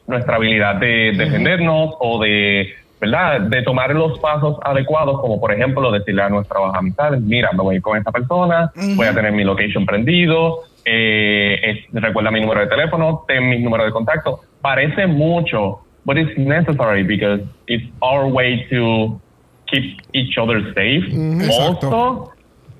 nuestra 0.06 0.36
habilidad 0.36 0.74
de 0.74 1.12
defendernos 1.16 1.94
o 2.00 2.22
de 2.22 2.68
verdad 3.00 3.40
de 3.40 3.62
tomar 3.62 3.94
los 3.94 4.18
pasos 4.18 4.58
adecuados 4.62 5.18
como 5.22 5.40
por 5.40 5.50
ejemplo 5.50 5.90
decirle 5.90 6.22
a 6.22 6.28
nuestras 6.28 6.60
amistades 6.74 7.22
mira 7.22 7.50
me 7.52 7.62
voy 7.62 7.74
a 7.74 7.76
ir 7.76 7.82
con 7.82 7.96
esta 7.96 8.12
persona 8.12 8.70
voy 8.94 9.06
a 9.06 9.14
tener 9.14 9.32
mi 9.32 9.42
location 9.42 9.86
prendido 9.86 10.60
eh, 10.84 11.60
es- 11.62 11.86
recuerda 12.02 12.30
mi 12.30 12.40
número 12.40 12.60
de 12.60 12.66
teléfono 12.66 13.24
ten 13.26 13.48
mi 13.48 13.58
número 13.58 13.84
de 13.84 13.90
contacto. 13.90 14.40
Parece 14.60 15.06
mucho 15.06 15.80
but 16.04 16.18
it's 16.18 16.36
necessary 16.36 17.02
because 17.02 17.40
it's 17.66 17.86
our 18.00 18.26
way 18.26 18.66
to 18.68 19.18
keep 19.66 19.98
each 20.12 20.36
other 20.38 20.62
safe. 20.74 21.06
Exacto. 21.44 21.86
also 21.86 22.30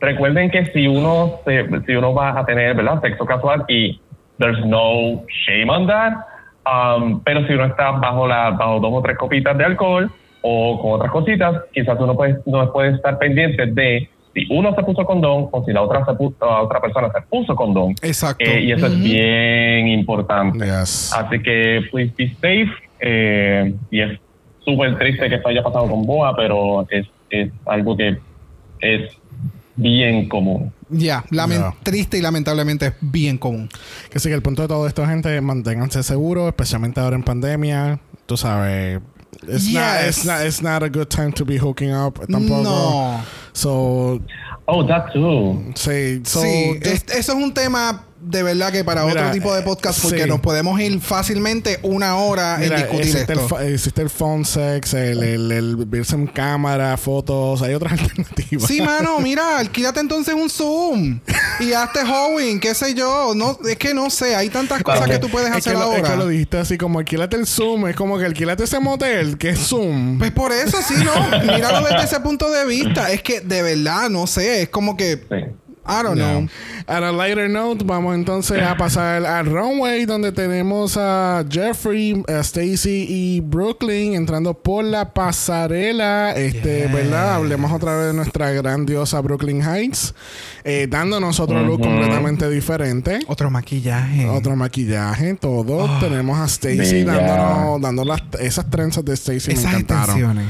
recuerden 0.01 0.51
que 0.51 0.67
si 0.67 0.87
uno 0.87 1.41
se- 1.45 1.67
si 1.87 1.95
uno 1.97 2.13
va 2.13 2.39
a 2.39 2.45
tener 2.45 2.75
verdad 2.75 3.01
sexo 3.01 3.25
casual 3.25 3.65
y 3.69 3.99
there's 4.39 4.63
no 4.67 5.23
shame 5.47 5.71
on 5.71 5.87
that 5.87 6.13
um, 6.67 7.21
pero 7.25 7.47
si 7.47 7.55
uno 7.55 7.65
está 7.67 7.93
bajo 7.93 8.27
la 8.29 8.51
bajo 8.51 8.81
dos 8.81 8.91
o 8.93 9.03
tres 9.03 9.17
copitas 9.17 9.57
de 9.57 9.65
alcohol 9.65 10.11
o 10.43 10.79
con 10.83 10.93
otras 10.93 11.11
cositas 11.11 11.63
quizás 11.73 11.99
uno 11.99 12.15
puede 12.15 12.37
no 12.45 12.71
puede 12.71 12.91
estar 12.97 13.17
pendiente 13.19 13.65
de 13.67 14.09
si 14.35 14.47
uno 14.51 14.75
se 14.75 14.83
puso 14.83 15.05
condón 15.05 15.49
o 15.53 15.65
si 15.65 15.73
la 15.73 15.83
otra 15.83 16.05
se 16.05 16.13
puso, 16.15 16.37
la 16.41 16.63
otra 16.63 16.81
persona 16.81 17.09
se 17.13 17.21
puso 17.23 17.55
condón 17.55 17.95
Exacto. 18.03 18.45
Eh, 18.45 18.63
y 18.65 18.73
eso 18.73 18.87
es 18.87 18.99
bien 19.01 19.89
importante 19.89 20.65
Yes. 20.65 21.13
Así 21.15 21.41
que 21.41 21.83
please 21.91 22.13
be 22.19 22.29
safe. 22.35 22.71
eh, 23.01 23.75
y 23.91 24.01
es 24.01 24.19
súper 24.65 24.99
triste 24.99 25.29
que 25.29 25.37
esto 25.37 25.49
haya 25.49 25.63
pasado 25.63 25.89
con 25.89 26.05
Boa, 26.07 26.35
pero 26.37 26.87
es, 26.91 27.07
es 27.31 27.51
algo 27.67 27.97
que 27.97 28.17
es 28.81 29.11
bien 29.77 30.29
común. 30.29 30.73
Ya, 30.89 31.25
lamen- 31.31 31.59
Ya. 31.61 31.75
triste 31.83 32.19
y 32.19 32.21
lamentablemente 32.23 32.87
es 32.87 32.95
bien 33.01 33.39
común. 33.39 33.69
Que 34.11 34.19
sí, 34.21 34.29
que 34.29 34.35
el 34.35 34.43
punto 34.43 34.63
de 34.63 34.69
todo 34.69 34.87
esto, 34.87 35.07
gente, 35.07 35.41
manténganse 35.41 36.03
seguros, 36.03 36.47
especialmente 36.49 37.01
ahora 37.01 37.17
en 37.17 37.23
pandemia. 37.25 37.99
Tú 38.27 38.37
sabes. 38.37 39.01
It's, 39.49 39.65
not, 39.67 39.73
Yes. 39.73 40.17
it's, 40.19 40.27
not, 40.27 40.47
it's 40.47 40.63
not 40.63 40.83
a 40.83 40.89
good 40.89 41.11
time 41.11 41.33
to 41.33 41.45
be 41.45 41.57
hooking 41.57 41.91
up 41.93 42.19
tampoco. 42.19 42.63
No. 42.65 43.21
So, 43.53 44.21
Oh, 44.67 44.83
that 44.87 45.13
too. 45.13 45.73
sí, 45.75 46.27
so, 46.27 46.41
sí, 46.41 46.79
es- 46.83 47.05
eso 47.15 47.33
es 47.33 47.43
un 47.45 47.53
tema 47.53 48.03
de 48.25 48.43
verdad 48.43 48.73
que 48.73 48.85
para 48.85 49.05
Mira, 49.05 49.21
otro 49.23 49.33
tipo 49.33 49.55
de 49.55 49.63
podcast 49.63 50.01
porque 50.03 50.23
sí. 50.23 50.29
nos 50.29 50.41
podemos 50.41 50.81
ir 50.81 51.01
fácilmente 51.01 51.79
una 51.83 52.17
hora 52.17 52.57
Mira, 52.59 52.77
en 52.77 52.83
discutir 52.83 53.07
existe 53.17 53.33
el, 53.33 53.39
esto. 53.39 53.49
fa- 53.49 53.65
existe 53.65 54.03
el 54.03 54.11
phone 54.11 54.45
sex, 54.45 54.95
el, 54.95 55.23
el, 55.23 55.53
el 55.53 55.77
verse 55.87 56.15
en 56.17 56.27
cámara, 56.27 56.97
fotos, 56.97 57.63
hay 57.63 57.75
otras 57.75 57.93
alternativas. 58.01 58.67
Sí, 58.67 58.81
mano, 58.81 59.21
mira, 59.21 59.59
alquílate 59.59 60.01
entonces 60.01 60.35
un 60.35 60.49
Zoom 60.51 61.21
y 61.61 61.73
hazte 61.73 62.01
hoeing, 62.03 62.59
qué 62.61 62.75
sé 62.75 62.95
yo. 62.95 63.33
No, 63.35 63.59
es 63.69 63.77
que 63.77 63.95
no 63.95 64.11
sé, 64.11 64.35
hay 64.37 64.49
tantas 64.49 64.83
cosas 64.83 65.09
que 65.09 65.19
tú 65.19 65.29
puedes 65.29 65.51
es 65.51 65.57
hacer 65.57 65.75
que 65.75 65.79
lo, 65.79 65.93
es 65.93 65.99
ahora. 65.99 66.11
que 66.11 66.17
lo 66.17 66.29
dijiste 66.29 66.59
así 66.59 66.79
como 66.79 66.99
alquilate 66.99 67.37
el 67.37 67.47
Zoom, 67.47 67.87
es 67.89 67.97
como 67.97 68.19
que 68.19 68.25
alquilate 68.25 68.65
ese 68.65 68.81
motel, 68.81 69.37
que 69.39 69.51
es 69.51 69.59
Zoom. 69.59 70.19
Pues 70.19 70.31
por 70.33 70.53
eso 70.53 70.79
sí, 70.87 70.95
¿no? 71.05 71.13
Míralo 71.55 71.87
desde 71.87 72.05
ese 72.05 72.21
punto 72.21 72.51
de 72.51 72.65
vista. 72.67 73.11
Es 73.13 73.23
que 73.23 73.41
de 73.41 73.63
verdad, 73.63 74.09
no 74.11 74.27
sé, 74.27 74.63
es 74.63 74.69
como 74.71 74.97
que, 74.97 75.17
Sí. 75.29 75.37
I 75.87 76.03
don't 76.03 76.17
know. 76.17 76.49
On 76.87 77.05
a 77.05 77.13
lighter 77.13 77.49
note, 77.51 77.85
vamos 77.85 78.15
entonces 78.15 78.63
a 78.63 78.77
pasar 78.77 79.25
al 79.27 79.47
runway 79.47 80.05
donde 80.07 80.33
tenemos 80.33 80.97
a 80.97 81.45
Jeffrey, 81.51 82.23
a 82.29 82.41
Stacy 82.41 83.07
y 83.09 83.41
Brooklyn 83.41 84.15
entrando 84.15 84.55
por 84.55 84.85
la 84.85 85.13
pasarela. 85.13 86.33
Este, 86.37 86.87
¿verdad? 86.89 87.35
Hablemos 87.35 87.71
otra 87.73 87.97
vez 87.97 88.07
de 88.09 88.15
nuestra 88.15 88.51
grandiosa 88.53 89.21
Brooklyn 89.21 89.63
Heights, 89.63 90.15
eh, 90.65 90.87
dándonos 90.89 91.39
otro 91.41 91.63
look 91.63 91.81
completamente 91.83 92.49
diferente. 92.49 93.21
Otro 93.27 93.51
maquillaje. 93.51 94.27
Otro 94.29 94.57
maquillaje, 94.57 95.35
todo. 95.35 95.85
Ah, 95.87 95.99
Tenemos 96.01 96.39
a 96.39 96.45
Stacy 96.47 97.05
dándonos, 97.05 97.81
dándonos 97.83 98.07
las- 98.31 98.41
esas 98.41 98.71
trenzas 98.71 99.05
de 99.05 99.15
Stacy 99.15 99.49
me 99.49 99.55
Esas 99.55 99.65
encantaron. 99.73 100.05
extensiones. 100.05 100.47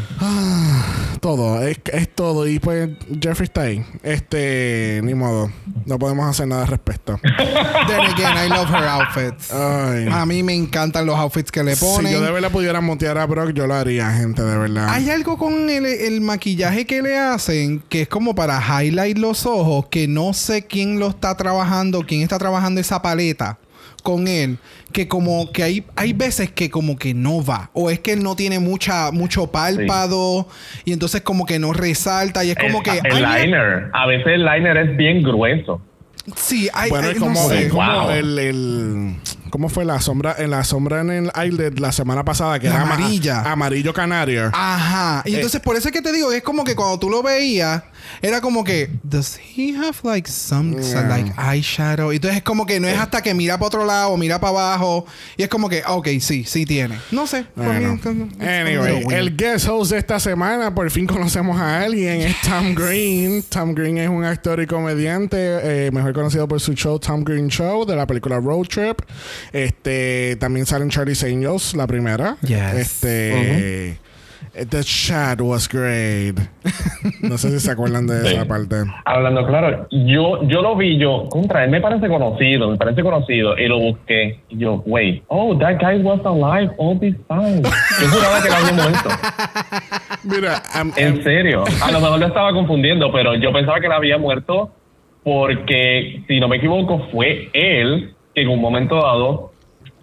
Todo, 1.21 1.63
es, 1.63 1.79
es 1.93 2.09
todo. 2.15 2.47
Y 2.47 2.59
pues 2.59 2.91
Jeffrey 3.21 3.47
está 3.47 3.63
ahí. 3.63 3.85
Este, 4.03 5.01
ni 5.03 5.15
modo. 5.15 5.24
No 5.87 5.99
podemos 5.99 6.29
hacer 6.29 6.49
nada 6.49 6.63
al 6.63 6.69
respecto. 6.69 7.19
Then 7.87 8.01
again, 8.01 8.37
I 8.37 8.49
love 8.49 8.69
her 8.69 8.87
outfits. 8.87 9.53
Ay. 9.53 10.09
A 10.11 10.25
mí 10.27 10.43
me 10.43 10.55
encantan 10.55 11.07
los 11.07 11.17
outfits 11.17 11.51
que 11.51 11.63
le 11.63 11.77
si 11.77 11.85
ponen. 11.85 12.13
yo 12.13 12.21
de 12.21 12.31
verdad 12.31 12.51
pudiera 12.51 12.81
montear 12.81 13.19
a 13.19 13.27
Brock, 13.27 13.53
yo 13.53 13.67
lo 13.67 13.75
haría, 13.75 14.11
gente, 14.13 14.43
de 14.43 14.57
verdad. 14.57 14.89
Hay 14.89 15.11
algo 15.11 15.37
con 15.37 15.69
el, 15.71 15.87
el 15.87 16.21
maquillaje 16.21 16.87
que 16.87 17.03
le 17.03 17.19
hacen 17.19 17.83
que 17.89 18.03
es 18.03 18.09
como 18.09 18.35
para 18.35 18.61
highlight 18.61 19.19
los 19.19 19.47
ojos, 19.47 19.87
que 19.91 20.09
no 20.09 20.33
sé 20.33 20.67
quién 20.67 20.99
lo 20.99 21.09
está 21.09 21.37
trabajando, 21.37 22.05
quién 22.07 22.23
está 22.23 22.39
trabajando 22.39 22.81
esa 22.81 23.03
paleta 23.03 23.59
con 24.05 24.29
él, 24.29 24.59
que 24.93 25.09
como 25.09 25.51
que 25.51 25.63
hay, 25.63 25.85
hay 25.97 26.13
veces 26.13 26.53
que 26.53 26.69
como 26.71 26.97
que 26.99 27.15
no 27.15 27.43
va, 27.43 27.71
o 27.73 27.89
es 27.91 27.99
que 28.01 28.13
él 28.13 28.23
no 28.23 28.37
tiene 28.37 28.59
mucha, 28.59 29.11
mucho 29.11 29.51
párpado, 29.51 30.47
y 30.85 30.93
entonces 30.93 31.23
como 31.23 31.47
que 31.47 31.59
no 31.59 31.73
resalta, 31.73 32.45
y 32.45 32.51
es 32.51 32.57
como 32.57 32.79
el, 32.79 32.85
que... 32.85 32.99
el 33.09 33.25
ay, 33.25 33.47
liner, 33.47 33.89
a 33.95 34.07
veces 34.07 34.27
el 34.27 34.45
liner 34.45 34.77
es 34.77 34.97
bien 34.99 35.23
grueso. 35.23 35.81
sí, 36.37 36.69
hay, 36.75 36.91
bueno, 36.91 37.07
hay- 37.09 37.15
es 37.15 37.19
no 37.21 37.27
como, 37.29 37.49
sé. 37.49 37.63
es 37.67 37.73
como 37.73 38.01
Wow. 38.03 38.11
el, 38.11 38.39
el- 38.39 39.15
¿Cómo 39.55 39.69
fue 39.69 39.85
la 39.85 40.01
sombra? 40.01 40.35
En 40.37 40.51
la 40.51 40.65
sombra 40.65 41.01
en 41.03 41.11
el 41.11 41.31
outlet 41.33 41.79
la 41.79 41.93
semana 41.93 42.25
pasada, 42.25 42.59
que 42.59 42.67
La 42.69 42.75
era 42.75 42.83
ama- 42.83 42.95
amarilla. 42.97 43.43
Amarillo 43.53 43.95
canario. 43.95 44.51
Ajá. 44.53 45.23
Y 45.25 45.31
Eh. 45.31 45.37
entonces 45.37 45.61
por 45.61 45.77
eso 45.77 45.87
es 45.87 45.93
que 45.95 46.03
te 46.03 46.13
digo, 46.13 46.33
es 46.33 46.43
como 46.43 46.65
que 46.65 46.75
cuando 46.75 46.99
tú 46.99 47.09
lo 47.09 47.23
veías, 47.23 47.85
era 48.21 48.41
como 48.41 48.65
que, 48.65 48.91
does 49.05 49.39
he 49.57 49.77
have 49.77 49.97
like 50.03 50.29
some 50.29 50.75
Yeah. 50.83 51.03
like 51.03 51.33
eyeshadow? 51.39 52.11
Entonces 52.11 52.39
es 52.39 52.43
como 52.43 52.67
que 52.67 52.81
no 52.81 52.89
es 52.89 52.99
hasta 52.99 53.23
que 53.23 53.33
mira 53.33 53.57
para 53.57 53.69
otro 53.69 53.85
lado 53.85 54.17
mira 54.17 54.41
para 54.41 54.51
abajo 54.51 55.07
y 55.37 55.45
es 55.45 55.49
como 55.49 55.69
que, 55.69 55.85
ok, 55.87 56.09
sí, 56.19 56.43
sí 56.43 56.67
tiene. 56.67 56.99
No 57.13 57.29
sé. 57.29 57.47
Bueno. 57.55 57.97
Anyway, 58.41 59.05
el 59.11 59.37
guest 59.37 59.69
host 59.69 59.93
de 59.93 59.99
esta 59.99 60.19
semana, 60.19 60.75
por 60.75 60.91
fin 60.91 61.07
conocemos 61.07 61.61
a 61.61 61.83
alguien, 61.83 62.23
es 62.23 62.41
Tom 62.41 62.75
Green. 62.75 63.45
Tom 63.49 63.73
Green 63.73 63.99
es 63.99 64.09
un 64.09 64.25
actor 64.25 64.61
y 64.61 64.67
comediante, 64.67 65.37
eh, 65.39 65.91
mejor 65.93 66.13
conocido 66.13 66.49
por 66.49 66.59
su 66.61 66.73
show 66.75 66.99
Tom 66.99 67.23
Green 67.23 67.47
Show 67.49 67.87
de 67.87 67.95
la 67.95 68.05
película 68.05 68.41
Road 68.41 68.67
Trip. 68.67 68.99
Este 69.53 70.37
también 70.37 70.67
sale 70.67 70.85
en 70.85 70.91
Charlie's 70.91 71.23
Angels, 71.25 71.75
la 71.75 71.87
primera. 71.87 72.37
Yes. 72.43 72.75
Este 72.75 73.89
eh, 73.91 74.67
The 74.71 74.85
chat 74.85 75.41
was 75.41 75.69
great. 75.69 76.39
no 77.23 77.37
sé 77.39 77.51
si 77.51 77.59
se 77.59 77.73
acuerdan 77.73 78.07
de 78.07 78.21
Sí. 78.29 78.35
esa 78.35 78.45
parte. 78.45 78.77
Hablando 79.05 79.45
claro, 79.47 79.89
yo, 79.91 80.47
yo 80.47 80.63
lo 80.63 80.77
vi, 80.77 80.97
yo, 80.97 81.29
contra 81.29 81.65
él 81.65 81.71
me 81.71 81.81
parece 81.81 82.07
conocido, 82.09 82.71
me 82.71 82.77
parece 82.77 83.03
conocido, 83.03 83.59
y 83.59 83.67
lo 83.67 83.81
busqué. 83.81 84.41
Y 84.51 84.59
yo, 84.59 84.83
wait, 84.87 85.25
oh, 85.27 85.59
that 85.59 85.81
guy 85.81 86.01
was 86.03 86.21
alive 86.25 86.73
all 86.79 86.97
this 87.01 87.17
time. 87.29 87.63
Yo 87.63 88.09
juraba 88.09 88.43
que 88.43 88.49
lo 88.49 88.55
había 88.55 88.73
muerto. 88.75 89.09
Mira, 90.25 90.63
En 90.97 91.23
serio. 91.25 91.65
A 91.83 91.91
lo 91.91 92.01
mejor 92.01 92.21
lo 92.21 92.27
estaba 92.27 92.53
confundiendo, 92.53 93.11
pero 93.13 93.35
yo 93.35 93.53
pensaba 93.53 93.81
que 93.81 93.87
él 93.87 93.93
había 93.93 94.19
muerto 94.19 94.73
porque, 95.25 96.23
si 96.29 96.39
no 96.39 96.47
me 96.49 96.57
equivoco, 96.59 97.09
fue 97.11 97.49
él 97.55 98.14
que 98.35 98.43
en 98.43 98.49
un 98.49 98.61
momento 98.61 98.97
dado 98.97 99.53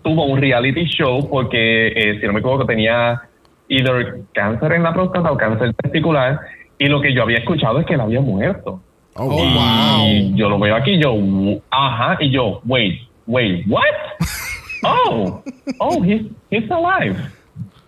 tuvo 0.04 0.26
un 0.26 0.40
reality 0.40 0.86
show 0.86 1.30
porque, 1.30 1.88
eh, 1.90 2.20
si 2.20 2.26
no 2.28 2.34
me 2.34 2.40
equivoco, 2.40 2.66
tenía 2.66 3.22
either 3.68 4.22
cáncer 4.34 4.74
en 4.74 4.84
la 4.84 4.94
próstata 4.94 5.32
o 5.32 5.38
cáncer 5.38 5.74
testicular. 5.76 6.40
Y 6.78 6.88
lo 6.88 7.00
que 7.02 7.14
yo 7.14 7.24
había 7.24 7.38
escuchado 7.40 7.80
es 7.80 7.86
que 7.86 7.94
él 7.94 8.02
había 8.02 8.22
muerto. 8.22 8.82
oh, 9.16 9.28
wow. 9.28 10.06
Y 10.08 10.34
yo 10.36 10.50
lo 10.50 10.58
veo 10.58 10.76
aquí, 10.76 10.98
yo, 10.98 11.10
"W- 11.16 11.62
ajá, 11.70 12.18
y 12.20 12.32
yo, 12.32 12.62
wait, 12.66 13.00
wait, 13.28 13.64
what? 13.68 13.84
oh, 14.84 15.44
oh, 15.80 16.02
he's, 16.04 16.24
he's 16.50 16.70
alive. 16.72 17.16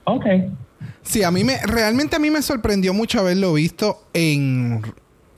Okay. 0.06 0.48
Sí, 1.02 1.24
a 1.24 1.32
mí 1.32 1.44
me 1.44 1.58
realmente 1.66 2.16
a 2.16 2.20
mí 2.20 2.30
me 2.30 2.42
sorprendió 2.42 2.94
mucho 2.94 3.20
haberlo 3.20 3.54
visto 3.54 3.98
en 4.14 4.82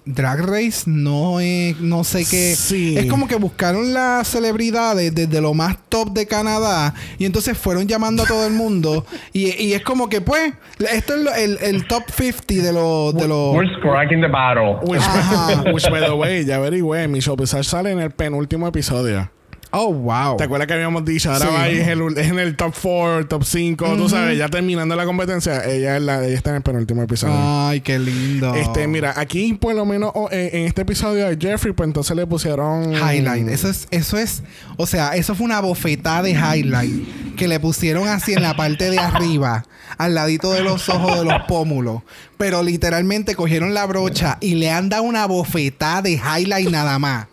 Drag 0.06 0.39
Race, 0.41 0.84
no 0.86 1.39
es, 1.39 1.80
no 1.80 2.03
sé 2.03 2.26
qué. 2.30 2.56
Sí. 2.56 2.95
Es 2.97 3.06
como 3.08 3.28
que 3.28 3.36
buscaron 3.36 3.93
las 3.93 4.28
celebridades 4.28 5.14
desde 5.16 5.41
lo 5.41 5.53
más 5.53 5.78
top 5.89 6.12
de 6.14 6.28
Canadá 6.28 6.93
y 7.18 7.26
entonces 7.26 7.58
fueron 7.58 7.88
llamando 7.88 8.24
a 8.24 8.26
todo 8.28 8.45
el 8.45 8.53
mundo 8.53 9.06
y, 9.34 9.51
y 9.64 9.74
es 9.74 9.82
como 9.84 10.08
que 10.08 10.22
pues 10.22 10.53
esto 10.91 11.16
es 11.16 11.22
lo- 11.22 11.34
el, 11.34 11.58
el 11.62 11.88
top 11.88 12.03
50 12.12 12.53
de 12.64 12.72
los 12.74 13.16
de 13.16 13.28
los 13.28 13.56
We're 13.56 13.80
cracking 13.82 14.22
the 14.22 14.28
battle. 14.28 14.78
Which, 14.84 15.01
by 15.89 16.01
the 16.06 16.12
way, 16.14 16.45
ya 16.45 16.58
averigüé, 16.58 17.08
Michelle 17.08 17.38
Visage 17.38 17.64
sale 17.64 17.91
en 17.91 17.99
el 17.99 18.12
penúltimo 18.12 18.68
episodio. 18.68 19.30
Oh, 19.78 19.91
wow. 19.93 20.38
¿Te 20.38 20.45
acuerdas 20.45 20.67
que 20.67 20.73
habíamos 20.73 21.03
dicho? 21.03 21.32
Ahora 21.32 21.45
Sí. 21.47 21.51
va 21.53 21.69
y 21.69 21.78
es, 21.80 21.88
el- 21.89 22.17
en 22.17 22.39
el 22.39 22.55
top 22.55 22.73
4, 22.82 23.28
top 23.28 23.43
5, 23.43 23.95
tú 23.97 24.07
sabes, 24.07 24.38
ya 24.38 24.47
terminando 24.47 24.95
la 24.95 25.03
competencia, 25.05 25.65
ella, 25.65 25.97
es 25.97 26.01
la, 26.03 26.26
ella 26.26 26.36
está 26.38 26.51
en 26.51 26.57
el 26.57 26.61
penúltimo 26.61 27.03
episodio. 27.03 27.36
Ay, 27.38 27.82
qué 27.82 27.99
lindo. 27.99 28.53
Este, 28.55 28.88
mira, 28.88 29.13
aquí 29.17 29.53
por 29.53 29.76
lo 29.76 29.86
menos 29.86 30.11
oh, 30.13 30.30
eh, 30.32 30.51
en 30.53 30.61
este 30.65 30.84
episodio 30.84 31.28
de 31.28 31.38
Jeffrey, 31.38 31.73
pues 31.73 31.88
entonces 31.88 32.15
le 32.15 32.26
pusieron 32.26 32.93
Highlight. 32.93 33.49
Eso 33.49 33.67
es, 33.69 33.88
eso 33.91 34.17
es, 34.17 34.43
o 34.78 34.86
sea, 34.88 35.15
eso 35.15 35.36
fue 35.36 35.45
una 35.45 35.59
bofetada 35.59 36.21
de 36.21 36.32
highlight 36.32 37.36
que 37.36 37.47
le 37.49 37.59
pusieron 37.59 38.07
así 38.07 38.34
en 38.34 38.43
la 38.43 38.55
parte 38.55 38.89
de 38.89 38.97
arriba, 38.99 39.65
al 39.97 40.15
ladito 40.15 40.53
de 40.53 40.61
los 40.61 40.88
ojos 40.88 41.19
de 41.19 41.26
los 41.26 41.41
pómulos. 41.47 42.01
Pero 42.38 42.63
literalmente 42.63 43.36
cogieron 43.36 43.73
la 43.73 43.86
brocha 43.86 44.38
y 44.39 44.55
le 44.55 44.71
han 44.71 44.88
dado 44.89 45.03
una 45.03 45.26
bofetada 45.26 46.01
de 46.01 46.13
highlight 46.13 46.69
nada 46.69 46.97
más. 46.99 47.28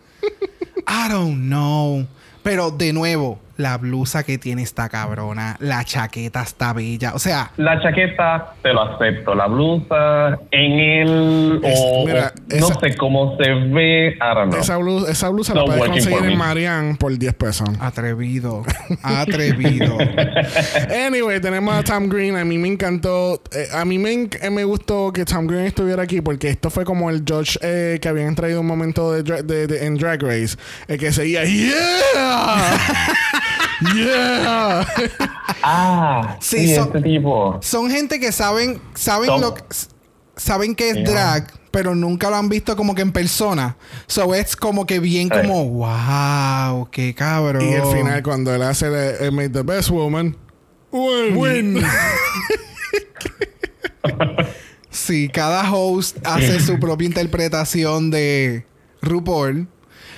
I 0.85 1.09
don't 1.09 1.37
know. 1.47 2.05
Pero 2.43 2.71
de 2.71 2.93
nuevo, 2.93 3.39
la 3.63 3.77
blusa 3.77 4.23
que 4.23 4.37
tiene 4.37 4.61
esta 4.61 4.89
cabrona, 4.89 5.55
la 5.59 5.83
chaqueta 5.85 6.41
está 6.43 6.73
bella. 6.73 7.13
O 7.15 7.19
sea, 7.19 7.51
La 7.57 7.81
chaqueta 7.81 8.53
te 8.61 8.73
lo 8.73 8.81
acepto, 8.83 9.33
la 9.33 9.47
blusa 9.47 10.37
en 10.51 10.71
el 10.79 11.61
Es- 11.63 11.79
o, 11.81 12.05
mira, 12.05 12.33
no 12.49 12.67
esa- 12.67 12.79
sé 12.79 12.95
cómo 12.95 13.37
se 13.37 13.49
ve, 13.53 14.15
I 14.15 14.35
don't 14.35 14.51
know. 14.51 14.59
Esa 14.61 14.77
blusa, 14.77 15.11
esa 15.11 15.29
blusa 15.29 15.53
la 15.55 15.65
puedes 15.65 15.83
conseguir 15.85 16.17
en 16.19 16.25
me. 16.27 16.35
Marianne 16.35 16.95
por 16.95 17.17
10 17.17 17.33
pesos. 17.33 17.67
atrevido. 17.79 18.63
Atrevido. 19.03 19.97
Anyway, 21.07 21.39
tenemos 21.39 21.73
a 21.73 21.83
Tom 21.83 22.07
Green. 22.09 22.35
A 22.35 22.43
mí 22.45 22.57
me 22.57 22.67
encantó. 22.67 23.41
eh, 23.51 23.67
a 23.73 23.85
mí 23.85 23.97
me, 23.97 24.11
eh, 24.41 24.49
me 24.51 24.63
gustó 24.63 25.11
que 25.13 25.25
Tom 25.25 25.47
Green 25.47 25.65
estuviera 25.65 26.03
aquí 26.03 26.21
porque 26.21 26.49
esto 26.49 26.69
fue 26.69 26.83
como 26.85 27.09
el 27.09 27.23
George 27.25 27.57
eh, 27.61 27.99
que 28.01 28.09
habían 28.09 28.35
traído 28.35 28.61
un 28.61 28.67
momento 28.67 29.11
de, 29.11 29.23
de- 29.43 29.67
de- 29.67 29.85
en 29.85 29.95
Drag 29.95 30.21
Race. 30.21 30.57
El 30.87 30.97
que 30.99 31.11
seguía, 31.11 31.43
¡Yeah! 31.45 31.73
¡Yeah! 33.95 34.85
Ah, 35.63 36.37
Sí, 36.39 36.67
sí, 36.67 36.75
son- 36.75 36.87
este 36.87 37.01
tipo. 37.01 37.59
Son 37.61 37.89
gente 37.89 38.19
que 38.19 38.31
saben, 38.31 38.81
saben 38.95 39.27
Tom- 39.27 39.41
lo 39.41 39.53
que- 39.55 39.63
saben 40.35 40.75
que 40.75 40.89
es 40.89 40.95
Yeah. 40.95 41.09
drag, 41.11 41.53
pero 41.71 41.95
nunca 41.95 42.29
lo 42.29 42.35
han 42.35 42.49
visto 42.49 42.75
como 42.75 42.93
que 42.95 43.01
en 43.01 43.11
persona. 43.11 43.77
So 44.07 44.33
es 44.35 44.55
como 44.55 44.85
que 44.85 44.99
bien 44.99 45.29
Sí. 45.31 45.41
como, 45.41 45.65
wow, 45.69 46.89
qué 46.91 47.13
cabrón. 47.15 47.67
y 47.67 47.73
al 47.75 47.87
final, 47.95 48.21
cuando 48.23 48.53
él 48.53 48.61
hace 48.63 48.87
el, 48.87 48.93
el 49.25 49.31
Made 49.31 49.49
the 49.49 49.61
Best 49.63 49.89
Woman, 49.89 50.35
win. 50.91 51.81
Sí, 54.89 55.27
cada 55.29 55.71
host 55.71 56.17
hace 56.23 56.59
su 56.59 56.79
propia 56.79 57.07
interpretación 57.07 58.11
de 58.11 58.65
RuPaul. 59.01 59.67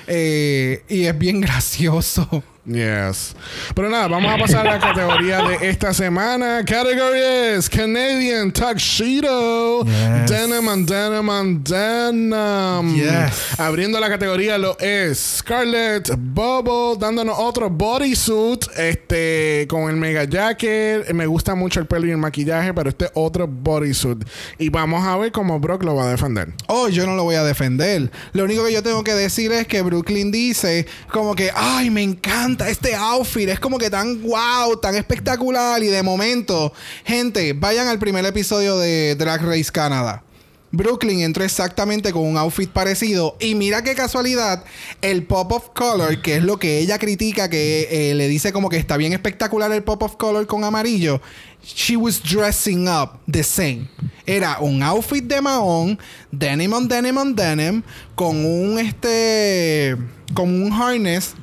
Eh, 0.07 0.84
y 0.89 1.05
es 1.05 1.18
bien 1.18 1.39
gracioso. 1.41 2.43
Yes. 2.66 3.36
Pero 3.76 3.91
nada, 3.91 4.07
vamos 4.07 4.34
a 4.34 4.38
pasar 4.38 4.68
a 4.68 4.72
la 4.72 4.80
categoría 4.80 5.39
de 5.43 5.70
esta 5.70 5.93
semana. 5.93 6.63
Category 6.66 7.20
es 7.20 7.70
Canadian 7.70 8.51
Tuxedo. 8.51 9.84
Yes. 9.86 10.32
Denim 10.32 10.68
and 10.68 10.89
Denim 10.89 11.30
and 11.30 11.63
Denim. 11.63 12.95
Yes. 12.95 13.59
Abriendo 13.59 13.99
la 13.99 14.09
categoría 14.09 14.57
lo 14.57 14.76
es 14.80 15.38
Scarlett 15.38 16.09
Bubble 16.18 16.97
dándonos 16.99 17.38
otro 17.38 17.70
bodysuit 17.70 18.66
este 18.78 19.68
con 19.70 19.88
el 19.88 19.97
mega 19.97 20.24
jacket. 20.24 21.13
Me 21.13 21.28
gusta 21.28 21.53
mucho 21.53 21.80
el 21.80 21.86
pelo 21.86 22.07
y 22.07 22.11
el 22.11 22.18
maquillaje, 22.18 22.74
pero 22.74 22.89
este 22.89 23.11
otro 23.13 23.47
bodysuit. 23.47 24.28
Y 24.57 24.70
vamos 24.70 25.05
a 25.05 25.16
ver 25.18 25.32
cómo 25.32 25.59
Brock 25.59 25.84
lo 25.84 25.93
va 25.93 26.05
a 26.05 26.09
defender. 26.09 26.51
Oh, 26.66 26.89
yo 26.89 27.05
no 27.05 27.16
lo 27.16 27.26
voy 27.26 27.36
a 27.36 27.43
defender. 27.43 28.09
Lo 28.34 28.45
único 28.45 28.66
que 28.66 28.74
yo 28.74 28.82
tengo 28.82 29.03
que 29.03 29.13
decir 29.13 29.51
es 29.51 29.68
que 29.68 29.84
Brooklyn 29.84 30.32
dice 30.32 30.88
como 31.11 31.36
que, 31.36 31.51
ay, 31.55 31.91
me 31.91 32.01
encanta 32.01 32.55
este 32.60 32.95
outfit. 32.95 33.49
Es 33.49 33.60
como 33.60 33.78
que 33.78 33.89
tan 33.89 34.22
wow, 34.22 34.78
tan 34.82 34.95
espectacular. 34.95 35.84
Y 35.84 35.88
de 35.88 36.03
momento, 36.03 36.74
gente, 37.03 37.53
vayan 37.53 37.88
al 37.88 37.99
primer 37.99 38.26
episodio 38.26 38.78
de 38.78 39.16
Drag 39.16 39.41
Race 39.41 39.72
Canadá. 39.72 40.24
Brooklyn 40.72 41.22
entró 41.22 41.43
exactamente 41.43 42.12
con 42.12 42.24
un 42.24 42.38
outfit 42.38 42.70
parecido. 42.70 43.38
Y 43.39 43.56
mira 43.56 43.84
qué 43.84 43.95
casualidad, 43.95 44.64
el 45.01 45.24
pop 45.24 45.51
of 45.51 45.70
color, 45.74 46.22
que 46.22 46.36
es 46.36 46.43
lo 46.43 46.58
que 46.58 46.80
ella 46.80 46.99
critica, 46.99 47.49
que 47.49 47.88
eh, 47.89 48.14
le 48.16 48.28
dice 48.28 48.51
como 48.51 48.70
que 48.70 48.78
está 48.78 48.97
bien 48.97 49.14
espectacular 49.14 49.72
el 49.72 49.84
pop 49.84 50.01
of 50.03 50.18
color 50.18 50.45
con 50.47 50.64
amarillo. 50.64 51.22
She 51.64 51.95
was 51.95 52.22
dressing 52.22 52.88
up 52.88 53.20
the 53.32 53.43
same. 53.43 53.88
Era 54.26 54.58
un 54.60 54.84
outfit 54.84 55.24
de 55.24 55.41
mahón, 55.41 55.97
denim 56.32 56.74
on 56.74 56.88
denim 56.88 57.18
on 57.18 57.36
denim, 57.36 57.84
con 58.16 58.45
un 58.45 58.78
este. 58.78 59.95
con 60.34 60.49
un 60.49 60.72
harness 60.72 61.34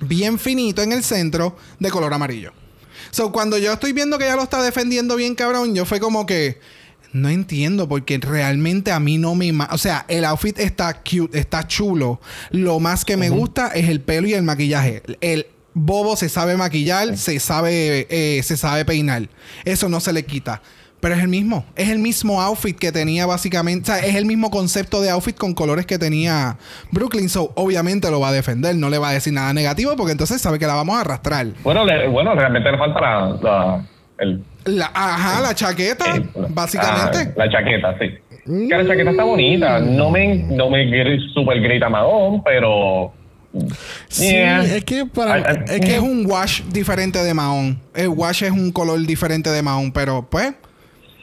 bien 0.00 0.38
finito 0.38 0.82
en 0.82 0.92
el 0.92 1.02
centro 1.02 1.56
de 1.78 1.90
color 1.90 2.12
amarillo. 2.12 2.52
So, 3.10 3.32
cuando 3.32 3.58
yo 3.58 3.72
estoy 3.72 3.92
viendo 3.92 4.18
que 4.18 4.24
ella 4.24 4.36
lo 4.36 4.42
está 4.42 4.62
defendiendo 4.62 5.16
bien 5.16 5.34
cabrón, 5.34 5.74
yo 5.74 5.84
fue 5.84 6.00
como 6.00 6.26
que 6.26 6.60
no 7.12 7.28
entiendo 7.28 7.88
porque 7.88 8.18
realmente 8.18 8.92
a 8.92 9.00
mí 9.00 9.18
no 9.18 9.34
me... 9.34 9.52
O 9.70 9.78
sea, 9.78 10.04
el 10.08 10.24
outfit 10.24 10.58
está 10.58 11.02
cute, 11.02 11.38
está 11.38 11.66
chulo. 11.66 12.20
Lo 12.50 12.78
más 12.78 13.04
que 13.04 13.16
me 13.16 13.30
gusta 13.30 13.68
es 13.68 13.88
el 13.88 14.00
pelo 14.00 14.28
y 14.28 14.34
el 14.34 14.42
maquillaje. 14.42 15.02
El 15.20 15.46
bobo 15.72 16.16
se 16.16 16.28
sabe 16.28 16.56
maquillar, 16.56 17.16
se 17.16 17.38
sabe, 17.40 18.06
eh, 18.10 18.42
se 18.42 18.56
sabe 18.56 18.84
peinar. 18.84 19.28
Eso 19.64 19.88
no 19.88 20.00
se 20.00 20.12
le 20.12 20.24
quita. 20.24 20.62
Pero 21.00 21.14
es 21.14 21.20
el 21.20 21.28
mismo. 21.28 21.64
Es 21.76 21.88
el 21.90 21.98
mismo 21.98 22.40
outfit 22.40 22.76
que 22.76 22.90
tenía 22.90 23.26
básicamente. 23.26 23.90
O 23.92 23.94
sea, 23.94 24.04
es 24.04 24.14
el 24.14 24.24
mismo 24.24 24.50
concepto 24.50 25.00
de 25.02 25.10
outfit 25.10 25.36
con 25.36 25.52
colores 25.54 25.86
que 25.86 25.98
tenía 25.98 26.56
Brooklyn. 26.90 27.28
So, 27.28 27.52
obviamente 27.54 28.10
lo 28.10 28.18
va 28.18 28.28
a 28.28 28.32
defender. 28.32 28.74
No 28.76 28.88
le 28.90 28.98
va 28.98 29.10
a 29.10 29.12
decir 29.12 29.32
nada 29.32 29.52
negativo 29.52 29.94
porque 29.96 30.12
entonces 30.12 30.40
sabe 30.40 30.58
que 30.58 30.66
la 30.66 30.74
vamos 30.74 30.96
a 30.96 31.02
arrastrar. 31.02 31.46
Bueno, 31.62 31.84
le- 31.84 32.08
bueno, 32.08 32.34
realmente 32.34 32.70
le 32.72 32.78
falta 32.78 33.00
la, 33.00 33.36
la- 33.42 33.84
el, 34.18 34.42
La, 34.64 34.90
ajá, 34.94 35.42
la 35.42 35.54
chaqueta, 35.54 36.16
eh, 36.16 36.22
básicamente. 36.48 37.18
ah, 37.18 37.32
la 37.36 37.50
chaqueta, 37.50 37.96
sí. 38.00 38.06
Que 38.68 38.74
la 38.76 38.86
chaqueta 38.86 39.10
está 39.10 39.24
bonita. 39.24 39.78
No 39.80 40.10
me, 40.10 40.34
no 40.36 40.70
me 40.70 40.86
super 41.34 41.60
grita 41.60 41.88
mahón, 41.90 42.42
pero. 42.42 43.12
Sí, 44.08 44.28
Yeah. 44.32 44.64
es 44.64 44.84
que 44.84 45.06
para 45.06 45.38
es 45.64 45.80
que 45.80 45.94
es 45.96 46.00
un 46.00 46.24
wash 46.26 46.62
diferente 46.64 47.22
de 47.22 47.32
mahón. 47.34 47.80
El 47.94 48.08
wash 48.08 48.42
es 48.44 48.50
un 48.50 48.70
color 48.72 48.98
diferente 49.06 49.50
de 49.50 49.62
mahón, 49.62 49.92
pero 49.92 50.26
pues. 50.30 50.54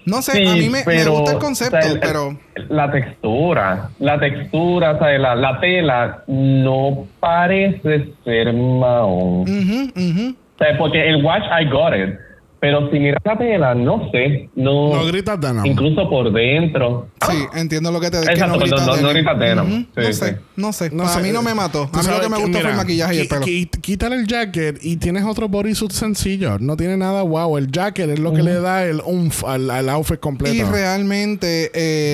No 0.05 0.21
sé, 0.21 0.33
Sí, 0.33 0.47
a 0.47 0.53
mí 0.53 0.69
me, 0.69 0.79
me 0.79 0.83
pero, 0.85 1.11
gusta 1.13 1.31
el 1.33 1.39
concepto, 1.39 1.77
o 1.77 1.81
sea, 1.81 1.91
el- 1.91 1.99
pero... 1.99 2.37
La 2.69 2.91
textura, 2.91 3.89
la 3.99 4.19
textura, 4.19 4.91
o 4.91 4.99
sea, 4.99 5.17
la, 5.17 5.35
la 5.35 5.59
tela 5.59 6.23
no 6.27 7.07
parece 7.19 8.09
ser 8.23 8.53
mahón. 8.53 9.41
O 9.43 10.57
sea, 10.57 10.77
porque 10.77 11.09
el 11.09 11.23
watch 11.23 11.43
I 11.59 11.65
got 11.69 11.93
it. 11.95 12.15
Pero 12.63 12.89
si 12.89 12.97
miras 12.97 13.21
la 13.25 13.37
tela, 13.37 13.75
no 13.75 14.09
sé. 14.09 14.49
No, 14.55 14.95
No 14.95 15.05
gritas 15.07 15.37
de 15.41 15.53
no. 15.53 15.65
Incluso 15.65 16.09
por 16.09 16.31
dentro. 16.31 17.09
Sí, 17.29 17.35
entiendo 17.55 17.91
lo 17.91 17.99
que 17.99 18.09
te 18.09 18.19
Exacto, 18.19 18.39
que 18.39 18.47
no- 18.47 18.57
grita 18.57 18.75
no- 18.85 18.95
no 19.01 19.09
grita 19.09 19.33
Sí, 19.33 19.85
no 19.97 20.03
sí. 20.05 20.13
sé, 20.13 20.37
no 20.55 20.71
sé. 20.71 20.89
No 20.91 21.03
Para 21.03 21.15
sé, 21.15 21.21
mí 21.23 21.31
no 21.33 21.41
me 21.41 21.53
mató. 21.53 21.89
A 21.91 22.01
mí 22.01 22.07
lo 22.07 22.21
que 22.21 22.29
me 22.29 22.37
gustó 22.37 22.59
fue 22.61 22.69
el 22.71 22.77
maquillaje 22.77 23.15
y 23.15 23.19
el 23.19 23.27
pelo. 23.27 23.45
Quítale 23.81 24.15
el 24.15 24.27
jacket 24.27 24.77
y 24.81 24.95
tienes 24.95 25.25
otro 25.25 25.49
bodysuit 25.49 25.91
sencillo. 25.91 26.57
No 26.57 26.77
tiene 26.77 26.95
nada 26.95 27.21
wow. 27.23 27.57
El 27.57 27.69
jacket 27.69 28.09
es 28.11 28.19
lo 28.19 28.31
que 28.31 28.43
le 28.43 28.53
da 28.61 28.85
el 28.85 29.01
umf 29.03 29.43
al, 29.43 29.69
al 29.69 29.89
outfit 29.89 30.21
completo. 30.21 30.55
Y 30.55 30.63
realmente 30.63 31.69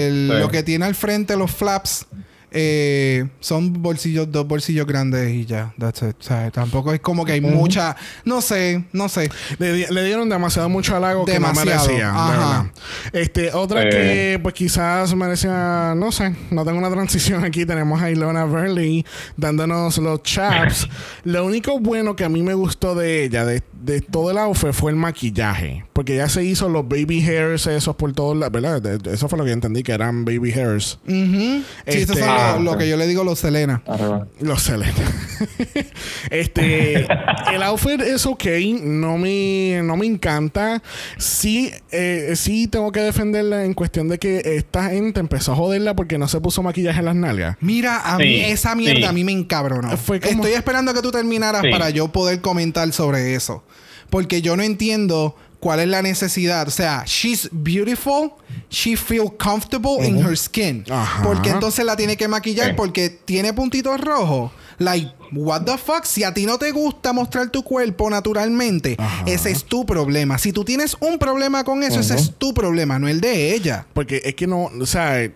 el- 0.07 0.31
Sí. 0.33 0.39
lo 0.39 0.49
que 0.49 0.63
tiene 0.63 0.85
al 0.85 0.95
frente 0.95 1.37
los 1.37 1.51
flaps 1.51 2.07
eh, 2.51 3.27
son 3.39 3.73
bolsillos, 3.81 4.31
dos 4.31 4.47
bolsillos 4.47 4.85
grandes 4.87 5.31
y 5.33 5.45
ya. 5.45 5.73
That's 5.77 6.01
it. 6.01 6.15
O 6.19 6.23
sea, 6.23 6.49
tampoco 6.51 6.93
es 6.93 6.99
como 6.99 7.25
que 7.25 7.33
hay 7.33 7.41
mucha. 7.41 7.95
No 8.25 8.41
sé, 8.41 8.83
no 8.93 9.09
sé. 9.09 9.29
Le, 9.57 9.91
le 9.91 10.03
dieron 10.05 10.29
demasiado 10.29 10.69
mucho 10.69 10.95
halago 10.95 11.25
que 11.25 11.39
no 11.39 11.47
Demasiado, 11.47 11.85
merecía. 11.87 12.09
ajá. 12.09 12.71
Este, 13.13 13.51
otra 13.53 13.83
Eh. 13.83 13.89
que 13.89 14.39
pues 14.41 14.55
quizás 14.55 15.13
merecía, 15.15 15.93
no 15.95 16.11
sé, 16.11 16.35
no 16.51 16.65
tengo 16.65 16.77
una 16.79 16.89
transición 16.91 17.43
aquí. 17.45 17.65
Tenemos 17.65 18.01
a 18.01 18.09
Ilona 18.11 18.45
Verley 18.45 19.05
dándonos 19.37 19.97
los 19.99 20.23
chaps. 20.23 20.87
Lo 21.23 21.45
único 21.45 21.79
bueno 21.79 22.15
que 22.15 22.23
a 22.23 22.29
mí 22.29 22.41
me 22.43 22.53
gustó 22.53 22.95
de 22.95 23.23
ella, 23.25 23.45
de, 23.45 23.61
de 23.81 24.01
todo 24.01 24.31
el 24.31 24.37
outfit, 24.37 24.71
fue 24.73 24.91
el 24.91 24.97
maquillaje. 24.97 25.85
Porque 25.93 26.15
ya 26.15 26.29
se 26.29 26.43
hizo 26.43 26.69
los 26.69 26.87
baby 26.87 27.21
hairs, 27.27 27.67
esos 27.67 27.95
por 27.95 28.13
todos 28.13 28.35
lados, 28.37 28.53
¿verdad? 28.53 28.81
De- 28.81 28.97
de- 28.97 29.13
Eso 29.13 29.27
fue 29.27 29.37
lo 29.37 29.43
que 29.43 29.49
yo 29.49 29.53
entendí, 29.53 29.83
que 29.83 29.91
eran 29.91 30.23
baby 30.25 30.51
hairs. 30.53 30.97
Sí, 31.05 31.63
estos 31.85 32.15
Este- 32.17 32.25
son 32.25 32.38
Ah, 32.39 32.57
lo, 32.59 32.77
que 32.77 32.87
yo 32.87 32.97
le 32.97 33.07
digo 33.07 33.23
los 33.23 33.39
Selena. 33.39 33.81
Arriba. 33.87 34.27
Los 34.39 34.61
Selena. 34.63 34.93
este, 36.31 37.05
el 37.53 37.63
outfit 37.63 38.01
es 38.01 38.25
ok, 38.25 38.45
no 38.81 39.17
me, 39.17 39.81
no 39.83 39.97
me 39.97 40.05
encanta. 40.05 40.81
Sí, 41.17 41.71
eh, 41.91 42.33
sí 42.35 42.67
tengo 42.67 42.91
que 42.91 43.01
defenderla 43.01 43.65
en 43.65 43.73
cuestión 43.73 44.07
de 44.07 44.17
que 44.17 44.41
esta 44.57 44.89
gente 44.89 45.19
empezó 45.19 45.53
a 45.53 45.55
joderla 45.55 45.95
porque 45.95 46.17
no 46.17 46.27
se 46.27 46.39
puso 46.41 46.63
maquillaje 46.63 46.99
en 46.99 47.05
las 47.05 47.15
nalgas. 47.15 47.57
Mira, 47.61 47.97
a 47.97 48.17
Sí, 48.17 48.23
mí 48.23 48.41
esa 48.41 48.75
mierda 48.75 48.99
sí. 48.99 49.05
a 49.05 49.11
mí 49.11 49.23
me 49.23 49.31
encabronó. 49.31 49.95
Fue 49.97 50.19
como- 50.19 50.43
Estoy 50.43 50.53
esperando 50.53 50.93
que 50.93 51.01
tú 51.01 51.11
terminaras 51.11 51.61
Sí. 51.63 51.69
para 51.71 51.89
yo 51.89 52.09
poder 52.11 52.41
comentar 52.41 52.91
sobre 52.91 53.35
eso. 53.35 53.63
Porque 54.09 54.41
yo 54.41 54.57
no 54.57 54.63
entiendo 54.63 55.35
cuál 55.59 55.79
es 55.81 55.87
la 55.87 56.01
necesidad. 56.01 56.67
O 56.67 56.71
sea, 56.71 57.03
she's 57.05 57.49
beautiful, 57.51 58.31
she 58.69 58.95
feel 58.95 59.31
comfortable 59.37 60.05
in 60.05 60.17
her 60.17 60.35
skin. 60.37 60.83
Ajá. 60.89 61.23
Porque 61.23 61.49
entonces 61.49 61.85
la 61.85 61.95
tiene 61.95 62.17
que 62.17 62.27
maquillar 62.27 62.75
porque 62.75 63.09
tiene 63.09 63.53
puntitos 63.53 63.99
rojos. 64.01 64.51
Like, 64.77 65.11
what 65.33 65.63
the 65.65 65.77
fuck? 65.77 66.05
Si 66.05 66.23
a 66.23 66.33
ti 66.33 66.45
no 66.45 66.57
te 66.57 66.71
gusta 66.71 67.11
mostrar 67.11 67.49
tu 67.49 67.63
cuerpo 67.63 68.09
naturalmente, 68.09 68.95
Ajá. 68.97 69.25
ese 69.27 69.51
es 69.51 69.65
tu 69.65 69.85
problema. 69.85 70.37
Si 70.37 70.53
tú 70.53 70.63
tienes 70.63 70.95
un 71.01 71.19
problema 71.19 71.65
con 71.65 71.83
eso, 71.83 71.99
ese 71.99 72.15
es 72.15 72.33
tu 72.37 72.53
problema, 72.53 72.97
no 72.97 73.09
el 73.09 73.19
de 73.19 73.53
ella. 73.53 73.85
Porque 73.93 74.21
es 74.23 74.35
que 74.35 74.47
no, 74.47 74.69
o 74.79 74.85
sea, 74.85 75.29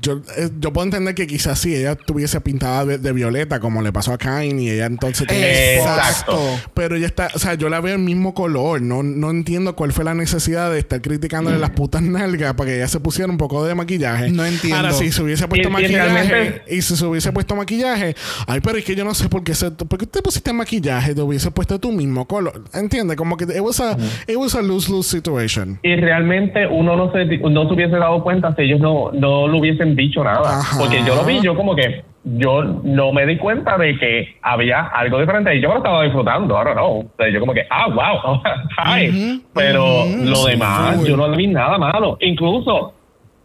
yo, 0.00 0.20
eh, 0.36 0.48
yo 0.60 0.72
puedo 0.72 0.84
entender 0.86 1.14
que 1.14 1.26
quizás 1.26 1.58
si 1.58 1.74
ella 1.74 1.92
estuviese 1.92 2.40
pintada 2.40 2.84
de, 2.84 2.98
de 2.98 3.12
violeta, 3.12 3.60
como 3.60 3.82
le 3.82 3.92
pasó 3.92 4.12
a 4.12 4.18
Kain, 4.18 4.58
y 4.60 4.70
ella 4.70 4.86
entonces 4.86 5.26
tiene 5.26 5.76
Exacto. 5.76 6.38
Pero 6.74 6.96
ella 6.96 7.06
está, 7.06 7.28
o 7.34 7.38
sea, 7.38 7.54
yo 7.54 7.68
la 7.68 7.80
veo 7.80 7.94
el 7.96 8.00
mismo 8.02 8.34
color. 8.34 8.80
No, 8.80 9.02
no 9.02 9.30
entiendo 9.30 9.74
cuál 9.76 9.92
fue 9.92 10.04
la 10.04 10.14
necesidad 10.14 10.70
de 10.70 10.78
estar 10.78 11.00
criticándole 11.02 11.58
las 11.58 11.70
putas 11.70 12.02
nalgas 12.02 12.54
para 12.54 12.70
que 12.70 12.76
ella 12.76 12.88
se 12.88 13.00
pusiera 13.00 13.30
un 13.30 13.38
poco 13.38 13.64
de 13.64 13.74
maquillaje. 13.74 14.30
No 14.30 14.44
entiendo. 14.44 14.76
Ahora, 14.76 14.92
si 14.92 15.10
se 15.10 15.22
hubiese 15.22 15.48
puesto 15.48 15.68
Y- 15.68 15.72
maquillaje 15.72 16.62
y 16.68 16.82
si 16.82 16.96
se 16.96 17.04
hubiese 17.04 17.32
puesto 17.32 17.56
maquillaje, 17.56 18.14
ay, 18.46 18.60
pero 18.62 18.78
es 18.78 18.84
que 18.84 18.94
yo 18.94 19.04
no 19.04 19.14
sé 19.14 19.28
por 19.28 19.42
qué 19.44 19.54
se, 19.54 19.70
por 19.70 19.98
qué 19.98 20.06
te 20.06 20.22
pusiste 20.22 20.52
maquillaje, 20.52 21.14
te 21.14 21.20
hubiese 21.22 21.50
puesto 21.50 21.78
tu 21.78 21.92
mismo 21.92 22.26
color. 22.26 22.62
¿Entiendes? 22.72 23.16
Como 23.16 23.36
que 23.36 23.44
it 23.44 23.60
was 23.60 23.80
a, 23.80 23.96
it 24.26 24.36
was 24.36 24.54
a 24.54 24.62
lose-lose 24.62 25.08
situation. 25.10 25.78
Y 25.82 25.96
realmente 25.96 26.66
uno 26.66 26.96
no 26.96 27.12
se, 27.12 27.24
no 27.26 27.66
se 27.68 27.74
hubiese 27.74 27.96
dado 27.96 28.22
cuenta 28.22 28.54
si 28.54 28.62
ellos 28.62 28.80
no, 28.80 29.10
no 29.12 29.48
lo 29.48 29.58
hubiesen 29.58 29.71
dicho 29.96 30.22
nada. 30.24 30.60
Ajá. 30.60 30.78
Porque 30.78 31.02
yo 31.04 31.14
lo 31.14 31.24
vi, 31.24 31.40
yo 31.40 31.54
como 31.54 31.74
que 31.74 32.04
yo 32.24 32.62
no 32.84 33.12
me 33.12 33.26
di 33.26 33.36
cuenta 33.36 33.76
de 33.76 33.98
que 33.98 34.36
había 34.42 34.82
algo 34.86 35.18
diferente 35.18 35.54
y 35.56 35.60
yo 35.60 35.68
lo 35.70 35.78
estaba 35.78 36.02
disfrutando, 36.04 36.54
I 36.60 36.64
don't 36.64 36.76
know. 36.76 36.98
O 37.00 37.10
sea, 37.16 37.28
yo 37.28 37.40
como 37.40 37.52
que, 37.54 37.66
ah, 37.68 37.88
wow, 37.88 38.40
hi. 38.86 39.42
Pero 39.54 40.04
lo 40.06 40.44
demás, 40.46 40.96
full. 40.96 41.06
yo 41.06 41.16
no 41.16 41.28
le 41.28 41.36
vi 41.36 41.46
nada 41.48 41.78
malo. 41.78 42.16
Incluso, 42.20 42.94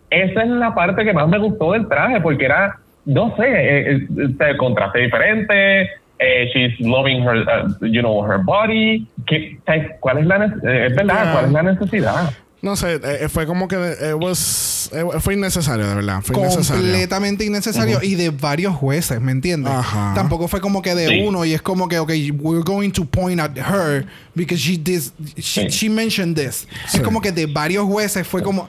esa 0.10 0.44
es 0.44 0.50
la 0.50 0.74
parte 0.76 1.04
que 1.04 1.14
más 1.14 1.28
me 1.28 1.40
gustó 1.40 1.72
del 1.74 1.88
traje, 1.88 2.22
porque 2.22 2.46
era, 2.46 2.78
no 3.06 3.36
sé, 3.36 3.44
eh, 3.48 3.96
eh, 3.96 4.08
el 4.40 4.58
contraste 4.58 5.00
diferente. 5.00 5.90
eh, 6.20 6.50
she's 6.52 6.80
loving 6.80 7.22
her, 7.22 7.36
uh, 7.48 7.86
you 7.86 8.02
know, 8.02 8.24
her 8.24 8.40
body. 8.40 9.06
¿Qué, 9.28 9.60
¿Cuál 10.00 10.18
es 10.20 10.26
la, 10.26 10.46
eh, 10.46 10.88
es 10.88 10.96
verdad, 10.96 11.24
Yeah. 11.26 11.32
cuál 11.32 11.46
es 11.46 11.52
la 11.52 11.64
necesidad? 11.64 12.32
No 12.60 12.76
sé, 12.76 12.96
eh, 12.96 13.00
eh, 13.22 13.30
fue 13.30 13.46
como 13.46 13.68
que 13.68 13.76
eh, 13.76 14.14
was, 14.16 14.90
eh, 14.92 15.04
fue 15.20 15.36
innecesario, 15.36 15.88
de 15.88 15.94
verdad. 15.94 16.22
Fue 16.24 16.36
innecesario. 16.38 16.82
completamente 16.82 17.46
innecesario 17.46 18.02
y 18.02 18.16
de 18.16 18.32
varios 18.32 18.76
jueces, 18.76 19.22
¿me 19.22 19.32
entiendes? 19.32 19.72
Ajá. 19.72 20.14
Tampoco 20.16 20.48
fue 20.48 20.60
como 20.60 20.82
que 20.82 20.96
de 20.96 21.08
Sí. 21.08 21.20
uno 21.28 21.46
y 21.46 21.54
es 21.54 21.62
como 21.62 21.88
que, 21.88 22.00
ok, 22.00 22.10
we're 22.40 22.64
going 22.64 22.90
to 22.90 23.06
point 23.06 23.40
at 23.40 23.56
her 23.58 24.08
because 24.34 24.60
she 24.60 24.76
did, 24.76 25.04
she, 25.38 25.70
Sí. 25.70 25.70
she 25.70 25.90
mentioned 25.90 26.36
this. 26.36 26.68
Sí. 26.90 26.98
Es 26.98 27.04
como 27.04 27.22
que 27.22 27.32
de 27.32 27.46
varios 27.46 27.86
jueces 27.86 28.28
fue 28.28 28.42
como, 28.42 28.68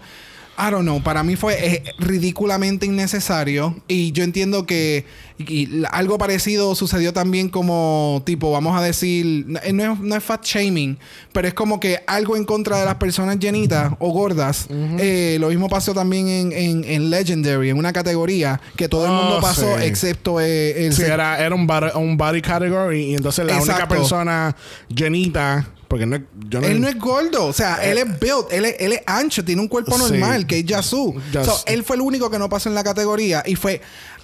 I 0.61 0.71
don't 0.73 0.83
know, 0.83 1.01
para 1.03 1.23
mí 1.23 1.37
fue 1.37 1.55
eh, 1.65 1.83
ridículamente 1.99 2.85
innecesario 2.87 3.77
y 3.87 4.11
yo 4.13 4.25
entiendo 4.25 4.67
que 4.67 5.05
y 5.39 5.85
algo 5.93 6.19
parecido 6.19 6.75
sucedió 6.75 7.13
también 7.13 7.49
como 7.49 8.23
tipo, 8.27 8.51
vamos 8.51 8.77
a 8.77 8.83
decir, 8.83 9.45
no 9.47 9.61
eh, 9.63 9.73
no 9.73 9.93
es, 9.93 10.01
no 10.01 10.17
es 10.17 10.25
fat 10.25 10.45
shaming, 10.45 10.99
pero 11.33 11.47
es 11.47 11.55
como 11.55 11.79
que 11.79 12.01
algo 12.09 12.37
en 12.37 12.45
contra 12.45 12.79
de 12.81 12.85
las 12.85 12.97
personas 12.97 13.39
llenitas 13.39 13.93
o 14.01 14.11
gordas. 14.11 14.67
Eh, 14.99 15.37
lo 15.39 15.49
mismo 15.51 15.69
pasó 15.69 15.95
también 15.95 16.27
en, 16.27 16.53
en- 16.53 16.85
en 16.85 17.09
Legendary, 17.11 17.71
en 17.71 17.79
una 17.79 17.93
categoría 17.93 18.61
que 18.75 18.89
todo 18.89 19.05
el 19.07 19.13
mundo 19.13 19.37
Oh, 19.39 19.41
pasó 19.41 19.79
sí. 19.79 19.85
excepto 19.85 20.41
eh, 20.41 20.87
el... 20.87 20.93
Sí, 20.93 21.03
era, 21.03 21.39
era 21.39 21.55
un, 21.55 21.69
body, 21.69 21.91
un 21.95 22.17
body 22.17 22.43
category 22.43 23.13
y 23.13 23.15
entonces 23.15 23.47
la 23.47 23.61
única 23.63 23.87
persona 23.87 24.57
llenita, 24.89 25.69
porque 25.89 26.05
no, 26.07 26.19
yo 26.49 26.61
no, 26.61 26.67
Él 26.67 26.81
no 26.81 26.87
es 26.89 26.99
gordo, 26.99 27.47
o 27.47 27.53
sea, 27.53 27.77
él 27.83 27.97
es 27.99 28.21
built, 28.21 28.53
él 28.53 28.67
es, 28.67 28.77
él 28.79 28.93
es 28.93 29.01
ancho, 29.07 29.43
tiene 29.45 29.63
un 29.63 29.69
cuerpo 29.69 29.97
Sí. 29.99 30.03
normal, 30.13 30.47
que 30.47 30.59
es 30.59 30.65
Yasu. 30.67 31.15
So, 31.33 31.63
él 31.67 31.83
fue 31.83 31.97
el 31.97 32.03
único 32.03 32.31
que 32.31 32.39
no 32.39 32.49
pasó 32.49 32.69
en 32.69 32.75
la 32.75 32.85
categoría 32.85 33.43
y 33.47 33.55
fue, 33.55 33.81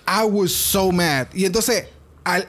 I 0.06 0.24
was 0.28 0.52
so 0.52 0.92
mad. 0.92 1.28
Y 1.32 1.46
entonces, 1.46 1.86
al 2.22 2.46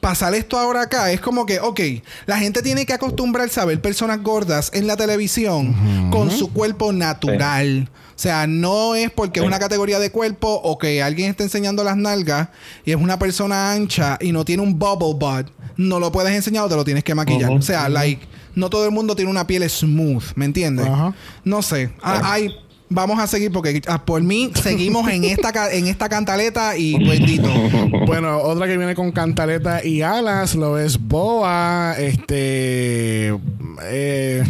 pasar 0.00 0.34
esto 0.34 0.58
ahora 0.58 0.82
acá, 0.82 1.10
es 1.12 1.20
como 1.20 1.46
que, 1.46 1.58
ok, 1.60 1.80
la 2.26 2.38
gente 2.38 2.60
tiene 2.62 2.86
que 2.86 2.92
acostumbrarse 2.92 3.60
a 3.60 3.64
ver 3.64 3.80
personas 3.80 4.22
gordas 4.22 4.70
en 4.74 4.86
la 4.86 4.96
televisión 4.96 6.10
con 6.10 6.30
su 6.30 6.52
cuerpo 6.52 6.92
natural. 6.92 7.88
O 8.14 8.18
sea, 8.18 8.46
no 8.46 8.94
es 8.94 9.10
porque 9.10 9.40
es 9.40 9.46
una 9.46 9.58
categoría 9.58 9.98
de 9.98 10.10
cuerpo 10.10 10.48
o 10.64 10.78
que 10.78 11.02
alguien 11.02 11.30
está 11.30 11.42
enseñando 11.42 11.84
las 11.84 11.96
nalgas 11.96 12.48
y 12.84 12.90
es 12.92 12.96
una 12.96 13.18
persona 13.18 13.72
ancha 13.72 14.16
y 14.20 14.32
no 14.32 14.44
tiene 14.44 14.62
un 14.62 14.78
bubble 14.78 15.14
butt, 15.18 15.48
no 15.76 16.00
lo 16.00 16.10
puedes 16.10 16.32
enseñar 16.34 16.64
o 16.64 16.68
te 16.68 16.76
lo 16.76 16.84
tienes 16.84 17.04
que 17.04 17.14
maquillar. 17.14 17.50
O 17.52 17.60
sea, 17.62 17.88
like, 17.88 18.26
no 18.56 18.70
todo 18.70 18.86
el 18.86 18.90
mundo 18.90 19.14
tiene 19.14 19.30
una 19.30 19.46
piel 19.46 19.68
smooth, 19.68 20.24
¿me 20.34 20.46
entiendes? 20.46 20.86
Ajá. 20.86 21.14
No 21.44 21.62
sé. 21.62 21.90
Ah, 22.02 22.22
ay, 22.24 22.50
vamos 22.88 23.18
a 23.18 23.26
seguir 23.26 23.52
porque 23.52 23.82
ah, 23.86 24.04
por 24.04 24.22
mí 24.22 24.50
seguimos 24.54 25.08
en 25.08 25.24
esta 25.24 25.72
en 25.72 25.86
esta 25.86 26.08
cantaleta 26.08 26.76
y 26.76 26.98
bendito. 26.98 27.48
Bueno, 28.06 28.38
otra 28.38 28.66
que 28.66 28.76
viene 28.76 28.94
con 28.94 29.10
cantaleta 29.10 29.84
y 29.84 30.02
alas 30.02 30.54
lo 30.54 30.78
es 30.78 30.98
Boa. 30.98 31.94
Este. 31.98 33.36
Eh, 33.82 34.44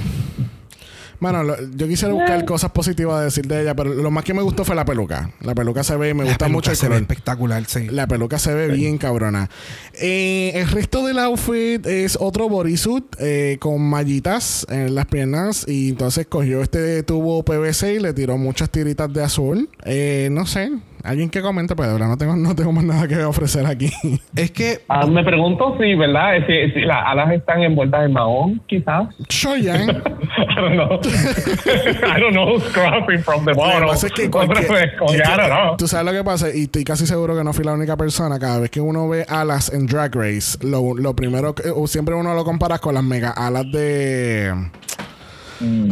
bueno, 1.20 1.42
lo- 1.42 1.56
yo 1.76 1.88
quisiera 1.88 2.12
buscar 2.14 2.44
cosas 2.44 2.70
positivas 2.72 3.18
de 3.20 3.24
decir 3.26 3.46
de 3.46 3.62
ella, 3.62 3.74
pero 3.74 3.92
lo 3.94 4.10
más 4.10 4.24
que 4.24 4.34
me 4.34 4.42
gustó 4.42 4.64
fue 4.64 4.74
la 4.76 4.84
peluca. 4.84 5.30
La 5.40 5.54
peluca 5.54 5.82
se 5.84 5.96
ve, 5.96 6.14
me 6.14 6.24
La 6.24 6.30
gusta 6.30 6.48
mucho 6.48 6.70
el 6.70 6.76
se 6.76 6.88
ve 6.88 6.96
espectacular, 6.96 7.64
sí. 7.66 7.88
La 7.88 8.06
peluca 8.06 8.38
se 8.38 8.52
ve 8.54 8.68
bien 8.68 8.98
cabrona. 8.98 9.48
Eh, 9.94 10.52
el 10.54 10.68
resto 10.68 11.06
del 11.06 11.18
outfit 11.18 11.84
es 11.86 12.16
otro 12.20 12.48
bodysuit 12.48 13.04
eh, 13.18 13.56
con 13.60 13.80
mallitas 13.82 14.66
en 14.70 14.94
las 14.94 15.06
piernas. 15.06 15.64
Y 15.66 15.90
entonces 15.90 16.26
cogió 16.26 16.62
este 16.62 17.02
tubo 17.02 17.44
PVC 17.44 17.94
y 17.94 17.98
le 18.00 18.12
tiró 18.12 18.36
muchas 18.38 18.70
tiritas 18.70 19.12
de 19.12 19.22
azul. 19.22 19.68
Eh, 19.84 20.28
no 20.32 20.46
sé. 20.46 20.70
Alguien 21.06 21.30
que 21.30 21.40
comente, 21.40 21.74
pues 21.76 21.88
de 21.88 21.94
verdad 21.94 22.08
no 22.08 22.16
tengo, 22.18 22.36
no 22.36 22.54
tengo 22.54 22.72
más 22.72 22.84
nada 22.84 23.06
que 23.08 23.22
ofrecer 23.24 23.64
aquí. 23.66 23.90
Es 24.36 24.50
que 24.50 24.80
Ah, 24.88 25.06
me 25.06 25.22
pregunto 25.24 25.76
si, 25.80 25.94
¿verdad? 25.94 26.34
Si, 26.46 26.72
si 26.72 26.80
las 26.80 26.98
alas 27.06 27.32
están 27.32 27.62
envueltas 27.62 28.04
en 28.04 28.12
mahón, 28.12 28.60
quizás. 28.66 29.08
Shoyan. 29.28 29.90
I 29.90 30.54
don't 30.56 30.74
know. 30.74 31.00
I 32.16 32.20
don't 32.20 32.32
know. 32.32 32.58
Scrapping 32.60 33.20
from 33.20 33.44
the 33.44 33.52
Lo 33.52 33.56
que 33.56 33.60
bottom. 33.62 33.88
pasa 33.88 34.06
es 34.08 34.12
que 34.12 34.26
Otra 34.26 34.46
vez, 34.46 34.58
es 34.60 34.66
que, 34.68 35.06
que 35.06 35.16
I 35.16 35.36
don't 35.36 35.46
know. 35.48 35.76
tú 35.76 35.86
sabes 35.88 36.06
lo 36.06 36.12
que 36.12 36.24
pasa 36.24 36.48
y 36.54 36.62
estoy 36.64 36.84
casi 36.84 37.06
seguro 37.06 37.36
que 37.36 37.44
no 37.44 37.52
fui 37.52 37.64
la 37.64 37.72
única 37.72 37.96
persona 37.96 38.38
cada 38.38 38.58
vez 38.60 38.70
que 38.70 38.80
uno 38.80 39.08
ve 39.08 39.24
alas 39.28 39.72
en 39.72 39.86
Drag 39.86 40.14
Race 40.14 40.58
lo, 40.62 40.94
lo 40.94 41.14
primero 41.16 41.54
que 41.54 41.70
o 41.70 41.86
siempre 41.86 42.14
uno 42.14 42.34
lo 42.34 42.44
compara 42.44 42.78
con 42.78 42.94
las 42.94 43.04
mega 43.04 43.30
alas 43.30 43.64
de 43.72 44.52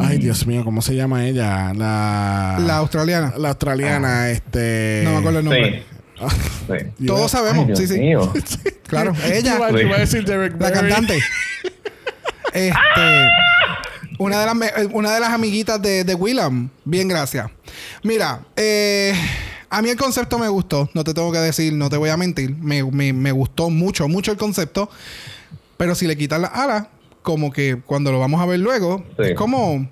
Ay, 0.00 0.18
Dios 0.18 0.46
mío, 0.46 0.62
¿cómo 0.64 0.82
se 0.82 0.94
llama 0.94 1.26
ella? 1.26 1.72
La. 1.74 2.58
La 2.60 2.76
australiana. 2.78 3.34
La 3.38 3.48
australiana, 3.50 4.30
este. 4.30 5.02
No 5.04 5.12
me 5.12 5.16
acuerdo 5.18 5.38
el 5.38 5.44
nombre. 5.44 5.82
Sí. 6.18 6.74
sí. 6.98 7.06
Todos 7.06 7.30
sabemos, 7.30 7.60
Ay, 7.60 7.66
Dios 7.66 7.78
sí, 7.78 7.86
sí. 7.88 7.98
mío. 8.00 8.32
Claro, 8.86 9.12
ella. 9.24 9.56
Iba, 9.56 9.80
iba 9.80 9.97
a 9.97 10.01
decir 10.01 10.24
Derek 10.24 10.60
La 10.60 10.70
cantante. 10.70 11.18
Este. 12.52 12.74
Una 14.18 14.39
de 14.40 14.47
las, 14.47 14.55
eh, 14.84 14.89
una 14.93 15.12
de 15.12 15.20
las 15.20 15.30
amiguitas 15.30 15.80
de, 15.82 16.05
de 16.05 16.14
Willam. 16.14 16.68
Bien, 16.84 17.09
gracias. 17.09 17.51
Mira, 18.05 18.40
eh, 18.56 19.12
a 19.70 19.82
mí 19.82 19.89
el 19.90 19.97
concepto 19.97 20.39
me 20.39 20.47
gustó. 20.48 20.89
No 20.94 21.02
te 21.02 21.12
tengo 21.14 21.32
que 21.32 21.39
decir, 21.39 21.72
no 21.72 21.90
te 21.90 21.97
voy 21.97 22.10
a 22.10 22.16
mentir. 22.16 22.55
Me, 22.56 22.84
me- 22.84 23.12
me 23.12 23.32
gustó 23.32 23.70
mucho, 23.70 24.06
mucho 24.06 24.30
el 24.30 24.36
concepto. 24.39 24.89
Pero 25.76 25.94
si 25.97 26.06
le 26.06 26.16
quitas 26.16 26.40
las 26.40 26.52
alas, 26.55 26.86
como 27.24 27.51
que 27.51 27.78
cuando 27.84 28.12
lo 28.12 28.20
vamos 28.20 28.40
a 28.40 28.46
ver 28.46 28.60
luego, 28.60 29.02
Sí. 29.16 29.30
es 29.30 29.34
como. 29.34 29.88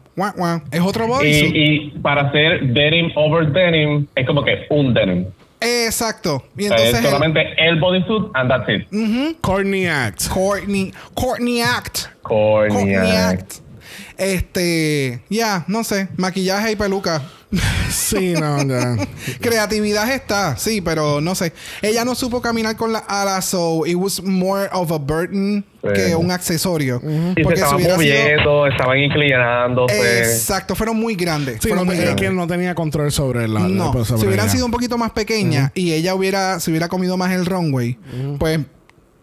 Es 0.70 0.80
otro 0.82 1.06
Y, 1.06 1.08
bodysuit. 1.08 1.52
y 1.56 1.78
para 2.02 2.28
hacer 2.28 2.60
denim 2.74 3.10
over 3.16 3.50
denim, 3.50 4.06
es 4.14 4.26
como 4.26 4.44
que 4.44 4.66
un 4.68 4.92
denim. 4.92 5.24
Exacto. 5.58 6.42
Y 6.58 6.64
entonces. 6.64 6.90
es 6.90 6.98
el- 6.98 7.04
solamente 7.04 7.40
el 7.56 7.80
bodysuit 7.80 8.24
and 8.34 8.50
that's 8.50 8.68
it. 8.68 8.86
Courtney 9.40 9.86
Act. 9.86 10.28
Courtney, 10.28 10.92
Courtney 11.14 11.62
Act. 11.62 12.08
Courtney 12.22 12.94
act. 12.94 13.40
Act. 13.40 13.52
Este, 14.22 15.22
ya, 15.28 15.64
no 15.68 15.84
sé, 15.84 16.08
maquillaje 16.16 16.72
y 16.72 16.76
peluca. 16.76 17.22
Sí, 17.92 18.32
no, 18.32 18.62
ya. 18.66 18.96
Creatividad 19.38 20.10
está, 20.10 20.56
sí, 20.56 20.80
pero 20.80 21.20
no 21.20 21.34
sé. 21.34 21.52
Ella 21.82 22.06
no 22.06 22.14
supo 22.14 22.40
caminar 22.40 22.74
con 22.76 22.90
las 22.90 23.02
alas, 23.06 23.44
so 23.44 23.84
it 23.84 23.96
was 23.96 24.22
more 24.22 24.70
of 24.72 24.90
a 24.92 24.96
burden 24.96 25.62
Sí. 25.82 25.88
que 25.94 26.14
un 26.16 26.30
accesorio. 26.30 27.02
Y 27.04 27.34
se 27.34 27.42
Porque 27.42 27.60
estaban 27.60 27.82
sido- 27.82 27.96
moviendo, 27.96 28.66
estaban 28.68 28.98
inclinándose. 28.98 30.18
Exacto, 30.20 30.74
fueron 30.74 30.96
muy 30.96 31.14
grandes. 31.16 31.56
Sí, 31.60 31.68
fueron 31.68 31.86
no, 31.86 31.92
muy 31.92 32.00
grandes. 32.00 32.22
que 32.28 32.30
no 32.32 32.46
tenía 32.46 32.74
control 32.74 33.12
sobre 33.12 33.46
la. 33.48 33.60
No, 33.60 33.92
sobre 34.04 34.20
si 34.20 34.26
hubieran 34.26 34.46
ella. 34.46 34.54
sido 34.54 34.64
un 34.64 34.72
poquito 34.72 34.96
más 34.96 35.10
pequeñas 35.10 35.72
y 35.74 35.92
ella 35.92 36.14
hubiera, 36.14 36.58
se 36.60 36.70
hubiera 36.70 36.88
comido 36.88 37.16
más 37.18 37.32
el 37.32 37.44
runway, 37.44 37.98
pues 38.38 38.60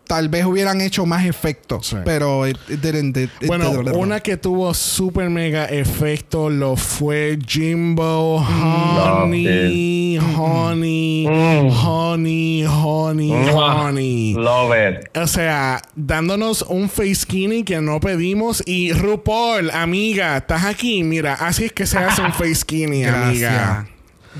tal 0.10 0.28
vez 0.28 0.44
hubieran 0.44 0.82
hecho 0.82 1.06
más 1.06 1.24
efecto. 1.28 1.84
Sí. 1.84 1.96
Pero 2.04 2.48
it, 2.48 2.58
it 2.68 2.80
didn't. 2.82 3.16
it- 3.16 3.30
it 3.42 3.46
Bueno, 3.48 3.70
didn't. 3.70 3.96
una 3.96 4.20
que 4.22 4.38
tuvo 4.38 4.74
super 4.74 5.30
mega 5.30 5.66
efecto 5.66 6.50
lo 6.50 6.76
fue 6.76 7.38
Jimbo 7.48 8.40
Mm. 8.40 8.98
Honey, 8.98 10.18
Honey, 10.36 11.28
Mm. 11.28 11.70
Honey, 11.86 12.66
Honey, 12.66 13.32
Mwah. 13.32 13.84
Honey. 13.90 14.34
Love 14.34 14.74
it. 14.76 15.16
O 15.16 15.28
sea, 15.28 15.80
dándonos 15.96 16.64
un 16.64 16.90
face 16.90 17.14
skinny 17.14 17.64
que 17.64 17.80
no 17.80 18.00
pedimos. 18.00 18.64
Y 18.66 18.92
RuPaul, 18.94 19.70
amiga, 19.70 20.38
estás 20.38 20.66
aquí. 20.66 21.04
Mira, 21.04 21.36
así 21.36 21.66
es 21.66 21.72
que 21.72 21.86
se 21.86 22.00
hace 22.00 22.24
un 22.24 22.34
face 22.34 22.56
skinny, 22.56 23.04
Gracias. 23.04 23.26
amiga. 23.54 23.88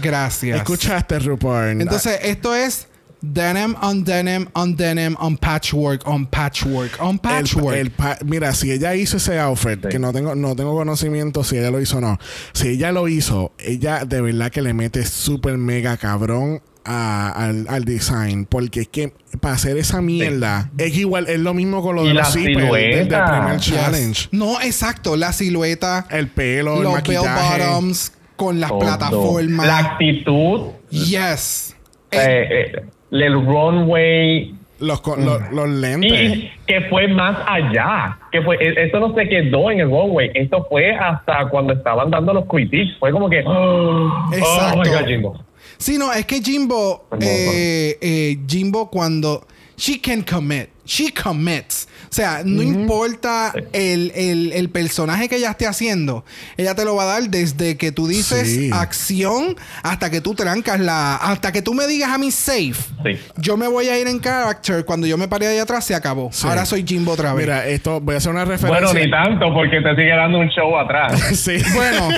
Gracias. 0.02 0.58
Escuchaste, 0.58 1.20
RuPaul. 1.20 1.80
Entonces, 1.82 2.20
esto 2.24 2.56
es 2.56 2.88
denim 3.22 3.76
on 3.82 4.04
denim 4.04 4.48
on 4.56 4.76
denim 4.76 5.16
on 5.20 5.38
patchwork 5.38 6.08
on 6.08 6.26
patchwork 6.26 6.92
on 7.02 7.16
El- 7.16 7.20
patchwork. 7.20 7.76
el 7.78 7.92
pa- 7.92 8.18
mira, 8.26 8.54
si 8.54 8.72
ella 8.72 8.96
hizo 8.96 9.18
ese 9.18 9.38
outfit, 9.40 9.82
Sí. 9.84 9.90
que 9.90 10.00
no 10.00 10.14
tengo, 10.14 10.36
no 10.36 10.56
tengo 10.56 10.74
conocimiento 10.76 11.44
si 11.44 11.58
ella 11.58 11.70
lo 11.72 11.80
hizo 11.82 11.98
o 11.98 12.02
no. 12.02 12.18
Si 12.54 12.70
ella 12.70 12.92
lo 12.92 13.08
hizo, 13.08 13.52
ella 13.58 14.06
de 14.06 14.22
verdad 14.22 14.52
que 14.52 14.62
le 14.62 14.74
mete 14.74 15.06
súper 15.06 15.58
mega 15.58 15.98
cabrón 15.98 16.62
a- 16.86 17.30
al, 17.32 17.66
al 17.70 17.84
design. 17.84 18.46
Porque 18.46 18.82
es 18.82 18.88
que 18.88 19.14
para 19.42 19.56
hacer 19.56 19.78
esa 19.78 20.02
mierda 20.02 20.72
es 20.78 20.96
igual, 20.96 21.28
es 21.28 21.40
lo 21.40 21.54
mismo 21.54 21.82
con 21.84 21.96
lo 21.98 22.06
Y 22.06 22.08
de 22.10 22.14
la 22.14 22.22
los 22.22 22.34
zippers 22.34 22.72
del, 22.72 23.08
primer 23.08 23.58
Yes. 23.60 23.66
challenge. 23.76 24.30
No, 24.32 24.62
exacto. 24.62 25.16
La 25.18 25.34
silueta, 25.34 26.08
El 26.10 26.30
pelo, 26.30 26.78
el 26.78 26.84
los 26.84 26.94
bell 26.94 27.02
maquillaje. 27.18 27.60
bottoms 27.64 28.14
con 28.38 28.60
las 28.62 28.70
Todo. 28.70 28.80
plataformas. 28.80 29.68
La 29.68 29.78
actitud, 29.80 30.72
Yes. 30.90 31.76
Eh, 32.12 32.18
eh, 32.18 32.72
eh, 32.78 32.86
el 33.12 33.34
runway, 33.46 34.54
Los, 34.80 35.02
co- 35.02 35.16
los, 35.18 35.52
los 35.52 35.68
lentes. 35.70 36.12
y 36.38 36.52
que 36.68 36.82
fue 36.90 37.08
más 37.08 37.38
allá. 37.48 38.18
Que 38.32 38.42
fue, 38.42 38.56
e- 38.60 38.86
esto 38.86 39.00
no 39.00 39.14
se 39.16 39.28
quedó 39.28 39.72
en 39.72 39.80
el 39.82 39.90
runway. 39.90 40.32
Esto 40.34 40.66
fue 40.70 40.92
hasta 40.96 41.50
cuando 41.50 41.74
estaban 41.74 42.10
dando 42.12 42.34
los 42.34 42.46
critiques. 42.46 42.96
Fue 43.00 43.12
como 43.12 43.30
que. 43.30 43.44
Oh, 43.48 44.30
Exacto. 44.32 44.80
oh 44.80 44.84
my 44.84 44.90
God, 44.90 45.06
Jimbo. 45.08 45.44
Sí, 45.78 45.98
no, 45.98 46.12
es 46.14 46.26
que 46.26 46.42
Jimbo, 46.42 47.08
eh, 47.22 47.98
eh, 48.02 48.38
Jimbo 48.48 48.90
cuando 48.90 49.46
she 49.78 50.00
can 50.02 50.22
commit, 50.24 50.68
she 50.90 51.14
commits. 51.14 51.88
O 52.10 52.12
sea, 52.14 52.42
no 52.44 52.64
importa 52.64 53.54
el, 53.72 54.12
el- 54.16 54.52
el 54.54 54.70
personaje 54.70 55.30
que 55.30 55.36
ella 55.36 55.52
esté 55.52 55.68
haciendo, 55.68 56.26
ella 56.58 56.74
te 56.74 56.84
lo 56.84 56.96
va 56.96 57.04
a 57.04 57.06
dar 57.06 57.30
desde 57.30 57.78
que 57.78 57.92
tú 57.92 58.08
dices 58.08 58.48
Sí. 58.50 58.70
acción 58.74 59.56
hasta 59.84 60.10
que 60.10 60.20
tú 60.20 60.34
trancas 60.34 60.80
la, 60.80 61.16
hasta 61.18 61.52
que 61.52 61.62
tú 61.62 61.76
me 61.76 61.86
digas 61.86 62.10
a 62.10 62.18
mí 62.18 62.32
safe. 62.32 62.74
Sí. 63.06 63.20
Yo 63.38 63.58
me 63.58 63.68
voy 63.68 63.90
a 63.90 64.00
ir 64.00 64.08
en 64.08 64.20
character. 64.20 64.84
Cuando 64.86 65.06
yo 65.06 65.18
me 65.20 65.28
paré 65.28 65.46
ahí 65.48 65.60
atrás, 65.60 65.86
se 65.86 65.94
acabó. 65.94 66.30
Sí. 66.34 66.48
Ahora 66.48 66.66
soy 66.66 66.84
Jimbo 66.88 67.12
otra 67.12 67.34
vez. 67.36 67.46
Mira, 67.46 67.68
esto 67.68 68.02
voy 68.02 68.16
a 68.16 68.18
hacer 68.18 68.32
una 68.32 68.46
referencia. 68.46 68.88
Bueno, 68.88 69.00
ni 69.00 69.12
tanto, 69.12 69.54
porque 69.54 69.80
te 69.82 69.90
sigue 69.96 70.16
dando 70.16 70.40
un 70.40 70.50
show 70.50 70.76
atrás. 70.80 71.14
Sí. 71.38 71.58
Bueno, 71.76 72.10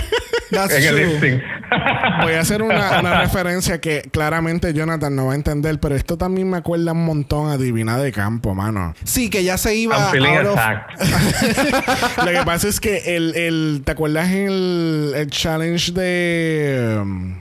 that's 0.52 0.73
true. 0.88 1.43
Voy 2.23 2.34
a 2.34 2.41
hacer 2.41 2.61
una, 2.61 2.99
una 2.99 3.22
referencia 3.22 3.80
que 3.80 4.02
claramente 4.11 4.73
Jonathan 4.73 5.15
no 5.15 5.27
va 5.27 5.31
a 5.34 5.35
entender, 5.35 5.80
pero 5.80 5.95
esto 5.95 6.18
también 6.18 6.49
me 6.49 6.57
acuerda 6.57 6.91
un 6.91 7.06
montón 7.06 7.49
a 7.49 7.57
Divina 7.57 7.98
de 7.98 8.11
Campo, 8.11 8.53
mano. 8.62 8.94
Sí, 9.04 9.30
que 9.30 9.44
ya 9.44 9.58
se 9.58 9.76
iba 9.76 9.98
I'm 9.98 10.12
feeling 10.12 10.38
of-. 10.48 10.58
Lo 12.26 12.32
que 12.32 12.44
pasa 12.46 12.68
es 12.68 12.80
que 12.80 13.16
el, 13.16 13.36
el 13.36 13.82
¿te 13.86 13.92
acuerdas 13.92 14.30
en 14.30 14.48
el, 14.48 15.14
el 15.16 15.30
challenge 15.30 15.92
de 15.92 17.00
um, 17.02 17.36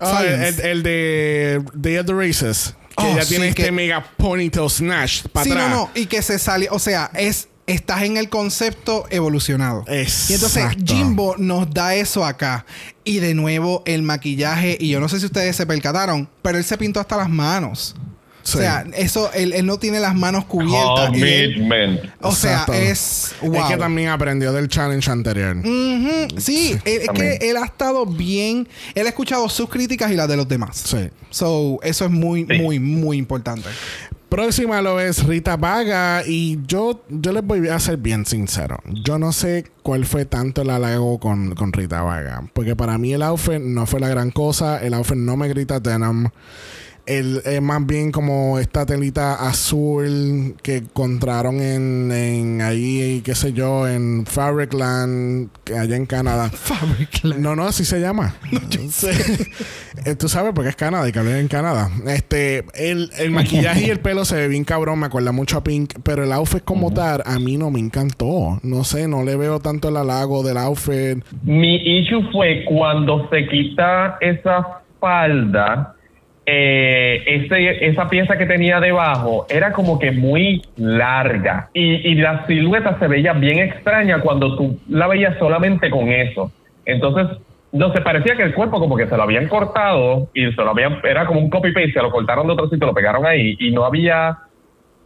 ah, 0.00 0.22
el, 0.24 0.60
el 0.60 0.82
de 0.82 1.62
Day 1.74 1.98
of 1.98 2.06
the 2.06 2.14
Races? 2.14 2.74
Que 2.96 3.04
Oh, 3.04 3.12
ella 3.12 3.22
sí, 3.24 3.30
tiene 3.30 3.48
este 3.48 3.64
que- 3.64 3.72
mega 3.72 4.04
ponytail 4.16 4.70
snatch 4.70 5.24
para 5.32 5.44
Sí, 5.44 5.50
atrás. 5.50 5.70
no, 5.70 5.76
no. 5.76 5.90
Y 5.96 6.06
que 6.06 6.22
se 6.22 6.38
sale, 6.38 6.68
o 6.70 6.78
sea, 6.78 7.10
es 7.14 7.48
estás 7.66 8.02
en 8.02 8.18
el 8.18 8.28
concepto 8.28 9.06
evolucionado. 9.10 9.84
Exacto. 9.88 10.30
Y 10.30 10.34
entonces 10.34 10.66
Jimbo 10.86 11.34
nos 11.38 11.68
da 11.72 11.94
eso 11.94 12.24
acá. 12.24 12.66
Y 13.04 13.18
de 13.20 13.34
nuevo 13.34 13.82
el 13.86 14.02
maquillaje, 14.02 14.76
y 14.78 14.90
yo 14.90 15.00
no 15.00 15.08
sé 15.08 15.18
si 15.18 15.26
ustedes 15.26 15.56
se 15.56 15.66
percataron, 15.66 16.28
pero 16.42 16.56
él 16.58 16.62
se 16.64 16.76
pintó 16.78 17.00
hasta 17.00 17.16
las 17.16 17.28
manos. 17.30 17.96
Sí. 18.44 18.58
O 18.58 18.60
sea, 18.60 18.84
eso, 18.94 19.32
él, 19.32 19.52
él 19.54 19.64
no 19.66 19.78
tiene 19.78 20.00
las 20.00 20.14
manos 20.14 20.44
cubiertas. 20.44 21.10
él- 21.14 22.12
o 22.20 22.32
sea, 22.32 22.52
Exacto. 22.52 22.72
es 22.74 23.34
wow. 23.40 23.54
Es 23.56 23.64
que 23.64 23.76
también 23.78 24.08
aprendió 24.10 24.52
del 24.52 24.68
challenge 24.68 25.10
anterior. 25.10 25.56
Ujú, 25.56 26.38
Sí, 26.40 26.72
él- 26.84 27.00
es 27.00 27.06
también. 27.06 27.38
que 27.38 27.50
él 27.50 27.56
ha 27.56 27.64
estado 27.64 28.04
bien. 28.06 28.68
Él 28.94 29.06
ha 29.06 29.08
escuchado 29.08 29.48
sus 29.48 29.68
críticas 29.68 30.12
y 30.12 30.14
las 30.14 30.28
de 30.28 30.36
los 30.36 30.46
demás. 30.46 30.76
Sí. 30.84 31.08
So, 31.30 31.78
eso 31.82 32.04
es 32.04 32.10
muy, 32.10 32.46
Sí. 32.48 32.58
muy, 32.60 32.78
muy 32.78 33.16
importante. 33.16 33.68
Próxima 34.28 34.82
lo 34.82 34.98
es 34.98 35.24
Rita 35.24 35.56
Vaga 35.56 36.22
y 36.26 36.58
yo, 36.66 37.04
yo 37.08 37.30
les 37.32 37.44
voy 37.44 37.68
a 37.68 37.78
ser 37.78 37.98
bien 37.98 38.26
sincero. 38.26 38.78
Yo 39.04 39.16
no 39.18 39.32
sé 39.32 39.64
cuál 39.84 40.04
fue 40.06 40.24
tanto 40.24 40.62
el 40.62 40.70
halago 40.70 41.20
con, 41.20 41.54
con 41.54 41.72
Rita 41.72 42.02
Vaga. 42.02 42.42
Porque 42.52 42.74
para 42.74 42.98
mí 42.98 43.12
el 43.12 43.22
outfit 43.22 43.60
no 43.60 43.86
fue 43.86 44.00
la 44.00 44.08
gran 44.08 44.32
cosa. 44.32 44.82
El 44.82 44.92
outfit 44.94 45.16
no 45.16 45.36
me 45.36 45.46
grita 45.48 45.78
denim. 45.78 46.30
El, 47.06 47.42
es 47.44 47.60
más 47.60 47.86
bien 47.86 48.12
como 48.12 48.58
esta 48.58 48.86
telita 48.86 49.34
azul 49.46 50.54
que 50.62 50.76
encontraron 50.76 51.60
en, 51.60 52.10
en 52.10 52.62
ahí, 52.62 53.20
qué 53.24 53.34
sé 53.34 53.52
yo, 53.52 53.86
en 53.86 54.24
Fabricland, 54.26 55.50
que 55.64 55.76
allá 55.76 55.96
en 55.96 56.06
Canadá. 56.06 56.50
No, 57.38 57.56
no, 57.56 57.64
así 57.64 57.84
se 57.84 58.00
llama. 58.00 58.34
Sí. 58.90 59.08
Eh, 60.04 60.14
Tú 60.18 60.28
sabes 60.28 60.52
porque 60.54 60.70
es 60.70 60.76
Canadá 60.76 61.08
y 61.08 61.12
que 61.12 61.18
hablé 61.18 61.38
en 61.40 61.48
Canadá. 61.48 61.90
Este, 62.06 62.64
el, 62.74 63.10
el 63.18 63.30
maquillaje 63.30 63.86
y 63.86 63.90
el 63.90 64.00
pelo 64.00 64.24
se 64.24 64.36
ve 64.36 64.48
bien 64.48 64.64
cabrón, 64.64 65.00
me 65.00 65.06
acuerda 65.06 65.32
mucho 65.32 65.58
a 65.58 65.64
Pink, 65.64 65.94
pero 66.02 66.24
el 66.24 66.32
outfit 66.32 66.64
como 66.64 66.92
tal 66.92 67.22
a 67.24 67.38
mí 67.38 67.56
no 67.56 67.70
me 67.70 67.80
encantó. 67.80 68.58
No 68.62 68.84
sé, 68.84 69.08
no 69.08 69.24
le 69.24 69.36
veo 69.36 69.60
tanto 69.60 69.88
el 69.88 69.96
halago 69.96 70.42
del 70.42 70.56
outfit. 70.58 71.24
Mi 71.42 71.76
issue 71.76 72.22
fue 72.32 72.64
cuando 72.66 73.28
se 73.30 73.46
quita 73.48 74.18
esa 74.20 74.80
falda, 75.00 75.94
eh, 76.46 77.80
esa 77.80 78.08
pieza 78.08 78.36
que 78.36 78.46
tenía 78.46 78.78
debajo 78.80 79.46
era 79.48 79.72
como 79.72 79.98
que 79.98 80.12
muy 80.12 80.62
larga 80.76 81.70
y, 81.72 82.14
la 82.16 82.46
silueta 82.46 82.98
se 82.98 83.08
veía 83.08 83.32
bien 83.32 83.58
extraña 83.58 84.20
cuando 84.20 84.56
tú 84.56 84.78
la 84.88 85.06
veías 85.06 85.38
solamente 85.38 85.90
con 85.90 86.08
eso. 86.08 86.52
Entonces, 86.84 87.38
no 87.72 87.92
se 87.92 88.02
parecía 88.02 88.36
que 88.36 88.42
el 88.42 88.54
cuerpo 88.54 88.78
como 88.78 88.96
que 88.96 89.06
se 89.06 89.16
lo 89.16 89.22
habían 89.22 89.48
cortado 89.48 90.28
y 90.34 90.52
se 90.52 90.62
lo 90.62 90.70
habían, 90.70 91.00
era 91.02 91.26
como 91.26 91.40
un 91.40 91.50
copy 91.50 91.72
paste, 91.72 91.92
se 91.92 92.02
lo 92.02 92.10
cortaron 92.10 92.46
de 92.46 92.52
otro 92.52 92.68
sitio, 92.68 92.86
lo 92.86 92.94
pegaron 92.94 93.26
ahí 93.26 93.56
y 93.58 93.72
no 93.72 93.84
había 93.84 94.38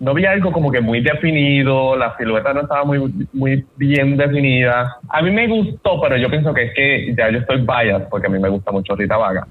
no 0.00 0.12
había 0.12 0.30
algo 0.30 0.52
como 0.52 0.70
que 0.70 0.80
muy 0.80 1.00
definido, 1.00 1.96
la 1.96 2.16
silueta 2.16 2.52
no 2.52 2.62
estaba 2.62 2.84
muy, 2.84 3.12
muy 3.32 3.64
bien 3.76 4.16
definida. 4.16 4.96
A 5.08 5.22
mí 5.22 5.30
me 5.30 5.48
gustó, 5.48 6.00
pero 6.00 6.16
yo 6.16 6.30
pienso 6.30 6.54
que 6.54 6.64
es 6.64 6.74
que 6.74 7.14
ya 7.16 7.30
yo 7.30 7.38
estoy 7.38 7.62
biased 7.62 8.08
porque 8.08 8.28
a 8.28 8.30
mí 8.30 8.38
me 8.38 8.48
gusta 8.48 8.70
mucho 8.70 8.94
Rita 8.94 9.16
Vaga. 9.16 9.46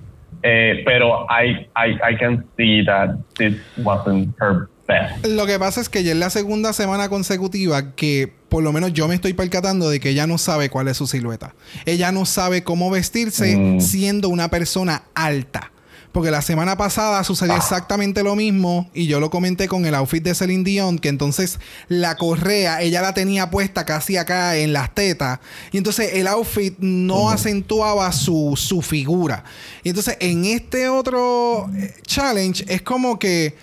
Eh, 0.49 0.81
pero 0.85 1.25
I, 1.29 1.67
I, 1.75 2.13
I 2.13 2.17
can 2.17 2.45
see 2.55 2.85
that 2.85 3.15
this 3.37 3.53
wasn't 3.83 4.33
her 4.39 4.69
best. 4.87 5.25
Lo 5.27 5.45
que 5.45 5.59
pasa 5.59 5.81
es 5.81 5.89
que 5.89 6.03
ya 6.03 6.11
es 6.13 6.17
la 6.17 6.29
segunda 6.29 6.71
semana 6.71 7.09
consecutiva 7.09 7.93
que 7.95 8.31
por 8.47 8.63
lo 8.63 8.71
menos 8.71 8.93
yo 8.93 9.09
me 9.09 9.15
estoy 9.15 9.33
percatando 9.33 9.89
de 9.89 9.99
que 9.99 10.09
ella 10.11 10.25
no 10.25 10.37
sabe 10.37 10.69
cuál 10.69 10.87
es 10.87 10.95
su 10.95 11.05
silueta. 11.07 11.53
Ella 11.85 12.13
no 12.13 12.25
sabe 12.25 12.63
cómo 12.63 12.89
vestirse 12.89 13.57
Mm. 13.57 13.81
siendo 13.81 14.29
una 14.29 14.49
persona 14.49 15.03
alta. 15.15 15.71
Porque 16.17 16.31
la 16.31 16.41
semana 16.41 16.75
pasada 16.75 17.23
sucedió 17.23 17.55
exactamente 17.55 18.23
lo 18.23 18.35
mismo 18.35 18.89
y 18.91 19.05
yo 19.05 19.19
lo 19.19 19.29
comenté 19.29 19.67
con 19.67 19.85
el 19.85 19.93
outfit 19.93 20.23
de 20.23 20.33
Celine 20.33 20.63
Dion, 20.63 20.97
que 20.97 21.09
entonces 21.09 21.59
la 21.89 22.15
correa 22.15 22.81
ella 22.81 23.03
la 23.03 23.13
tenía 23.13 23.51
puesta 23.51 23.85
casi 23.85 24.17
acá 24.17 24.57
en 24.57 24.73
las 24.73 24.95
tetas. 24.95 25.37
Y 25.71 25.77
entonces 25.77 26.15
el 26.15 26.25
outfit 26.25 26.75
no 26.79 27.29
acentuaba 27.29 28.11
su, 28.13 28.55
su 28.57 28.81
figura. 28.81 29.43
Y 29.83 29.89
entonces 29.89 30.17
en 30.19 30.45
este 30.45 30.89
otro 30.89 31.69
eh, 31.77 31.93
challenge 32.07 32.65
es 32.67 32.81
como 32.81 33.19
que 33.19 33.55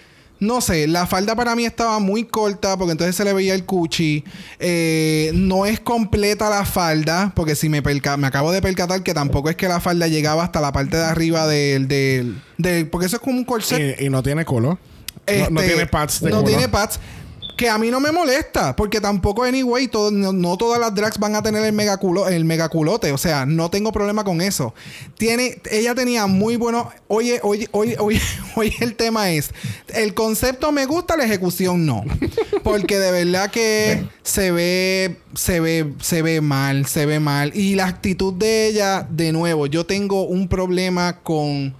no 0.47 0.61
sé, 0.61 0.87
la 0.87 1.07
falda 1.07 1.35
para 1.35 1.55
mí 1.57 1.65
estaba 1.65 1.99
muy 1.99 2.25
corta 2.25 2.77
porque 2.77 2.93
entonces 2.93 3.17
se 3.17 3.25
le 3.25 3.33
veía 3.33 3.55
el 3.55 3.65
cuchi. 3.65 4.25
Eh, 4.59 5.31
no 5.35 5.67
es 5.67 5.81
completa 5.81 6.49
la 6.51 6.65
falda, 6.65 7.33
porque 7.35 7.55
si 7.55 7.69
me, 7.69 7.83
perca- 7.83 8.17
me 8.17 8.27
acabo 8.27 8.53
de 8.53 8.63
percatar 8.63 9.03
que 9.03 9.15
tampoco 9.15 9.51
es 9.51 9.57
que 9.57 9.69
la 9.69 9.81
falda 9.81 10.07
llegaba 10.09 10.45
hasta 10.45 10.61
la 10.61 10.73
parte 10.73 10.97
de 10.97 11.05
arriba 11.05 11.47
del. 11.47 11.89
del, 11.89 12.41
del- 12.59 12.89
porque 12.89 13.07
eso 13.07 13.17
es 13.17 13.23
como 13.23 13.37
un 13.37 13.45
corset. 13.45 14.01
Y, 14.01 14.07
y 14.07 14.09
no 14.11 14.23
tiene 14.23 14.45
color. 14.45 14.79
No- 15.27 15.51
no, 15.51 15.61
Este, 15.61 15.73
tiene 15.73 15.87
pads 15.87 16.21
de 16.21 16.31
No 16.31 16.37
color. 16.37 16.49
tiene 16.51 16.69
pads. 16.69 17.01
Que 17.57 17.69
a 17.69 17.79
mí 17.79 17.91
no 17.91 18.01
me 18.01 18.11
molesta, 18.11 18.75
porque 18.75 19.01
tampoco, 19.01 19.45
anyway, 19.45 19.87
todo, 19.87 20.11
no, 20.11 20.33
no 20.33 20.57
todas 20.57 20.81
las 20.81 20.95
drags 20.95 21.19
van 21.19 21.37
a 21.37 21.43
tener 21.43 21.65
el 21.65 21.73
megaculo, 21.73 22.29
el 22.29 22.45
megaculote. 22.45 23.13
O 23.13 23.19
sea, 23.19 23.47
no 23.47 23.71
tengo 23.71 23.93
problema 23.93 24.25
con 24.25 24.41
eso. 24.41 24.75
Tiene, 25.19 25.61
ella 25.71 25.95
tenía 25.95 26.27
muy 26.27 26.57
bueno. 26.57 26.91
Oye, 27.07 27.39
oye, 27.43 27.69
oye, 27.71 27.97
oye, 27.99 28.21
oye, 28.57 28.75
el 28.81 28.97
tema 28.97 29.31
es: 29.31 29.51
el 29.89 30.15
concepto 30.15 30.73
me 30.73 30.87
gusta, 30.87 31.17
la 31.17 31.25
ejecución 31.25 31.87
no. 31.87 32.05
Porque 32.65 32.99
de 32.99 33.13
verdad 33.13 33.51
que 33.51 34.05
se 34.23 34.51
ve, 34.51 35.17
se 35.35 35.61
ve, 35.61 35.93
se 36.01 36.23
ve 36.23 36.41
mal, 36.41 36.87
se 36.87 37.07
ve 37.07 37.21
mal. 37.21 37.53
Y 37.55 37.77
la 37.77 37.87
actitud 37.87 38.35
de 38.35 38.67
ella, 38.67 39.07
de 39.09 39.33
nuevo, 39.33 39.67
yo 39.67 39.87
tengo 39.87 40.23
un 40.27 40.49
problema 40.49 41.21
con. 41.23 41.75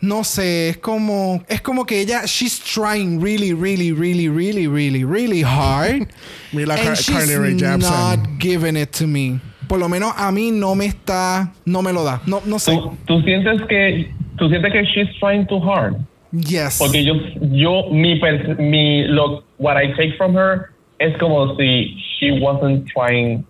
No 0.00 0.22
sé, 0.24 0.68
es 0.70 0.76
como 0.78 1.42
es 1.48 1.60
como 1.60 1.84
que 1.84 2.00
ella 2.00 2.22
she's 2.26 2.60
trying 2.60 3.20
really 3.20 3.52
really 3.52 3.90
really 3.92 4.28
really 4.28 4.66
really 4.68 5.04
really 5.04 5.42
hard 5.42 6.06
Mira 6.52 6.74
and 6.74 6.82
Car- 6.84 6.96
she's 6.96 7.14
Carly 7.16 7.36
Rae 7.36 7.54
not 7.54 7.80
Jepsen. 7.80 8.38
giving 8.38 8.76
it 8.76 8.92
to 8.92 9.06
me. 9.06 9.40
Por 9.68 9.78
lo 9.78 9.88
menos 9.88 10.12
a 10.16 10.30
mí 10.30 10.50
no 10.52 10.74
me 10.74 10.86
está 10.86 11.52
no 11.66 11.82
me 11.82 11.92
lo 11.92 12.04
da. 12.04 12.20
No 12.26 12.40
no 12.46 12.58
sé. 12.58 12.72
¿Tú, 12.72 12.96
tú 13.06 13.22
sientes 13.22 13.60
que 13.68 14.10
tú 14.38 14.48
sientes 14.48 14.72
que 14.72 14.82
she's 14.84 15.08
trying 15.20 15.46
too 15.46 15.60
hard. 15.60 15.96
Yes. 16.30 16.76
Porque 16.78 17.02
yo, 17.04 17.14
yo 17.52 17.88
mi, 17.90 18.20
mi 18.58 19.04
lo, 19.08 19.42
what 19.58 19.76
I 19.82 19.88
take 19.96 20.14
from 20.16 20.36
her 20.36 20.70
es 21.00 21.16
como 21.18 21.56
si 21.56 21.96
she 22.20 22.32
wasn't 22.40 22.86
trying 22.86 23.44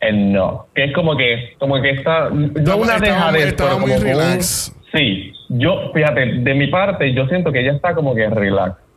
enough. 0.00 0.66
Que 0.74 0.84
es 0.84 0.92
como 0.94 1.16
que, 1.16 1.54
como 1.58 1.80
que 1.80 1.90
está, 1.90 2.28
no 2.30 2.76
una 2.76 2.96
estaba 2.96 2.98
deja 3.00 3.30
muy- 3.30 3.40
de 3.40 3.48
estaba 3.48 3.78
muy 3.78 3.90
como 3.92 3.94
con 3.94 4.02
un- 4.02 4.02
relax. 4.18 4.72
sí, 4.92 5.32
yo, 5.48 5.90
fíjate, 5.92 6.26
de 6.40 6.54
mi 6.54 6.66
parte, 6.68 7.12
yo 7.12 7.26
siento 7.26 7.52
que 7.52 7.60
ella 7.60 7.72
está 7.72 7.94
como 7.94 8.14
que 8.14 8.28
relax. 8.28 8.87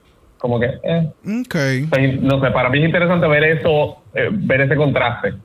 Como 0.41 0.59
que, 0.59 0.65
eh. 0.83 1.11
Okay. 1.45 1.85
Pues, 1.85 2.19
No 2.19 2.41
sé, 2.41 2.49
para 2.49 2.67
mí 2.71 2.79
es 2.79 2.85
interesante 2.85 3.27
ver 3.27 3.43
eso, 3.43 3.97
eh, 4.15 4.27
ver 4.31 4.61
ese 4.61 4.75
contraste. 4.75 5.35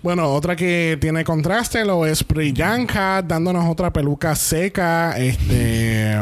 Bueno, 0.00 0.32
otra 0.32 0.54
que 0.54 0.96
tiene 1.00 1.24
contraste 1.24 1.84
lo 1.84 2.06
es 2.06 2.22
Priyanka 2.22 3.20
dándonos 3.22 3.68
otra 3.68 3.92
peluca 3.92 4.36
seca. 4.36 5.18
Este, 5.18 6.14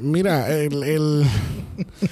mira, 0.00 0.48
el, 0.48 0.82
el, 0.82 1.24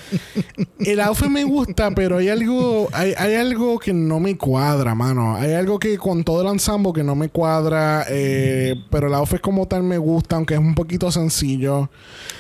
el 0.81 1.01
outfit 1.01 1.31
me 1.31 1.45
gusta, 1.45 1.91
pero 1.93 2.19
hay 2.19 2.29
algo, 2.29 2.91
hay, 2.93 3.15
hay 3.17 3.37
algo 3.37 3.79
que 3.79 3.95
no 3.95 4.21
me 4.21 4.37
cuadra, 4.37 4.95
mano. 4.95 5.37
Hay 5.37 5.55
algo 5.55 5.79
que 5.79 5.97
con 5.97 6.23
todo 6.23 6.43
el 6.43 6.49
ensamble 6.49 6.93
que 6.95 7.03
no 7.03 7.15
me 7.15 7.31
cuadra, 7.31 8.05
eh, 8.11 8.75
pero 8.91 9.07
el 9.07 9.15
outfit 9.15 9.41
como 9.41 9.67
tal 9.67 9.85
me 9.85 9.97
gusta, 9.97 10.37
aunque 10.37 10.53
es 10.53 10.61
un 10.61 10.75
poquito 10.75 11.11
sencillo. 11.11 11.89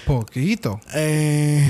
Poquito. 0.04 0.80
Eh, 0.94 1.66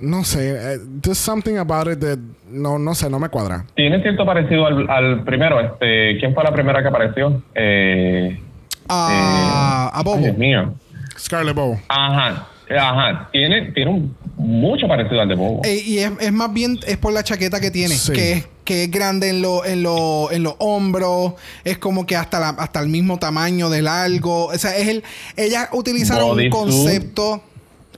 no 0.00 0.24
sé, 0.24 0.74
eh, 0.74 0.78
there's 1.02 1.18
something 1.18 1.56
about 1.56 1.86
it 1.88 1.98
that 2.00 2.18
no, 2.50 2.78
no 2.78 2.94
sé, 2.94 3.08
no 3.10 3.18
me 3.18 3.28
cuadra. 3.28 3.64
Tiene 3.74 4.00
cierto 4.02 4.24
parecido 4.26 4.66
al, 4.66 4.88
al 4.90 5.24
primero. 5.24 5.60
Este, 5.60 6.18
¿Quién 6.18 6.34
fue 6.34 6.44
la 6.44 6.52
primera 6.52 6.82
que 6.82 6.88
apareció? 6.88 7.42
Eh, 7.54 8.40
Ah, 8.88 9.90
a 9.92 9.98
ay, 9.98 10.04
Bobo. 10.04 10.18
Dios 10.18 10.38
mío. 10.38 10.74
Scarlet 11.18 11.56
Bow. 11.56 11.76
Ajá, 11.88 12.46
ajá. 12.70 13.28
Tiene, 13.32 13.72
tiene 13.72 13.90
un, 13.90 14.16
mucho 14.36 14.86
parecido 14.86 15.20
al 15.20 15.28
de 15.28 15.34
Bobo. 15.34 15.62
Eh, 15.64 15.82
y 15.84 15.98
es, 15.98 16.12
es 16.20 16.32
más 16.32 16.52
bien 16.52 16.78
es 16.86 16.96
por 16.98 17.12
la 17.12 17.24
chaqueta 17.24 17.58
que 17.60 17.70
tiene, 17.72 17.94
Sí. 17.96 18.12
que 18.12 18.32
es 18.32 18.48
que 18.64 18.84
es 18.84 18.90
grande 18.90 19.28
en 19.30 19.42
los 19.42 19.64
en 19.66 19.82
lo- 19.84 20.30
en 20.32 20.42
los 20.42 20.54
hombros, 20.58 21.34
es 21.64 21.78
como 21.78 22.04
que 22.06 22.16
hasta 22.16 22.38
la, 22.40 22.48
hasta 22.50 22.80
el 22.80 22.88
mismo 22.88 23.18
tamaño 23.18 23.70
de 23.70 23.80
largo, 23.82 24.46
o 24.46 24.58
sea, 24.58 24.76
es 24.76 24.88
el 24.88 25.04
ellas 25.36 25.68
utilizaron 25.72 26.38
un 26.38 26.50
concepto 26.50 27.42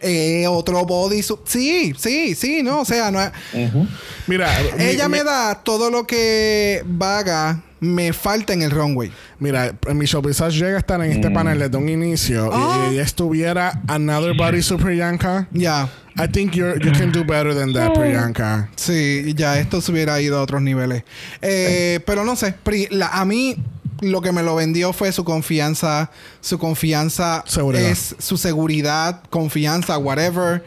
eh, 0.01 0.47
otro 0.49 0.85
bodysuit. 0.85 1.41
Sí, 1.45 1.95
sí, 1.99 2.35
sí, 2.35 2.62
no, 2.62 2.81
o 2.81 2.85
sea, 2.85 3.11
no 3.11 3.20
es- 3.23 3.31
Ujú. 3.53 3.87
Mira, 4.27 4.49
mi- 4.77 4.85
ella 4.85 5.09
mi- 5.09 5.19
me 5.19 5.25
da 5.25 5.55
todo 5.57 5.91
lo 5.91 6.07
que 6.07 6.83
Vaga 6.87 7.62
me 7.81 8.12
falta 8.12 8.53
en 8.53 8.62
el 8.62 8.70
runway. 8.73 9.12
Mira, 9.39 9.73
Michelle 9.95 10.27
Visage 10.27 10.59
llega 10.59 10.77
a 10.77 10.79
estar 10.81 11.01
en 11.05 11.12
este 11.12 11.31
panel 11.31 11.59
desde 11.61 11.77
un 11.77 11.89
inicio 11.89 12.51
Ah. 12.53 12.89
y 12.91 12.95
ella 12.95 13.03
estuviera 13.03 13.83
Another 13.87 14.35
Body 14.37 14.62
Super 14.62 14.87
Priyanka. 14.87 15.47
Ya. 15.53 15.89
I 16.20 16.27
think 16.27 16.55
you're, 16.57 16.85
you 16.85 16.91
can 16.91 17.12
do 17.12 17.20
better 17.23 17.55
than 17.55 17.73
that, 17.75 17.93
Priyanka. 17.95 18.69
Sí, 18.75 19.33
ya 19.37 19.61
esto 19.61 19.81
se 19.81 19.93
hubiera 19.93 20.20
ido 20.20 20.39
a 20.39 20.43
otros 20.43 20.61
niveles. 20.61 21.05
Eh, 21.41 22.01
pero 22.05 22.25
no 22.25 22.35
sé, 22.35 22.53
Pri- 22.65 22.89
la- 22.91 23.07
a 23.11 23.25
mí 23.25 23.57
lo 24.01 24.20
que 24.20 24.33
me 24.33 24.43
lo 24.43 24.55
vendió 24.55 24.93
fue 24.93 25.12
su 25.12 25.25
confianza, 25.25 26.11
su 26.41 26.59
confianza 26.59 27.43
Seguridad. 27.47 27.91
es 27.91 28.16
su 28.19 28.37
seguridad, 28.37 29.23
confianza, 29.31 29.99
whatever. 29.99 30.65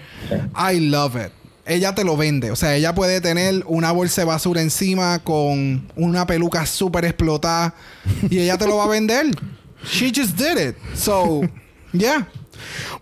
I 0.56 0.80
love 0.80 1.16
it. 1.16 1.32
Ella 1.66 1.94
te 1.94 2.04
lo 2.04 2.18
vende, 2.18 2.52
o 2.52 2.56
sea, 2.56 2.76
ella 2.76 2.94
puede 2.96 3.22
tener 3.22 3.64
una 3.68 3.92
bolsa 3.92 4.22
de 4.22 4.26
basura 4.26 4.62
encima 4.62 5.20
con 5.20 5.88
una 5.96 6.26
peluca 6.26 6.66
súper 6.66 7.06
explotada 7.06 7.76
y 8.30 8.40
ella 8.40 8.58
te 8.58 8.66
lo 8.66 8.78
va 8.78 8.86
a 8.86 8.88
vender. 8.88 9.28
She 9.86 10.12
just 10.14 10.36
did 10.38 10.58
it. 10.58 10.76
So, 10.96 11.42
yeah. 11.94 12.28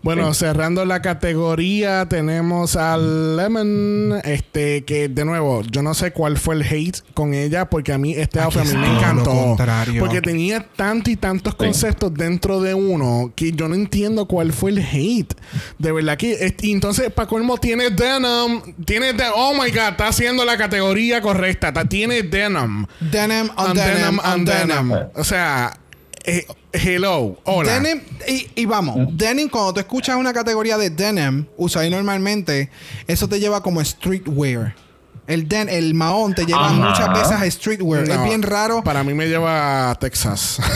Bueno, 0.02 0.32
cerrando 0.34 0.84
la 0.84 1.02
categoría, 1.02 2.06
tenemos 2.08 2.76
a 2.76 2.96
Lemon, 2.96 4.20
este, 4.24 4.84
que 4.84 5.08
de 5.08 5.24
nuevo, 5.24 5.62
yo 5.70 5.82
no 5.82 5.94
sé 5.94 6.12
cuál 6.12 6.38
fue 6.38 6.54
el 6.54 6.62
hate 6.62 6.98
con 7.14 7.34
ella, 7.34 7.68
porque 7.68 7.92
a 7.92 7.98
mí 7.98 8.14
este 8.14 8.40
outfit 8.40 8.62
a 8.62 8.64
mí 8.64 8.74
me 8.76 8.96
encantó. 8.96 9.56
Porque 10.00 10.20
tenía 10.22 10.66
tantos 10.76 11.12
y 11.12 11.16
tantos 11.16 11.54
conceptos 11.54 12.12
dentro 12.14 12.60
de 12.60 12.74
uno 12.74 13.32
que 13.34 13.52
yo 13.52 13.68
no 13.68 13.74
entiendo 13.74 14.26
cuál 14.26 14.52
fue 14.52 14.70
el 14.70 14.78
hate. 14.78 15.34
De 15.78 15.92
verdad 15.92 16.16
que, 16.16 16.54
y 16.62 16.72
entonces, 16.72 17.12
para 17.12 17.28
colmo, 17.28 17.58
tiene 17.58 17.90
denim, 17.90 18.60
tiene 18.84 19.12
de, 19.12 19.24
oh 19.34 19.52
my 19.54 19.70
god, 19.70 19.90
está 19.90 20.08
haciendo 20.08 20.44
la 20.44 20.56
categoría 20.56 21.20
correcta, 21.20 21.68
está- 21.68 21.84
tiene 21.84 22.22
denim. 22.22 22.86
Denim 23.00 23.50
on 23.56 23.70
On 23.70 23.74
denim 23.76 24.18
on 24.18 24.44
denim. 24.44 24.92
O 25.14 25.24
sea, 25.24 25.76
eh, 26.24 26.46
hello, 26.72 27.38
hola. 27.44 27.78
Denim, 27.80 28.02
y, 28.28 28.48
y 28.62 28.66
vamos, 28.66 28.96
denim, 29.12 29.48
cuando 29.48 29.74
tú 29.74 29.80
escuchas 29.80 30.16
una 30.16 30.32
categoría 30.32 30.76
de 30.78 30.90
denim, 30.90 31.46
usa 31.56 31.82
ahí 31.82 31.90
normalmente, 31.90 32.70
eso 33.06 33.28
te 33.28 33.40
lleva 33.40 33.62
como 33.62 33.84
streetwear. 33.84 34.74
El 35.26 35.46
den, 35.48 35.68
el 35.68 35.94
mahón 35.94 36.34
te 36.34 36.44
lleva 36.44 36.66
Ajá. 36.66 36.74
muchas 36.74 37.08
veces 37.12 37.32
a 37.32 37.50
streetwear. 37.50 38.08
No, 38.08 38.14
es 38.14 38.24
bien 38.24 38.42
raro. 38.42 38.82
Para 38.82 39.04
mí 39.04 39.14
me 39.14 39.26
lleva 39.28 39.90
a 39.90 39.94
Texas. 39.94 40.58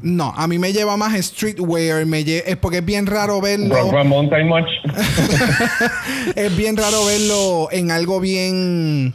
No, 0.00 0.32
a 0.36 0.46
mí 0.46 0.58
me 0.60 0.72
lleva 0.72 0.96
más 0.96 1.12
streetwear. 1.20 2.06
Me 2.06 2.24
lle- 2.24 2.44
es 2.46 2.56
porque 2.56 2.78
es 2.78 2.84
bien 2.84 3.06
raro 3.06 3.40
verlo. 3.40 3.74
Rock 3.90 4.04
Much. 4.44 4.68
es 6.36 6.56
bien 6.56 6.76
raro 6.76 7.04
verlo 7.04 7.68
en 7.72 7.90
algo 7.90 8.20
bien. 8.20 9.12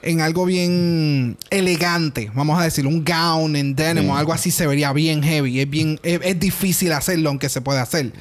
En 0.00 0.20
algo 0.20 0.44
bien 0.44 1.36
elegante, 1.50 2.30
vamos 2.34 2.60
a 2.60 2.64
decir, 2.64 2.86
un 2.86 3.04
gown 3.04 3.56
en 3.56 3.74
denim 3.74 4.08
o 4.10 4.16
algo 4.16 4.32
así 4.32 4.50
se 4.50 4.66
vería 4.66 4.92
bien 4.92 5.22
heavy. 5.22 5.60
Es 5.60 5.68
bien, 5.68 5.98
es, 6.02 6.20
es 6.22 6.38
difícil 6.38 6.92
hacerlo, 6.92 7.30
aunque 7.30 7.48
se 7.48 7.60
puede 7.60 7.80
hacer. 7.80 8.12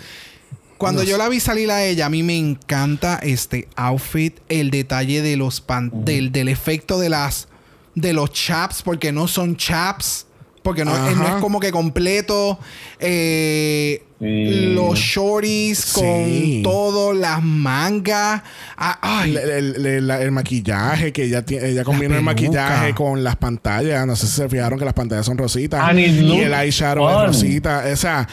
Cuando 0.78 1.04
yo 1.04 1.18
la 1.18 1.28
vi 1.28 1.40
salir 1.40 1.72
a 1.72 1.84
ella, 1.84 2.06
a 2.06 2.10
mí 2.10 2.22
me 2.24 2.38
encanta 2.38 3.20
este 3.24 3.68
outfit, 3.76 4.38
el 4.48 4.70
detalle 4.70 5.22
de 5.22 5.36
los 5.36 5.60
pan 5.60 5.92
del, 5.94 6.32
del 6.32 6.50
efecto 6.50 7.00
de 7.00 7.10
las 7.10 7.48
de 7.96 8.14
los 8.14 8.32
chaps, 8.32 8.84
porque 8.84 9.12
no 9.12 9.28
son 9.28 9.58
chaps, 9.58 10.28
porque 10.62 10.86
no, 10.86 10.96
eh, 11.08 11.16
no 11.16 11.28
es 11.28 11.42
como 11.42 11.60
que 11.60 11.72
completo. 11.72 12.60
Eh, 13.00 14.04
Sí. 14.20 14.74
los 14.74 14.98
shorties 14.98 15.78
Sí. 15.78 16.02
con 16.02 16.64
todo, 16.64 17.14
las 17.14 17.44
mangas. 17.44 18.42
Ah, 18.76 18.98
Ay, 19.02 19.36
El, 19.36 19.76
el- 19.76 19.86
el- 19.86 20.10
el 20.12 20.32
maquillaje, 20.32 21.12
que 21.14 21.26
ella, 21.26 21.44
tiene, 21.46 21.70
ella 21.70 21.84
combina 21.84 22.18
el 22.18 22.24
maquillaje 22.24 22.96
con 22.96 23.24
las 23.24 23.36
pantallas. 23.36 24.08
No 24.08 24.16
sé 24.16 24.26
si 24.26 24.34
se 24.34 24.50
fijaron 24.50 24.80
que 24.80 24.86
las 24.86 24.96
pantallas 24.96 25.26
son 25.26 25.38
rositas. 25.38 25.82
And 25.88 26.00
it 26.00 26.08
y 26.14 26.40
el 26.40 26.54
eyeshadow 26.54 27.08
es 27.10 27.28
rosita. 27.28 27.84
O 27.94 27.96
sea, 27.96 28.28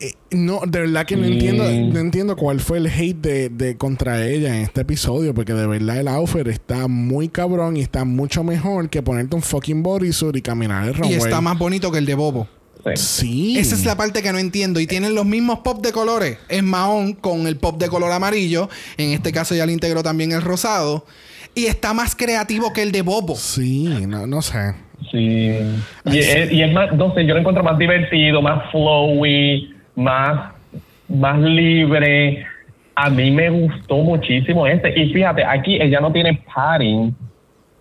eh, 0.00 0.14
no, 0.32 0.60
de 0.66 0.80
verdad 0.80 1.06
que 1.06 1.16
no 1.16 1.24
Sí. 1.26 1.32
entiendo, 1.34 1.64
no 1.64 2.00
entiendo 2.00 2.36
cuál 2.36 2.58
fue 2.58 2.78
el 2.78 2.86
hate 2.88 3.16
de, 3.20 3.48
de 3.48 3.76
contra 3.76 4.26
ella 4.26 4.56
en 4.56 4.62
este 4.62 4.80
episodio. 4.80 5.34
Porque 5.34 5.54
de 5.54 5.66
verdad 5.68 5.98
el 5.98 6.08
outfit 6.08 6.48
está 6.48 6.88
muy 6.88 7.28
cabrón 7.28 7.76
y 7.76 7.80
está 7.80 8.04
mucho 8.04 8.42
mejor 8.42 8.88
que 8.90 9.02
ponerte 9.02 9.36
un 9.36 9.42
fucking 9.42 9.84
bodysuit 9.84 10.34
y 10.36 10.42
caminar 10.42 10.82
el 10.84 10.90
y 10.90 10.92
runway. 10.94 11.14
está 11.14 11.40
más 11.40 11.56
bonito 11.56 11.92
que 11.92 11.98
el 11.98 12.06
de 12.06 12.14
Bobo. 12.16 12.48
Sí. 12.94 13.58
Esa 13.58 13.74
es 13.74 13.84
la 13.84 13.96
parte 13.96 14.22
que 14.22 14.32
no 14.32 14.38
entiendo. 14.38 14.80
Y 14.80 14.86
tienen 14.86 15.14
los 15.14 15.26
mismos 15.26 15.60
pop 15.60 15.82
de 15.82 15.92
colores. 15.92 16.38
Es 16.48 16.62
mahón 16.62 17.12
con 17.12 17.46
el 17.46 17.56
pop 17.56 17.78
de 17.78 17.88
color 17.88 18.12
amarillo. 18.12 18.68
En 18.96 19.10
este 19.12 19.32
caso 19.32 19.54
ya 19.54 19.66
le 19.66 19.72
integró 19.72 20.02
también 20.02 20.32
el 20.32 20.42
rosado. 20.42 21.04
Y 21.54 21.66
está 21.66 21.92
más 21.92 22.14
creativo 22.14 22.72
que 22.72 22.82
el 22.82 22.92
de 22.92 23.02
Bobo. 23.02 23.34
Sí, 23.36 23.84
no, 24.06 24.26
no 24.26 24.42
sé. 24.42 24.74
Sí. 25.10 25.58
Y 26.04 26.18
es, 26.18 26.52
y 26.52 26.62
es 26.62 26.72
más, 26.72 26.92
no 26.92 27.14
sé, 27.14 27.26
yo 27.26 27.34
lo 27.34 27.40
encuentro 27.40 27.64
más 27.64 27.78
divertido, 27.78 28.42
más 28.42 28.70
flowy, 28.70 29.74
más, 29.96 30.52
más 31.08 31.40
libre. 31.40 32.46
A 32.94 33.10
mí 33.10 33.30
me 33.30 33.50
gustó 33.50 33.98
muchísimo 33.98 34.66
este. 34.66 34.98
Y 34.98 35.12
fíjate, 35.12 35.44
aquí 35.44 35.80
ella 35.80 36.00
no 36.00 36.12
tiene 36.12 36.42
padding. 36.54 37.14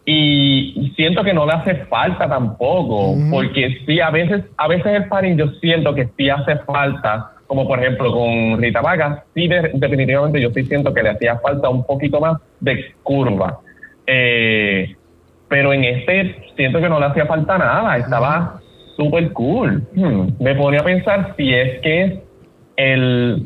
Y 0.10 0.94
siento 0.96 1.22
que 1.22 1.34
no 1.34 1.46
le 1.46 1.52
hace 1.52 1.76
falta 1.88 2.30
tampoco, 2.30 3.14
porque 3.30 3.78
sí, 3.86 4.00
a 4.00 4.10
veces, 4.10 4.46
a 4.56 4.70
veces 4.70 4.86
el 4.86 5.10
padding 5.10 5.38
yo 5.38 5.48
siento 5.60 5.94
que 5.94 6.08
sí 6.18 6.30
hace 6.30 6.56
falta, 6.60 7.32
como 7.46 7.68
por 7.68 7.78
ejemplo 7.84 8.14
con 8.14 8.58
Rita 8.62 8.80
Vaga, 8.80 9.26
sí 9.36 9.50
de- 9.50 9.72
definitivamente 9.74 10.40
yo 10.40 10.50
sí 10.52 10.64
siento 10.64 10.94
que 10.94 11.04
le 11.04 11.10
hacía 11.10 11.38
falta 11.40 11.68
un 11.68 11.84
poquito 11.86 12.22
más 12.22 12.38
de 12.62 12.86
curva. 13.04 13.60
Eh, 14.06 14.96
pero 15.50 15.74
en 15.74 15.84
este 15.84 16.38
siento 16.56 16.80
que 16.80 16.88
no 16.88 17.02
le 17.02 17.08
hacía 17.08 17.26
falta 17.26 17.58
nada, 17.58 17.98
estaba 17.98 18.62
súper 18.96 19.34
cool. 19.34 19.84
Hmm, 19.94 20.30
Me 20.40 20.56
ponía 20.56 20.80
a 20.80 20.84
pensar 20.86 21.34
si 21.36 21.54
es 21.54 21.82
que 21.82 22.22
el, 22.78 23.46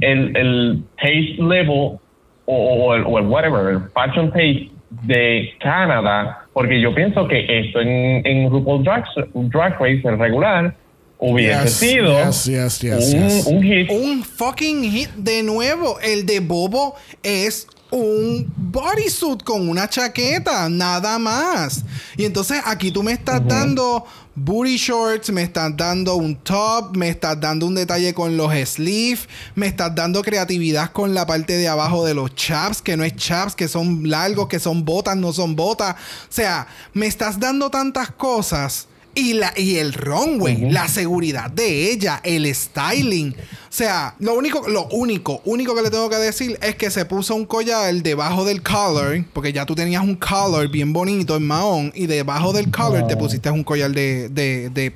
el, 0.00 0.34
el 0.38 0.82
taste 0.96 1.36
level 1.38 1.68
o, 1.70 2.00
o 2.46 2.94
el, 2.94 3.02
o 3.04 3.18
el 3.18 3.26
whatever, 3.26 3.74
el 3.74 3.80
fashion 3.90 4.30
taste 4.30 4.70
de 4.90 5.50
Canadá, 5.60 6.46
porque 6.52 6.80
yo 6.80 6.94
pienso 6.94 7.26
que 7.28 7.44
esto 7.60 7.80
en, 7.80 8.26
en 8.26 8.50
RuPaul 8.50 8.82
Drag, 8.82 9.04
Drag 9.34 9.78
Race, 9.78 10.02
el 10.04 10.18
regular, 10.18 10.74
hubiese 11.18 11.62
Yes, 11.64 11.72
sido 11.72 12.24
yes, 12.24 12.44
yes, 12.46 12.80
yes, 12.80 13.14
un, 13.14 13.28
yes. 13.28 13.46
un 13.46 13.62
hit. 13.62 13.90
Un 13.90 14.22
fucking 14.24 14.82
hit 14.84 15.10
de 15.10 15.42
nuevo. 15.42 15.98
El 16.00 16.24
de 16.26 16.40
Bobo 16.40 16.94
es 17.22 17.66
un 17.90 18.52
bodysuit 18.56 19.42
con 19.42 19.68
una 19.68 19.88
chaqueta, 19.88 20.68
nada 20.68 21.18
más. 21.18 21.84
Y 22.16 22.24
entonces 22.24 22.60
aquí 22.64 22.90
tú 22.90 23.02
me 23.02 23.12
estás 23.12 23.46
dando 23.46 24.04
booty 24.34 24.76
shorts, 24.76 25.30
me 25.30 25.42
estás 25.42 25.76
dando 25.76 26.14
un 26.14 26.36
top, 26.36 26.96
me 26.96 27.08
estás 27.08 27.40
dando 27.40 27.66
un 27.66 27.74
detalle 27.74 28.14
con 28.14 28.36
los 28.36 28.52
sleeves, 28.52 29.28
me 29.54 29.66
estás 29.66 29.94
dando 29.94 30.22
creatividad 30.22 30.92
con 30.92 31.14
la 31.14 31.26
parte 31.26 31.56
de 31.56 31.68
abajo 31.68 32.04
de 32.04 32.14
los 32.14 32.34
chaps, 32.34 32.82
que 32.82 32.96
no 32.96 33.04
es 33.04 33.16
chaps, 33.16 33.54
que 33.54 33.68
son 33.68 34.08
largos, 34.08 34.48
que 34.48 34.60
son 34.60 34.84
botas, 34.84 35.16
no 35.16 35.32
son 35.32 35.56
botas. 35.56 35.94
O 35.94 36.32
sea, 36.32 36.68
me 36.92 37.06
estás 37.06 37.40
dando 37.40 37.70
tantas 37.70 38.10
cosas. 38.10 38.86
Y, 39.14 39.32
la, 39.32 39.52
y 39.56 39.78
el 39.78 39.94
runway, 39.94 40.70
la 40.70 40.86
seguridad 40.86 41.50
de 41.50 41.90
ella, 41.90 42.20
el 42.22 42.54
styling. 42.54 43.34
O 43.34 43.34
sea, 43.68 44.14
lo 44.20 44.34
único, 44.34 44.68
lo 44.68 44.86
único, 44.90 45.42
único 45.44 45.74
que 45.74 45.82
le 45.82 45.90
tengo 45.90 46.08
que 46.08 46.16
decir 46.16 46.56
es 46.62 46.76
que 46.76 46.88
se 46.90 47.04
puso 47.04 47.34
un 47.34 47.44
collar 47.44 47.92
debajo 47.94 48.44
del 48.44 48.62
collar, 48.62 49.24
porque 49.32 49.52
ya 49.52 49.66
tú 49.66 49.74
tenías 49.74 50.04
un 50.04 50.14
collar 50.14 50.68
bien 50.68 50.92
bonito 50.92 51.34
en 51.34 51.46
mahón, 51.48 51.92
y 51.96 52.06
debajo 52.06 52.52
del 52.52 52.70
collar 52.70 53.08
te 53.08 53.16
pusiste 53.16 53.50
un 53.50 53.64
collar 53.64 53.90
de, 53.90 54.28
de, 54.28 54.70
de, 54.70 54.94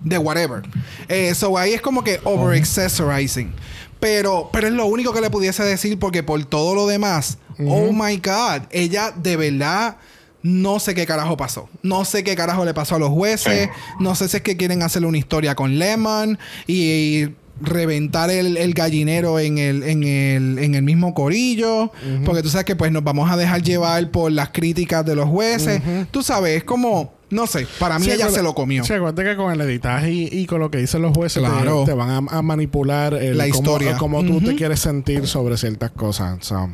de 0.00 0.18
whatever. 0.18 0.62
Eso 1.06 1.58
ahí 1.58 1.74
es 1.74 1.82
como 1.82 2.02
que 2.02 2.20
over 2.24 2.58
accessorizing. 2.58 3.52
Pero, 4.00 4.48
pero 4.50 4.66
es 4.66 4.72
lo 4.72 4.86
único 4.86 5.12
que 5.12 5.20
le 5.20 5.28
pudiese 5.28 5.62
decir, 5.62 5.98
porque 5.98 6.22
por 6.22 6.42
todo 6.46 6.74
lo 6.74 6.86
demás, 6.86 7.36
oh 7.66 7.92
my 7.92 8.16
god, 8.16 8.62
ella 8.70 9.12
de 9.14 9.36
verdad. 9.36 9.96
No 10.42 10.80
sé 10.80 10.94
qué 10.94 11.06
carajo 11.06 11.36
pasó. 11.36 11.68
No 11.82 12.04
sé 12.04 12.24
qué 12.24 12.34
carajo 12.34 12.64
le 12.64 12.74
pasó 12.74 12.96
a 12.96 12.98
los 12.98 13.10
jueces. 13.10 13.68
No 14.00 14.14
sé 14.14 14.28
si 14.28 14.38
es 14.38 14.42
que 14.42 14.56
quieren 14.56 14.82
hacerle 14.82 15.08
una 15.08 15.18
historia 15.18 15.54
con 15.54 15.78
Lemon 15.78 16.38
y, 16.66 16.74
y 16.74 17.34
reventar 17.60 18.30
el, 18.30 18.56
el 18.56 18.74
gallinero 18.74 19.38
en 19.38 19.58
el, 19.58 19.82
en, 19.84 20.02
el, 20.02 20.58
en 20.58 20.74
el 20.74 20.82
mismo 20.82 21.14
corillo. 21.14 21.92
Porque 22.24 22.42
tú 22.42 22.48
sabes 22.48 22.64
que 22.64 22.74
pues 22.76 22.90
nos 22.90 23.04
vamos 23.04 23.30
a 23.30 23.36
dejar 23.36 23.62
llevar 23.62 24.10
por 24.10 24.32
las 24.32 24.50
críticas 24.50 25.06
de 25.06 25.14
los 25.14 25.28
jueces. 25.28 25.80
Tú 26.10 26.22
sabes, 26.22 26.56
es 26.56 26.64
como... 26.64 27.14
No 27.32 27.46
sé, 27.46 27.66
para 27.78 27.98
mí 27.98 28.04
Sí, 28.04 28.12
ella 28.12 28.28
se 28.30 28.42
lo 28.42 28.54
comió. 28.54 28.84
Sí, 28.84 28.92
acuérdate 28.92 29.24
que 29.24 29.36
con 29.36 29.52
el 29.52 29.60
editaje 29.62 30.10
y, 30.12 30.28
y 30.30 30.46
con 30.46 30.60
lo 30.60 30.70
que 30.70 30.78
dicen 30.78 31.02
los 31.02 31.12
jueces 31.16 31.42
te- 31.42 31.48
Claro. 31.48 31.82
te, 31.84 31.92
van 31.94 32.10
a, 32.28 32.38
a 32.38 32.42
manipular 32.42 33.14
el, 33.14 33.36
La 33.38 33.48
cómo- 33.48 33.54
historia. 33.56 33.96
cómo, 33.96 34.22
tú 34.22 34.40
te 34.40 34.54
quieres 34.54 34.78
sentir 34.80 35.26
sobre 35.26 35.56
ciertas 35.56 35.90
cosas. 35.90 36.38
So. 36.44 36.70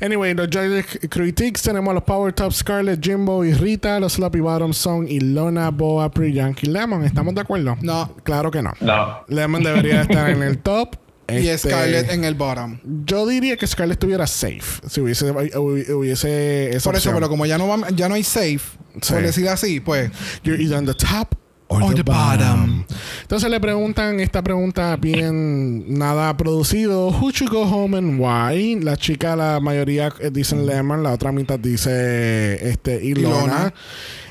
Anyway, 0.00 0.34
los 0.34 0.48
Judges 0.48 0.84
Critiques 1.08 1.62
tenemos 1.62 1.90
a 1.92 1.94
los 1.94 2.02
Power 2.02 2.32
Top 2.32 2.52
Scarlett, 2.52 3.02
Jimbo 3.02 3.44
y 3.44 3.54
Rita. 3.54 3.98
Los 4.00 4.14
Sloppy 4.14 4.40
Bottom 4.40 4.72
son 4.72 5.08
Ilona, 5.08 5.70
Boa, 5.70 6.10
Pri, 6.10 6.32
Yankee, 6.32 6.66
Lemon. 6.66 7.04
¿Estamos 7.04 7.34
de 7.34 7.40
acuerdo? 7.40 7.76
No. 7.80 8.14
Claro 8.24 8.50
que 8.50 8.60
no. 8.62 8.72
No. 8.80 9.20
Lemon 9.28 9.62
debería 9.62 10.02
estar 10.02 10.28
en 10.30 10.42
el 10.42 10.58
top. 10.58 10.96
Y 11.28 11.48
Este, 11.48 11.70
Scarlett 11.70 12.10
en 12.10 12.24
el 12.24 12.34
bottom. 12.34 12.78
Yo 13.06 13.26
diría 13.26 13.56
que 13.56 13.66
Scarlett 13.66 13.94
estuviera 13.96 14.26
safe. 14.26 14.86
Si 14.88 15.00
hubiese, 15.00 15.32
hubi- 15.32 15.88
hubiese 15.90 16.70
esa 16.70 16.84
Por 16.90 16.96
eso, 16.96 17.08
opción. 17.10 17.14
pero 17.14 17.28
como 17.28 17.46
ya 17.46 17.56
no, 17.58 17.68
va- 17.68 17.88
ya 17.90 18.08
no 18.08 18.14
hay 18.16 18.22
safe, 18.24 18.60
Sí. 19.00 19.12
por 19.12 19.22
decir 19.22 19.48
así, 19.48 19.80
pues... 19.80 20.10
You're 20.42 20.62
either 20.62 20.76
on 20.76 20.84
the 20.86 20.94
top 20.94 21.34
or, 21.68 21.82
Or 21.84 21.94
the, 21.94 22.02
bottom. 22.02 22.38
bottom. 22.82 22.84
Entonces 23.22 23.48
le 23.50 23.58
preguntan 23.60 24.20
esta 24.20 24.42
pregunta 24.42 24.94
bien 24.96 25.84
nada 25.98 26.36
producido. 26.36 27.08
Who 27.08 27.30
should 27.30 27.50
go 27.50 27.62
home 27.62 27.96
and 27.96 28.20
why? 28.20 28.78
La 28.80 28.96
chica, 28.98 29.34
la 29.36 29.58
mayoría 29.60 30.12
eh, 30.20 30.28
dicen 30.30 30.66
Lemon, 30.66 31.02
la 31.02 31.12
otra 31.12 31.32
mitad 31.32 31.58
dice 31.58 32.68
este 32.68 33.02
Ilona. 33.02 33.36
Ilona. 33.36 33.74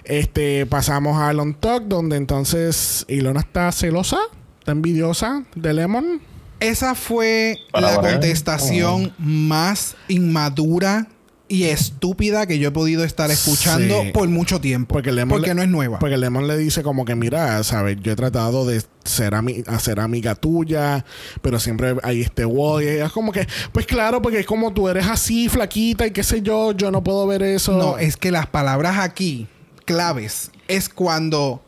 Este 0.04 0.66
pasamos 0.68 1.18
a 1.20 1.30
On 1.32 1.54
Talk, 1.56 1.86
donde 1.86 2.18
entonces 2.18 3.06
Ilona 3.08 3.40
está 3.40 3.72
celosa, 3.72 4.20
está 4.60 4.72
envidiosa 4.74 5.46
de 5.56 5.74
Lemon. 5.74 6.22
Esa 6.62 6.96
fue 6.96 7.58
Para 7.72 7.92
la 7.96 8.02
contestación 8.02 9.14
más 9.18 9.96
inmadura 10.08 11.08
y 11.48 11.64
estúpida 11.66 12.46
que 12.48 12.60
yo 12.60 12.70
he 12.70 12.72
podido 12.72 13.04
estar 13.04 13.30
escuchando 13.30 14.04
Sí. 14.04 14.12
por 14.14 14.30
mucho 14.30 14.62
tiempo. 14.62 14.94
Porque 14.94 15.10
Porque, 15.10 15.16
Lemon 15.18 15.42
le- 15.42 15.54
no 15.54 15.62
es 15.64 15.68
nueva. 15.68 16.00
Porque 16.00 16.16
Lemon 16.18 16.48
le 16.48 16.56
dice 16.58 16.82
como 16.82 17.04
que, 17.04 17.14
mira, 17.16 17.62
sabes, 17.66 17.98
yo 18.02 18.14
he 18.14 18.16
tratado 18.16 18.66
de 18.66 18.82
ser, 19.04 19.34
ami- 19.34 19.66
amiga 20.00 20.36
tuya, 20.36 21.04
pero 21.42 21.60
siempre 21.60 21.96
hay 22.04 22.22
este 22.22 22.46
wall. 22.46 22.84
Y 22.84 22.88
ella 22.88 23.08
es 23.08 23.12
como 23.12 23.34
que, 23.34 23.46
pues 23.74 23.86
claro, 23.86 24.22
porque 24.22 24.40
es 24.40 24.46
como 24.46 24.72
tú 24.72 24.88
eres 24.88 25.08
así, 25.08 25.50
flaquita 25.50 26.08
y 26.08 26.12
qué 26.12 26.24
sé 26.24 26.42
yo, 26.42 26.72
yo 26.72 26.90
no 26.90 27.04
puedo 27.04 27.28
ver 27.28 27.42
eso. 27.44 27.74
no, 27.78 27.98
es 27.98 28.16
que 28.16 28.32
las 28.32 28.48
palabras 28.48 28.98
aquí, 29.00 29.48
claves, 29.84 30.52
es 30.70 30.88
cuando 30.88 31.62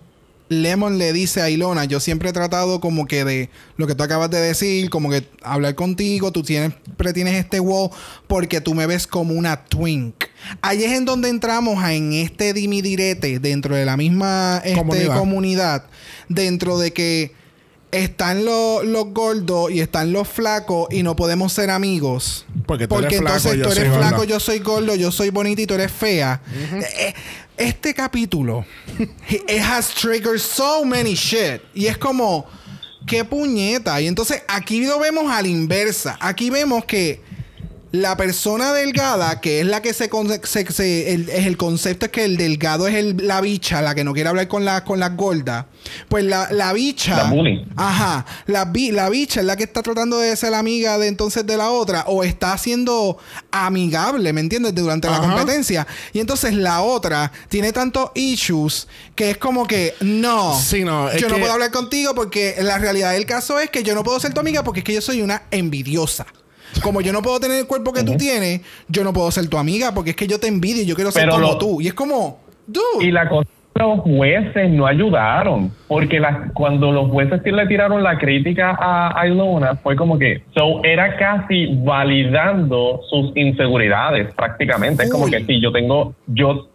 Lemon 0.62 0.98
le 0.98 1.14
dice 1.14 1.42
a 1.42 1.50
Ilona, 1.50 1.86
yo 1.86 2.00
siempre 2.00 2.30
he 2.30 2.34
tratado 2.34 2.80
como 2.80 3.08
que 3.08 3.26
de 3.26 3.50
lo 3.78 3.88
que 3.88 3.96
tú 3.96 4.04
acabas 4.04 4.30
de 4.30 4.40
decir, 4.40 4.90
como 4.90 5.10
que 5.10 5.28
hablar 5.42 5.76
contigo, 5.76 6.32
tú 6.32 6.44
siempre 6.44 7.14
tienes 7.14 7.36
este 7.36 7.60
wow 7.60 7.90
porque 8.28 8.62
tú 8.62 8.74
me 8.74 8.86
ves 8.86 9.08
como 9.08 9.34
una 9.34 9.66
twink. 9.66 10.26
Ahí 10.62 10.84
es 10.84 10.92
en 10.92 11.06
donde 11.06 11.30
entramos 11.30 11.84
a, 11.84 11.94
en 11.94 12.14
este 12.14 12.54
dimidirete 12.54 13.40
dentro 13.40 13.76
de 13.76 13.86
la 13.86 13.98
misma 13.98 14.62
este, 14.64 14.78
Comunidad. 14.78 15.18
comunidad. 15.18 15.84
dentro 16.30 16.78
de 16.78 16.94
que 16.94 17.44
están 17.94 18.44
los, 18.44 18.84
los 18.86 19.06
gordos 19.14 19.72
y 19.72 19.80
están 19.80 20.12
los 20.12 20.28
flacos 20.28 20.88
y 20.92 21.04
no 21.04 21.16
podemos 21.16 21.54
ser 21.54 21.70
amigos. 21.70 22.46
Porque 22.66 22.88
tú 22.88 22.98
eres 22.98 23.20
flaco, 23.20 23.36
entonces 23.36 23.58
yo 23.58 23.64
tú 23.64 23.72
eres 23.72 23.84
soy 23.84 23.98
flaco, 23.98 24.18
gordo. 24.18 24.30
yo 24.30 24.40
soy 24.40 24.60
gordo, 24.60 24.96
yo 24.96 25.12
soy 25.12 25.30
bonita 25.30 25.62
y 25.62 25.68
tú 25.68 25.76
eres 25.76 25.92
fea. 25.92 26.42
Eh, 26.98 27.14
Este 27.58 27.94
capítulo, 27.94 28.66
it 29.30 29.60
has 29.62 29.94
triggered 29.94 30.40
so 30.40 30.84
many 30.84 31.14
shit. 31.14 31.62
Y 31.76 31.86
es 31.86 31.98
como, 31.98 32.48
qué 33.06 33.24
puñeta. 33.24 34.02
Y 34.02 34.08
entonces 34.08 34.42
aquí 34.48 34.86
lo 34.86 35.00
vemos 35.00 35.32
a 35.32 35.42
la 35.42 35.48
inversa. 35.48 36.18
Aquí 36.20 36.50
vemos 36.50 36.86
que 36.86 37.22
la 37.94 38.18
persona 38.18 38.74
delgada, 38.74 39.40
que 39.40 39.60
es 39.60 39.68
la 39.68 39.84
que 39.84 39.94
se, 39.94 40.10
se- 40.44 40.72
se- 40.74 41.14
el, 41.14 41.30
es 41.30 41.46
el 41.46 41.58
concepto 41.58 42.08
es 42.08 42.12
que 42.12 42.26
el 42.26 42.38
delgado 42.38 42.88
es 42.88 42.96
el- 42.96 43.18
la 43.28 43.40
bicha, 43.40 43.84
la 43.84 43.94
que 43.94 44.04
no 44.04 44.14
quiere 44.14 44.30
hablar 44.30 44.48
con, 44.48 44.66
la, 44.66 44.84
con 44.84 45.00
las 45.00 45.16
gordas. 45.16 45.66
Pues 46.10 46.24
la, 46.26 46.48
la 46.52 46.74
bicha. 46.74 47.16
La. 47.18 47.30
Ajá. 47.76 48.26
La, 48.48 48.66
bi- 48.66 48.92
la 48.92 49.10
bicha 49.10 49.42
es 49.42 49.46
la 49.46 49.56
que 49.56 49.64
está 49.66 49.84
tratando 49.84 50.18
de 50.18 50.36
ser 50.36 50.56
amiga 50.56 50.98
de 50.98 51.08
entonces 51.08 51.46
de 51.46 51.56
la 51.56 51.70
otra. 51.70 52.06
O 52.08 52.24
está 52.24 52.58
siendo 52.58 53.20
amigable, 53.52 54.34
¿me 54.34 54.42
entiendes? 54.42 54.74
Durante 54.74 55.08
la 55.10 55.20
competencia. 55.20 55.86
Y 56.14 56.20
entonces 56.20 56.54
la 56.56 56.82
otra 56.82 57.32
tiene 57.48 57.72
tantos 57.74 58.10
issues 58.16 58.88
que 59.16 59.30
es 59.30 59.38
como 59.38 59.68
que 59.68 59.94
no. 60.02 60.60
Sí, 60.60 60.84
no, 60.84 61.16
yo 61.16 61.30
no 61.30 61.36
que- 61.36 61.42
puedo 61.42 61.54
hablar 61.54 61.70
contigo 61.70 62.16
porque 62.16 62.56
la 62.60 62.80
realidad 62.80 63.12
del 63.12 63.28
caso 63.28 63.60
es 63.60 63.70
que 63.70 63.84
yo 63.84 63.94
no 63.94 64.04
puedo 64.04 64.20
ser 64.20 64.34
tu 64.34 64.40
amiga 64.40 64.64
porque 64.64 64.80
es 64.80 64.84
que 64.84 64.94
yo 64.96 65.02
soy 65.02 65.22
una 65.22 65.44
envidiosa. 65.52 66.26
Como 66.82 67.02
yo 67.02 67.14
no 67.14 67.22
puedo 67.22 67.40
tener 67.40 67.60
el 67.60 67.68
cuerpo 67.68 67.94
que 67.94 68.04
tú 68.04 68.16
tienes, 68.18 68.62
yo 68.88 69.04
no 69.04 69.14
puedo 69.14 69.30
ser 69.32 69.48
tu 69.50 69.58
amiga 69.58 69.94
porque 69.94 70.12
es 70.12 70.16
que 70.16 70.28
yo 70.28 70.40
te 70.40 70.48
envidio 70.48 70.84
y 70.84 70.86
yo 70.86 70.96
quiero 70.96 71.12
ser 71.12 71.24
Pero 71.24 71.34
como 71.34 71.48
lo- 71.54 71.58
tú. 71.58 71.82
Y 71.82 71.88
es 71.88 71.94
como, 71.94 72.40
dude. 72.68 73.06
Y 73.06 73.12
la 73.12 73.28
cosa 73.30 73.50
los 73.76 74.02
jueces 74.02 74.70
no 74.70 74.86
ayudaron, 74.86 75.72
porque 75.88 76.20
la- 76.20 76.52
cuando 76.54 76.92
los 76.92 77.10
jueces 77.10 77.42
sí 77.44 77.50
le 77.52 77.66
tiraron 77.66 78.04
la 78.04 78.20
crítica 78.20 78.78
a, 78.80 79.20
a 79.20 79.28
Ilona, 79.28 79.76
fue 79.78 79.96
como 79.96 80.20
que, 80.20 80.44
so, 80.56 80.84
era 80.84 81.18
casi 81.18 81.70
validando 81.84 83.02
sus 83.10 83.36
inseguridades 83.36 84.32
prácticamente. 84.36 85.04
Es 85.06 85.12
como 85.12 85.26
que 85.28 85.44
si 85.46 85.60
yo 85.60 85.72
tengo, 85.72 86.14
yo, 86.28 86.68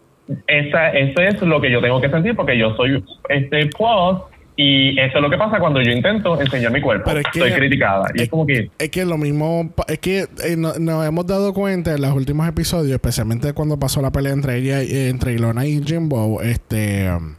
esa, 0.48 0.90
eso 0.90 1.20
es 1.22 1.40
lo 1.42 1.60
que 1.60 1.70
yo 1.70 1.80
tengo 1.80 2.00
que 2.00 2.10
sentir 2.10 2.34
porque 2.34 2.58
yo 2.58 2.74
soy 2.76 3.02
este 3.28 3.66
plus 3.66 4.18
y 4.60 4.98
eso 4.98 5.18
es 5.18 5.22
lo 5.22 5.30
que 5.30 5.38
pasa 5.38 5.60
cuando 5.60 5.80
yo 5.80 5.92
intento 5.92 6.40
enseñar 6.40 6.72
mi 6.72 6.80
cuerpo. 6.80 7.04
Pero 7.06 7.20
es 7.20 7.26
que- 7.32 7.38
Soy 7.38 7.52
criticada. 7.52 8.06
Y 8.12 8.22
es 8.22 8.28
como 8.28 8.44
que, 8.44 8.70
Es 8.76 8.90
que 8.90 9.04
lo 9.04 9.16
mismo, 9.16 9.72
es 9.86 10.00
que 10.00 10.26
eh, 10.44 10.56
no- 10.56 10.74
nos 10.80 11.06
hemos 11.06 11.26
dado 11.28 11.54
cuenta 11.54 11.94
en 11.94 12.02
los 12.02 12.12
últimos 12.12 12.48
episodios, 12.48 12.92
especialmente 12.92 13.52
cuando 13.52 13.78
pasó 13.78 14.02
la 14.02 14.10
pelea 14.10 14.32
entre 14.32 14.56
ella, 14.56 14.82
eh, 14.82 15.10
entre 15.10 15.34
Ilona 15.34 15.64
y 15.64 15.80
Jimbo, 15.84 16.42
este, 16.42 17.08
um, 17.08 17.36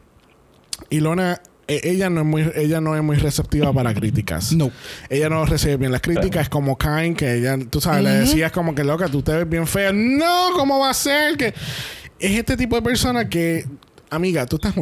Ilona, 0.90 1.42
eh, 1.68 1.82
ella 1.84 2.10
no 2.10 2.22
es 2.22 2.26
muy, 2.26 2.50
ella 2.56 2.80
no 2.80 2.96
es 2.96 3.04
muy 3.04 3.18
receptiva 3.18 3.74
para 3.74 3.94
críticas. 3.94 4.54
No. 4.56 4.72
Ella 5.10 5.30
no 5.30 5.46
recibe 5.46 5.76
bien 5.76 5.92
las 5.92 6.02
críticas, 6.02 6.44
es 6.44 6.50
como 6.50 6.78
Kain, 6.78 7.16
que 7.16 7.34
ella, 7.36 7.58
tú 7.70 7.82
sabes, 7.82 8.02
le 8.04 8.12
decías 8.12 8.52
como 8.54 8.74
que 8.74 8.86
loca, 8.86 9.08
tú 9.10 9.22
te 9.22 9.34
ves 9.34 9.50
bien 9.50 9.68
fea. 9.68 9.92
No, 9.94 10.52
¿cómo 10.56 10.80
va 10.80 10.90
a 10.92 10.94
ser? 10.94 11.36
Que 11.36 11.48
es 12.20 12.32
este 12.38 12.56
tipo 12.56 12.78
de 12.78 12.82
persona 12.82 13.28
que, 13.28 13.66
amiga, 14.10 14.46
tú 14.46 14.56
estás 14.56 14.74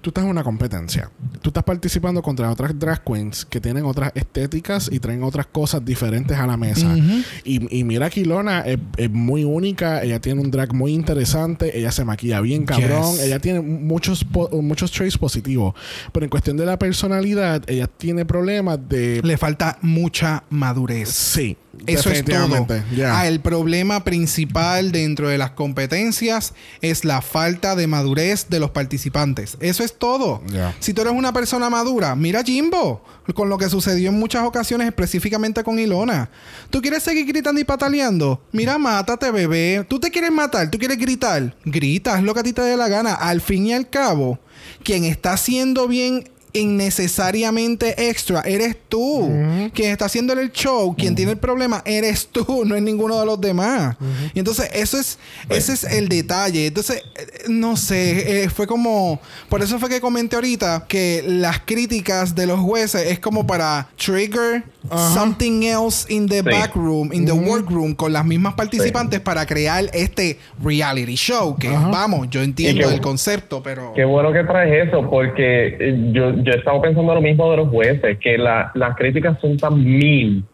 tú 0.00 0.10
estás 0.10 0.24
en 0.24 0.30
una 0.30 0.42
competencia. 0.42 1.10
Tú 1.42 1.50
estás 1.50 1.64
participando 1.64 2.22
contra 2.22 2.50
otras 2.50 2.78
drag 2.78 3.02
queens 3.04 3.44
que 3.44 3.60
tienen 3.60 3.84
otras 3.84 4.12
estéticas 4.14 4.88
y 4.92 5.00
traen 5.00 5.22
otras 5.22 5.46
cosas 5.46 5.84
diferentes 5.84 6.36
a 6.38 6.46
la 6.46 6.56
mesa. 6.56 6.96
y, 7.44 7.78
y 7.78 7.84
mira 7.84 8.10
que 8.10 8.20
Ilona 8.20 8.60
es, 8.60 8.78
es 8.96 9.10
muy 9.10 9.44
única. 9.44 10.02
Ella 10.02 10.20
tiene 10.20 10.40
un 10.40 10.50
drag 10.50 10.74
muy 10.74 10.92
interesante. 10.92 11.78
Ella 11.78 11.92
se 11.92 12.04
maquilla 12.04 12.40
bien 12.40 12.64
cabrón. 12.64 13.12
Yes. 13.12 13.22
Ella 13.22 13.38
tiene 13.38 13.60
muchos, 13.60 14.26
muchos 14.52 14.90
traits 14.92 15.18
positivos. 15.18 15.74
Pero 16.12 16.24
en 16.24 16.30
cuestión 16.30 16.56
de 16.56 16.66
la 16.66 16.78
personalidad, 16.78 17.62
ella 17.68 17.86
tiene 17.86 18.24
problemas 18.24 18.78
de... 18.88 19.20
Le 19.22 19.36
falta 19.36 19.78
mucha 19.82 20.44
madurez. 20.50 21.08
Sí. 21.08 21.56
Eso 21.94 22.10
es 22.10 22.24
todo. 22.24 22.66
Ah, 23.06 23.26
el 23.26 23.40
problema 23.40 24.04
principal 24.04 24.92
dentro 24.92 25.28
de 25.28 25.38
las 25.38 25.52
competencias 25.52 26.54
es 26.80 27.04
la 27.04 27.22
falta 27.22 27.76
de 27.76 27.86
madurez 27.86 28.46
de 28.48 28.60
los 28.60 28.70
participantes. 28.70 29.56
Eso 29.60 29.84
es 29.84 29.98
todo. 29.98 30.42
Si 30.78 30.94
tú 30.94 31.02
eres 31.02 31.12
una 31.12 31.32
persona 31.32 31.70
madura, 31.70 32.14
mira 32.14 32.42
Jimbo, 32.42 33.02
con 33.34 33.48
lo 33.48 33.58
que 33.58 33.68
sucedió 33.68 34.10
en 34.10 34.18
muchas 34.18 34.44
ocasiones, 34.44 34.88
específicamente 34.88 35.62
con 35.62 35.78
Ilona. 35.78 36.30
¿Tú 36.70 36.80
quieres 36.80 37.02
seguir 37.02 37.26
gritando 37.26 37.60
y 37.60 37.64
pataleando? 37.64 38.42
Mira, 38.52 38.78
mátate, 38.78 39.30
bebé. 39.30 39.84
¿Tú 39.88 40.00
te 40.00 40.10
quieres 40.10 40.32
matar? 40.32 40.70
¿Tú 40.70 40.78
quieres 40.78 40.98
gritar? 40.98 41.54
Grita, 41.64 42.14
haz 42.14 42.22
lo 42.22 42.34
que 42.34 42.40
a 42.40 42.42
ti 42.42 42.52
te 42.52 42.62
dé 42.62 42.76
la 42.76 42.88
gana. 42.88 43.14
Al 43.14 43.40
fin 43.40 43.66
y 43.66 43.72
al 43.72 43.88
cabo, 43.88 44.38
quien 44.82 45.04
está 45.04 45.32
haciendo 45.32 45.88
bien 45.88 46.28
innecesariamente 46.52 48.08
extra 48.08 48.40
eres 48.42 48.76
tú. 48.88 49.30
Quien 49.74 49.92
está 49.92 50.06
haciendo 50.06 50.32
el 50.32 50.50
show, 50.52 50.94
quien 50.96 51.14
tiene 51.14 51.32
el 51.32 51.38
problema 51.38 51.82
eres 51.84 52.28
tú, 52.28 52.64
no 52.64 52.74
es 52.74 52.82
ninguno 52.82 53.18
de 53.18 53.26
los 53.26 53.40
demás. 53.40 53.96
Y 54.34 54.38
entonces 54.38 54.68
eso 54.72 54.98
es 54.98 55.18
ese 55.48 55.72
es 55.72 55.84
el 55.84 56.08
detalle. 56.08 56.66
Entonces 56.66 57.02
eh, 57.14 57.44
no 57.48 57.76
sé, 57.76 58.44
eh, 58.44 58.50
fue 58.50 58.66
como 58.66 59.20
por 59.48 59.62
eso 59.62 59.78
fue 59.78 59.88
que 59.88 60.00
comenté 60.00 60.36
ahorita 60.36 60.86
que 60.88 61.22
las 61.26 61.60
críticas 61.60 62.34
de 62.34 62.46
los 62.46 62.60
jueces 62.60 63.06
es 63.06 63.18
como 63.18 63.46
para 63.46 63.88
trigger 63.96 64.64
something 64.88 65.62
else 65.64 66.06
in 66.08 66.26
the 66.26 66.38
Sí. 66.42 66.50
back 66.50 66.74
room, 66.74 67.10
in 67.12 67.26
the 67.26 67.32
workroom 67.32 67.94
con 67.94 68.12
las 68.12 68.24
mismas 68.24 68.54
participantes 68.54 69.20
para 69.20 69.44
crear 69.46 69.84
este 69.92 70.38
reality 70.62 71.14
show 71.16 71.56
que 71.58 71.68
vamos, 71.68 72.28
yo 72.30 72.42
entiendo 72.42 72.88
el 72.90 73.00
concepto, 73.00 73.62
pero 73.62 73.92
Qué 73.94 74.04
bueno 74.04 74.32
que 74.32 74.42
traes 74.44 74.88
eso, 74.88 75.08
porque 75.10 75.76
eh, 75.78 75.96
yo, 76.12 76.32
yo 76.42 76.52
estaba 76.54 76.80
pensando 76.80 77.14
lo 77.14 77.20
mismo 77.20 77.50
de 77.50 77.56
los 77.58 77.68
jueces, 77.68 78.18
que 78.18 78.38
la- 78.38 78.70
las 78.74 78.96
críticas 78.96 79.38
son 79.40 79.56
tan 79.58 79.82
mean 79.84 80.44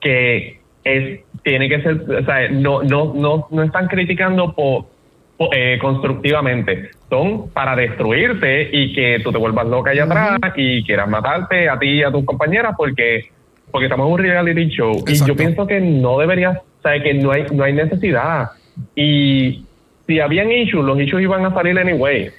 que 0.00 0.60
es 0.84 1.20
tiene 1.42 1.68
que 1.68 1.82
ser, 1.82 1.94
o 2.10 2.24
sea, 2.24 2.48
no, 2.50 2.82
no, 2.82 3.12
no, 3.14 3.48
no 3.50 3.62
están 3.62 3.86
criticando 3.88 4.54
po- 4.54 4.88
po- 5.36 5.50
eh, 5.54 5.78
constructivamente, 5.80 6.90
son 7.10 7.48
para 7.50 7.74
destruirte 7.76 8.70
y 8.72 8.94
que 8.94 9.20
tú 9.22 9.30
te 9.32 9.38
vuelvas 9.38 9.66
loca 9.66 9.90
allá 9.90 10.04
atrás 10.04 10.38
y 10.56 10.82
quieras 10.84 11.08
matarte 11.08 11.68
a 11.68 11.78
ti 11.78 11.86
y 11.88 12.02
a 12.02 12.10
tus 12.10 12.24
compañeras 12.24 12.74
porque, 12.76 13.30
porque 13.74 13.86
estamos 13.86 14.06
en 14.06 14.12
un 14.12 14.18
reality 14.20 14.68
show. 14.68 15.02
Y 15.04 15.14
yo 15.26 15.34
pienso 15.34 15.66
que 15.66 15.80
no 15.80 16.16
deberías, 16.20 16.58
o 16.58 16.82
sea, 16.82 17.02
que 17.02 17.12
no 17.12 17.32
hay, 17.32 17.44
no 17.52 17.64
hay 17.64 17.72
necesidad. 17.72 18.50
Y 18.94 19.64
si 20.06 20.20
habían 20.20 20.48
issues, 20.52 20.84
los 20.84 21.00
issues 21.00 21.24
iban 21.24 21.44
a 21.44 21.52
salir 21.52 21.76
anyway. 21.76 22.30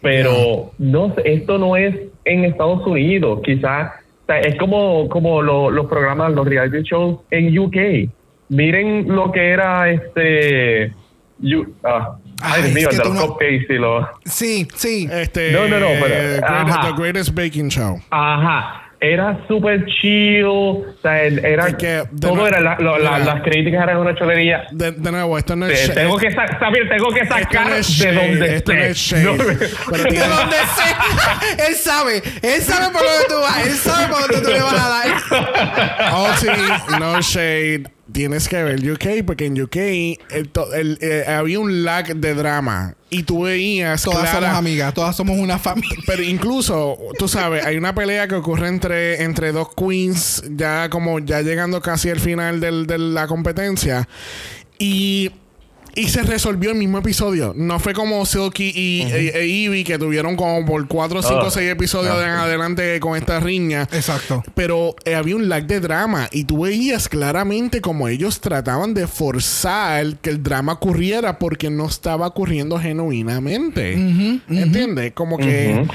Pero 0.00 0.70
no 0.78 1.12
sé, 1.16 1.22
esto 1.24 1.58
no 1.58 1.76
es 1.76 1.92
en 2.24 2.44
Estados 2.44 2.86
Unidos, 2.86 3.40
quizás 3.44 3.94
o 4.22 4.26
sea, 4.26 4.38
es 4.40 4.54
como, 4.58 5.08
como 5.08 5.42
lo- 5.42 5.70
los 5.70 5.86
programas, 5.86 6.32
los 6.34 6.46
reality 6.46 6.82
shows 6.88 7.18
en 7.32 7.58
UK. 7.58 8.08
Miren 8.48 9.08
lo 9.08 9.32
que 9.32 9.48
era 9.50 9.90
este. 9.90 10.92
you- 11.40 11.74
ah, 11.82 12.16
Ay, 12.40 12.62
Dios 12.62 12.74
mío, 12.74 12.88
de 12.92 12.96
los 12.98 13.12
no- 13.14 13.26
cupcakes 13.26 13.66
y 13.70 13.78
los. 13.78 14.06
sí, 14.24 14.68
sí. 14.76 15.08
Este, 15.10 15.50
No, 15.50 15.66
no, 15.66 15.80
no, 15.80 15.88
pero- 16.00 16.46
ajá. 16.46 16.94
The 16.94 17.02
Greatest 17.02 17.34
Baking 17.34 17.68
Show. 17.70 17.98
Ajá. 18.10 18.82
Era 19.00 19.38
súper 19.46 19.84
chill. 19.86 20.44
O 20.46 20.84
sea, 21.02 21.22
era. 21.22 21.68
Es 21.68 21.74
que, 21.74 22.02
todo 22.20 22.32
nuevo- 22.34 22.48
era. 22.48 22.60
la- 22.60 22.76
la- 22.78 23.18
las 23.18 23.42
críticas 23.42 23.82
eran 23.82 23.98
una 23.98 24.14
cholería. 24.14 24.64
De, 24.70 24.92
de 24.92 25.12
nuevo, 25.12 25.36
esto 25.36 25.54
no 25.54 25.66
es... 25.66 25.78
Shade. 25.88 25.94
tengo 26.00 26.16
que 26.16 26.30
sa- 26.30 26.58
saber, 26.58 26.88
tengo 26.88 27.08
que 27.12 27.26
sacar 27.26 27.68
no 27.68 27.74
es 27.74 27.98
de 27.98 28.04
shade, 28.12 28.14
donde 28.30 28.56
esto 28.56 28.72
no 28.72 28.78
esté. 28.80 28.90
es 28.90 28.96
shade. 28.98 29.24
No, 29.26 29.92
Pero 29.92 30.02
De 30.10 30.18
donde 30.18 30.56
sea. 30.76 31.66
él 31.68 31.74
sabe. 31.74 32.22
Él 32.42 32.62
sabe 32.62 32.86
por 32.92 33.02
dónde 33.02 33.24
tú 33.28 33.34
vas. 33.40 33.66
Él 33.66 33.72
sabe 33.74 34.06
por 34.08 34.20
dónde 34.22 34.40
tú 34.46 34.52
le 34.52 34.62
vas 34.62 34.72
a 34.74 34.88
dar. 34.88 36.12
Oh, 36.14 36.28
sí, 36.38 36.48
no 36.98 37.20
shade. 37.20 37.84
Tienes 38.12 38.48
que 38.48 38.62
ver 38.62 38.88
UK 38.92 39.24
porque 39.26 39.46
en 39.46 39.60
UK 39.60 39.76
el 40.30 40.48
to- 40.52 40.72
el, 40.74 40.96
eh, 41.00 41.24
había 41.26 41.58
un 41.58 41.82
lag 41.84 42.14
de 42.14 42.34
drama 42.34 42.94
y 43.10 43.24
tú 43.24 43.42
veías 43.42 44.02
Todas 44.02 44.20
clara- 44.30 44.40
somos 44.46 44.58
amigas. 44.58 44.94
Todas 44.94 45.16
somos 45.16 45.36
una 45.38 45.58
familia. 45.58 45.98
pero 46.06 46.22
incluso, 46.22 46.96
tú 47.18 47.26
sabes, 47.26 47.64
hay 47.64 47.76
una 47.76 47.94
pelea 47.96 48.28
que 48.28 48.36
ocurre 48.36 48.68
entre, 48.68 49.22
entre 49.24 49.50
dos 49.50 49.68
queens, 49.76 50.44
ya 50.50 50.88
como 50.88 51.18
ya 51.18 51.42
llegando 51.42 51.80
casi 51.80 52.08
al 52.08 52.20
final 52.20 52.60
del- 52.60 52.86
de 52.86 52.98
la 52.98 53.26
competencia. 53.26 54.08
Y, 54.78 55.32
y 55.96 56.08
se 56.08 56.22
resolvió 56.22 56.70
el 56.70 56.76
mismo 56.76 56.98
episodio. 56.98 57.52
No 57.56 57.78
fue 57.80 57.94
como 57.94 58.24
Silky 58.26 58.70
y 58.74 59.02
e, 59.02 59.38
e 59.40 59.46
Ivy 59.46 59.82
que 59.82 59.98
tuvieron 59.98 60.36
como 60.36 60.64
por 60.66 60.86
4, 60.86 61.22
5, 61.22 61.40
Ah, 61.46 61.50
6 61.50 61.70
episodios 61.72 62.14
ah, 62.14 62.18
de 62.18 62.24
en 62.24 62.30
adelante 62.30 63.00
con 63.00 63.16
esta 63.16 63.40
riña. 63.40 63.88
Exacto. 63.92 64.44
Pero 64.54 64.94
eh, 65.04 65.14
había 65.14 65.36
un 65.36 65.48
lag 65.48 65.66
de 65.66 65.80
drama 65.80 66.28
y 66.30 66.44
tú 66.44 66.62
veías 66.62 67.08
claramente 67.08 67.80
como 67.80 68.08
ellos 68.08 68.40
trataban 68.40 68.92
de 68.92 69.06
forzar 69.06 70.16
que 70.20 70.30
el 70.30 70.42
drama 70.42 70.74
ocurriera 70.74 71.38
porque 71.38 71.70
no 71.70 71.86
estaba 71.86 72.26
ocurriendo 72.26 72.78
genuinamente. 72.78 73.94
¿Entiendes? 73.94 75.12
Como 75.12 75.38
que, 75.38 75.86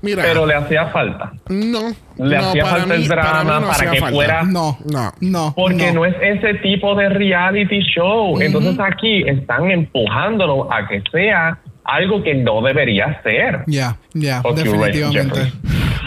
mira, 0.00 0.22
Pero 0.22 0.46
le 0.46 0.54
hacía 0.54 0.88
falta. 0.88 1.32
no. 1.48 1.94
Le 2.24 2.36
no, 2.38 2.48
hacía 2.48 2.66
falta 2.66 2.94
mí- 2.96 3.02
el 3.02 3.08
para 3.08 3.22
drama 3.22 3.60
no 3.60 3.68
para, 3.68 3.90
que 3.90 3.98
falta. 4.00 4.14
fuera. 4.14 4.42
No. 4.42 4.78
No. 4.92 5.12
No. 5.20 5.52
Porque 5.56 5.92
no. 5.92 6.04
es 6.04 6.14
ese 6.20 6.54
tipo 6.54 6.94
de 6.94 7.08
reality 7.08 7.80
show. 7.80 8.40
Entonces 8.40 8.78
aquí 8.80 9.22
están 9.28 9.70
empujándolo 9.70 10.72
a 10.72 10.86
que 10.88 11.02
sea 11.10 11.58
algo 11.84 12.22
que 12.22 12.34
no 12.34 12.62
debería 12.62 13.20
ser. 13.22 13.64
Ya, 13.66 13.96
ya. 14.14 14.42
Fuck 14.42 14.62
you, 14.62 14.72
Ray 14.72 14.92
definitivamente. 14.92 15.52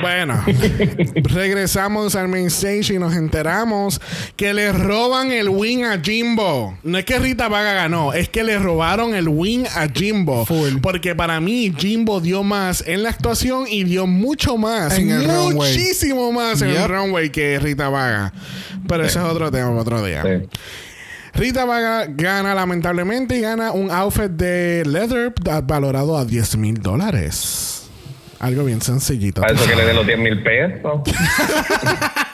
Bueno, 0.03 0.43
regresamos 1.15 2.15
al 2.15 2.27
main 2.27 2.47
stage 2.47 2.93
y 2.93 2.99
nos 2.99 3.15
enteramos 3.15 3.99
que 4.35 4.53
le 4.53 4.71
roban 4.71 5.31
el 5.31 5.49
win 5.49 5.85
a 5.85 5.99
Jimbo. 5.99 6.77
No 6.84 6.97
es 6.97 7.05
que 7.05 7.19
Rita 7.19 7.47
Vaga 7.47 7.73
ganó, 7.73 8.13
es 8.13 8.30
que 8.30 8.43
le 8.43 8.59
robaron 8.59 9.15
el 9.15 9.27
win 9.30 9.65
a 9.75 9.88
Jimbo. 9.88 10.45
Full. 10.45 10.80
Porque 10.81 11.15
para 11.15 11.39
mí 11.39 11.73
Jimbo 11.77 12.21
dio 12.21 12.43
más 12.43 12.84
en 12.85 13.03
la 13.03 13.09
actuación 13.09 13.65
y 13.69 13.84
dio 13.84 14.05
mucho 14.07 14.57
más, 14.57 14.97
En 14.97 15.09
el 15.09 15.23
runway. 15.25 15.53
muchísimo 15.53 16.31
más 16.31 16.61
en 16.61 16.69
Yep. 16.71 16.81
el 16.81 16.89
runway 16.89 17.30
que 17.30 17.59
Rita 17.59 17.89
Vaga. 17.89 18.34
Pero 18.88 19.05
ese 19.05 19.19
es 19.19 19.25
otro 19.25 19.49
tema 19.51 19.69
para 19.69 19.81
otro 19.81 20.03
día. 20.05 20.23
Sí. 20.23 20.47
Rita 21.35 21.65
va, 21.65 22.05
gana 22.05 22.53
lamentablemente 22.53 23.35
y 23.38 23.41
gana 23.41 23.71
un 23.71 23.89
outfit 23.89 24.30
de 24.30 24.84
leather 24.85 25.34
valorado 25.63 26.15
a 26.17 26.25
10 26.25 26.57
mil 26.57 26.80
dólares. 26.80 27.73
Algo 28.44 28.65
bien 28.65 28.82
sencillito. 28.82 29.40
Para 29.40 29.53
eso 29.53 29.65
que 29.65 29.74
le 29.74 29.86
den 29.86 29.95
los 29.95 30.06
10 30.06 30.20
mil 30.20 30.44
pesos. 30.44 31.02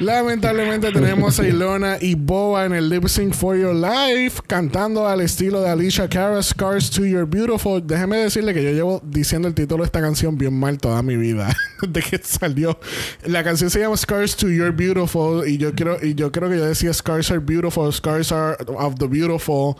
Lamentablemente 0.00 0.90
tenemos 0.90 1.38
a 1.38 1.46
Ilona 1.46 1.98
y 2.00 2.16
Boa 2.16 2.64
en 2.64 2.72
el 2.72 2.88
Lip 2.88 3.06
Sync 3.06 3.32
for 3.32 3.56
Your 3.56 3.74
Life 3.74 4.42
cantando 4.46 5.06
al 5.06 5.20
estilo 5.20 5.60
de 5.60 5.70
Alicia 5.70 6.08
Cara 6.08 6.42
Scars 6.42 6.90
to 6.90 7.04
Your 7.04 7.26
Beautiful. 7.26 7.86
Déjeme 7.86 8.16
decirle 8.16 8.52
que 8.52 8.64
yo 8.64 8.70
llevo 8.72 9.00
diciendo 9.04 9.46
el 9.46 9.54
título 9.54 9.84
de 9.84 9.86
esta 9.86 10.00
canción 10.00 10.36
bien 10.36 10.58
mal 10.58 10.78
toda 10.78 11.00
mi 11.02 11.16
vida 11.16 11.54
desde 11.82 12.10
que 12.10 12.18
salió. 12.24 12.78
La 13.24 13.44
canción 13.44 13.70
se 13.70 13.80
llama 13.80 13.96
Scars 13.96 14.36
to 14.36 14.48
Your 14.48 14.72
Beautiful 14.72 15.48
y 15.48 15.58
yo 15.58 15.72
creo 15.74 15.98
y 16.02 16.14
yo 16.14 16.32
creo 16.32 16.50
que 16.50 16.56
yo 16.56 16.64
decía 16.64 16.92
Scars 16.92 17.30
are 17.30 17.40
beautiful, 17.40 17.92
Scars 17.92 18.32
are 18.32 18.56
of 18.76 18.96
the 18.98 19.06
beautiful. 19.06 19.76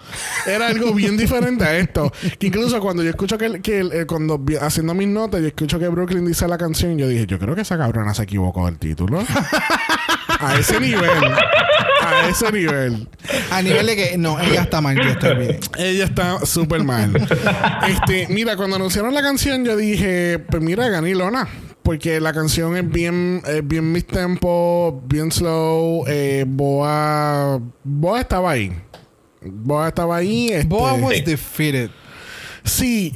Era 0.47 0.69
algo 0.69 0.95
bien 0.95 1.17
diferente 1.17 1.65
a 1.65 1.77
esto. 1.77 2.13
Que 2.39 2.47
incluso 2.47 2.81
cuando 2.81 3.03
yo 3.03 3.11
escucho 3.11 3.37
que, 3.37 3.61
que 3.61 3.81
eh, 3.81 4.07
cuando 4.07 4.41
haciendo 4.61 4.95
mis 4.95 5.09
notas 5.09 5.41
yo 5.41 5.49
escucho 5.49 5.79
que 5.79 5.89
Brooklyn 5.89 6.25
dice 6.25 6.47
la 6.47 6.57
canción, 6.57 6.97
yo 6.97 7.09
dije, 7.09 7.27
yo 7.27 7.39
creo 7.39 7.57
que 7.57 7.63
esa 7.63 7.77
cabrona 7.77 8.15
se 8.15 8.23
equivocó 8.23 8.67
del 8.67 8.79
título. 8.79 9.25
A 10.41 10.59
ese 10.59 10.81
nivel. 10.81 11.25
A 12.03 12.29
ese 12.29 12.53
nivel. 12.53 13.09
A 13.51 13.63
nivel 13.63 13.87
de 13.87 13.97
que 13.97 14.19
no, 14.19 14.39
ella 14.41 14.63
está 14.63 14.81
mal, 14.81 14.97
yo 14.97 15.11
estoy 15.11 15.37
bien. 15.37 15.59
Ella 15.79 16.05
está 16.05 16.45
súper 16.45 16.85
mal. 16.85 17.13
este, 17.89 18.27
mira, 18.29 18.57
cuando 18.57 18.77
anunciaron 18.77 19.15
la 19.15 19.23
canción, 19.23 19.65
yo 19.65 19.77
dije, 19.77 20.39
pues 20.39 20.63
mira, 20.63 20.89
Ganilona. 20.89 21.49
Porque 21.83 22.19
la 22.19 22.33
canción 22.33 22.77
es 22.77 22.91
bien, 22.91 23.43
es 23.47 23.67
bien 23.67 23.93
mis 23.93 24.07
tempo, 24.07 25.03
bien 25.07 25.31
slow. 25.31 26.05
Eh, 26.07 26.45
Boa. 26.47 27.61
Boa 27.83 28.21
estaba 28.21 28.53
ahí. 28.53 28.73
Boa 29.43 29.89
estaba 29.89 30.17
ahí. 30.17 30.49
Este, 30.49 30.67
Boa 30.67 30.95
was 30.95 31.23
defeated. 31.25 31.91
Sí. 32.65 33.13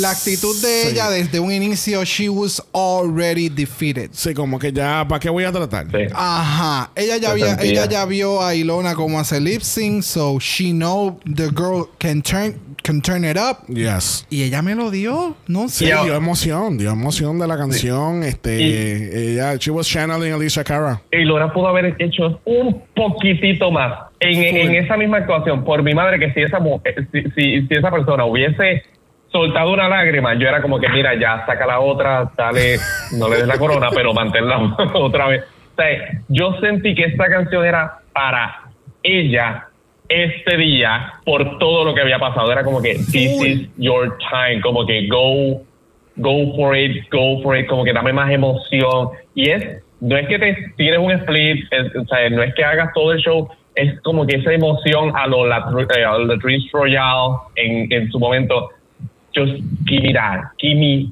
La 0.00 0.10
actitud 0.10 0.60
de 0.62 0.88
ella 0.90 1.10
desde 1.10 1.38
un 1.38 1.52
inicio, 1.52 2.02
she 2.04 2.28
was 2.30 2.62
already 2.72 3.48
defeated. 3.50 4.08
Sí, 4.12 4.32
como 4.32 4.58
que 4.58 4.72
ya, 4.72 5.06
¿para 5.06 5.20
qué 5.20 5.28
voy 5.28 5.44
a 5.44 5.52
tratar? 5.52 5.86
Sí. 5.90 6.06
Ajá. 6.14 6.90
Ella 6.96 7.18
ya, 7.18 7.30
había, 7.32 7.54
ella 7.60 7.86
ya 7.86 8.04
vio 8.06 8.42
a 8.42 8.54
Ilona 8.54 8.94
como 8.94 9.20
hace 9.20 9.40
lip 9.40 9.60
sync, 9.60 10.02
so 10.02 10.38
she 10.40 10.72
know 10.72 11.20
the 11.26 11.48
girl 11.50 11.86
can 11.98 12.22
turn, 12.22 12.58
can 12.82 13.02
turn 13.02 13.24
it 13.26 13.36
up. 13.36 13.66
Yes. 13.68 14.26
Y 14.30 14.42
ella 14.44 14.62
me 14.62 14.74
lo 14.74 14.90
dio. 14.90 15.36
No 15.46 15.68
sé. 15.68 15.84
Sí, 15.84 15.86
Ya. 15.90 16.02
dio 16.04 16.14
emoción, 16.14 16.78
dio 16.78 16.90
emoción 16.92 17.38
de 17.38 17.46
la 17.46 17.58
canción. 17.58 18.22
Este, 18.22 19.32
ella, 19.34 19.56
she 19.56 19.70
was 19.70 19.86
channeling 19.86 20.32
Alicia 20.32 20.64
Cara. 20.64 21.02
Y 21.12 21.24
Laura 21.24 21.52
pudo 21.52 21.68
haber 21.68 21.94
hecho 21.98 22.40
un 22.46 22.82
poquitito 23.10 23.70
más 23.70 24.10
en, 24.20 24.56
en 24.56 24.74
esa 24.74 24.96
misma 24.96 25.18
actuación. 25.18 25.64
Por 25.64 25.82
mi 25.82 25.94
madre, 25.94 26.18
que 26.18 26.32
si 26.32 26.42
esa 26.42 26.60
mujer, 26.60 27.06
si, 27.12 27.22
si, 27.30 27.66
si 27.66 27.74
esa 27.74 27.90
persona 27.90 28.24
hubiese 28.24 28.82
soltado 29.30 29.72
una 29.72 29.88
lágrima, 29.88 30.34
yo 30.34 30.48
era 30.48 30.60
como 30.60 30.78
que, 30.78 30.88
mira, 30.88 31.14
ya 31.14 31.44
saca 31.46 31.66
la 31.66 31.80
otra, 31.80 32.30
dale, 32.36 32.76
no 33.18 33.28
le 33.28 33.36
des 33.36 33.46
la 33.46 33.58
corona, 33.58 33.88
pero 33.94 34.12
manténla 34.12 34.76
otra 34.94 35.28
vez. 35.28 35.42
O 35.72 35.74
sea, 35.74 36.20
yo 36.28 36.58
sentí 36.60 36.94
que 36.94 37.04
esta 37.04 37.26
canción 37.28 37.64
era 37.64 37.98
para 38.12 38.70
ella 39.02 39.68
este 40.08 40.56
día 40.58 41.14
por 41.24 41.58
todo 41.58 41.84
lo 41.84 41.94
que 41.94 42.02
había 42.02 42.18
pasado. 42.18 42.52
Era 42.52 42.62
como 42.62 42.82
que, 42.82 42.94
this 42.94 43.42
is 43.42 43.68
your 43.78 44.16
time, 44.30 44.60
como 44.60 44.86
que 44.86 45.08
go 45.08 45.62
go 46.16 46.54
for 46.56 46.76
it, 46.76 47.08
go 47.10 47.40
for 47.42 47.56
it, 47.56 47.66
como 47.66 47.84
que 47.84 47.92
dame 47.92 48.12
más 48.12 48.30
emoción. 48.30 49.10
Y 49.34 49.50
es, 49.50 49.82
no 50.02 50.16
es 50.16 50.26
que 50.28 50.38
te 50.38 50.56
tires 50.76 50.98
un 50.98 51.12
split, 51.12 51.64
es- 51.70 51.96
o 51.96 52.04
sea, 52.06 52.28
no 52.30 52.42
es 52.42 52.52
que 52.54 52.64
hagas 52.64 52.92
todo 52.92 53.12
el 53.12 53.18
show, 53.20 53.48
es 53.74 53.98
como 54.02 54.26
que 54.26 54.36
esa 54.36 54.52
emoción 54.52 55.12
a 55.16 55.26
lo 55.26 55.46
la, 55.46 55.58
eh, 55.58 56.26
Latrice 56.26 56.68
Royale 56.72 57.36
en, 57.56 57.90
en 57.92 58.10
su 58.10 58.18
momento, 58.18 58.68
just 59.34 59.52
give 59.86 60.02
me 60.02 60.12
that, 60.12 60.40
give 60.58 60.74
me 60.74 61.10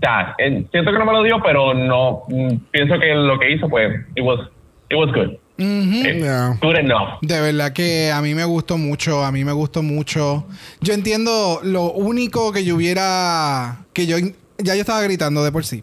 that. 0.00 0.34
Eh, 0.38 0.64
siento 0.70 0.92
que 0.92 0.98
no 0.98 1.04
me 1.04 1.12
lo 1.12 1.22
dio, 1.24 1.40
pero 1.42 1.74
no, 1.74 2.22
mm, 2.28 2.54
pienso 2.70 2.98
que 2.98 3.14
lo 3.14 3.38
que 3.38 3.50
hizo, 3.52 3.68
pues, 3.68 3.92
it 4.16 4.22
was, 4.22 4.40
it 4.88 4.96
was 4.96 5.12
good. 5.12 5.32
Eh, 5.60 6.20
Yeah. 6.20 6.56
Good 6.62 6.76
enough. 6.76 7.18
De 7.20 7.40
verdad 7.40 7.72
que 7.72 8.12
a 8.12 8.22
mí 8.22 8.32
me 8.32 8.44
gustó 8.44 8.78
mucho, 8.78 9.24
a 9.24 9.32
mí 9.32 9.44
me 9.44 9.50
gustó 9.52 9.82
mucho. 9.82 10.46
Yo 10.80 10.94
entiendo 10.94 11.58
lo 11.64 11.90
único 11.90 12.52
que 12.52 12.64
yo 12.64 12.76
hubiera, 12.76 13.78
que 13.92 14.06
yo, 14.06 14.16
ya 14.58 14.74
yo 14.76 14.80
estaba 14.82 15.02
gritando 15.02 15.42
de 15.42 15.50
por 15.50 15.64
sí. 15.64 15.82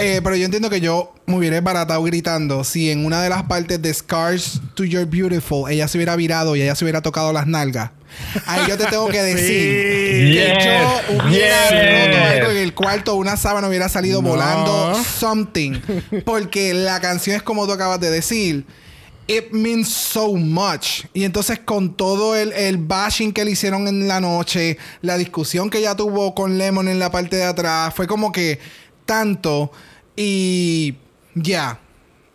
Eh, 0.00 0.20
pero 0.22 0.36
yo 0.36 0.44
entiendo 0.44 0.70
que 0.70 0.80
yo 0.80 1.12
me 1.26 1.36
hubiera 1.36 1.60
baratado 1.60 2.02
gritando 2.02 2.64
si 2.64 2.90
en 2.90 3.04
una 3.04 3.22
de 3.22 3.28
las 3.28 3.42
partes 3.44 3.80
de 3.80 3.92
Scars 3.92 4.60
to 4.74 4.84
Your 4.84 5.06
Beautiful 5.06 5.70
ella 5.70 5.86
se 5.88 5.98
hubiera 5.98 6.16
virado 6.16 6.56
y 6.56 6.62
ella 6.62 6.74
se 6.74 6.84
hubiera 6.84 7.02
tocado 7.02 7.32
las 7.32 7.46
nalgas. 7.46 7.90
Ahí 8.46 8.62
yo 8.68 8.76
te 8.76 8.86
tengo 8.86 9.08
que 9.08 9.22
decir 9.22 9.46
Sí. 9.46 10.32
que 10.32 10.32
Yes, 10.32 10.64
yo 10.64 11.26
hubiera 11.28 11.68
yes. 11.68 12.06
roto 12.08 12.24
algo 12.24 12.50
en 12.50 12.56
el 12.56 12.74
cuarto, 12.74 13.14
una 13.14 13.36
sábana 13.36 13.68
hubiera 13.68 13.88
salido 13.88 14.20
No. 14.22 14.30
volando, 14.30 15.00
something. 15.04 15.80
Porque 16.24 16.74
la 16.74 17.00
canción 17.00 17.36
es 17.36 17.42
como 17.42 17.66
tú 17.66 17.72
acabas 17.72 18.00
de 18.00 18.10
decir. 18.10 18.64
It 19.28 19.52
means 19.52 19.88
so 19.88 20.32
much. 20.34 21.04
Y 21.14 21.22
entonces 21.22 21.60
con 21.60 21.96
todo 21.96 22.34
el, 22.34 22.52
el 22.52 22.78
bashing 22.78 23.32
que 23.32 23.44
le 23.44 23.52
hicieron 23.52 23.86
en 23.86 24.08
la 24.08 24.20
noche, 24.20 24.76
la 25.02 25.16
discusión 25.18 25.70
que 25.70 25.78
ella 25.78 25.94
tuvo 25.94 26.34
con 26.34 26.58
Lemon 26.58 26.88
en 26.88 26.98
la 26.98 27.12
parte 27.12 27.36
de 27.36 27.44
atrás, 27.44 27.94
fue 27.94 28.08
como 28.08 28.32
que 28.32 28.58
tanto. 29.10 29.72
Y 30.16 30.94
ya, 31.34 31.80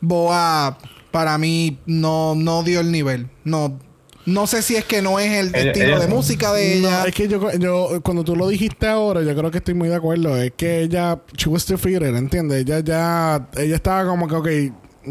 Boa 0.02 0.78
para 1.12 1.38
mí 1.38 1.80
no, 1.86 2.36
no 2.36 2.62
dio 2.64 2.82
el 2.82 2.92
nivel. 2.92 3.30
No, 3.46 3.80
no 4.26 4.48
sé 4.48 4.62
si 4.62 4.76
es 4.76 4.84
que 4.84 5.02
no 5.02 5.18
es 5.20 5.32
el 5.32 5.48
Ella- 5.56 5.72
estilo 5.72 5.86
ella- 5.96 6.00
de 6.00 6.08
música 6.08 6.52
de 6.52 6.82
No, 6.82 6.88
ella. 6.90 7.06
es 7.06 7.16
que 7.16 7.28
yo, 7.30 7.52
yo, 7.54 8.02
cuando 8.04 8.24
tú 8.26 8.36
lo 8.36 8.48
dijiste 8.50 8.88
ahora, 8.88 9.22
yo 9.22 9.34
creo 9.36 9.50
que 9.50 9.60
estoy 9.60 9.74
muy 9.76 9.88
de 9.88 9.96
acuerdo. 9.96 10.36
Es 10.36 10.52
que 10.58 10.82
ella, 10.82 11.22
she 11.38 11.48
was 11.50 11.66
defeated, 11.66 12.14
¿entiendes? 12.16 12.64
Ella 12.66 12.80
ya, 12.82 13.48
ella 13.56 13.76
estaba 13.78 14.06
como 14.06 14.28
que, 14.28 14.36
ok, 14.36 14.50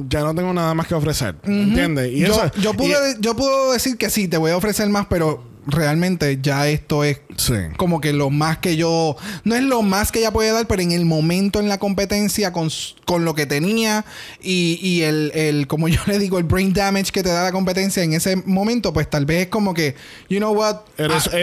ya 0.08 0.20
no 0.20 0.34
tengo 0.34 0.52
nada 0.52 0.74
más 0.74 0.86
que 0.86 0.94
ofrecer, 0.94 1.36
¿entiendes? 1.44 2.12
Y 2.12 2.18
yo, 2.20 2.26
eso, 2.34 2.50
yo, 2.60 2.72
y- 2.72 2.76
pude, 2.76 3.16
yo 3.20 3.34
puedo 3.34 3.72
decir 3.72 3.96
que 3.96 4.10
sí, 4.10 4.28
te 4.28 4.36
voy 4.36 4.50
a 4.50 4.56
ofrecer 4.58 4.88
más, 4.90 5.06
pero 5.08 5.42
realmente 5.66 6.38
ya 6.42 6.68
esto 6.68 7.04
es 7.04 7.20
sí. 7.36 7.54
como 7.76 8.00
que 8.00 8.12
lo 8.12 8.30
más 8.30 8.58
que 8.58 8.76
yo 8.76 9.16
no 9.44 9.54
es 9.54 9.62
lo 9.62 9.82
más 9.82 10.12
que 10.12 10.18
ella 10.20 10.30
puede 10.32 10.50
dar 10.52 10.66
pero 10.66 10.82
en 10.82 10.92
el 10.92 11.04
momento 11.06 11.58
en 11.60 11.68
la 11.68 11.78
competencia 11.78 12.52
con, 12.52 12.68
con 13.06 13.24
lo 13.24 13.34
que 13.34 13.46
tenía 13.46 14.04
y, 14.42 14.78
y 14.82 15.02
el, 15.02 15.32
el 15.34 15.66
como 15.66 15.88
yo 15.88 16.00
le 16.06 16.18
digo 16.18 16.38
el 16.38 16.44
brain 16.44 16.72
damage 16.72 17.12
que 17.12 17.22
te 17.22 17.30
da 17.30 17.42
la 17.44 17.52
competencia 17.52 18.02
en 18.02 18.12
ese 18.12 18.36
momento 18.36 18.92
pues 18.92 19.08
tal 19.08 19.24
vez 19.26 19.42
es 19.42 19.48
como 19.48 19.72
que 19.74 19.94
you 20.28 20.38
know 20.38 20.52
what 20.52 20.80
is- 20.98 21.28
Ah, 21.32 21.38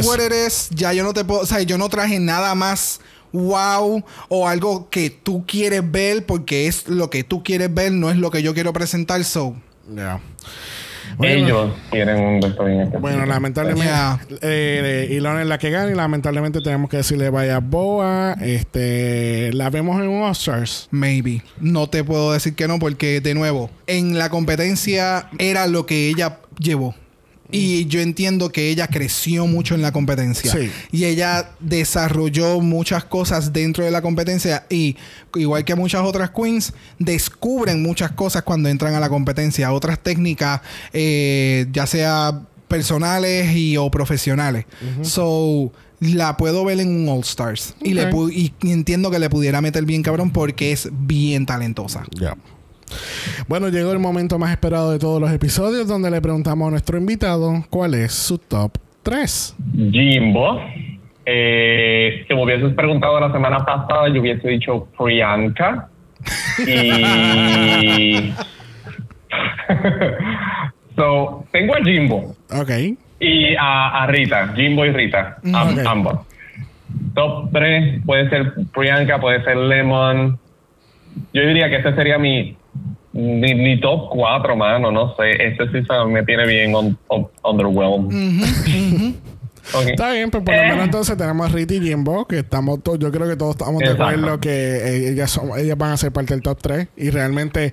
is 0.00 0.06
what 0.06 0.18
it 0.20 0.32
is. 0.46 0.68
ya 0.70 0.92
yo 0.92 1.04
no 1.04 1.12
te 1.12 1.24
puedo 1.24 1.40
o 1.42 1.46
sea 1.46 1.62
yo 1.62 1.78
no 1.78 1.88
traje 1.88 2.18
nada 2.18 2.54
más 2.54 3.00
wow 3.32 4.04
o 4.28 4.48
algo 4.48 4.90
que 4.90 5.08
tú 5.10 5.44
quieres 5.46 5.88
ver 5.90 6.26
porque 6.26 6.66
es 6.66 6.88
lo 6.88 7.08
que 7.10 7.24
tú 7.24 7.42
quieres 7.42 7.72
ver 7.72 7.90
no 7.92 8.10
es 8.10 8.16
lo 8.16 8.30
que 8.30 8.42
yo 8.42 8.54
quiero 8.54 8.72
presentar 8.72 9.24
so 9.24 9.54
Ya. 9.94 10.20
Bueno, 11.22 11.46
Ellos 11.46 11.70
tienen 11.92 12.18
un 12.18 12.40
doctor 12.40 12.68
en 12.68 12.80
este 12.80 12.98
Bueno, 12.98 13.24
lamentablemente, 13.26 13.92
eh, 14.40 15.06
Ilona 15.10 15.42
es 15.42 15.46
la 15.46 15.58
que 15.58 15.70
gana 15.70 15.90
y 15.90 15.94
lamentablemente 15.94 16.60
tenemos 16.60 16.90
que 16.90 16.96
decirle 16.96 17.30
vaya 17.30 17.60
Boa. 17.60 18.34
Este, 18.40 19.52
la 19.52 19.70
vemos 19.70 20.02
en 20.02 20.08
All-Stars. 20.08 20.88
Maybe. 20.90 21.42
No 21.60 21.88
te 21.88 22.02
puedo 22.02 22.32
decir 22.32 22.56
que 22.56 22.66
no 22.66 22.80
porque, 22.80 23.20
de 23.20 23.34
nuevo, 23.34 23.70
en 23.86 24.18
la 24.18 24.30
competencia 24.30 25.28
era 25.38 25.68
lo 25.68 25.86
que 25.86 26.08
ella 26.08 26.38
llevó. 26.58 26.94
Y 27.52 27.86
yo 27.86 28.00
entiendo 28.00 28.50
que 28.50 28.68
ella 28.70 28.86
creció 28.88 29.46
mucho 29.46 29.74
en 29.74 29.82
la 29.82 29.92
competencia. 29.92 30.50
Sí. 30.52 30.70
Y 30.90 31.04
ella 31.04 31.50
desarrolló 31.60 32.60
muchas 32.60 33.04
cosas 33.04 33.52
dentro 33.52 33.84
de 33.84 33.90
la 33.90 34.00
competencia. 34.02 34.64
Y 34.70 34.96
igual 35.36 35.64
que 35.64 35.74
muchas 35.74 36.02
otras 36.02 36.30
queens, 36.30 36.72
descubren 36.98 37.82
muchas 37.82 38.12
cosas 38.12 38.42
cuando 38.42 38.68
entran 38.68 38.94
a 38.94 39.00
la 39.00 39.08
competencia. 39.08 39.72
Otras 39.72 39.98
técnicas, 39.98 40.60
eh, 40.92 41.66
ya 41.72 41.86
sea 41.86 42.40
personales 42.68 43.54
y 43.54 43.76
o 43.76 43.90
profesionales. 43.90 44.64
So, 45.02 45.72
la 46.00 46.36
puedo 46.36 46.64
ver 46.64 46.80
en 46.80 46.88
un 46.88 47.08
All 47.08 47.20
Stars. 47.20 47.74
Y, 47.82 47.92
le 47.94 48.10
pu- 48.10 48.32
y 48.32 48.52
entiendo 48.70 49.10
que 49.10 49.18
le 49.18 49.28
pudiera 49.30 49.60
meter 49.60 49.84
bien 49.84 50.02
cabrón 50.02 50.30
porque 50.32 50.72
es 50.72 50.88
bien 50.90 51.44
talentosa. 51.46 52.04
Ya. 52.18 52.34
Bueno, 53.48 53.68
llegó 53.68 53.92
el 53.92 53.98
momento 53.98 54.38
más 54.38 54.50
esperado 54.52 54.92
de 54.92 54.98
todos 54.98 55.20
los 55.20 55.30
episodios 55.32 55.88
donde 55.88 56.10
le 56.10 56.20
preguntamos 56.20 56.68
a 56.68 56.70
nuestro 56.70 56.98
invitado 56.98 57.64
cuál 57.70 57.94
es 57.94 58.12
su 58.12 58.38
top 58.38 58.72
3. 59.02 59.56
Jimbo. 59.90 60.60
Eh, 61.24 62.24
si 62.26 62.34
me 62.34 62.42
hubieses 62.42 62.74
preguntado 62.74 63.18
la 63.20 63.30
semana 63.32 63.64
pasada, 63.64 64.08
yo 64.08 64.20
hubiese 64.20 64.48
dicho 64.48 64.88
Priyanka. 64.98 65.88
Y. 66.66 68.32
so, 70.96 71.44
tengo 71.52 71.74
a 71.74 71.78
Jimbo 71.82 72.34
Ok. 72.50 72.70
y 73.20 73.54
a, 73.56 74.02
a 74.02 74.06
Rita. 74.06 74.52
Jimbo 74.54 74.84
y 74.84 74.90
Rita. 74.92 75.38
Ok. 75.44 75.86
Ambos. 75.86 76.18
Top 77.14 77.50
3 77.52 78.02
puede 78.04 78.28
ser 78.28 78.52
Priyanka, 78.74 79.20
puede 79.20 79.42
ser 79.44 79.56
Lemon. 79.56 80.38
Yo 81.32 81.42
diría 81.42 81.68
que 81.68 81.76
este 81.76 81.94
sería 81.94 82.18
mi 82.18 82.56
ni, 83.12 83.54
ni 83.54 83.80
top 83.80 84.08
4, 84.10 84.56
mano, 84.56 84.90
no 84.90 85.14
sé. 85.16 85.30
Este 85.32 85.64
sí 85.66 85.86
se 85.86 86.04
me 86.10 86.22
tiene 86.24 86.46
bien 86.46 86.74
on, 86.74 86.98
on- 87.08 87.28
underwhelmed. 87.44 88.10
Está 89.86 90.10
bien, 90.12 90.28
pero 90.30 90.44
por 90.44 90.54
lo 90.54 90.60
Eh. 90.60 90.66
menos 90.70 90.84
entonces 90.84 91.16
tenemos 91.16 91.48
a 91.48 91.52
Rita 91.54 91.72
y 91.74 91.80
Jimbo, 91.80 92.26
que 92.26 92.40
estamos 92.40 92.82
todos, 92.82 92.98
yo 92.98 93.12
creo 93.12 93.28
que 93.28 93.36
todos 93.36 93.52
estamos 93.52 93.78
de 93.78 93.84
Exacto. 93.86 94.04
acuerdo 94.04 94.40
que 94.40 95.08
ellas, 95.08 95.30
son, 95.30 95.50
ellas 95.56 95.78
van 95.78 95.92
a 95.92 95.96
ser 95.96 96.10
parte 96.12 96.34
del 96.34 96.42
top 96.42 96.58
3 96.60 96.88
y 96.96 97.10
realmente 97.10 97.72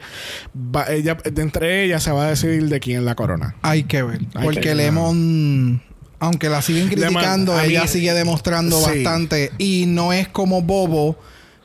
va, 0.56 0.86
ella, 0.92 1.16
de 1.16 1.42
entre 1.42 1.84
ellas 1.84 2.04
se 2.04 2.12
va 2.12 2.28
a 2.28 2.30
decidir 2.30 2.70
de 2.70 2.80
quién 2.80 3.00
es 3.00 3.04
la 3.04 3.16
corona. 3.16 3.56
Hay 3.64 3.84
que 3.84 4.04
ver. 4.04 4.20
Hay 4.36 4.44
porque 4.44 4.60
que 4.62 4.68
ver. 4.70 4.78
Lemon, 4.78 5.82
aunque 6.20 6.48
la 6.50 6.62
siguen 6.62 6.90
Lemon, 6.90 7.14
criticando, 7.16 7.54
mí- 7.56 7.64
ella 7.66 7.88
sigue 7.88 8.14
demostrando 8.14 8.78
Sí. 8.78 9.04
bastante. 9.04 9.52
Y 9.58 9.86
no 9.88 10.14
es 10.14 10.28
como 10.28 10.62
Bobo, 10.62 11.18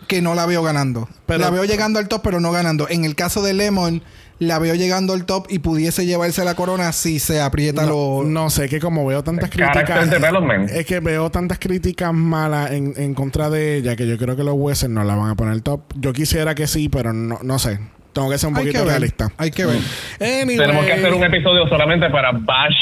que 0.06 0.22
no 0.22 0.35
la 0.35 0.47
veo 0.47 0.62
ganando. 0.62 1.09
Pero- 1.26 1.40
la 1.40 1.51
veo 1.51 1.64
llegando 1.64 1.98
al 1.98 2.09
top, 2.09 2.22
pero 2.22 2.40
no 2.40 2.52
ganando. 2.52 2.89
En 2.89 3.05
el 3.05 3.14
caso 3.14 3.43
de 3.43 3.55
Lemon, 3.55 4.02
la 4.39 4.59
veo 4.59 4.74
llegando 4.74 5.12
al 5.12 5.24
top 5.26 5.47
y 5.48 5.60
pudiese 5.60 6.06
llevarse 6.06 6.44
la 6.44 6.55
corona 6.55 6.93
si 6.93 7.18
se 7.20 7.40
aprieta 7.40 7.82
No, 7.82 8.22
lo. 8.22 8.24
no 8.24 8.51
sé, 8.51 8.68
que 8.68 8.81
como 8.81 9.06
veo 9.06 9.22
tantas 9.22 9.48
críticas. 9.51 10.10
development. 10.10 10.70
Es 10.70 10.85
que 10.86 11.01
veo 11.01 11.31
tantas 11.31 11.59
críticas 11.59 12.12
malas 12.12 12.72
en, 12.72 12.94
en 12.97 13.14
contra 13.14 13.48
de 13.51 13.76
ella 13.76 13.94
que 13.97 14.06
yo 14.09 14.18
creo 14.18 14.36
que 14.36 14.43
los 14.44 14.55
Western 14.56 14.93
no 14.94 15.05
la 15.05 15.14
van 15.14 15.31
a 15.31 15.35
poner 15.36 15.60
top. 15.60 15.82
Yo 15.97 16.12
quisiera 16.12 16.55
que 16.55 16.66
sí, 16.66 16.89
pero 16.89 17.12
no, 17.12 17.39
no 17.43 17.59
sé. 17.59 17.78
Tengo 18.12 18.31
que 18.31 18.39
ser 18.39 18.48
un 18.51 18.56
Hay 18.56 18.66
poquito 18.66 18.85
realista. 18.85 19.32
Hay 19.39 19.51
que 19.51 19.66
ver. 19.66 19.78
Anyway. 20.20 20.56
Tenemos 20.56 20.85
que 20.86 20.93
hacer 20.93 21.12
un 21.14 21.24
episodio 21.24 21.66
solamente 21.68 22.09
para 22.10 22.31
bash 22.32 22.74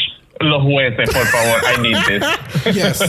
los 0.45 0.63
jueces, 0.63 1.09
por 1.11 1.27
favor. 1.27 1.61
I 1.77 1.81
need 1.81 1.97
this. 2.07 2.25
Yes. 2.75 3.03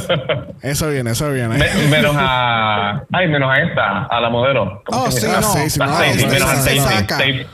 Eso 0.62 0.90
viene, 0.90 1.12
eso 1.12 1.32
viene. 1.32 1.58
Me- 1.58 1.88
menos 1.90 2.16
a. 2.18 3.04
Ay, 3.12 3.28
menos 3.28 3.52
a 3.52 3.60
esta, 3.62 4.04
a 4.06 4.20
la 4.22 4.30
modelo. 4.30 4.82
¿Cómo 4.86 5.04
Oh, 5.06 5.12
sí, 5.12 5.26
no. 5.28 5.42
Stacey, 5.42 5.82
A 5.82 5.86
no, 5.86 5.96
Stacey 5.96 6.26
menos 6.28 6.50
a. 6.50 6.56
Stacey- 6.56 7.46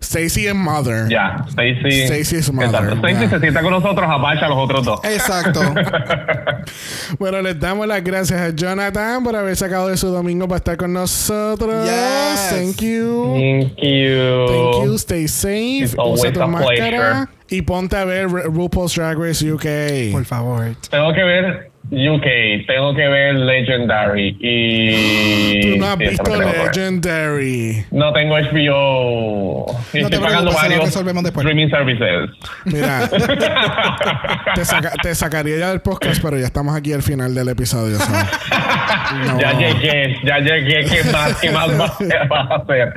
Stacy 0.00 0.48
and 0.48 0.58
Mother. 0.60 1.08
Ya, 1.08 1.36
Stacy. 1.48 2.02
Stacy 2.02 2.36
is 2.36 2.52
mother, 2.52 2.68
Exacto. 2.74 2.96
Stacy 3.08 3.26
se 3.28 3.40
sienta 3.40 3.62
con 3.62 3.70
nosotros, 3.70 4.06
abacha 4.06 4.44
a 4.44 4.48
los 4.50 4.58
otros 4.58 4.84
dos. 4.84 5.00
Exacto. 5.04 5.60
Bueno, 7.18 7.42
les 7.42 7.58
damos 7.60 7.86
las 7.86 8.02
gracias 8.02 8.40
a 8.40 8.50
Jonathan 8.54 9.22
por 9.22 9.36
haber 9.36 9.54
sacado 9.56 9.88
de 9.88 9.96
su 9.96 10.08
domingo 10.08 10.46
para 10.48 10.56
estar 10.58 10.76
con 10.76 10.92
nosotros. 10.92 11.84
Yes. 11.84 12.50
Thank 12.50 12.80
you. 12.82 13.34
Thank 13.34 13.76
you. 13.82 14.46
Thank 14.46 14.84
you. 14.86 14.94
Stay 14.98 15.28
safe. 15.28 15.84
It's 15.84 15.94
always 15.98 16.20
Usa 16.22 16.32
tu 16.32 16.42
a 16.42 16.46
máscara. 16.46 16.76
pleasure. 16.76 17.28
Y 17.48 17.62
ponte 17.62 17.96
a 17.96 18.04
ver 18.04 18.28
Ru- 18.28 18.44
RuPaul's 18.52 18.94
Drag 18.94 19.18
Race 19.18 19.42
UK. 19.50 20.12
Por 20.12 20.24
favor. 20.24 20.74
Tengo 20.90 21.12
que 21.12 21.22
ver 21.24 21.70
UK, 21.90 22.66
tengo 22.66 22.94
que 22.94 23.06
ver 23.08 23.34
Legendary 23.34 24.36
y. 24.40 25.60
Tú 25.60 25.78
no 25.78 25.86
has 25.86 25.98
sí, 25.98 26.04
visto. 26.08 26.36
Legendary. 26.36 27.84
No 27.90 28.12
tengo 28.12 28.36
HBO. 28.36 29.66
Y 29.92 30.00
No 30.00 30.08
estoy 30.08 30.18
pagando 30.20 30.52
varios 30.52 30.88
streaming 30.88 31.68
services. 31.68 32.30
Mira, 32.64 33.08
te, 34.54 34.64
saca- 34.64 34.92
te 35.02 35.14
sacaría 35.14 35.58
ya 35.58 35.68
del 35.70 35.80
podcast, 35.82 36.22
pero 36.22 36.38
ya 36.38 36.46
estamos 36.46 36.74
aquí 36.74 36.92
al 36.92 37.02
final 37.02 37.34
del 37.34 37.48
episodio. 37.50 37.98
so. 37.98 38.10
No. 38.10 39.38
Ya 39.38 39.52
llegué, 39.52 40.16
ya 40.24 40.38
llegué. 40.38 40.84
¿Qué 40.86 41.04
más? 41.12 41.36
¿Qué 41.36 41.50
más 41.50 41.78
vas 41.78 42.50
a- 42.50 42.54
hacer? 42.56 42.92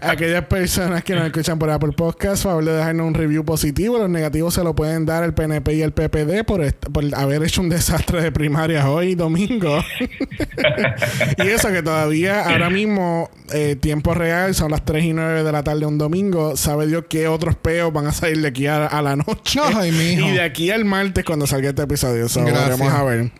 Aquellas 0.00 0.44
personas 0.44 1.02
que 1.04 1.14
nos 1.14 1.24
escuchan 1.26 1.58
por 1.58 1.68
Apple 1.70 1.92
Podcast, 1.92 2.44
favor 2.44 2.64
de 2.64 2.72
dejarnos 2.72 3.06
un 3.06 3.14
review 3.14 3.44
positivo. 3.44 3.98
Los 3.98 4.08
negativos 4.08 4.54
se 4.54 4.64
lo 4.64 4.74
pueden 4.74 5.04
dar 5.06 5.24
el 5.24 5.34
PNP 5.34 5.74
y 5.74 5.82
el 5.82 5.92
PPD 5.92 6.44
por, 6.46 6.62
por 6.92 7.04
haber 7.14 7.42
hecho 7.42 7.60
un 7.60 7.68
desastre 7.80 8.20
de 8.20 8.30
primarias 8.30 8.84
hoy, 8.84 9.14
domingo. 9.14 9.82
y 11.38 11.48
eso 11.48 11.68
que 11.68 11.82
todavía, 11.82 12.42
ahora 12.42 12.68
mismo, 12.68 13.30
eh, 13.54 13.74
tiempo 13.74 14.12
real, 14.12 14.54
son 14.54 14.70
las 14.70 14.84
3 14.84 15.02
y 15.02 15.12
9 15.14 15.42
de 15.44 15.50
la 15.50 15.62
tarde 15.62 15.86
un 15.86 15.96
domingo. 15.96 16.58
Sabe 16.58 16.86
Dios 16.86 17.04
qué 17.08 17.26
otros 17.26 17.56
peos 17.56 17.90
van 17.90 18.06
a 18.06 18.12
salir 18.12 18.42
de 18.42 18.48
aquí 18.48 18.66
a, 18.66 18.84
a 18.84 19.00
la 19.00 19.16
noche. 19.16 19.60
Ay, 19.74 19.92
mijo. 20.16 20.28
y 20.28 20.32
de 20.32 20.42
aquí 20.42 20.70
al 20.70 20.84
martes 20.84 21.24
cuando 21.24 21.46
salga 21.46 21.70
este 21.70 21.80
episodio. 21.80 22.28
So, 22.28 22.44
veremos 22.44 22.92
a 22.92 23.02
ver. 23.02 23.32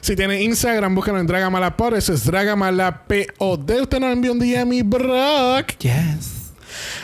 Si 0.00 0.16
tiene 0.16 0.42
Instagram, 0.42 0.92
búsquenlo 0.96 1.20
en 1.20 1.28
Dragamalapod. 1.28 1.94
Eso 1.94 2.14
es 2.14 2.24
Dragamalapod. 2.24 3.70
Usted 3.70 4.00
nos 4.00 4.12
envió 4.12 4.32
un 4.32 4.40
día 4.40 4.62
a 4.62 4.64
mi 4.64 4.82
Brock. 4.82 5.78
Yes. 5.78 6.50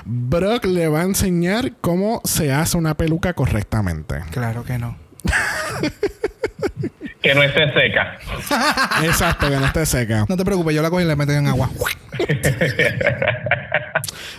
Brock 0.04 0.64
le 0.64 0.88
va 0.88 1.02
a 1.02 1.04
enseñar 1.04 1.74
cómo 1.80 2.20
se 2.24 2.50
hace 2.50 2.76
una 2.76 2.96
peluca 2.96 3.32
correctamente. 3.34 4.16
Claro 4.32 4.64
que 4.64 4.76
no. 4.76 4.96
que 7.22 7.34
no 7.34 7.42
esté 7.42 7.72
seca. 7.72 8.18
Exacto, 9.04 9.48
que 9.48 9.56
no 9.56 9.66
esté 9.66 9.86
seca. 9.86 10.24
No 10.28 10.36
te 10.36 10.44
preocupes, 10.44 10.74
yo 10.74 10.82
la 10.82 10.90
cojo 10.90 11.00
y 11.02 11.04
la 11.04 11.16
meto 11.16 11.32
en 11.32 11.46
agua. 11.46 11.70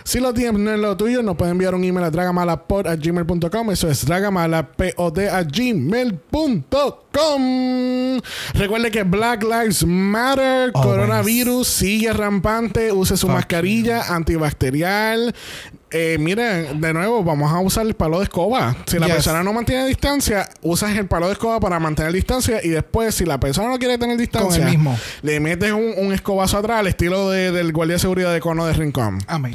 Si 0.04 0.20
lo 0.20 0.34
tienes, 0.34 0.60
no 0.60 0.72
es 0.72 0.80
lo 0.80 0.96
tuyo, 0.96 1.22
nos 1.22 1.36
puede 1.36 1.52
enviar 1.52 1.74
un 1.74 1.84
email 1.84 2.04
a 2.06 2.10
dragamalapod.gmail.com. 2.10 3.70
Eso 3.70 3.88
es 3.88 4.04
dragamalapod 4.04 5.18
a 5.20 5.42
gmail.com. 5.42 7.00
Recuerde 8.54 8.90
que 8.90 9.04
Black 9.04 9.42
Lives 9.44 9.84
Matter, 9.86 10.72
coronavirus 10.72 11.68
sigue 11.68 12.12
rampante. 12.12 12.92
Use 12.92 13.16
su 13.16 13.26
Fuck 13.26 13.36
mascarilla 13.36 14.14
antibacterial. 14.14 15.34
Eh, 15.92 16.16
miren, 16.18 16.80
de 16.80 16.92
nuevo, 16.94 17.22
vamos 17.22 17.52
a 17.52 17.60
usar 17.60 17.86
el 17.86 17.94
palo 17.94 18.18
de 18.18 18.24
escoba. 18.24 18.74
Si 18.86 18.98
la 18.98 19.06
Yes. 19.06 19.14
persona 19.16 19.42
no 19.42 19.52
mantiene 19.52 19.86
distancia, 19.86 20.48
usas 20.62 20.96
el 20.96 21.06
palo 21.06 21.26
de 21.26 21.32
escoba 21.34 21.60
para 21.60 21.78
mantener 21.78 22.12
distancia. 22.12 22.60
Y 22.62 22.68
después, 22.70 23.14
si 23.14 23.24
la 23.24 23.38
persona 23.38 23.68
no 23.68 23.78
quiere 23.78 23.98
tener 23.98 24.16
distancia, 24.16 24.64
mismo. 24.64 24.98
le 25.22 25.38
metes 25.40 25.72
un, 25.72 25.92
un 25.98 26.12
escobazo 26.12 26.58
atrás 26.58 26.80
al 26.80 26.86
estilo 26.86 27.30
de- 27.30 27.52
del 27.52 27.72
guardia 27.72 27.94
de 27.96 28.00
seguridad 28.00 28.32
de 28.32 28.40
cono 28.40 28.64
de 28.66 28.72
Rincón. 28.72 29.18
Amén. 29.26 29.54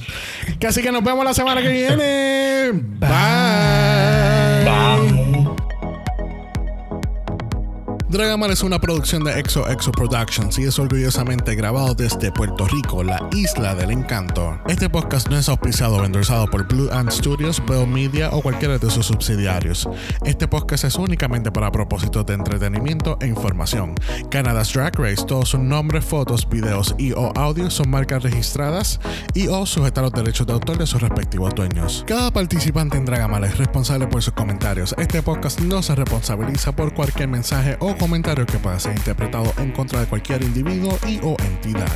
Que 0.60 0.68
así 0.68 0.82
que 0.82 0.92
nos 0.92 1.04
vemos 1.04 1.26
la 1.26 1.34
semana 1.34 1.62
que 1.62 1.70
viene. 1.70 2.72
Bye. 3.00 3.10
Va. 4.68 4.98
Dragamar 8.10 8.52
es 8.52 8.64
una 8.64 8.80
producción 8.80 9.26
de 9.26 9.38
Exo 9.38 9.68
Exo 9.68 9.92
Productions 9.92 10.58
y 10.60 10.64
es 10.64 10.80
orgullosamente 10.80 11.56
grabado 11.56 11.94
desde 11.94 12.32
Puerto 12.32 12.66
Rico, 12.66 13.04
la 13.04 13.28
isla 13.34 13.76
del 13.76 13.92
encanto. 13.92 14.58
Este 14.70 14.90
podcast 14.90 15.28
no 15.28 15.38
es 15.38 15.50
auspiciado 15.50 15.98
o 15.98 16.06
endorsado 16.06 16.48
por 16.48 16.66
Blue 16.70 16.90
Ant 16.94 17.12
Studios, 17.12 17.62
Bell 17.68 17.86
Media 17.86 18.30
o 18.32 18.42
cualquiera 18.42 18.78
de 18.78 18.90
sus 18.90 19.08
subsidiarios. 19.08 19.90
Este 20.24 20.48
podcast 20.48 20.86
es 20.86 20.96
únicamente 20.96 21.52
para 21.52 21.70
propósitos 21.70 22.26
de 22.26 22.36
entretenimiento 22.36 23.18
e 23.20 23.28
información. 23.28 23.94
Canada's 24.32 24.72
Drag 24.72 24.98
Race, 24.98 25.26
todos 25.26 25.50
sus 25.50 25.60
nombres, 25.60 26.06
fotos, 26.06 26.48
videos 26.48 26.96
y 26.98 27.12
o 27.12 27.34
audios 27.36 27.74
son 27.74 27.90
marcas 27.90 28.24
registradas 28.24 29.02
y 29.34 29.48
o 29.50 29.66
sujetan 29.66 30.06
los 30.06 30.14
derechos 30.14 30.48
de 30.48 30.54
autor 30.54 30.78
de 30.78 30.88
sus 30.88 31.02
respectivos 31.02 31.54
dueños. 31.54 32.06
Cada 32.08 32.32
participante 32.32 32.96
en 32.96 33.04
Dragamar 33.04 33.44
es 33.44 33.58
responsable 33.58 34.08
por 34.08 34.24
sus 34.24 34.34
comentarios. 34.34 34.96
Este 34.98 35.22
podcast 35.22 35.60
no 35.60 35.84
se 35.84 35.94
responsabiliza 35.94 36.72
por 36.72 36.94
cualquier 36.94 37.28
mensaje 37.28 37.76
comentario 37.98 38.46
que 38.46 38.58
pueda 38.58 38.80
ser 38.80 38.96
interpretado 38.96 39.54
en 39.58 39.72
contra 39.72 40.00
de 40.00 40.08
cualquier 40.08 40.44
individuo 40.44 40.98
y 41.08 41.20
o 41.24 41.36
entidad. 41.40 41.92